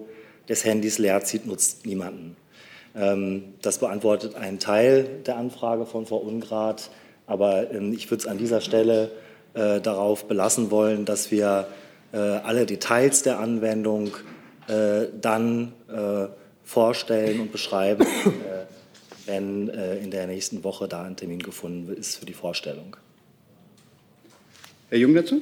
des 0.50 0.66
Handys 0.66 0.98
leer 0.98 1.22
zieht, 1.22 1.46
nutzt 1.46 1.86
niemanden. 1.86 2.36
Ähm, 2.96 3.44
das 3.62 3.80
beantwortet 3.80 4.36
einen 4.36 4.60
Teil 4.60 5.08
der 5.26 5.38
Anfrage 5.38 5.86
von 5.86 6.06
Frau 6.06 6.18
Ungrad. 6.18 6.90
Aber 7.26 7.72
ähm, 7.72 7.94
ich 7.94 8.10
würde 8.12 8.22
es 8.22 8.28
an 8.28 8.38
dieser 8.38 8.62
Stelle 8.62 9.12
äh, 9.54 9.80
darauf 9.82 10.26
belassen 10.26 10.72
wollen, 10.72 11.06
dass 11.06 11.32
wir 11.32 11.68
äh, 11.70 11.83
alle 12.14 12.66
Details 12.68 13.24
der 13.24 13.40
Anwendung 13.40 14.12
äh, 14.68 15.08
dann 15.20 15.74
vorstellen 16.64 17.40
und 17.42 17.52
beschreiben, 17.52 18.06
wenn 19.26 19.68
in 19.68 20.12
der 20.12 20.28
nächsten 20.28 20.64
Woche 20.64 20.88
da 20.88 21.04
ein 21.04 21.16
Termin 21.16 21.42
gefunden 21.42 21.92
ist 21.94 22.18
für 22.18 22.26
die 22.26 22.34
Vorstellung. 22.34 22.96
Herr 24.90 25.00
Jung 25.00 25.16
dazu? 25.16 25.42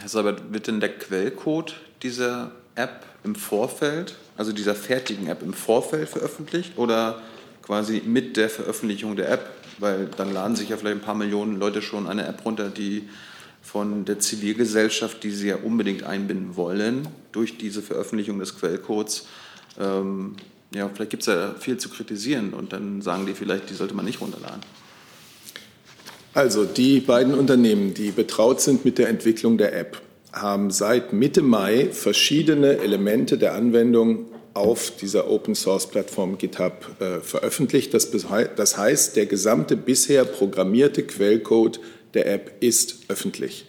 Herr 0.00 0.08
Seibert, 0.08 0.52
wird 0.52 0.66
denn 0.66 0.80
der 0.80 0.98
Quellcode 0.98 1.74
dieser 2.02 2.52
App 2.74 3.04
im 3.22 3.34
Vorfeld, 3.34 4.16
also 4.36 4.52
dieser 4.52 4.74
fertigen 4.74 5.28
App 5.28 5.42
im 5.42 5.52
Vorfeld 5.52 6.08
veröffentlicht 6.08 6.78
oder 6.78 7.20
quasi 7.62 8.02
mit 8.04 8.36
der 8.36 8.48
Veröffentlichung 8.48 9.14
der 9.16 9.30
App? 9.30 9.50
Weil 9.78 10.06
dann 10.16 10.32
laden 10.32 10.56
sich 10.56 10.70
ja 10.70 10.76
vielleicht 10.76 10.96
ein 10.96 11.02
paar 11.02 11.14
Millionen 11.14 11.58
Leute 11.58 11.82
schon 11.82 12.08
eine 12.08 12.26
App 12.26 12.44
runter, 12.44 12.70
die 12.70 13.08
von 13.64 14.04
der 14.04 14.18
Zivilgesellschaft, 14.18 15.24
die 15.24 15.30
sie 15.30 15.48
ja 15.48 15.56
unbedingt 15.56 16.04
einbinden 16.04 16.54
wollen, 16.54 17.08
durch 17.32 17.56
diese 17.56 17.80
Veröffentlichung 17.82 18.38
des 18.38 18.56
Quellcodes. 18.56 19.26
Ähm, 19.80 20.36
ja, 20.72 20.88
vielleicht 20.92 21.10
gibt 21.10 21.22
es 21.22 21.26
ja 21.28 21.54
viel 21.58 21.78
zu 21.78 21.88
kritisieren 21.88 22.52
und 22.52 22.72
dann 22.74 23.00
sagen 23.00 23.26
die 23.26 23.32
vielleicht, 23.32 23.70
die 23.70 23.74
sollte 23.74 23.94
man 23.94 24.04
nicht 24.04 24.20
runterladen. 24.20 24.60
Also 26.34 26.64
die 26.64 27.00
beiden 27.00 27.32
Unternehmen, 27.32 27.94
die 27.94 28.10
betraut 28.10 28.60
sind 28.60 28.84
mit 28.84 28.98
der 28.98 29.08
Entwicklung 29.08 29.56
der 29.56 29.74
App, 29.76 30.00
haben 30.32 30.70
seit 30.70 31.12
Mitte 31.12 31.42
Mai 31.42 31.88
verschiedene 31.90 32.78
Elemente 32.78 33.38
der 33.38 33.54
Anwendung 33.54 34.26
auf 34.52 34.92
dieser 34.96 35.30
Open-Source-Plattform 35.30 36.36
GitHub 36.38 37.00
äh, 37.00 37.20
veröffentlicht. 37.20 37.94
Das, 37.94 38.10
das 38.10 38.76
heißt, 38.76 39.16
der 39.16 39.26
gesamte 39.26 39.76
bisher 39.76 40.24
programmierte 40.24 41.02
Quellcode 41.04 41.80
der 42.14 42.32
App 42.32 42.52
ist 42.60 43.00
öffentlich. 43.08 43.66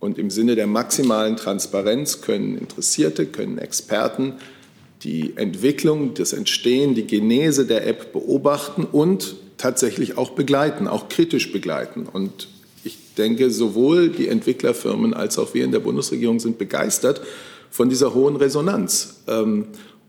Und 0.00 0.18
im 0.18 0.30
Sinne 0.30 0.54
der 0.54 0.66
maximalen 0.66 1.36
Transparenz 1.36 2.20
können 2.20 2.56
Interessierte, 2.56 3.26
können 3.26 3.58
Experten 3.58 4.34
die 5.02 5.36
Entwicklung, 5.36 6.14
das 6.14 6.32
Entstehen, 6.32 6.94
die 6.94 7.06
Genese 7.06 7.66
der 7.66 7.86
App 7.86 8.12
beobachten 8.12 8.84
und 8.84 9.36
tatsächlich 9.56 10.16
auch 10.16 10.30
begleiten, 10.30 10.88
auch 10.88 11.08
kritisch 11.08 11.52
begleiten. 11.52 12.06
Und 12.12 12.48
ich 12.84 12.98
denke, 13.16 13.50
sowohl 13.50 14.08
die 14.08 14.28
Entwicklerfirmen 14.28 15.14
als 15.14 15.38
auch 15.38 15.54
wir 15.54 15.64
in 15.64 15.72
der 15.72 15.80
Bundesregierung 15.80 16.40
sind 16.40 16.58
begeistert 16.58 17.20
von 17.70 17.88
dieser 17.88 18.14
hohen 18.14 18.36
Resonanz 18.36 19.22
ähm, 19.28 19.66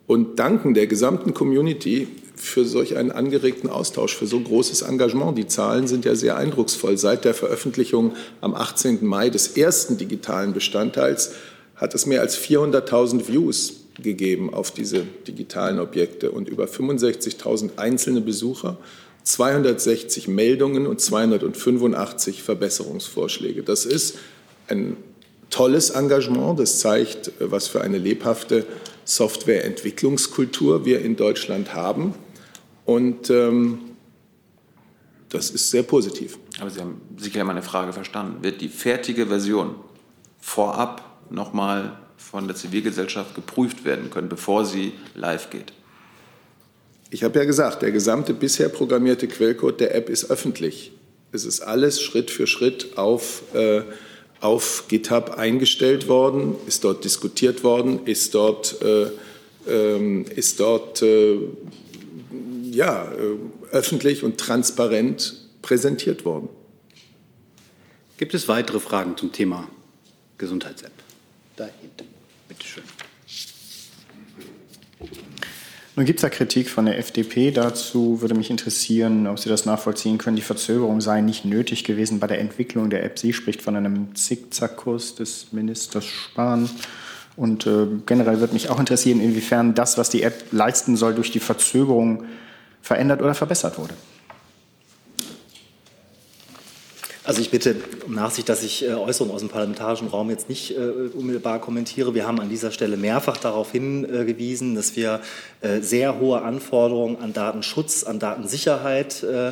und 0.07 0.39
danken 0.39 0.73
der 0.73 0.87
gesamten 0.87 1.33
Community 1.33 2.07
für 2.39 2.65
solch 2.65 2.95
einen 2.95 3.11
angeregten 3.11 3.69
Austausch, 3.69 4.15
für 4.15 4.25
so 4.25 4.39
großes 4.39 4.81
Engagement. 4.83 5.37
Die 5.37 5.47
Zahlen 5.47 5.87
sind 5.87 6.05
ja 6.05 6.15
sehr 6.15 6.37
eindrucksvoll. 6.37 6.97
Seit 6.97 7.25
der 7.25 7.33
Veröffentlichung 7.33 8.13
am 8.41 8.55
18. 8.55 9.05
Mai 9.05 9.29
des 9.29 9.57
ersten 9.57 9.97
digitalen 9.97 10.53
Bestandteils 10.53 11.33
hat 11.75 11.93
es 11.95 12.05
mehr 12.05 12.21
als 12.21 12.37
400.000 12.37 13.27
Views 13.27 13.73
gegeben 14.01 14.53
auf 14.53 14.71
diese 14.71 15.03
digitalen 15.27 15.79
Objekte 15.79 16.31
und 16.31 16.47
über 16.47 16.65
65.000 16.65 17.77
einzelne 17.77 18.21
Besucher. 18.21 18.77
260 19.23 20.27
Meldungen 20.27 20.87
und 20.87 21.01
285 21.01 22.41
Verbesserungsvorschläge. 22.41 23.63
Das 23.63 23.85
ist 23.85 24.17
ein 24.69 24.95
tolles 25.49 25.89
Engagement. 25.89 26.59
Das 26.59 26.79
zeigt, 26.79 27.31
was 27.39 27.67
für 27.67 27.81
eine 27.81 27.97
lebhafte 27.97 28.65
Softwareentwicklungskultur 29.03 30.85
wir 30.85 31.01
in 31.01 31.15
Deutschland 31.15 31.73
haben. 31.73 32.13
Und 32.89 33.29
ähm, 33.29 33.81
das 35.29 35.51
ist 35.51 35.69
sehr 35.69 35.83
positiv. 35.83 36.39
Aber 36.59 36.71
Sie 36.71 36.81
haben 36.81 36.99
sicher 37.17 37.43
meine 37.43 37.61
Frage 37.61 37.93
verstanden. 37.93 38.41
Wird 38.41 38.61
die 38.61 38.67
fertige 38.67 39.27
Version 39.27 39.75
vorab 40.39 41.03
nochmal 41.29 41.99
von 42.17 42.47
der 42.47 42.55
Zivilgesellschaft 42.55 43.35
geprüft 43.35 43.85
werden 43.85 44.09
können, 44.09 44.27
bevor 44.27 44.65
sie 44.65 44.93
live 45.13 45.51
geht? 45.51 45.71
Ich 47.11 47.23
habe 47.23 47.37
ja 47.37 47.45
gesagt, 47.45 47.83
der 47.83 47.91
gesamte 47.91 48.33
bisher 48.33 48.69
programmierte 48.69 49.27
Quellcode 49.27 49.81
der 49.81 49.93
App 49.93 50.09
ist 50.09 50.31
öffentlich. 50.31 50.91
Es 51.31 51.45
ist 51.45 51.61
alles 51.61 52.01
Schritt 52.01 52.31
für 52.31 52.47
Schritt 52.47 52.97
auf, 52.97 53.43
äh, 53.53 53.83
auf 54.41 54.85
GitHub 54.87 55.37
eingestellt 55.37 56.07
worden, 56.07 56.55
ist 56.65 56.83
dort 56.83 57.03
diskutiert 57.03 57.63
worden, 57.63 57.99
ist 58.05 58.33
dort, 58.33 58.81
äh, 58.81 59.09
äh, 59.67 60.23
ist 60.35 60.59
dort 60.59 61.03
äh, 61.03 61.37
ja, 62.71 63.11
äh, 63.11 63.37
öffentlich 63.71 64.23
und 64.23 64.37
transparent 64.37 65.35
präsentiert 65.61 66.25
worden. 66.25 66.49
Gibt 68.17 68.33
es 68.33 68.47
weitere 68.47 68.79
Fragen 68.79 69.15
zum 69.17 69.31
Thema 69.31 69.67
Gesundheits-App? 70.37 70.91
Da 71.55 71.69
hinten, 71.81 72.07
bitteschön. 72.47 72.83
Nun 75.95 76.05
gibt 76.05 76.19
es 76.19 76.23
ja 76.23 76.29
Kritik 76.29 76.69
von 76.69 76.85
der 76.85 76.97
FDP 76.97 77.51
dazu. 77.51 78.21
Würde 78.21 78.33
mich 78.33 78.49
interessieren, 78.49 79.27
ob 79.27 79.37
Sie 79.37 79.49
das 79.49 79.65
nachvollziehen 79.65 80.17
können. 80.17 80.37
Die 80.37 80.41
Verzögerung 80.41 81.01
sei 81.01 81.19
nicht 81.19 81.43
nötig 81.43 81.83
gewesen 81.83 82.19
bei 82.19 82.27
der 82.27 82.39
Entwicklung 82.39 82.89
der 82.89 83.03
App. 83.03 83.19
Sie 83.19 83.33
spricht 83.33 83.61
von 83.61 83.75
einem 83.75 84.15
Zickzackkurs 84.15 85.15
des 85.15 85.51
Ministers 85.51 86.05
Spahn. 86.05 86.69
Und 87.35 87.67
äh, 87.67 87.87
generell 88.05 88.39
würde 88.39 88.53
mich 88.53 88.69
auch 88.69 88.79
interessieren, 88.79 89.19
inwiefern 89.19 89.75
das, 89.75 89.97
was 89.97 90.09
die 90.09 90.23
App 90.23 90.45
leisten 90.51 90.95
soll, 90.95 91.15
durch 91.15 91.31
die 91.31 91.39
Verzögerung 91.39 92.23
verändert 92.81 93.21
oder 93.21 93.33
verbessert 93.33 93.77
wurde. 93.77 93.93
Also 97.29 97.41
ich 97.41 97.51
bitte 97.51 97.75
um 98.07 98.15
Nachsicht, 98.15 98.49
dass 98.49 98.63
ich 98.63 98.83
äh, 98.83 98.93
Äußerungen 98.93 99.35
aus 99.35 99.41
dem 99.41 99.49
parlamentarischen 99.49 100.07
Raum 100.07 100.31
jetzt 100.31 100.49
nicht 100.49 100.75
äh, 100.75 100.79
unmittelbar 101.13 101.59
kommentiere. 101.59 102.15
Wir 102.15 102.25
haben 102.25 102.39
an 102.39 102.49
dieser 102.49 102.71
Stelle 102.71 102.97
mehrfach 102.97 103.37
darauf 103.37 103.71
hingewiesen, 103.71 104.73
dass 104.73 104.95
wir 104.95 105.21
äh, 105.61 105.81
sehr 105.81 106.19
hohe 106.19 106.41
Anforderungen 106.41 107.21
an 107.21 107.31
Datenschutz, 107.31 108.03
an 108.03 108.17
Datensicherheit 108.17 109.21
äh, 109.21 109.49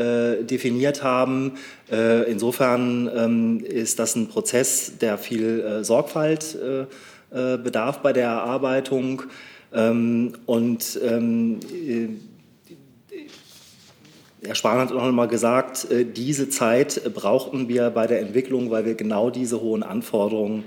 äh, 0.00 0.44
definiert 0.44 1.02
haben. 1.02 1.54
Äh, 1.90 2.30
insofern 2.30 3.10
ähm, 3.12 3.58
ist 3.64 3.98
das 3.98 4.14
ein 4.14 4.28
Prozess, 4.28 4.92
der 5.00 5.18
viel 5.18 5.82
Sorgfalt 5.82 6.56
bedarf 7.30 7.98
bei 8.02 8.12
der 8.12 8.28
Erarbeitung. 8.28 9.24
Ähm, 9.74 10.34
und 10.46 11.00
ähm, 11.02 11.58
Herr 14.46 14.54
Spahn 14.54 14.78
hat 14.78 14.92
auch 14.92 15.04
noch 15.04 15.12
mal 15.12 15.28
gesagt, 15.28 15.90
äh, 15.90 16.04
diese 16.04 16.48
Zeit 16.48 17.02
brauchten 17.14 17.68
wir 17.68 17.90
bei 17.90 18.06
der 18.06 18.20
Entwicklung, 18.20 18.70
weil 18.70 18.84
wir 18.84 18.94
genau 18.94 19.30
diese 19.30 19.60
hohen 19.60 19.82
Anforderungen 19.82 20.64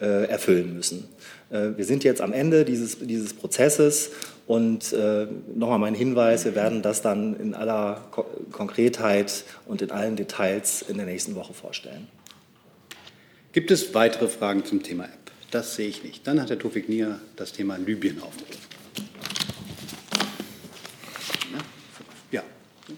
äh, 0.00 0.26
erfüllen 0.26 0.74
müssen. 0.74 1.08
Äh, 1.50 1.70
wir 1.76 1.84
sind 1.84 2.04
jetzt 2.04 2.20
am 2.20 2.32
Ende 2.32 2.64
dieses, 2.64 2.98
dieses 2.98 3.34
Prozesses 3.34 4.10
und 4.46 4.94
nochmal 5.54 5.78
mein 5.78 5.94
Hinweis, 5.94 6.44
wir 6.44 6.54
werden 6.54 6.82
das 6.82 7.00
dann 7.00 7.38
in 7.38 7.54
aller 7.54 8.02
Konkretheit 8.50 9.44
und 9.66 9.80
in 9.80 9.90
allen 9.90 10.16
Details 10.16 10.82
in 10.86 10.96
der 10.96 11.06
nächsten 11.06 11.36
Woche 11.36 11.54
vorstellen. 11.54 12.08
Gibt 13.52 13.70
es 13.70 13.94
weitere 13.94 14.28
Fragen 14.28 14.64
zum 14.64 14.82
Thema 14.82 15.04
App? 15.04 15.30
Das 15.52 15.76
sehe 15.76 15.88
ich 15.88 16.02
nicht. 16.02 16.26
Dann 16.26 16.40
hat 16.42 16.50
Herr 16.50 16.58
Tofik 16.58 16.88
Nier 16.88 17.20
das 17.36 17.52
Thema 17.52 17.76
Libyen 17.76 18.20
aufgerufen. 18.20 18.71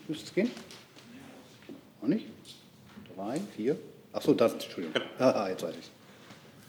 Müsste 0.07 0.26
es 0.26 0.34
gehen? 0.34 0.50
Auch 2.02 2.07
nicht? 2.07 2.26
Drei, 3.16 3.40
vier? 3.57 3.76
Achso, 4.12 4.34
das, 4.34 4.52
Entschuldigung. 4.52 5.02
Ah, 5.18 5.48
jetzt 5.48 5.62
weiß 5.62 5.74
ich 5.80 5.90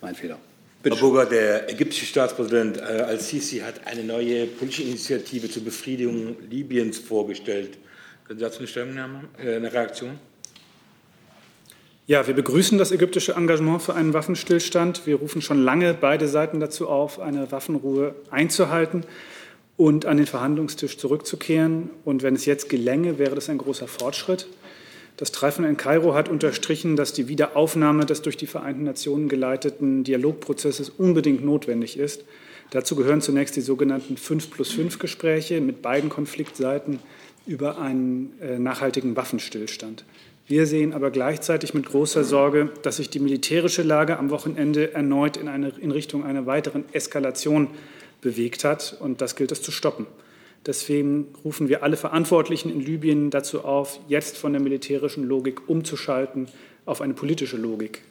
Mein 0.01 0.15
Fehler. 0.15 0.39
Bitte 0.81 0.95
Herr 0.95 1.01
Burger, 1.01 1.25
der 1.25 1.69
ägyptische 1.69 2.05
Staatspräsident 2.05 2.77
äh, 2.77 2.81
Al-Sisi 2.81 3.59
hat 3.59 3.85
eine 3.87 4.03
neue 4.03 4.45
politische 4.45 4.83
Initiative 4.83 5.49
zur 5.49 5.63
Befriedigung 5.63 6.37
Libyens 6.49 6.97
vorgestellt. 6.97 7.77
Können 8.25 8.39
Sie 8.39 8.45
dazu 8.45 8.59
eine 8.59 8.67
Stellungnahme, 8.67 9.25
äh, 9.37 9.55
eine 9.55 9.73
Reaktion? 9.73 10.19
Ja, 12.07 12.25
wir 12.27 12.35
begrüßen 12.35 12.77
das 12.77 12.91
ägyptische 12.91 13.33
Engagement 13.33 13.81
für 13.81 13.95
einen 13.95 14.13
Waffenstillstand. 14.13 15.07
Wir 15.07 15.15
rufen 15.15 15.41
schon 15.41 15.63
lange 15.63 15.93
beide 15.95 16.27
Seiten 16.27 16.59
dazu 16.59 16.87
auf, 16.87 17.19
eine 17.19 17.51
Waffenruhe 17.51 18.15
einzuhalten 18.29 19.03
und 19.77 20.05
an 20.05 20.17
den 20.17 20.25
Verhandlungstisch 20.25 20.97
zurückzukehren. 20.97 21.89
Und 22.03 22.23
wenn 22.23 22.35
es 22.35 22.45
jetzt 22.45 22.69
gelänge, 22.69 23.17
wäre 23.17 23.35
das 23.35 23.49
ein 23.49 23.57
großer 23.57 23.87
Fortschritt. 23.87 24.47
Das 25.17 25.31
Treffen 25.31 25.63
in 25.63 25.77
Kairo 25.77 26.13
hat 26.13 26.27
unterstrichen, 26.27 26.95
dass 26.95 27.13
die 27.13 27.27
Wiederaufnahme 27.27 28.05
des 28.05 28.21
durch 28.21 28.35
die 28.35 28.47
Vereinten 28.47 28.83
Nationen 28.83 29.29
geleiteten 29.29 30.03
Dialogprozesses 30.03 30.89
unbedingt 30.89 31.43
notwendig 31.43 31.97
ist. 31.97 32.25
Dazu 32.71 32.95
gehören 32.95 33.21
zunächst 33.21 33.55
die 33.55 33.61
sogenannten 33.61 34.17
5 34.17 34.51
plus 34.51 34.71
5 34.71 34.99
Gespräche 34.99 35.61
mit 35.61 35.81
beiden 35.81 36.09
Konfliktseiten 36.09 36.99
über 37.45 37.77
einen 37.79 38.33
äh, 38.41 38.59
nachhaltigen 38.59 39.15
Waffenstillstand. 39.15 40.03
Wir 40.47 40.67
sehen 40.67 40.93
aber 40.93 41.11
gleichzeitig 41.11 41.73
mit 41.73 41.85
großer 41.87 42.23
Sorge, 42.23 42.71
dass 42.83 42.97
sich 42.97 43.09
die 43.09 43.19
militärische 43.19 43.83
Lage 43.83 44.17
am 44.19 44.29
Wochenende 44.29 44.93
erneut 44.93 45.37
in, 45.37 45.47
eine, 45.47 45.69
in 45.79 45.91
Richtung 45.91 46.23
einer 46.23 46.45
weiteren 46.45 46.85
Eskalation 46.91 47.69
bewegt 48.21 48.63
hat. 48.63 48.97
Und 48.99 49.21
das 49.21 49.35
gilt 49.35 49.51
es 49.51 49.61
zu 49.61 49.71
stoppen. 49.71 50.07
Deswegen 50.65 51.27
rufen 51.43 51.69
wir 51.69 51.83
alle 51.83 51.95
Verantwortlichen 51.95 52.71
in 52.71 52.81
Libyen 52.81 53.29
dazu 53.29 53.63
auf, 53.63 53.99
jetzt 54.07 54.37
von 54.37 54.51
der 54.53 54.61
militärischen 54.61 55.23
Logik 55.23 55.69
umzuschalten 55.69 56.47
auf 56.85 57.01
eine 57.01 57.13
politische 57.13 57.57
Logik 57.57 58.01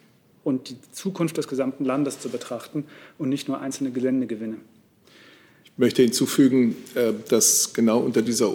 und 0.43 0.69
die 0.69 0.77
Zukunft 0.91 1.37
des 1.37 1.47
gesamten 1.47 1.83
Landes 1.83 2.19
zu 2.19 2.29
betrachten 2.29 2.85
und 3.17 3.29
nicht 3.29 3.47
nur 3.49 3.59
einzelne 3.59 3.91
Geländegewinne. 3.91 4.57
Ich 5.65 5.71
möchte 5.77 6.03
hinzufügen, 6.03 6.77
äh, 6.95 7.11
dass 7.27 7.73
genau 7.73 7.99
unter 7.99 8.21
dieser 8.21 8.49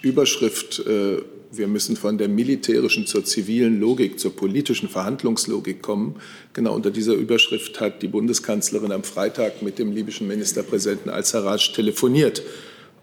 Überschrift 0.00 0.78
äh, 0.86 1.18
wir 1.58 1.68
müssen 1.68 1.96
von 1.96 2.18
der 2.18 2.28
militärischen 2.28 3.06
zur 3.06 3.24
zivilen 3.24 3.80
Logik, 3.80 4.18
zur 4.18 4.34
politischen 4.34 4.88
Verhandlungslogik 4.88 5.82
kommen. 5.82 6.16
Genau 6.52 6.74
unter 6.74 6.90
dieser 6.90 7.14
Überschrift 7.14 7.80
hat 7.80 8.02
die 8.02 8.08
Bundeskanzlerin 8.08 8.92
am 8.92 9.04
Freitag 9.04 9.62
mit 9.62 9.78
dem 9.78 9.92
libyschen 9.92 10.26
Ministerpräsidenten 10.26 11.10
al-Sarraj 11.10 11.72
telefoniert. 11.72 12.42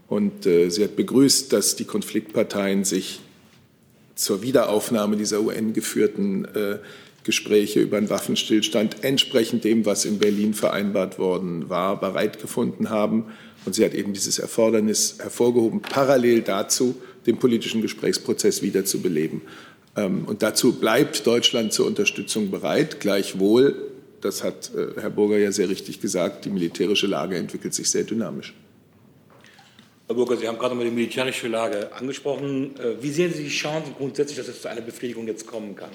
Und 0.07 0.45
äh, 0.45 0.69
sie 0.69 0.83
hat 0.83 0.95
begrüßt, 0.95 1.51
dass 1.53 1.75
die 1.75 1.85
Konfliktparteien 1.85 2.83
sich 2.83 3.19
zur 4.15 4.41
Wiederaufnahme 4.43 5.17
dieser 5.17 5.41
UN-geführten 5.41 6.45
äh, 6.45 6.77
Gespräche 7.23 7.79
über 7.79 7.97
einen 7.97 8.09
Waffenstillstand 8.09 9.03
entsprechend 9.03 9.63
dem, 9.63 9.85
was 9.85 10.05
in 10.05 10.19
Berlin 10.19 10.53
vereinbart 10.53 11.17
worden 11.19 11.69
war, 11.69 11.99
bereit 11.99 12.41
gefunden 12.41 12.89
haben. 12.89 13.25
Und 13.65 13.73
sie 13.73 13.85
hat 13.85 13.93
eben 13.93 14.13
dieses 14.13 14.39
Erfordernis 14.39 15.17
hervorgehoben, 15.19 15.81
parallel 15.81 16.41
dazu 16.41 16.95
den 17.25 17.37
politischen 17.37 17.81
Gesprächsprozess 17.81 18.61
wiederzubeleben. 18.61 19.41
Ähm, 19.95 20.25
und 20.25 20.41
dazu 20.41 20.73
bleibt 20.73 21.25
Deutschland 21.25 21.73
zur 21.73 21.87
Unterstützung 21.87 22.51
bereit. 22.51 22.99
Gleichwohl, 22.99 23.75
das 24.21 24.43
hat 24.43 24.71
äh, 24.75 24.99
Herr 24.99 25.09
Burger 25.09 25.37
ja 25.37 25.51
sehr 25.51 25.69
richtig 25.69 26.01
gesagt, 26.01 26.45
die 26.45 26.49
militärische 26.49 27.07
Lage 27.07 27.37
entwickelt 27.37 27.73
sich 27.73 27.89
sehr 27.89 28.03
dynamisch. 28.03 28.53
Herr 30.07 30.15
Burger, 30.15 30.35
Sie 30.37 30.47
haben 30.47 30.57
gerade 30.57 30.75
mal 30.75 30.83
die 30.83 30.91
militärische 30.91 31.47
Lage 31.47 31.93
angesprochen. 31.93 32.75
Äh, 32.77 33.01
wie 33.01 33.11
sehen 33.11 33.33
Sie 33.33 33.43
die 33.43 33.49
Chancen 33.49 33.93
grundsätzlich, 33.97 34.37
dass 34.37 34.47
es 34.47 34.61
zu 34.61 34.67
einer 34.67 34.81
Befriedigung 34.81 35.27
jetzt 35.27 35.47
kommen 35.47 35.75
kann? 35.75 35.91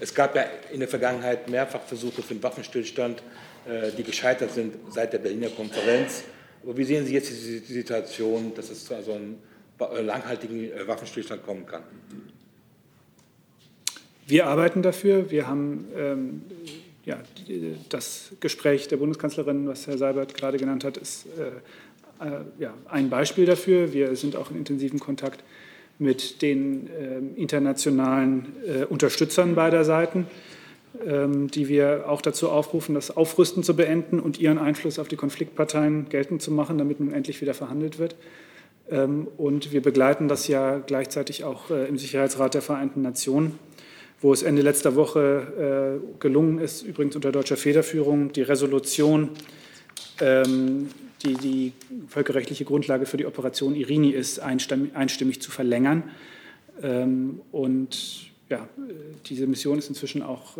Es 0.00 0.14
gab 0.14 0.34
ja 0.34 0.44
in 0.72 0.80
der 0.80 0.88
Vergangenheit 0.88 1.48
mehrfach 1.48 1.82
Versuche 1.82 2.22
für 2.22 2.30
einen 2.30 2.42
Waffenstillstand, 2.42 3.22
äh, 3.68 3.90
die 3.96 4.02
gescheitert 4.02 4.52
sind 4.52 4.74
seit 4.90 5.12
der 5.12 5.18
Berliner 5.18 5.50
Konferenz. 5.50 6.24
Aber 6.62 6.76
wie 6.76 6.84
sehen 6.84 7.06
Sie 7.06 7.14
jetzt 7.14 7.30
die 7.30 7.72
Situation, 7.72 8.52
dass 8.54 8.70
es 8.70 8.84
zu 8.84 8.94
so 9.02 9.12
einem 9.12 9.36
langhaltigen 10.00 10.70
Waffenstillstand 10.86 11.44
kommen 11.44 11.66
kann? 11.66 11.82
Wir 14.26 14.46
arbeiten 14.46 14.82
dafür. 14.82 15.30
Wir 15.30 15.48
haben 15.48 15.88
ähm, 15.96 16.42
ja, 17.04 17.18
das 17.88 18.30
Gespräch 18.40 18.86
der 18.88 18.98
Bundeskanzlerin, 18.98 19.66
was 19.66 19.86
Herr 19.86 19.98
Seibert 19.98 20.34
gerade 20.34 20.58
genannt 20.58 20.84
hat, 20.84 20.96
ist 20.96 21.26
äh, 21.36 22.24
äh, 22.24 22.42
ja, 22.58 22.74
ein 22.88 23.10
Beispiel 23.10 23.46
dafür. 23.46 23.92
Wir 23.92 24.14
sind 24.14 24.36
auch 24.36 24.50
in 24.50 24.58
intensivem 24.58 25.00
Kontakt 25.00 25.42
mit 25.98 26.42
den 26.42 26.88
äh, 26.88 27.40
internationalen 27.40 28.46
äh, 28.66 28.84
Unterstützern 28.84 29.54
beider 29.54 29.84
Seiten, 29.84 30.26
ähm, 31.06 31.50
die 31.50 31.68
wir 31.68 32.04
auch 32.08 32.22
dazu 32.22 32.50
aufrufen, 32.50 32.94
das 32.94 33.16
Aufrüsten 33.16 33.62
zu 33.62 33.74
beenden 33.74 34.20
und 34.20 34.38
ihren 34.38 34.58
Einfluss 34.58 34.98
auf 34.98 35.08
die 35.08 35.16
Konfliktparteien 35.16 36.08
geltend 36.08 36.40
zu 36.40 36.52
machen, 36.52 36.78
damit 36.78 37.00
nun 37.00 37.12
endlich 37.12 37.40
wieder 37.40 37.54
verhandelt 37.54 37.98
wird. 37.98 38.14
Ähm, 38.90 39.28
und 39.36 39.72
wir 39.72 39.82
begleiten 39.82 40.28
das 40.28 40.48
ja 40.48 40.78
gleichzeitig 40.78 41.44
auch 41.44 41.70
äh, 41.70 41.86
im 41.86 41.98
Sicherheitsrat 41.98 42.54
der 42.54 42.62
Vereinten 42.62 43.02
Nationen, 43.02 43.58
wo 44.20 44.32
es 44.32 44.42
Ende 44.42 44.62
letzter 44.62 44.96
Woche 44.96 46.00
äh, 46.02 46.18
gelungen 46.20 46.58
ist, 46.58 46.82
übrigens 46.82 47.16
unter 47.16 47.32
deutscher 47.32 47.56
Federführung, 47.56 48.32
die 48.32 48.42
Resolution 48.42 49.30
ähm, 50.20 50.88
die 51.24 51.34
die 51.34 51.72
völkerrechtliche 52.08 52.64
Grundlage 52.64 53.04
für 53.04 53.18
die 53.18 53.26
Operation 53.26 53.74
Irini 53.74 54.10
ist, 54.10 54.38
einstimmig 54.38 55.42
zu 55.42 55.50
verlängern. 55.50 56.04
Ähm, 56.82 57.42
und 57.52 58.30
ja, 58.48 58.66
diese 59.26 59.46
Mission 59.46 59.78
ist 59.78 59.90
inzwischen 59.90 60.22
auch 60.22 60.56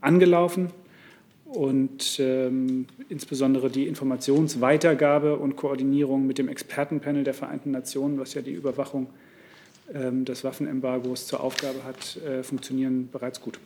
angelaufen 0.00 0.70
und 1.54 2.18
ähm, 2.18 2.86
insbesondere 3.08 3.70
die 3.70 3.86
Informationsweitergabe 3.86 5.36
und 5.36 5.56
Koordinierung 5.56 6.26
mit 6.26 6.38
dem 6.38 6.48
Expertenpanel 6.48 7.24
der 7.24 7.34
Vereinten 7.34 7.70
Nationen, 7.70 8.18
was 8.18 8.34
ja 8.34 8.42
die 8.42 8.52
Überwachung 8.52 9.08
des 9.94 10.42
Waffenembargos 10.42 11.26
zur 11.26 11.42
Aufgabe 11.42 11.84
hat, 11.84 12.16
äh, 12.24 12.42
funktionieren 12.42 13.10
bereits 13.12 13.40
gut. 13.40 13.58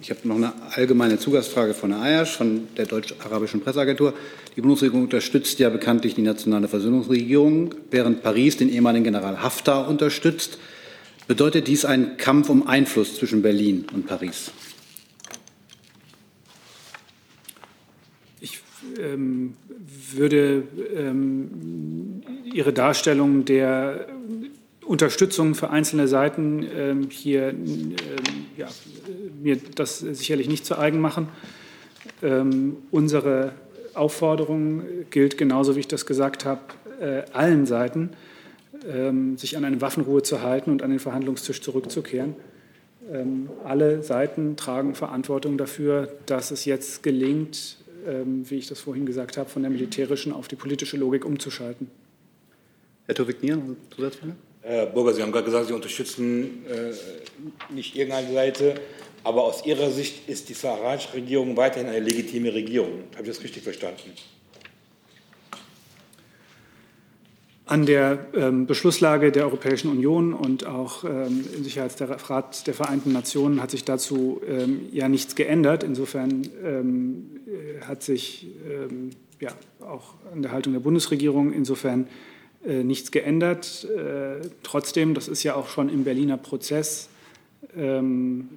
Ich 0.00 0.10
habe 0.10 0.26
noch 0.26 0.34
eine 0.34 0.52
allgemeine 0.72 1.18
Zugangsfrage 1.18 1.74
von 1.74 1.92
Herrn 1.92 2.02
Ayasch 2.02 2.36
von 2.36 2.66
der 2.76 2.86
Deutsch-Arabischen 2.86 3.60
Presseagentur. 3.60 4.14
Die 4.56 4.60
Bundesregierung 4.60 5.04
unterstützt 5.04 5.60
ja 5.60 5.70
bekanntlich 5.70 6.16
die 6.16 6.22
nationale 6.22 6.66
Versöhnungsregierung, 6.66 7.74
während 7.90 8.22
Paris 8.22 8.56
den 8.56 8.68
ehemaligen 8.68 9.04
General 9.04 9.42
Haftar 9.42 9.88
unterstützt. 9.88 10.58
Bedeutet 11.28 11.68
dies 11.68 11.84
einen 11.84 12.16
Kampf 12.16 12.48
um 12.48 12.66
Einfluss 12.66 13.16
zwischen 13.16 13.42
Berlin 13.42 13.86
und 13.94 14.06
Paris? 14.08 14.50
Ich 18.40 18.58
ähm, 18.98 19.54
würde 20.12 20.64
ähm, 20.94 22.22
Ihre 22.44 22.72
Darstellung 22.72 23.44
der 23.44 24.06
Unterstützung 24.84 25.54
für 25.54 25.70
einzelne 25.70 26.08
Seiten 26.08 26.66
ähm, 26.76 27.08
hier 27.10 27.50
ähm, 27.50 27.94
ja, 28.56 28.68
mir 29.40 29.58
das 29.74 30.00
sicherlich 30.00 30.48
nicht 30.48 30.66
zu 30.66 30.76
eigen 30.76 31.00
machen. 31.00 31.28
Ähm, 32.22 32.76
unsere 32.90 33.52
Aufforderung 33.94 34.82
gilt 35.10 35.38
genauso, 35.38 35.76
wie 35.76 35.80
ich 35.80 35.88
das 35.88 36.06
gesagt 36.06 36.44
habe, 36.44 36.60
äh, 37.00 37.22
allen 37.32 37.66
Seiten, 37.66 38.10
ähm, 38.90 39.36
sich 39.38 39.56
an 39.56 39.64
eine 39.64 39.80
Waffenruhe 39.80 40.22
zu 40.22 40.42
halten 40.42 40.70
und 40.70 40.82
an 40.82 40.90
den 40.90 40.98
Verhandlungstisch 40.98 41.60
zurückzukehren. 41.60 42.34
Alle 43.64 44.02
Seiten 44.04 44.56
tragen 44.56 44.94
Verantwortung 44.94 45.58
dafür, 45.58 46.08
dass 46.24 46.52
es 46.52 46.64
jetzt 46.64 47.02
gelingt, 47.02 47.81
wie 48.04 48.56
ich 48.56 48.66
das 48.66 48.80
vorhin 48.80 49.06
gesagt 49.06 49.36
habe, 49.36 49.48
von 49.48 49.62
der 49.62 49.70
militärischen 49.70 50.32
auf 50.32 50.48
die 50.48 50.56
politische 50.56 50.96
Logik 50.96 51.24
umzuschalten. 51.24 51.88
Herr 53.06 53.14
Towik-Nier, 53.14 53.60
Zusatzfrage? 53.94 54.34
Herr 54.62 54.86
Burger, 54.86 55.12
Sie 55.12 55.22
haben 55.22 55.32
gerade 55.32 55.44
gesagt, 55.44 55.66
Sie 55.66 55.72
unterstützen 55.72 56.64
äh, 56.66 56.92
nicht 57.72 57.96
irgendeine 57.96 58.32
Seite, 58.32 58.76
aber 59.24 59.44
aus 59.44 59.66
Ihrer 59.66 59.90
Sicht 59.90 60.28
ist 60.28 60.48
die 60.48 60.54
Sarraj-Regierung 60.54 61.56
weiterhin 61.56 61.88
eine 61.88 62.00
legitime 62.00 62.54
Regierung. 62.54 63.04
Habe 63.14 63.22
ich 63.22 63.28
das 63.28 63.42
richtig 63.42 63.62
verstanden? 63.64 64.12
An 67.72 67.86
der 67.86 68.26
ähm, 68.34 68.66
Beschlusslage 68.66 69.32
der 69.32 69.44
Europäischen 69.44 69.90
Union 69.90 70.34
und 70.34 70.66
auch 70.66 71.04
ähm, 71.04 71.42
im 71.56 71.64
Sicherheitsrat 71.64 72.66
der 72.66 72.74
Vereinten 72.74 73.14
Nationen 73.14 73.62
hat 73.62 73.70
sich 73.70 73.86
dazu 73.86 74.42
ähm, 74.46 74.82
ja 74.92 75.08
nichts 75.08 75.36
geändert. 75.36 75.82
Insofern 75.82 76.42
ähm, 76.62 77.40
äh, 77.46 77.80
hat 77.80 78.02
sich 78.02 78.48
ähm, 78.70 79.08
ja, 79.40 79.52
auch 79.80 80.16
an 80.34 80.42
der 80.42 80.52
Haltung 80.52 80.74
der 80.74 80.80
Bundesregierung 80.80 81.50
insofern 81.54 82.08
äh, 82.62 82.84
nichts 82.84 83.10
geändert. 83.10 83.88
Äh, 83.88 84.46
trotzdem, 84.62 85.14
das 85.14 85.28
ist 85.28 85.42
ja 85.42 85.54
auch 85.54 85.70
schon 85.70 85.88
im 85.88 86.04
Berliner 86.04 86.36
Prozess 86.36 87.08
ähm, 87.74 88.50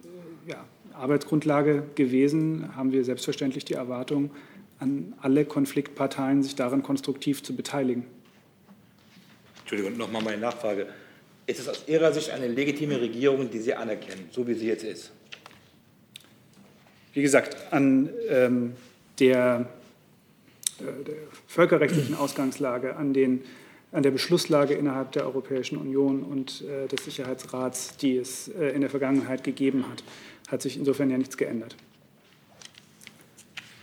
ja, 0.45 0.57
Arbeitsgrundlage 0.91 1.83
gewesen, 1.95 2.75
haben 2.75 2.91
wir 2.91 3.05
selbstverständlich 3.05 3.63
die 3.63 3.75
Erwartung 3.75 4.31
an 4.79 5.13
alle 5.21 5.45
Konfliktparteien, 5.45 6.43
sich 6.43 6.55
daran 6.55 6.83
konstruktiv 6.83 7.43
zu 7.43 7.55
beteiligen. 7.55 8.03
Entschuldigung, 9.65 9.97
nochmal 9.97 10.21
meine 10.21 10.37
Nachfrage. 10.37 10.85
Ist 11.47 11.59
es 11.59 11.67
aus 11.67 11.85
Ihrer 11.87 12.13
Sicht 12.13 12.29
eine 12.29 12.47
legitime 12.47 13.01
Regierung, 13.01 13.49
die 13.49 13.57
Sie 13.57 13.73
anerkennen, 13.73 14.29
so 14.31 14.45
wie 14.45 14.53
sie 14.53 14.67
jetzt 14.67 14.83
ist? 14.83 15.11
Wie 17.13 17.23
gesagt, 17.23 17.57
an 17.73 18.11
ähm, 18.29 18.73
der, 19.17 19.67
äh, 20.79 21.03
der 21.03 21.15
völkerrechtlichen 21.47 22.13
Ausgangslage, 22.13 22.95
an 22.95 23.13
den 23.13 23.41
an 23.91 24.03
der 24.03 24.11
Beschlusslage 24.11 24.73
innerhalb 24.75 25.13
der 25.13 25.25
Europäischen 25.25 25.77
Union 25.77 26.21
und 26.23 26.63
äh, 26.63 26.87
des 26.87 27.05
Sicherheitsrats, 27.05 27.97
die 27.97 28.17
es 28.17 28.49
äh, 28.49 28.67
in 28.69 28.81
der 28.81 28.89
Vergangenheit 28.89 29.43
gegeben 29.43 29.85
hat, 29.89 30.03
hat 30.49 30.61
sich 30.61 30.77
insofern 30.77 31.09
ja 31.09 31.17
nichts 31.17 31.37
geändert. 31.37 31.75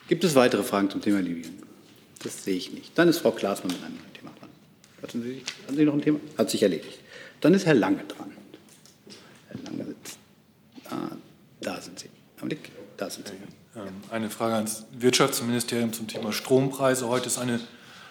Gibt 0.07 0.23
es 0.23 0.35
weitere 0.37 0.63
Fragen 0.63 0.91
zum 0.91 1.01
Thema 1.01 1.21
Libyen? 1.21 1.55
Das 2.23 2.45
sehe 2.45 2.57
ich 2.57 2.73
nicht. 2.73 2.97
Dann 2.97 3.09
ist 3.09 3.19
Frau 3.19 3.33
Klaasmann 3.33 3.73
mit 3.73 3.83
einem. 3.83 4.12
Hatten 5.03 5.23
Sie, 5.23 5.43
hatten 5.65 5.77
Sie 5.77 5.85
noch 5.85 5.95
ein 5.95 6.03
Thema? 6.03 6.21
Hat 6.39 6.51
sich 6.51 6.63
erledigt. 6.63 6.99
Dann 7.41 7.55
ist 7.55 7.67
Herr 7.67 7.75
Lange 7.75 8.05
dran. 8.05 8.33
Herr 9.49 9.61
Lange 9.65 9.85
sitzt. 9.85 10.19
Ah, 10.89 11.17
da 11.61 11.81
sind 11.81 11.99
Sie. 11.99 12.09
Blick, 12.41 12.71
da 12.97 13.09
sind 13.09 13.29
Sie. 13.29 13.35
Ähm, 13.77 13.89
eine 14.11 14.31
Frage 14.31 14.55
ans 14.55 14.85
Wirtschaftsministerium 14.93 15.93
zum 15.93 16.09
Thema 16.09 16.33
Strompreise. 16.33 17.09
Heute 17.09 17.27
ist 17.27 17.39
eine 17.39 17.61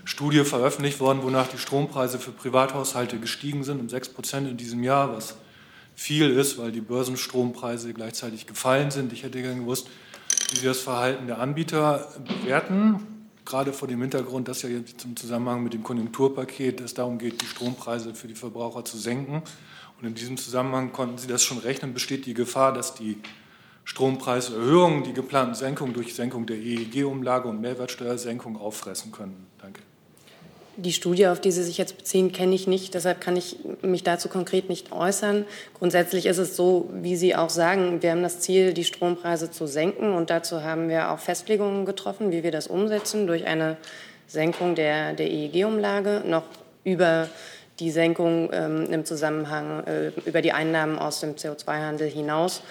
Studie 0.05 0.43
veröffentlicht 0.43 0.99
worden, 0.99 1.21
wonach 1.21 1.47
die 1.47 1.57
Strompreise 1.57 2.17
für 2.17 2.31
Privathaushalte 2.31 3.19
gestiegen 3.19 3.63
sind 3.63 3.79
um 3.79 3.89
6 3.89 4.09
Prozent 4.09 4.49
in 4.49 4.57
diesem 4.57 4.83
Jahr, 4.83 5.13
was 5.13 5.35
viel 5.95 6.31
ist, 6.31 6.57
weil 6.57 6.71
die 6.71 6.81
Börsenstrompreise 6.81 7.93
gleichzeitig 7.93 8.47
gefallen 8.47 8.89
sind. 8.89 9.13
Ich 9.13 9.23
hätte 9.23 9.41
gerne 9.41 9.59
gewusst, 9.59 9.87
wie 10.51 10.57
Sie 10.57 10.65
das 10.65 10.79
Verhalten 10.79 11.27
der 11.27 11.39
Anbieter 11.39 12.11
bewerten, 12.25 13.10
gerade 13.45 13.73
vor 13.73 13.87
dem 13.87 14.01
Hintergrund, 14.01 14.47
dass 14.47 14.61
ja 14.61 14.69
jetzt 14.69 15.03
im 15.05 15.15
Zusammenhang 15.15 15.63
mit 15.63 15.73
dem 15.73 15.83
Konjunkturpaket 15.83 16.81
es 16.81 16.93
darum 16.93 17.17
geht, 17.17 17.41
die 17.41 17.45
Strompreise 17.45 18.13
für 18.13 18.27
die 18.27 18.35
Verbraucher 18.35 18.85
zu 18.85 18.97
senken. 18.97 19.41
Und 19.99 20.07
in 20.07 20.15
diesem 20.15 20.37
Zusammenhang 20.37 20.91
konnten 20.91 21.17
Sie 21.17 21.27
das 21.27 21.43
schon 21.43 21.59
rechnen, 21.59 21.93
besteht 21.93 22.25
die 22.25 22.33
Gefahr, 22.33 22.73
dass 22.73 22.95
die 22.95 23.17
Strompreiserhöhungen 23.83 25.03
die 25.03 25.13
geplanten 25.13 25.55
Senkungen 25.55 25.93
durch 25.93 26.13
Senkung 26.13 26.45
der 26.45 26.57
EEG-Umlage 26.57 27.47
und 27.47 27.61
Mehrwertsteuersenkung 27.61 28.57
auffressen 28.57 29.11
können. 29.11 29.47
Danke. 29.59 29.81
Die 30.77 30.93
Studie, 30.93 31.27
auf 31.27 31.41
die 31.41 31.51
Sie 31.51 31.63
sich 31.63 31.77
jetzt 31.77 31.97
beziehen, 31.97 32.31
kenne 32.31 32.55
ich 32.55 32.65
nicht. 32.65 32.93
Deshalb 32.93 33.19
kann 33.19 33.35
ich 33.35 33.57
mich 33.81 34.03
dazu 34.03 34.29
konkret 34.29 34.69
nicht 34.69 34.91
äußern. 34.91 35.45
Grundsätzlich 35.77 36.25
ist 36.25 36.37
es 36.37 36.55
so, 36.55 36.89
wie 36.93 37.15
Sie 37.15 37.35
auch 37.35 37.49
sagen, 37.49 38.01
wir 38.01 38.11
haben 38.11 38.23
das 38.23 38.39
Ziel, 38.39 38.73
die 38.73 38.85
Strompreise 38.85 39.51
zu 39.51 39.67
senken. 39.67 40.13
Und 40.13 40.29
dazu 40.29 40.63
haben 40.63 40.87
wir 40.87 41.11
auch 41.11 41.19
Festlegungen 41.19 41.85
getroffen, 41.85 42.31
wie 42.31 42.43
wir 42.43 42.51
das 42.51 42.67
umsetzen, 42.67 43.27
durch 43.27 43.45
eine 43.45 43.77
Senkung 44.27 44.75
der, 44.75 45.13
der 45.13 45.29
EEG-Umlage 45.29 46.23
noch 46.25 46.43
über 46.83 47.27
die 47.79 47.91
Senkung 47.91 48.49
ähm, 48.53 48.85
im 48.91 49.05
Zusammenhang 49.05 49.83
äh, 49.85 50.11
über 50.25 50.41
die 50.41 50.53
Einnahmen 50.53 50.97
aus 50.99 51.19
dem 51.19 51.35
CO2-Handel 51.35 52.07
hinaus. 52.07 52.61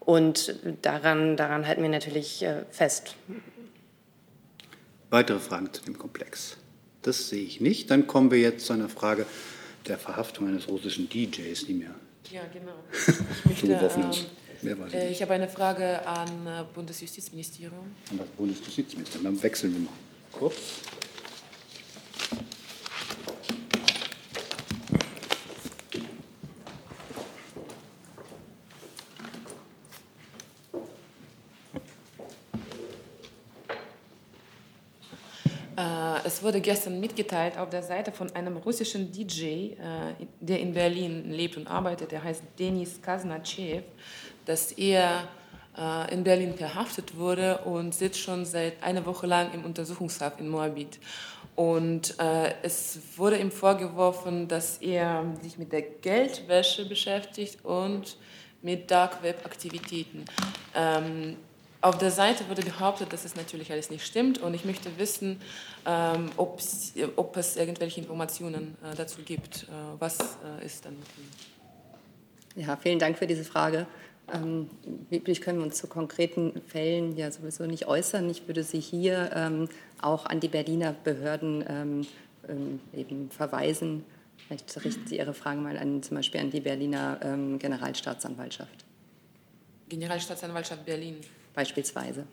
Und 0.00 0.54
daran, 0.82 1.36
daran 1.36 1.66
halten 1.66 1.82
wir 1.82 1.88
natürlich 1.88 2.42
äh, 2.42 2.64
fest. 2.70 3.16
Weitere 5.10 5.38
Fragen 5.38 5.72
zu 5.72 5.82
dem 5.82 5.96
Komplex? 5.98 6.56
Das 7.06 7.28
sehe 7.28 7.44
ich 7.44 7.60
nicht. 7.60 7.88
Dann 7.92 8.08
kommen 8.08 8.32
wir 8.32 8.40
jetzt 8.40 8.66
zu 8.66 8.72
einer 8.72 8.88
Frage 8.88 9.26
der 9.86 9.96
Verhaftung 9.96 10.48
eines 10.48 10.66
russischen 10.66 11.08
DJs, 11.08 11.64
die 11.64 11.74
mir 11.74 11.94
ja, 12.32 12.42
genau. 12.52 12.72
ich 13.48 13.60
zugeworfen 13.60 14.10
ist. 14.10 14.26
Ähm, 14.64 14.82
äh, 14.92 15.12
ich 15.12 15.22
habe 15.22 15.34
eine 15.34 15.46
Frage 15.48 16.04
an 16.04 16.28
äh, 16.48 16.64
Bundesjustizministerium. 16.74 17.94
An 18.10 18.18
das 18.18 18.26
Bundesjustizministerium. 18.30 19.22
Dann 19.22 19.40
wechseln 19.40 19.72
wir 19.72 19.80
mal 19.82 19.92
kurz. 20.32 20.56
Äh, 35.76 36.15
es 36.26 36.42
wurde 36.42 36.60
gestern 36.60 36.98
mitgeteilt 36.98 37.56
auf 37.56 37.70
der 37.70 37.82
Seite 37.82 38.10
von 38.10 38.34
einem 38.34 38.56
russischen 38.56 39.12
DJ, 39.12 39.44
äh, 39.44 39.76
der 40.40 40.60
in 40.60 40.74
Berlin 40.74 41.30
lebt 41.30 41.56
und 41.56 41.68
arbeitet, 41.68 42.10
der 42.10 42.24
heißt 42.24 42.42
Denis 42.58 43.00
Kaznachev, 43.00 43.84
dass 44.44 44.72
er 44.72 45.28
äh, 45.78 46.12
in 46.12 46.24
Berlin 46.24 46.54
verhaftet 46.54 47.16
wurde 47.16 47.58
und 47.58 47.94
sitzt 47.94 48.18
schon 48.18 48.44
seit 48.44 48.82
einer 48.82 49.06
Woche 49.06 49.28
lang 49.28 49.52
im 49.54 49.64
Untersuchungshaft 49.64 50.40
in 50.40 50.48
Moabit. 50.48 50.98
Und 51.54 52.18
äh, 52.18 52.54
es 52.62 52.98
wurde 53.16 53.38
ihm 53.38 53.52
vorgeworfen, 53.52 54.48
dass 54.48 54.78
er 54.78 55.24
sich 55.42 55.56
mit 55.58 55.72
der 55.72 55.82
Geldwäsche 55.82 56.86
beschäftigt 56.86 57.64
und 57.64 58.18
mit 58.62 58.90
Dark 58.90 59.22
Web 59.22 59.46
Aktivitäten. 59.46 60.24
Ähm, 60.74 61.36
auf 61.80 61.98
der 61.98 62.10
Seite 62.10 62.48
wurde 62.48 62.62
behauptet, 62.62 63.12
dass 63.12 63.24
es 63.24 63.36
natürlich 63.36 63.70
alles 63.70 63.90
nicht 63.90 64.04
stimmt 64.04 64.38
und 64.38 64.54
ich 64.54 64.64
möchte 64.64 64.98
wissen, 64.98 65.40
ähm, 65.84 66.30
ob 66.36 66.58
es 66.58 67.56
irgendwelche 67.56 68.00
Informationen 68.00 68.76
äh, 68.82 68.94
dazu 68.96 69.22
gibt. 69.22 69.64
Äh, 69.64 69.66
was 69.98 70.18
äh, 70.18 70.64
ist 70.64 70.84
dann? 70.84 70.96
Ja, 72.56 72.76
vielen 72.76 72.98
Dank 72.98 73.18
für 73.18 73.26
diese 73.26 73.44
Frage. 73.44 73.86
Ähm, 74.32 74.68
üblich 75.10 75.40
können 75.40 75.58
wir 75.58 75.66
uns 75.66 75.76
zu 75.76 75.86
konkreten 75.86 76.60
Fällen 76.66 77.16
ja 77.16 77.30
sowieso 77.30 77.66
nicht 77.66 77.86
äußern. 77.86 78.28
Ich 78.28 78.46
würde 78.48 78.64
Sie 78.64 78.80
hier 78.80 79.30
ähm, 79.34 79.68
auch 80.00 80.26
an 80.26 80.40
die 80.40 80.48
Berliner 80.48 80.92
Behörden 80.92 81.64
ähm, 81.68 82.06
ähm 82.48 82.80
eben 82.92 83.30
verweisen. 83.30 84.04
Vielleicht 84.46 84.84
richten 84.84 85.06
Sie 85.06 85.18
Ihre 85.18 85.34
Fragen 85.34 85.62
mal 85.62 85.76
an, 85.76 86.02
zum 86.02 86.16
Beispiel 86.16 86.40
an 86.40 86.50
die 86.50 86.60
Berliner 86.60 87.20
ähm, 87.22 87.58
Generalstaatsanwaltschaft. 87.58 88.84
Generalstaatsanwaltschaft 89.88 90.84
Berlin 90.84 91.20
beispielsweise. 91.56 92.24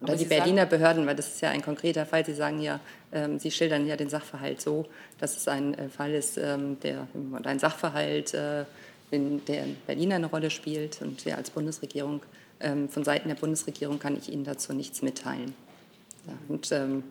Oder 0.00 0.16
die 0.16 0.24
Berliner 0.24 0.62
sagen, 0.62 0.70
Behörden, 0.70 1.06
weil 1.06 1.16
das 1.16 1.28
ist 1.28 1.40
ja 1.40 1.50
ein 1.50 1.62
konkreter 1.62 2.06
Fall. 2.06 2.24
Sie 2.24 2.34
sagen 2.34 2.60
ja, 2.60 2.80
ähm, 3.12 3.38
Sie 3.38 3.50
schildern 3.50 3.86
ja 3.86 3.96
den 3.96 4.08
Sachverhalt 4.08 4.60
so, 4.60 4.86
dass 5.18 5.36
es 5.36 5.48
ein 5.48 5.74
äh, 5.74 5.88
Fall 5.88 6.12
ist, 6.14 6.38
ähm, 6.38 6.78
der, 6.80 7.08
ein 7.44 7.58
Sachverhalt, 7.58 8.34
äh, 8.34 8.64
in 9.10 9.44
der 9.46 9.64
in 9.64 9.76
Berlin 9.86 10.12
eine 10.12 10.26
Rolle 10.26 10.50
spielt. 10.50 11.02
Und 11.02 11.24
wir 11.26 11.36
als 11.36 11.50
Bundesregierung, 11.50 12.22
ähm, 12.60 12.88
von 12.88 13.04
Seiten 13.04 13.28
der 13.28 13.34
Bundesregierung 13.34 13.98
kann 13.98 14.16
ich 14.16 14.32
Ihnen 14.32 14.44
dazu 14.44 14.72
nichts 14.72 15.02
mitteilen. 15.02 15.54
Ja, 16.26 16.34
und 16.48 16.70
ähm, 16.70 17.02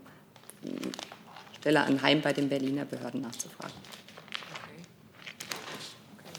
stelle 1.60 1.82
anheim, 1.82 2.22
bei 2.22 2.32
den 2.32 2.48
Berliner 2.48 2.86
Behörden 2.86 3.22
nachzufragen. 3.22 3.76
Okay. 4.54 4.82
Okay. 6.18 6.32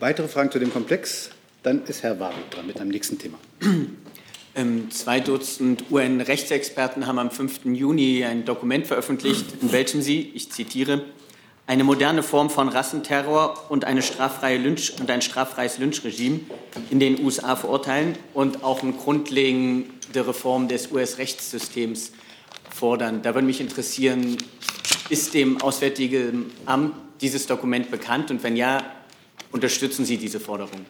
Weitere 0.00 0.28
Fragen 0.28 0.50
zu 0.50 0.58
dem 0.58 0.72
Komplex? 0.72 1.30
Dann 1.62 1.84
ist 1.86 2.02
Herr 2.02 2.20
Warwick 2.20 2.50
dran 2.50 2.66
mit 2.66 2.78
einem 2.80 2.90
nächsten 2.90 3.18
Thema. 3.18 3.38
Ähm, 4.58 4.90
zwei 4.90 5.20
Dutzend 5.20 5.84
UN-Rechtsexperten 5.88 7.06
haben 7.06 7.20
am 7.20 7.30
5. 7.30 7.66
Juni 7.66 8.24
ein 8.24 8.44
Dokument 8.44 8.88
veröffentlicht, 8.88 9.46
in 9.62 9.70
welchem 9.70 10.02
sie, 10.02 10.32
ich 10.34 10.50
zitiere, 10.50 11.04
eine 11.68 11.84
moderne 11.84 12.24
Form 12.24 12.50
von 12.50 12.68
Rassenterror 12.68 13.70
und, 13.70 13.84
Lynch 13.84 14.94
und 14.98 15.10
ein 15.10 15.22
straffreies 15.22 15.78
Lynchregime 15.78 16.40
in 16.90 16.98
den 16.98 17.24
USA 17.24 17.54
verurteilen 17.54 18.16
und 18.34 18.64
auch 18.64 18.82
eine 18.82 18.94
grundlegende 18.94 20.26
Reform 20.26 20.66
des 20.66 20.90
US-Rechtssystems 20.90 22.10
fordern. 22.68 23.22
Da 23.22 23.34
würde 23.34 23.46
mich 23.46 23.60
interessieren, 23.60 24.38
ist 25.08 25.34
dem 25.34 25.62
Auswärtigen 25.62 26.50
Amt 26.66 26.96
dieses 27.20 27.46
Dokument 27.46 27.92
bekannt 27.92 28.32
und 28.32 28.42
wenn 28.42 28.56
ja, 28.56 28.82
unterstützen 29.52 30.04
Sie 30.04 30.16
diese 30.16 30.40
Forderung? 30.40 30.84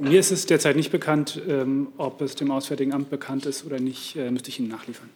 Mir 0.00 0.20
ist 0.20 0.30
es 0.30 0.46
derzeit 0.46 0.76
nicht 0.76 0.92
bekannt, 0.92 1.42
ähm, 1.48 1.88
ob 1.96 2.20
es 2.20 2.36
dem 2.36 2.52
Auswärtigen 2.52 2.92
Amt 2.92 3.10
bekannt 3.10 3.46
ist 3.46 3.66
oder 3.66 3.80
nicht, 3.80 4.14
äh, 4.14 4.30
müsste 4.30 4.48
ich 4.48 4.60
Ihnen 4.60 4.68
nachliefern. 4.68 5.10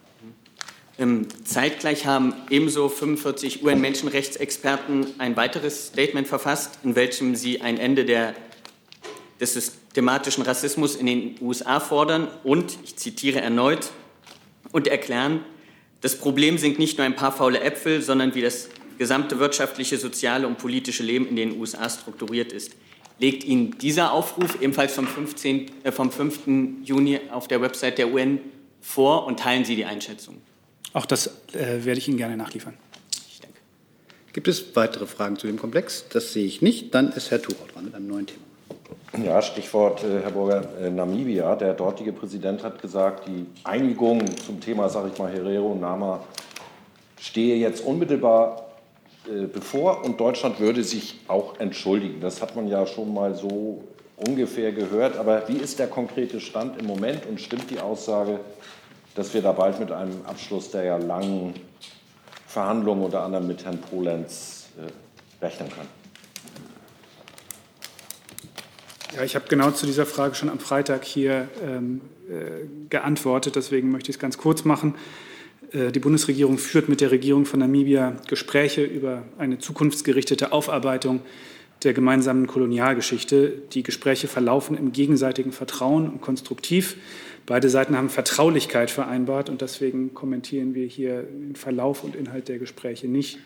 Ähm, 0.99 1.27
zeitgleich 1.45 2.05
haben 2.05 2.33
ebenso 2.49 2.89
45 2.89 3.63
UN-Menschenrechtsexperten 3.63 5.07
ein 5.19 5.37
weiteres 5.37 5.87
Statement 5.87 6.27
verfasst, 6.27 6.79
in 6.83 6.97
welchem 6.97 7.35
sie 7.35 7.61
ein 7.61 7.77
Ende 7.77 8.03
der, 8.03 8.35
des 9.39 9.53
systematischen 9.53 10.43
Rassismus 10.43 10.97
in 10.97 11.05
den 11.05 11.35
USA 11.39 11.79
fordern 11.79 12.27
und, 12.43 12.77
ich 12.83 12.97
zitiere 12.97 13.39
erneut, 13.39 13.89
und 14.73 14.87
erklären, 14.87 15.45
das 16.01 16.17
Problem 16.17 16.57
sind 16.57 16.77
nicht 16.77 16.97
nur 16.97 17.05
ein 17.05 17.15
paar 17.15 17.31
faule 17.31 17.61
Äpfel, 17.61 18.01
sondern 18.01 18.35
wie 18.35 18.41
das 18.41 18.67
gesamte 18.97 19.39
wirtschaftliche, 19.39 19.97
soziale 19.97 20.45
und 20.45 20.57
politische 20.57 21.03
Leben 21.03 21.25
in 21.25 21.37
den 21.37 21.57
USA 21.57 21.89
strukturiert 21.89 22.51
ist 22.51 22.73
legt 23.23 23.45
Ihnen 23.45 23.77
dieser 23.77 24.11
Aufruf 24.11 24.61
ebenfalls 24.61 24.93
vom, 24.93 25.07
15, 25.07 25.71
äh, 25.83 25.91
vom 25.93 26.11
5. 26.11 26.83
Juni 26.83 27.21
auf 27.31 27.47
der 27.47 27.61
Website 27.61 27.97
der 27.97 28.13
UN 28.13 28.39
vor 28.81 29.25
und 29.25 29.39
teilen 29.39 29.63
Sie 29.63 29.77
die 29.77 29.85
Einschätzung? 29.85 30.41
Auch 30.91 31.05
das 31.05 31.27
äh, 31.53 31.85
werde 31.85 31.99
ich 31.99 32.07
Ihnen 32.09 32.17
gerne 32.17 32.35
nachliefern. 32.35 32.73
Gibt 34.33 34.47
es 34.47 34.75
weitere 34.75 35.05
Fragen 35.05 35.37
zu 35.37 35.47
dem 35.47 35.57
Komplex? 35.57 36.05
Das 36.09 36.33
sehe 36.33 36.45
ich 36.45 36.61
nicht. 36.61 36.93
Dann 36.93 37.13
ist 37.13 37.31
Herr 37.31 37.41
Thurau 37.41 37.65
dran 37.71 37.85
mit 37.85 37.95
einem 37.95 38.07
neuen 38.07 38.27
Thema. 38.27 38.41
Ja, 39.23 39.41
Stichwort, 39.41 40.03
äh, 40.03 40.21
Herr 40.21 40.31
Burger, 40.31 40.67
äh, 40.81 40.89
Namibia. 40.89 41.55
Der 41.55 41.75
dortige 41.75 42.11
Präsident 42.11 42.61
hat 42.61 42.81
gesagt, 42.81 43.27
die 43.27 43.45
Einigung 43.63 44.21
zum 44.37 44.59
Thema, 44.59 44.89
sage 44.89 45.11
ich 45.13 45.19
mal, 45.19 45.31
Herero 45.31 45.75
Nama 45.75 46.21
stehe 47.21 47.55
jetzt 47.55 47.85
unmittelbar 47.85 48.72
bevor 49.53 50.03
und 50.03 50.19
Deutschland 50.19 50.59
würde 50.59 50.83
sich 50.83 51.19
auch 51.27 51.59
entschuldigen. 51.59 52.19
Das 52.19 52.41
hat 52.41 52.55
man 52.55 52.67
ja 52.67 52.85
schon 52.85 53.13
mal 53.13 53.35
so 53.35 53.83
ungefähr 54.15 54.71
gehört. 54.71 55.17
Aber 55.17 55.47
wie 55.47 55.57
ist 55.57 55.79
der 55.79 55.87
konkrete 55.87 56.39
Stand 56.39 56.79
im 56.79 56.85
Moment 56.85 57.25
und 57.25 57.39
stimmt 57.39 57.69
die 57.69 57.79
Aussage, 57.79 58.39
dass 59.15 59.33
wir 59.33 59.41
da 59.41 59.51
bald 59.51 59.79
mit 59.79 59.91
einem 59.91 60.25
Abschluss 60.25 60.71
der 60.71 60.83
ja 60.83 60.97
langen 60.97 61.53
Verhandlungen 62.47 63.03
unter 63.03 63.23
anderem 63.23 63.47
mit 63.47 63.63
Herrn 63.65 63.79
Polenz 63.79 64.67
äh, 64.77 65.43
rechnen 65.43 65.69
können? 65.69 65.89
Ja, 69.15 69.23
ich 69.23 69.35
habe 69.35 69.45
genau 69.47 69.69
zu 69.71 69.85
dieser 69.85 70.07
Frage 70.07 70.33
schon 70.33 70.49
am 70.49 70.59
Freitag 70.59 71.05
hier 71.05 71.47
ähm, 71.63 72.01
äh, 72.29 72.65
geantwortet. 72.89 73.55
Deswegen 73.55 73.91
möchte 73.91 74.09
ich 74.09 74.15
es 74.15 74.19
ganz 74.19 74.39
kurz 74.39 74.65
machen. 74.65 74.95
Äh, 75.73 75.91
die 75.91 75.99
Bundesregierung 75.99 76.57
führt 76.57 76.89
mit 76.89 77.01
der 77.01 77.11
Regierung 77.11 77.45
von 77.45 77.59
Namibia 77.59 78.15
Gespräche 78.27 78.83
über 78.83 79.23
eine 79.37 79.59
zukunftsgerichtete 79.59 80.51
Aufarbeitung 80.51 81.21
der 81.83 81.93
gemeinsamen 81.93 82.47
Kolonialgeschichte. 82.47 83.53
Die 83.73 83.83
Gespräche 83.83 84.27
verlaufen 84.27 84.77
im 84.77 84.93
gegenseitigen 84.93 85.51
Vertrauen 85.51 86.09
und 86.09 86.21
konstruktiv. 86.21 86.95
Beide 87.45 87.69
Seiten 87.69 87.97
haben 87.97 88.09
Vertraulichkeit 88.09 88.89
vereinbart 88.89 89.49
und 89.49 89.61
deswegen 89.61 90.13
kommentieren 90.13 90.75
wir 90.75 90.85
hier 90.85 91.23
den 91.23 91.57
Verlauf 91.57 92.03
und 92.05 92.15
Inhalt 92.15 92.47
der 92.47 92.57
Gespräche 92.57 93.09
nicht. 93.09 93.39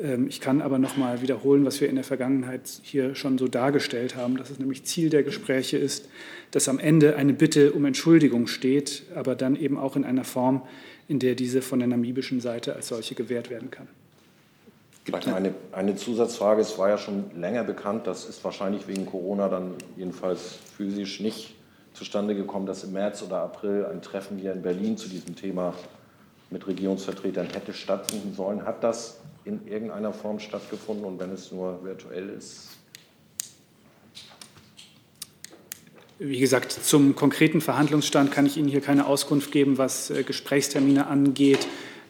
Ähm, 0.00 0.26
ich 0.28 0.40
kann 0.40 0.62
aber 0.62 0.78
noch 0.78 0.96
mal 0.96 1.20
wiederholen, 1.20 1.64
was 1.64 1.80
wir 1.80 1.88
in 1.88 1.96
der 1.96 2.04
Vergangenheit 2.04 2.62
hier 2.82 3.16
schon 3.16 3.38
so 3.38 3.48
dargestellt 3.48 4.14
haben, 4.14 4.36
dass 4.36 4.50
es 4.50 4.60
nämlich 4.60 4.84
Ziel 4.84 5.10
der 5.10 5.24
Gespräche 5.24 5.78
ist, 5.78 6.08
dass 6.52 6.68
am 6.68 6.78
Ende 6.78 7.16
eine 7.16 7.32
Bitte 7.32 7.72
um 7.72 7.84
Entschuldigung 7.84 8.46
steht, 8.46 9.04
aber 9.16 9.34
dann 9.34 9.56
eben 9.56 9.78
auch 9.78 9.96
in 9.96 10.04
einer 10.04 10.24
Form, 10.24 10.62
in 11.08 11.18
der 11.18 11.34
diese 11.34 11.62
von 11.62 11.78
der 11.78 11.88
namibischen 11.88 12.40
Seite 12.40 12.74
als 12.74 12.88
solche 12.88 13.14
gewährt 13.14 13.50
werden 13.50 13.70
kann. 13.70 13.88
Vielleicht 15.04 15.28
eine, 15.28 15.54
eine 15.72 15.96
Zusatzfrage. 15.96 16.62
Es 16.62 16.78
war 16.78 16.88
ja 16.88 16.96
schon 16.96 17.24
länger 17.38 17.62
bekannt, 17.62 18.06
das 18.06 18.26
ist 18.26 18.42
wahrscheinlich 18.42 18.88
wegen 18.88 19.04
Corona 19.04 19.48
dann 19.48 19.74
jedenfalls 19.96 20.58
physisch 20.76 21.20
nicht 21.20 21.54
zustande 21.92 22.34
gekommen, 22.34 22.64
dass 22.64 22.84
im 22.84 22.92
März 22.92 23.22
oder 23.22 23.42
April 23.42 23.86
ein 23.86 24.00
Treffen 24.00 24.38
hier 24.38 24.52
in 24.52 24.62
Berlin 24.62 24.96
zu 24.96 25.08
diesem 25.08 25.36
Thema 25.36 25.74
mit 26.50 26.66
Regierungsvertretern 26.66 27.48
hätte 27.48 27.74
stattfinden 27.74 28.34
sollen. 28.34 28.64
Hat 28.64 28.82
das 28.82 29.20
in 29.44 29.66
irgendeiner 29.66 30.12
Form 30.12 30.38
stattgefunden 30.38 31.04
und 31.04 31.20
wenn 31.20 31.30
es 31.30 31.52
nur 31.52 31.84
virtuell 31.84 32.30
ist? 32.30 32.73
Wie 36.26 36.40
gesagt, 36.40 36.72
zum 36.72 37.14
konkreten 37.14 37.60
Verhandlungsstand 37.60 38.30
kann 38.30 38.46
ich 38.46 38.56
Ihnen 38.56 38.68
hier 38.68 38.80
keine 38.80 39.06
Auskunft 39.06 39.52
geben, 39.52 39.76
was 39.76 40.08
äh, 40.08 40.22
Gesprächstermine 40.22 41.06
angeht. 41.06 41.66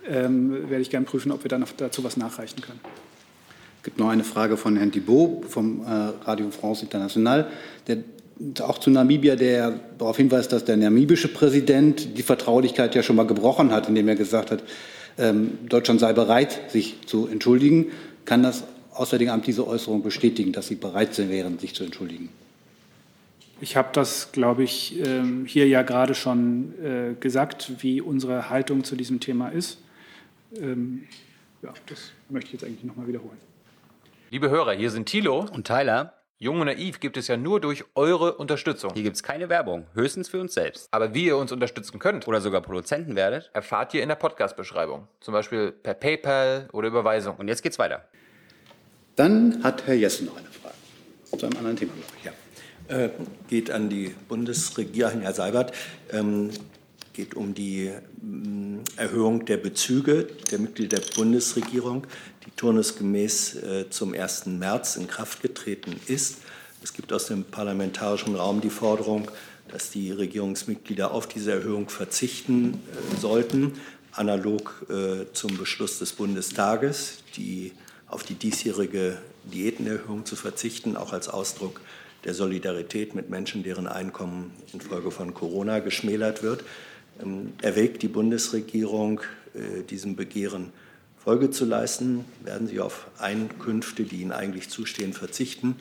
Ähm, 0.09 0.71
werde 0.71 0.83
ich 0.83 0.91
gerne 0.91 1.05
prüfen, 1.05 1.33
ob 1.33 1.43
wir 1.43 1.49
dann 1.49 1.65
dazu 1.79 2.05
was 2.05 2.17
nachreichen 2.17 2.61
können. 2.61 2.79
Es 3.79 3.83
gibt 3.83 3.99
noch 3.99 4.11
eine 4.11 4.23
Frage 4.23 4.57
von 4.57 4.77
Herrn 4.77 4.93
Thibault 4.93 5.47
vom 5.47 5.81
äh, 5.81 5.89
Radio 6.27 6.49
France 6.53 6.85
International, 6.85 7.49
der 7.89 8.05
auch 8.61 8.79
zu 8.79 8.91
Namibia, 8.91 9.35
der 9.35 9.81
darauf 9.99 10.17
hinweist, 10.17 10.53
dass 10.53 10.65
der 10.65 10.77
namibische 10.77 11.27
Präsident 11.27 12.17
die 12.17 12.23
Vertraulichkeit 12.23 12.95
ja 12.95 13.03
schon 13.03 13.17
mal 13.17 13.27
gebrochen 13.27 13.73
hat, 13.73 13.89
indem 13.89 14.07
er 14.07 14.15
gesagt 14.15 14.53
hat, 14.53 14.63
ähm, 15.19 15.59
Deutschland 15.69 15.99
sei 15.99 16.13
bereit, 16.13 16.71
sich 16.71 16.99
zu 17.07 17.27
entschuldigen. 17.27 17.87
Kann 18.27 18.45
das 18.45 18.63
Auswärtige 18.93 19.33
Amt 19.33 19.49
diese 19.49 19.67
Äußerung 19.67 20.05
bestätigen, 20.05 20.53
dass 20.53 20.69
Sie 20.69 20.77
bereit 20.77 21.19
wären, 21.19 21.59
sich 21.59 21.75
zu 21.75 21.83
entschuldigen? 21.83 22.29
Ich 23.65 23.79
habe 23.79 23.89
das, 23.95 24.31
glaube 24.31 24.63
ich, 24.63 25.01
ähm, 25.07 25.47
hier 25.47 25.67
ja 25.67 25.81
gerade 25.81 26.15
schon 26.15 26.75
äh, 26.85 27.15
gesagt, 27.19 27.73
wie 27.79 28.03
unsere 28.03 28.51
Haltung 28.51 28.85
zu 28.85 28.95
diesem 28.95 29.21
Thema 29.21 29.49
ist. 29.49 29.79
Ähm, 30.55 31.05
ja, 31.63 31.73
das 31.87 32.11
möchte 32.29 32.49
ich 32.49 32.53
jetzt 32.53 32.65
eigentlich 32.65 32.85
noch 32.85 32.95
mal 32.95 33.07
wiederholen. 33.07 33.39
Liebe 34.29 34.51
Hörer, 34.51 34.73
hier 34.73 34.91
sind 34.91 35.07
Thilo 35.07 35.47
und 35.51 35.67
Tyler. 35.67 36.13
Jung 36.37 36.61
und 36.61 36.67
Naiv 36.67 37.01
gibt 37.01 37.17
es 37.17 37.27
ja 37.27 37.39
nur 37.39 37.59
durch 37.59 37.87
eure 37.95 38.35
Unterstützung. 38.35 38.93
Hier 38.93 39.03
gibt 39.03 39.17
es 39.17 39.23
keine 39.23 39.49
Werbung, 39.49 39.87
höchstens 39.95 40.29
für 40.29 40.43
uns 40.43 40.53
selbst. 40.53 40.89
Aber 40.91 41.15
wie 41.15 41.25
ihr 41.25 41.39
uns 41.39 41.51
unterstützen 41.51 41.99
könnt 41.99 42.29
oder 42.29 42.43
sogar 42.43 42.61
Produzenten 42.61 43.17
werdet, 43.17 43.51
erfahrt 43.55 43.95
ihr 43.95 44.03
in 44.03 44.11
der 44.11 44.17
Podcast-Beschreibung. 44.17 45.09
Zum 45.21 45.33
Beispiel 45.33 45.73
per 45.73 45.95
PayPal 45.95 46.69
oder 46.73 46.89
Überweisung. 46.89 47.37
Und 47.37 47.49
jetzt 47.49 47.63
geht's 47.63 47.79
weiter. 47.79 48.05
Dann 49.17 49.65
hat 49.65 49.87
Herr 49.87 49.95
Jessen 49.95 50.27
noch 50.27 50.37
eine 50.37 50.49
Frage 50.49 50.75
zu 51.39 51.47
einem 51.47 51.57
anderen 51.57 51.77
Thema, 51.79 51.95
glaube 51.95 52.13
ich. 52.19 52.25
Ja. 52.27 52.33
Äh, 52.89 53.09
geht 53.49 53.71
an 53.71 53.89
die 53.89 54.15
Bundesregierung, 54.29 55.23
Herr 55.23 55.33
Seibert. 55.33 55.73
Ähm, 56.13 56.51
geht 57.15 57.35
um 57.35 57.55
die 57.55 57.91
mm, 58.21 58.81
Erhöhung 58.97 59.47
der 59.47 59.57
Bezüge 59.57 60.27
der 60.51 60.59
Mitglieder 60.59 60.99
der 60.99 61.15
Bundesregierung 61.15 62.07
turnusgemäß 62.57 63.55
äh, 63.57 63.91
zum 63.91 64.15
1. 64.15 64.47
März 64.47 64.97
in 64.97 65.07
Kraft 65.07 65.43
getreten 65.43 65.99
ist. 66.07 66.39
Es 66.83 66.93
gibt 66.93 67.13
aus 67.13 67.27
dem 67.27 67.45
parlamentarischen 67.45 68.35
Raum 68.35 68.61
die 68.61 68.71
Forderung, 68.71 69.31
dass 69.69 69.91
die 69.91 70.13
Regierungsmitglieder 70.13 71.11
auf 71.11 71.27
diese 71.27 71.53
Erhöhung 71.53 71.89
verzichten 71.89 72.75
äh, 72.75 73.21
sollten, 73.21 73.73
analog 74.13 74.87
äh, 74.91 75.33
zum 75.33 75.57
Beschluss 75.57 75.99
des 75.99 76.13
Bundestages, 76.13 77.19
die 77.37 77.73
auf 78.09 78.23
die 78.23 78.35
diesjährige 78.35 79.19
Diätenerhöhung 79.45 80.25
zu 80.25 80.37
verzichten, 80.37 80.97
auch 80.97 81.13
als 81.13 81.29
Ausdruck 81.29 81.81
der 82.25 82.35
Solidarität 82.35 83.15
mit 83.15 83.31
Menschen, 83.31 83.63
deren 83.63 83.87
Einkommen 83.87 84.53
infolge 84.73 85.11
von 85.11 85.35
Corona 85.35 85.79
geschmälert 85.79 86.43
wird. 86.43 86.65
Ähm, 87.23 87.53
erwägt 87.63 88.03
die 88.03 88.09
Bundesregierung 88.09 89.21
diesem 89.89 90.17
Begehren 90.17 90.73
Folge 91.25 91.51
zu 91.51 91.65
leisten, 91.65 92.27
werden 92.45 92.67
Sie 92.67 92.81
auf 92.81 93.07
Einkünfte, 93.19 94.03
die 94.03 94.17
Ihnen 94.17 94.31
eigentlich 94.31 94.69
zustehen, 94.69 95.15
verzichten. 95.15 95.77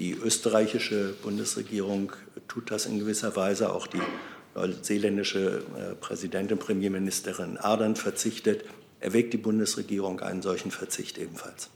Die 0.00 0.14
österreichische 0.14 1.14
Bundesregierung 1.22 2.10
tut 2.48 2.72
das 2.72 2.86
in 2.86 2.98
gewisser 2.98 3.36
Weise. 3.36 3.72
Auch 3.72 3.86
die 3.86 4.00
neuseeländische 4.56 5.62
äh, 5.78 5.94
Präsidentin, 5.94 6.58
Premierministerin 6.58 7.56
Ardern 7.56 7.94
verzichtet. 7.94 8.64
Erwägt 8.98 9.32
die 9.32 9.38
Bundesregierung 9.38 10.18
einen 10.18 10.42
solchen 10.42 10.72
Verzicht 10.72 11.18
ebenfalls? 11.18 11.70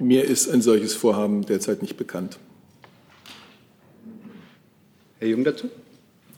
Mir 0.00 0.24
ist 0.24 0.50
ein 0.50 0.62
solches 0.62 0.94
Vorhaben 0.94 1.46
derzeit 1.46 1.80
nicht 1.80 1.96
bekannt. 1.96 2.40
Herr 5.20 5.28
Jung 5.28 5.44
dazu? 5.44 5.68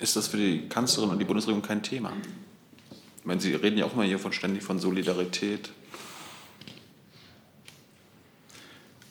Ist 0.01 0.17
das 0.17 0.27
für 0.27 0.39
die 0.39 0.69
Kanzlerin 0.69 1.11
und 1.11 1.21
die 1.21 1.25
Bundesregierung 1.25 1.63
kein 1.63 1.85
Thema? 1.85 2.13
Ich 3.21 3.25
meine, 3.25 3.41
Sie 3.41 3.55
reden 3.55 3.79
ja 3.79 3.85
auch 3.85 3.93
immer 3.93 4.03
hier 4.03 4.19
von 4.19 4.33
ständig 4.33 4.65
von 4.65 4.81
Solidarität. 4.81 5.71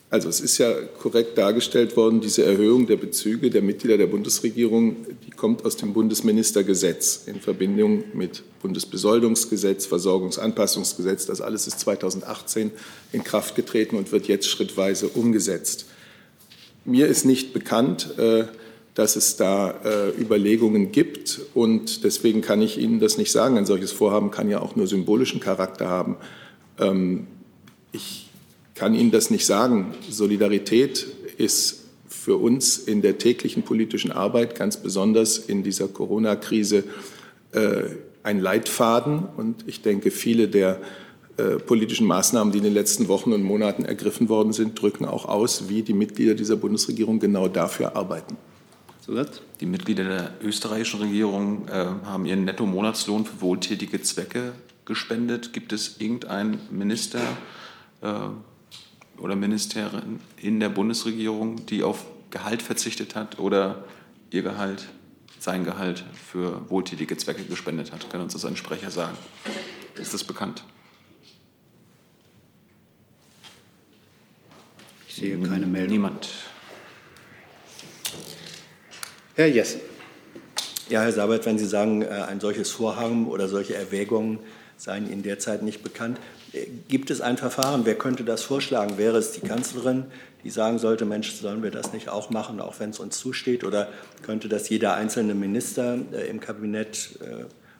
Also 0.09 0.27
es 0.27 0.41
ist 0.41 0.57
ja 0.57 0.73
korrekt 0.99 1.37
dargestellt 1.37 1.95
worden, 1.95 2.19
diese 2.19 2.43
Erhöhung 2.43 2.85
der 2.85 2.97
Bezüge 2.97 3.49
der 3.49 3.61
Mitglieder 3.61 3.97
der 3.97 4.07
Bundesregierung, 4.07 5.05
die 5.25 5.31
kommt 5.31 5.63
aus 5.63 5.77
dem 5.77 5.93
Bundesministergesetz 5.93 7.23
in 7.27 7.39
Verbindung 7.39 8.03
mit 8.13 8.43
Bundesbesoldungsgesetz, 8.61 9.85
Versorgungsanpassungsgesetz. 9.85 11.27
Das 11.27 11.39
alles 11.39 11.67
ist 11.67 11.79
2018 11.79 12.71
in 13.13 13.23
Kraft 13.23 13.55
getreten 13.55 13.95
und 13.95 14.11
wird 14.11 14.27
jetzt 14.27 14.49
schrittweise 14.49 15.07
umgesetzt. 15.07 15.85
Mir 16.83 17.07
ist 17.07 17.23
nicht 17.23 17.53
bekannt, 17.53 18.17
äh, 18.17 18.47
dass 18.93 19.15
es 19.15 19.37
da 19.37 19.71
äh, 19.85 20.09
Überlegungen 20.19 20.91
gibt. 20.91 21.41
Und 21.53 22.03
deswegen 22.03 22.41
kann 22.41 22.61
ich 22.61 22.77
Ihnen 22.77 22.99
das 22.99 23.17
nicht 23.17 23.31
sagen. 23.31 23.57
Ein 23.57 23.65
solches 23.65 23.91
Vorhaben 23.91 24.31
kann 24.31 24.49
ja 24.49 24.61
auch 24.61 24.75
nur 24.75 24.87
symbolischen 24.87 25.39
Charakter 25.39 25.87
haben. 25.87 26.17
Ähm, 26.79 27.27
ich 27.91 28.27
kann 28.75 28.93
Ihnen 28.93 29.11
das 29.11 29.29
nicht 29.29 29.45
sagen. 29.45 29.93
Solidarität 30.09 31.07
ist 31.37 31.81
für 32.07 32.35
uns 32.35 32.77
in 32.77 33.01
der 33.01 33.17
täglichen 33.17 33.63
politischen 33.63 34.11
Arbeit, 34.11 34.55
ganz 34.55 34.77
besonders 34.77 35.37
in 35.37 35.63
dieser 35.63 35.87
Corona-Krise, 35.87 36.83
äh, 37.53 37.83
ein 38.23 38.39
Leitfaden. 38.39 39.23
Und 39.37 39.63
ich 39.67 39.81
denke, 39.81 40.11
viele 40.11 40.47
der 40.49 40.81
äh, 41.37 41.57
politischen 41.57 42.05
Maßnahmen, 42.07 42.51
die 42.51 42.57
in 42.57 42.65
den 42.65 42.73
letzten 42.73 43.07
Wochen 43.07 43.31
und 43.31 43.41
Monaten 43.41 43.85
ergriffen 43.85 44.27
worden 44.27 44.51
sind, 44.51 44.79
drücken 44.79 45.05
auch 45.05 45.25
aus, 45.25 45.69
wie 45.69 45.81
die 45.81 45.93
Mitglieder 45.93 46.35
dieser 46.35 46.57
Bundesregierung 46.57 47.19
genau 47.19 47.47
dafür 47.47 47.95
arbeiten. 47.95 48.35
Zusatz? 49.01 49.41
Die 49.59 49.65
Mitglieder 49.65 50.03
der 50.03 50.33
österreichischen 50.41 51.01
Regierung 51.01 51.67
äh, 51.67 51.71
haben 52.05 52.25
ihren 52.25 52.45
Netto-Monatslohn 52.45 53.25
für 53.25 53.41
wohltätige 53.41 54.01
Zwecke 54.01 54.53
gespendet. 54.85 55.53
Gibt 55.53 55.73
es 55.73 55.99
irgendeinen 55.99 56.59
Minister 56.69 57.21
äh, 58.01 58.11
oder 59.17 59.35
Ministerin 59.35 60.19
in 60.37 60.59
der 60.59 60.69
Bundesregierung, 60.69 61.65
die 61.65 61.83
auf 61.83 62.05
Gehalt 62.29 62.61
verzichtet 62.61 63.15
hat 63.15 63.39
oder 63.39 63.83
ihr 64.29 64.43
Gehalt, 64.43 64.87
sein 65.39 65.65
Gehalt 65.65 66.05
für 66.13 66.69
wohltätige 66.69 67.17
Zwecke 67.17 67.43
gespendet 67.43 67.91
hat? 67.91 68.09
Kann 68.11 68.21
uns 68.21 68.33
das 68.33 68.45
ein 68.45 68.55
Sprecher 68.55 68.91
sagen? 68.91 69.17
Ist 69.95 70.13
das 70.13 70.23
bekannt? 70.23 70.63
Ich 75.07 75.15
sehe 75.15 75.37
keine 75.39 75.65
Meldung. 75.65 75.91
Niemand. 75.91 76.29
Herr 79.35 79.47
Jessen. 79.47 79.79
Ja, 80.89 81.03
Herr 81.03 81.11
Sabert, 81.13 81.45
wenn 81.45 81.57
Sie 81.57 81.65
sagen, 81.65 82.01
äh, 82.01 82.07
ein 82.07 82.41
solches 82.41 82.69
Vorhaben 82.69 83.29
oder 83.29 83.47
solche 83.47 83.75
Erwägungen 83.75 84.39
seien 84.75 85.09
Ihnen 85.09 85.23
derzeit 85.23 85.63
nicht 85.63 85.83
bekannt, 85.83 86.19
äh, 86.51 86.65
gibt 86.89 87.09
es 87.11 87.21
ein 87.21 87.37
Verfahren? 87.37 87.85
Wer 87.85 87.95
könnte 87.95 88.25
das 88.25 88.43
vorschlagen? 88.43 88.97
Wäre 88.97 89.17
es 89.17 89.31
die 89.31 89.39
Kanzlerin, 89.39 90.03
die 90.43 90.49
sagen 90.49 90.79
sollte, 90.79 91.05
Mensch, 91.05 91.31
sollen 91.31 91.63
wir 91.63 91.71
das 91.71 91.93
nicht 91.93 92.09
auch 92.09 92.29
machen, 92.29 92.59
auch 92.59 92.81
wenn 92.81 92.89
es 92.89 92.99
uns 92.99 93.17
zusteht? 93.19 93.63
Oder 93.63 93.87
könnte 94.21 94.49
das 94.49 94.67
jeder 94.67 94.95
einzelne 94.95 95.33
Minister 95.33 95.97
äh, 96.11 96.27
im 96.29 96.41
Kabinett 96.41 97.17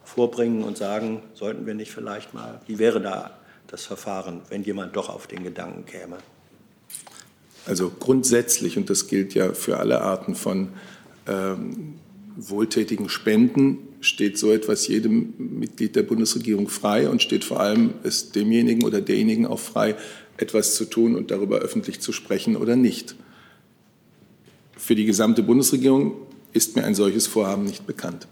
vorbringen 0.06 0.64
und 0.64 0.78
sagen, 0.78 1.22
sollten 1.34 1.66
wir 1.66 1.74
nicht 1.74 1.92
vielleicht 1.92 2.34
mal, 2.34 2.62
wie 2.66 2.80
wäre 2.80 3.02
da 3.02 3.32
das 3.68 3.84
Verfahren, 3.86 4.42
wenn 4.50 4.64
jemand 4.64 4.96
doch 4.96 5.10
auf 5.10 5.28
den 5.28 5.44
Gedanken 5.44 5.86
käme? 5.86 6.18
Also 7.66 7.92
grundsätzlich, 7.92 8.78
und 8.78 8.90
das 8.90 9.08
gilt 9.08 9.34
ja 9.34 9.54
für 9.54 9.78
alle 9.78 10.02
Arten 10.02 10.34
von 10.36 10.70
ähm, 11.28 11.96
wohltätigen 12.36 13.10
Spenden 13.10 13.80
steht 14.02 14.38
so 14.38 14.52
etwas 14.52 14.88
jedem 14.88 15.34
Mitglied 15.38 15.96
der 15.96 16.04
Bundesregierung 16.04 16.70
frei 16.70 17.10
und 17.10 17.22
steht 17.22 17.44
vor 17.44 17.60
allem 17.60 17.94
es 18.04 18.32
demjenigen 18.32 18.84
oder 18.84 19.02
derjenigen 19.02 19.46
auch 19.46 19.60
frei, 19.60 19.96
etwas 20.38 20.76
zu 20.76 20.86
tun 20.86 21.16
und 21.16 21.32
darüber 21.32 21.60
öffentlich 21.60 22.00
zu 22.00 22.12
sprechen 22.12 22.56
oder 22.56 22.76
nicht. 22.76 23.16
Für 24.76 24.96
die 24.96 25.06
gesamte 25.06 25.44
Bundesregierung 25.44 26.16
ist 26.54 26.76
mir 26.76 26.84
ein 26.84 26.96
solches 26.96 27.28
Vorhaben 27.28 27.66
nicht 27.66 27.86
bekannt. 27.86 28.28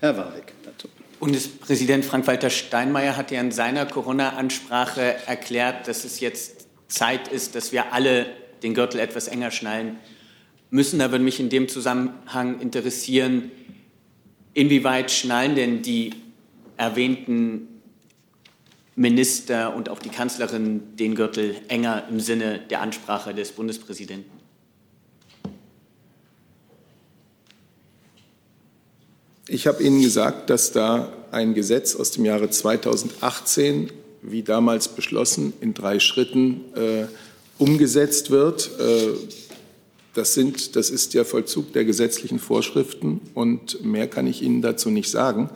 Herr 0.00 0.16
Warwick 0.16 0.52
dazu. 0.64 0.88
Bundespräsident 1.20 2.04
Frank-Walter 2.04 2.50
Steinmeier 2.50 3.16
hat 3.16 3.30
ja 3.30 3.40
in 3.40 3.52
seiner 3.52 3.86
Corona-Ansprache 3.86 5.26
erklärt, 5.26 5.86
dass 5.86 6.04
es 6.04 6.20
jetzt 6.20 6.66
Zeit 6.88 7.28
ist, 7.28 7.54
dass 7.54 7.72
wir 7.72 7.92
alle 7.92 8.26
den 8.62 8.74
Gürtel 8.74 8.98
etwas 9.00 9.28
enger 9.28 9.50
schnallen 9.50 9.98
müssen. 10.70 10.98
Würde 10.98 11.18
mich 11.18 11.40
in 11.40 11.48
dem 11.48 11.68
Zusammenhang 11.68 12.60
interessieren, 12.60 13.50
inwieweit 14.54 15.10
schnallen 15.10 15.54
denn 15.54 15.82
die 15.82 16.12
erwähnten 16.76 17.68
Minister 18.96 19.74
und 19.74 19.88
auch 19.88 19.98
die 19.98 20.08
Kanzlerin 20.08 20.96
den 20.96 21.14
Gürtel 21.14 21.56
enger 21.68 22.04
im 22.10 22.20
Sinne 22.20 22.60
der 22.70 22.80
Ansprache 22.80 23.34
des 23.34 23.52
Bundespräsidenten? 23.52 24.40
Ich 29.48 29.66
habe 29.66 29.82
Ihnen 29.82 30.00
gesagt, 30.00 30.48
dass 30.48 30.70
da 30.70 31.12
ein 31.32 31.54
Gesetz 31.54 31.96
aus 31.96 32.12
dem 32.12 32.24
Jahre 32.24 32.50
2018, 32.50 33.90
wie 34.22 34.42
damals 34.42 34.88
beschlossen, 34.88 35.52
in 35.60 35.74
drei 35.74 35.98
Schritten 35.98 36.60
äh, 36.76 37.06
umgesetzt 37.58 38.30
wird. 38.30 38.70
Äh, 38.78 39.14
das, 40.14 40.34
sind, 40.34 40.76
das 40.76 40.90
ist 40.90 41.14
der 41.14 41.24
Vollzug 41.24 41.72
der 41.72 41.84
gesetzlichen 41.84 42.38
Vorschriften 42.38 43.20
und 43.34 43.84
mehr 43.84 44.08
kann 44.08 44.26
ich 44.26 44.42
Ihnen 44.42 44.62
dazu 44.62 44.90
nicht 44.90 45.10
sagen. 45.10 45.50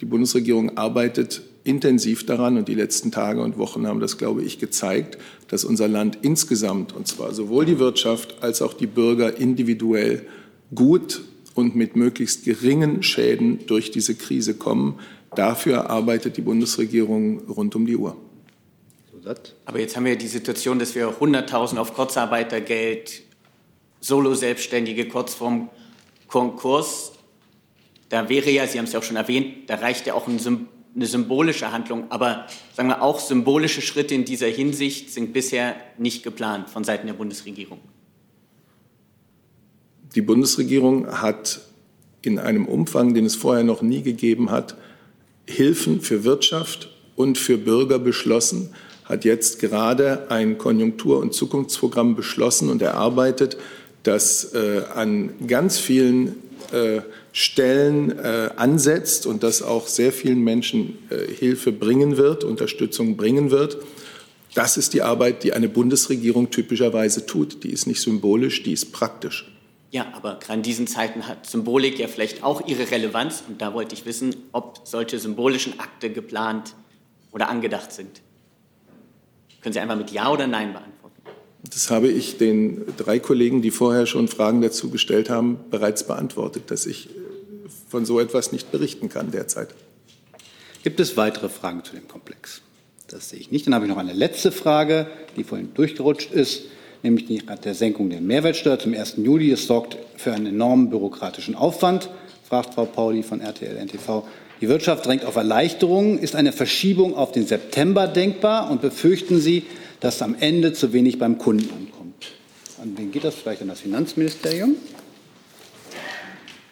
Die 0.00 0.06
Bundesregierung 0.06 0.76
arbeitet 0.76 1.42
intensiv 1.64 2.24
daran 2.26 2.56
und 2.56 2.68
die 2.68 2.74
letzten 2.74 3.10
Tage 3.10 3.42
und 3.42 3.58
Wochen 3.58 3.86
haben 3.86 4.00
das, 4.00 4.18
glaube 4.18 4.42
ich, 4.42 4.58
gezeigt, 4.58 5.18
dass 5.48 5.64
unser 5.64 5.88
Land 5.88 6.18
insgesamt, 6.22 6.94
und 6.94 7.08
zwar 7.08 7.34
sowohl 7.34 7.64
die 7.64 7.78
Wirtschaft 7.78 8.36
als 8.42 8.62
auch 8.62 8.72
die 8.72 8.86
Bürger 8.86 9.36
individuell 9.36 10.26
gut 10.74 11.22
und 11.54 11.74
mit 11.74 11.96
möglichst 11.96 12.44
geringen 12.44 13.02
Schäden 13.02 13.66
durch 13.66 13.90
diese 13.90 14.14
Krise 14.14 14.54
kommen. 14.54 14.98
Dafür 15.34 15.90
arbeitet 15.90 16.36
die 16.36 16.42
Bundesregierung 16.42 17.40
rund 17.48 17.74
um 17.74 17.86
die 17.86 17.96
Uhr. 17.96 18.16
Aber 19.64 19.80
jetzt 19.80 19.96
haben 19.96 20.04
wir 20.04 20.16
die 20.16 20.28
Situation, 20.28 20.78
dass 20.78 20.94
wir 20.94 21.08
100.000 21.08 21.78
auf 21.78 21.94
Kurzarbeitergeld, 21.94 23.22
Solo-Selbstständige 24.00 25.08
kurz 25.08 25.34
vorm 25.34 25.70
Konkurs. 26.28 27.12
Da 28.08 28.28
wäre 28.28 28.50
ja, 28.50 28.66
Sie 28.66 28.78
haben 28.78 28.86
es 28.86 28.92
ja 28.92 29.00
auch 29.00 29.04
schon 29.04 29.16
erwähnt, 29.16 29.68
da 29.68 29.76
reicht 29.76 30.06
ja 30.06 30.14
auch 30.14 30.26
ein, 30.28 30.38
eine 30.94 31.06
symbolische 31.06 31.72
Handlung. 31.72 32.10
Aber 32.10 32.46
sagen 32.74 32.88
wir 32.88 33.02
auch, 33.02 33.20
symbolische 33.20 33.82
Schritte 33.82 34.14
in 34.14 34.24
dieser 34.24 34.48
Hinsicht 34.48 35.12
sind 35.12 35.32
bisher 35.32 35.76
nicht 35.98 36.22
geplant 36.22 36.70
von 36.70 36.84
Seiten 36.84 37.06
der 37.06 37.14
Bundesregierung. 37.14 37.80
Die 40.14 40.22
Bundesregierung 40.22 41.20
hat 41.20 41.60
in 42.22 42.38
einem 42.38 42.66
Umfang, 42.66 43.14
den 43.14 43.26
es 43.26 43.36
vorher 43.36 43.64
noch 43.64 43.82
nie 43.82 44.02
gegeben 44.02 44.50
hat, 44.50 44.76
Hilfen 45.46 46.00
für 46.00 46.24
Wirtschaft 46.24 46.90
und 47.14 47.38
für 47.38 47.58
Bürger 47.58 47.98
beschlossen, 47.98 48.74
hat 49.04 49.24
jetzt 49.24 49.60
gerade 49.60 50.30
ein 50.30 50.58
Konjunktur- 50.58 51.20
und 51.20 51.34
Zukunftsprogramm 51.34 52.16
beschlossen 52.16 52.68
und 52.68 52.82
erarbeitet, 52.82 53.56
das 54.06 54.54
äh, 54.54 54.82
an 54.94 55.34
ganz 55.46 55.78
vielen 55.78 56.42
äh, 56.72 57.00
Stellen 57.32 58.18
äh, 58.18 58.50
ansetzt 58.56 59.26
und 59.26 59.42
das 59.42 59.62
auch 59.62 59.86
sehr 59.88 60.12
vielen 60.12 60.42
Menschen 60.42 60.98
äh, 61.10 61.32
Hilfe 61.32 61.72
bringen 61.72 62.16
wird, 62.16 62.44
Unterstützung 62.44 63.16
bringen 63.16 63.50
wird. 63.50 63.78
Das 64.54 64.78
ist 64.78 64.94
die 64.94 65.02
Arbeit, 65.02 65.44
die 65.44 65.52
eine 65.52 65.68
Bundesregierung 65.68 66.50
typischerweise 66.50 67.26
tut. 67.26 67.62
Die 67.62 67.70
ist 67.70 67.86
nicht 67.86 68.00
symbolisch, 68.00 68.62
die 68.62 68.72
ist 68.72 68.90
praktisch. 68.92 69.52
Ja, 69.90 70.06
aber 70.14 70.38
gerade 70.40 70.54
in 70.58 70.62
diesen 70.62 70.86
Zeiten 70.86 71.28
hat 71.28 71.46
Symbolik 71.46 71.98
ja 71.98 72.08
vielleicht 72.08 72.42
auch 72.42 72.66
ihre 72.66 72.90
Relevanz. 72.90 73.44
Und 73.46 73.60
da 73.60 73.74
wollte 73.74 73.94
ich 73.94 74.06
wissen, 74.06 74.34
ob 74.52 74.80
solche 74.84 75.18
symbolischen 75.18 75.78
Akte 75.78 76.10
geplant 76.10 76.74
oder 77.32 77.50
angedacht 77.50 77.92
sind. 77.92 78.22
Können 79.60 79.72
Sie 79.72 79.80
einfach 79.80 79.96
mit 79.96 80.10
Ja 80.10 80.30
oder 80.30 80.46
Nein 80.46 80.72
beantworten? 80.72 80.95
Das 81.72 81.90
habe 81.90 82.08
ich 82.08 82.38
den 82.38 82.84
drei 82.96 83.18
Kollegen, 83.18 83.62
die 83.62 83.70
vorher 83.70 84.06
schon 84.06 84.28
Fragen 84.28 84.60
dazu 84.60 84.90
gestellt 84.90 85.30
haben, 85.30 85.58
bereits 85.70 86.06
beantwortet, 86.06 86.70
dass 86.70 86.86
ich 86.86 87.08
von 87.88 88.04
so 88.04 88.20
etwas 88.20 88.52
nicht 88.52 88.70
berichten 88.70 89.08
kann 89.08 89.30
derzeit. 89.30 89.74
Gibt 90.82 91.00
es 91.00 91.16
weitere 91.16 91.48
Fragen 91.48 91.82
zu 91.84 91.94
dem 91.94 92.06
Komplex? 92.06 92.62
Das 93.08 93.30
sehe 93.30 93.40
ich 93.40 93.50
nicht. 93.50 93.66
Dann 93.66 93.74
habe 93.74 93.86
ich 93.86 93.90
noch 93.90 93.98
eine 93.98 94.12
letzte 94.12 94.52
Frage, 94.52 95.08
die 95.36 95.44
vorhin 95.44 95.74
durchgerutscht 95.74 96.32
ist 96.32 96.62
nämlich 97.06 97.26
die 97.26 97.42
der 97.64 97.74
Senkung 97.74 98.10
der 98.10 98.20
Mehrwertsteuer 98.20 98.78
zum 98.78 98.94
1. 98.94 99.14
Juli. 99.18 99.50
Es 99.52 99.66
sorgt 99.66 99.96
für 100.16 100.32
einen 100.32 100.46
enormen 100.46 100.90
bürokratischen 100.90 101.54
Aufwand, 101.54 102.10
fragt 102.48 102.74
Frau 102.74 102.84
Pauli 102.84 103.22
von 103.22 103.40
RTL 103.40 103.76
NTV. 103.76 104.24
Die 104.60 104.68
Wirtschaft 104.68 105.06
drängt 105.06 105.24
auf 105.24 105.36
Erleichterungen. 105.36 106.18
Ist 106.18 106.34
eine 106.34 106.52
Verschiebung 106.52 107.14
auf 107.14 107.32
den 107.32 107.46
September 107.46 108.08
denkbar? 108.08 108.70
Und 108.70 108.80
befürchten 108.80 109.38
Sie, 109.38 109.64
dass 110.06 110.22
am 110.22 110.36
Ende 110.38 110.72
zu 110.72 110.92
wenig 110.92 111.18
beim 111.18 111.36
Kunden 111.36 111.68
ankommt? 111.68 112.32
An 112.80 112.96
wen 112.96 113.10
geht 113.10 113.24
das? 113.24 113.34
Vielleicht 113.34 113.60
an 113.62 113.66
das 113.66 113.80
Finanzministerium 113.80 114.76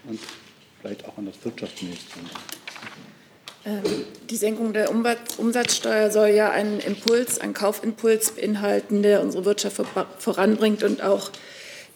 und 0.08 0.20
vielleicht 0.80 1.04
auch 1.08 1.18
an 1.18 1.26
das 1.26 1.34
Wirtschaftsministerium. 1.42 2.30
Ähm, 3.66 3.82
die 4.30 4.36
Senkung 4.36 4.72
der 4.72 4.88
Umsatzsteuer 4.88 6.12
soll 6.12 6.28
ja 6.28 6.52
einen 6.52 6.78
Impuls, 6.78 7.40
einen 7.40 7.54
Kaufimpuls 7.54 8.30
beinhalten, 8.30 9.02
der 9.02 9.20
unsere 9.20 9.44
Wirtschaft 9.44 9.82
voranbringt 10.20 10.84
und 10.84 11.02
auch 11.02 11.32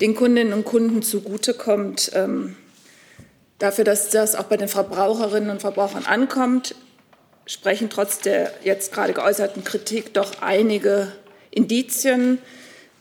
den 0.00 0.16
Kundinnen 0.16 0.52
und 0.52 0.64
Kunden 0.64 1.02
zugutekommt. 1.02 2.10
Ähm, 2.14 2.56
dafür, 3.60 3.84
dass 3.84 4.10
das 4.10 4.34
auch 4.34 4.46
bei 4.46 4.56
den 4.56 4.66
Verbraucherinnen 4.66 5.50
und 5.50 5.60
Verbrauchern 5.60 6.04
ankommt, 6.04 6.74
sprechen 7.46 7.90
trotz 7.90 8.18
der 8.18 8.52
jetzt 8.64 8.92
gerade 8.92 9.12
geäußerten 9.12 9.62
Kritik 9.62 10.14
doch 10.14 10.42
einige 10.42 11.12
Indizien. 11.50 12.38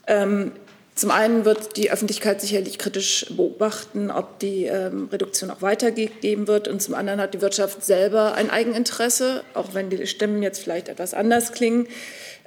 Ähm, 0.06 0.52
zum 0.98 1.12
einen 1.12 1.44
wird 1.44 1.76
die 1.76 1.92
Öffentlichkeit 1.92 2.40
sicherlich 2.40 2.76
kritisch 2.76 3.26
beobachten, 3.30 4.10
ob 4.10 4.40
die 4.40 4.64
ähm, 4.64 5.08
Reduktion 5.12 5.48
auch 5.48 5.62
weitergegeben 5.62 6.48
wird. 6.48 6.66
Und 6.66 6.82
zum 6.82 6.94
anderen 6.94 7.20
hat 7.20 7.34
die 7.34 7.40
Wirtschaft 7.40 7.84
selber 7.84 8.34
ein 8.34 8.50
Eigeninteresse, 8.50 9.44
auch 9.54 9.74
wenn 9.74 9.90
die 9.90 10.08
Stimmen 10.08 10.42
jetzt 10.42 10.60
vielleicht 10.60 10.88
etwas 10.88 11.14
anders 11.14 11.52
klingen, 11.52 11.86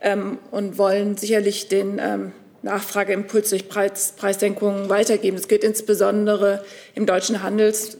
ähm, 0.01 0.37
und 0.51 0.77
wollen 0.77 1.15
sicherlich 1.15 1.69
den 1.69 1.97
ähm, 1.99 2.33
Nachfrageimpuls 2.61 3.51
durch 3.51 3.69
Preis, 3.69 4.15
Preissenkungen 4.17 4.89
weitergeben. 4.89 5.37
Das 5.37 5.47
gilt 5.47 5.63
insbesondere 5.63 6.65
im 6.93 7.05
deutschen 7.05 7.43
Handels 7.43 7.99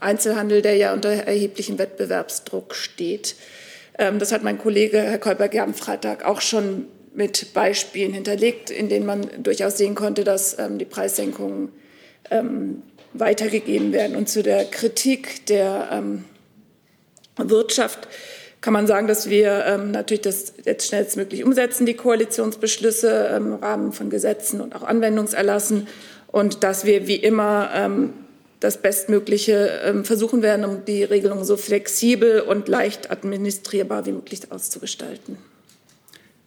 Einzelhandel, 0.00 0.60
der 0.60 0.76
ja 0.76 0.92
unter 0.92 1.10
erheblichem 1.10 1.78
Wettbewerbsdruck 1.78 2.74
steht. 2.74 3.36
Ähm, 3.96 4.18
das 4.18 4.32
hat 4.32 4.42
mein 4.42 4.58
Kollege 4.58 5.00
Herr 5.00 5.18
Kolberg 5.18 5.54
am 5.56 5.74
Freitag 5.74 6.24
auch 6.24 6.40
schon 6.40 6.86
mit 7.18 7.52
Beispielen 7.52 8.12
hinterlegt, 8.12 8.70
in 8.70 8.88
denen 8.88 9.04
man 9.04 9.28
durchaus 9.42 9.76
sehen 9.76 9.96
konnte, 9.96 10.22
dass 10.22 10.56
ähm, 10.56 10.78
die 10.78 10.84
Preissenkungen 10.84 11.70
ähm, 12.30 12.82
weitergegeben 13.12 13.92
werden. 13.92 14.16
Und 14.16 14.28
zu 14.28 14.44
der 14.44 14.64
Kritik 14.64 15.44
der 15.46 15.88
ähm, 15.90 16.24
Wirtschaft 17.36 18.06
kann 18.60 18.72
man 18.72 18.86
sagen, 18.86 19.08
dass 19.08 19.28
wir 19.28 19.64
ähm, 19.66 19.90
natürlich 19.90 20.20
das 20.20 20.54
jetzt 20.64 20.86
schnellstmöglich 20.86 21.42
umsetzen, 21.42 21.86
die 21.86 21.94
Koalitionsbeschlüsse 21.94 23.32
im 23.36 23.54
Rahmen 23.54 23.92
von 23.92 24.10
Gesetzen 24.10 24.60
und 24.60 24.76
auch 24.76 24.84
Anwendungserlassen 24.84 25.88
und 26.28 26.62
dass 26.62 26.84
wir 26.84 27.08
wie 27.08 27.16
immer 27.16 27.70
ähm, 27.74 28.12
das 28.60 28.76
Bestmögliche 28.76 29.80
ähm, 29.84 30.04
versuchen 30.04 30.42
werden, 30.42 30.64
um 30.64 30.84
die 30.84 31.02
Regelung 31.02 31.42
so 31.42 31.56
flexibel 31.56 32.42
und 32.42 32.68
leicht 32.68 33.10
administrierbar 33.10 34.06
wie 34.06 34.12
möglich 34.12 34.40
auszugestalten. 34.50 35.36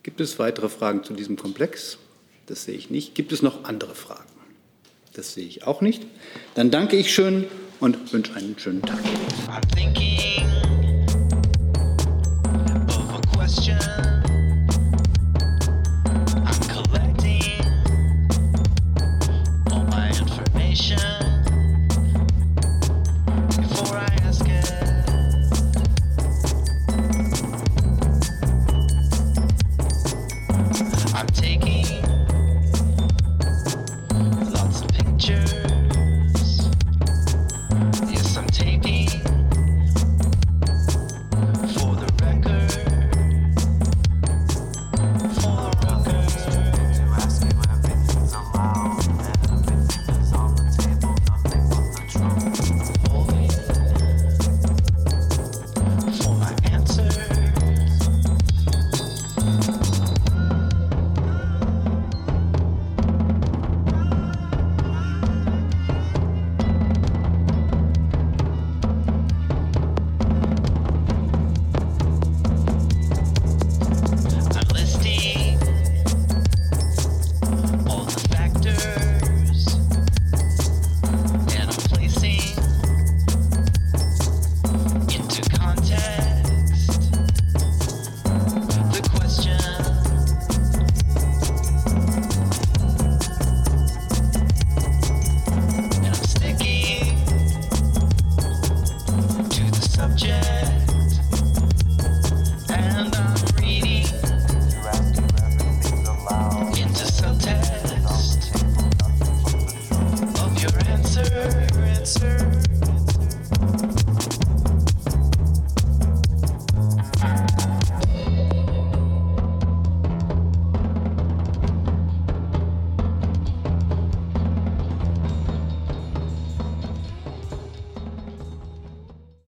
Gibt 0.03 0.19
es 0.19 0.39
weitere 0.39 0.67
Fragen 0.67 1.03
zu 1.03 1.13
diesem 1.13 1.35
Komplex? 1.35 1.99
Das 2.47 2.63
sehe 2.63 2.73
ich 2.73 2.89
nicht. 2.89 3.13
Gibt 3.13 3.31
es 3.31 3.43
noch 3.43 3.65
andere 3.65 3.93
Fragen? 3.93 4.29
Das 5.13 5.35
sehe 5.35 5.45
ich 5.45 5.67
auch 5.67 5.81
nicht. 5.81 6.03
Dann 6.55 6.71
danke 6.71 6.95
ich 6.95 7.13
schön 7.13 7.45
und 7.79 8.11
wünsche 8.11 8.33
einen 8.33 8.57
schönen 8.57 8.81
Tag. 8.81 8.99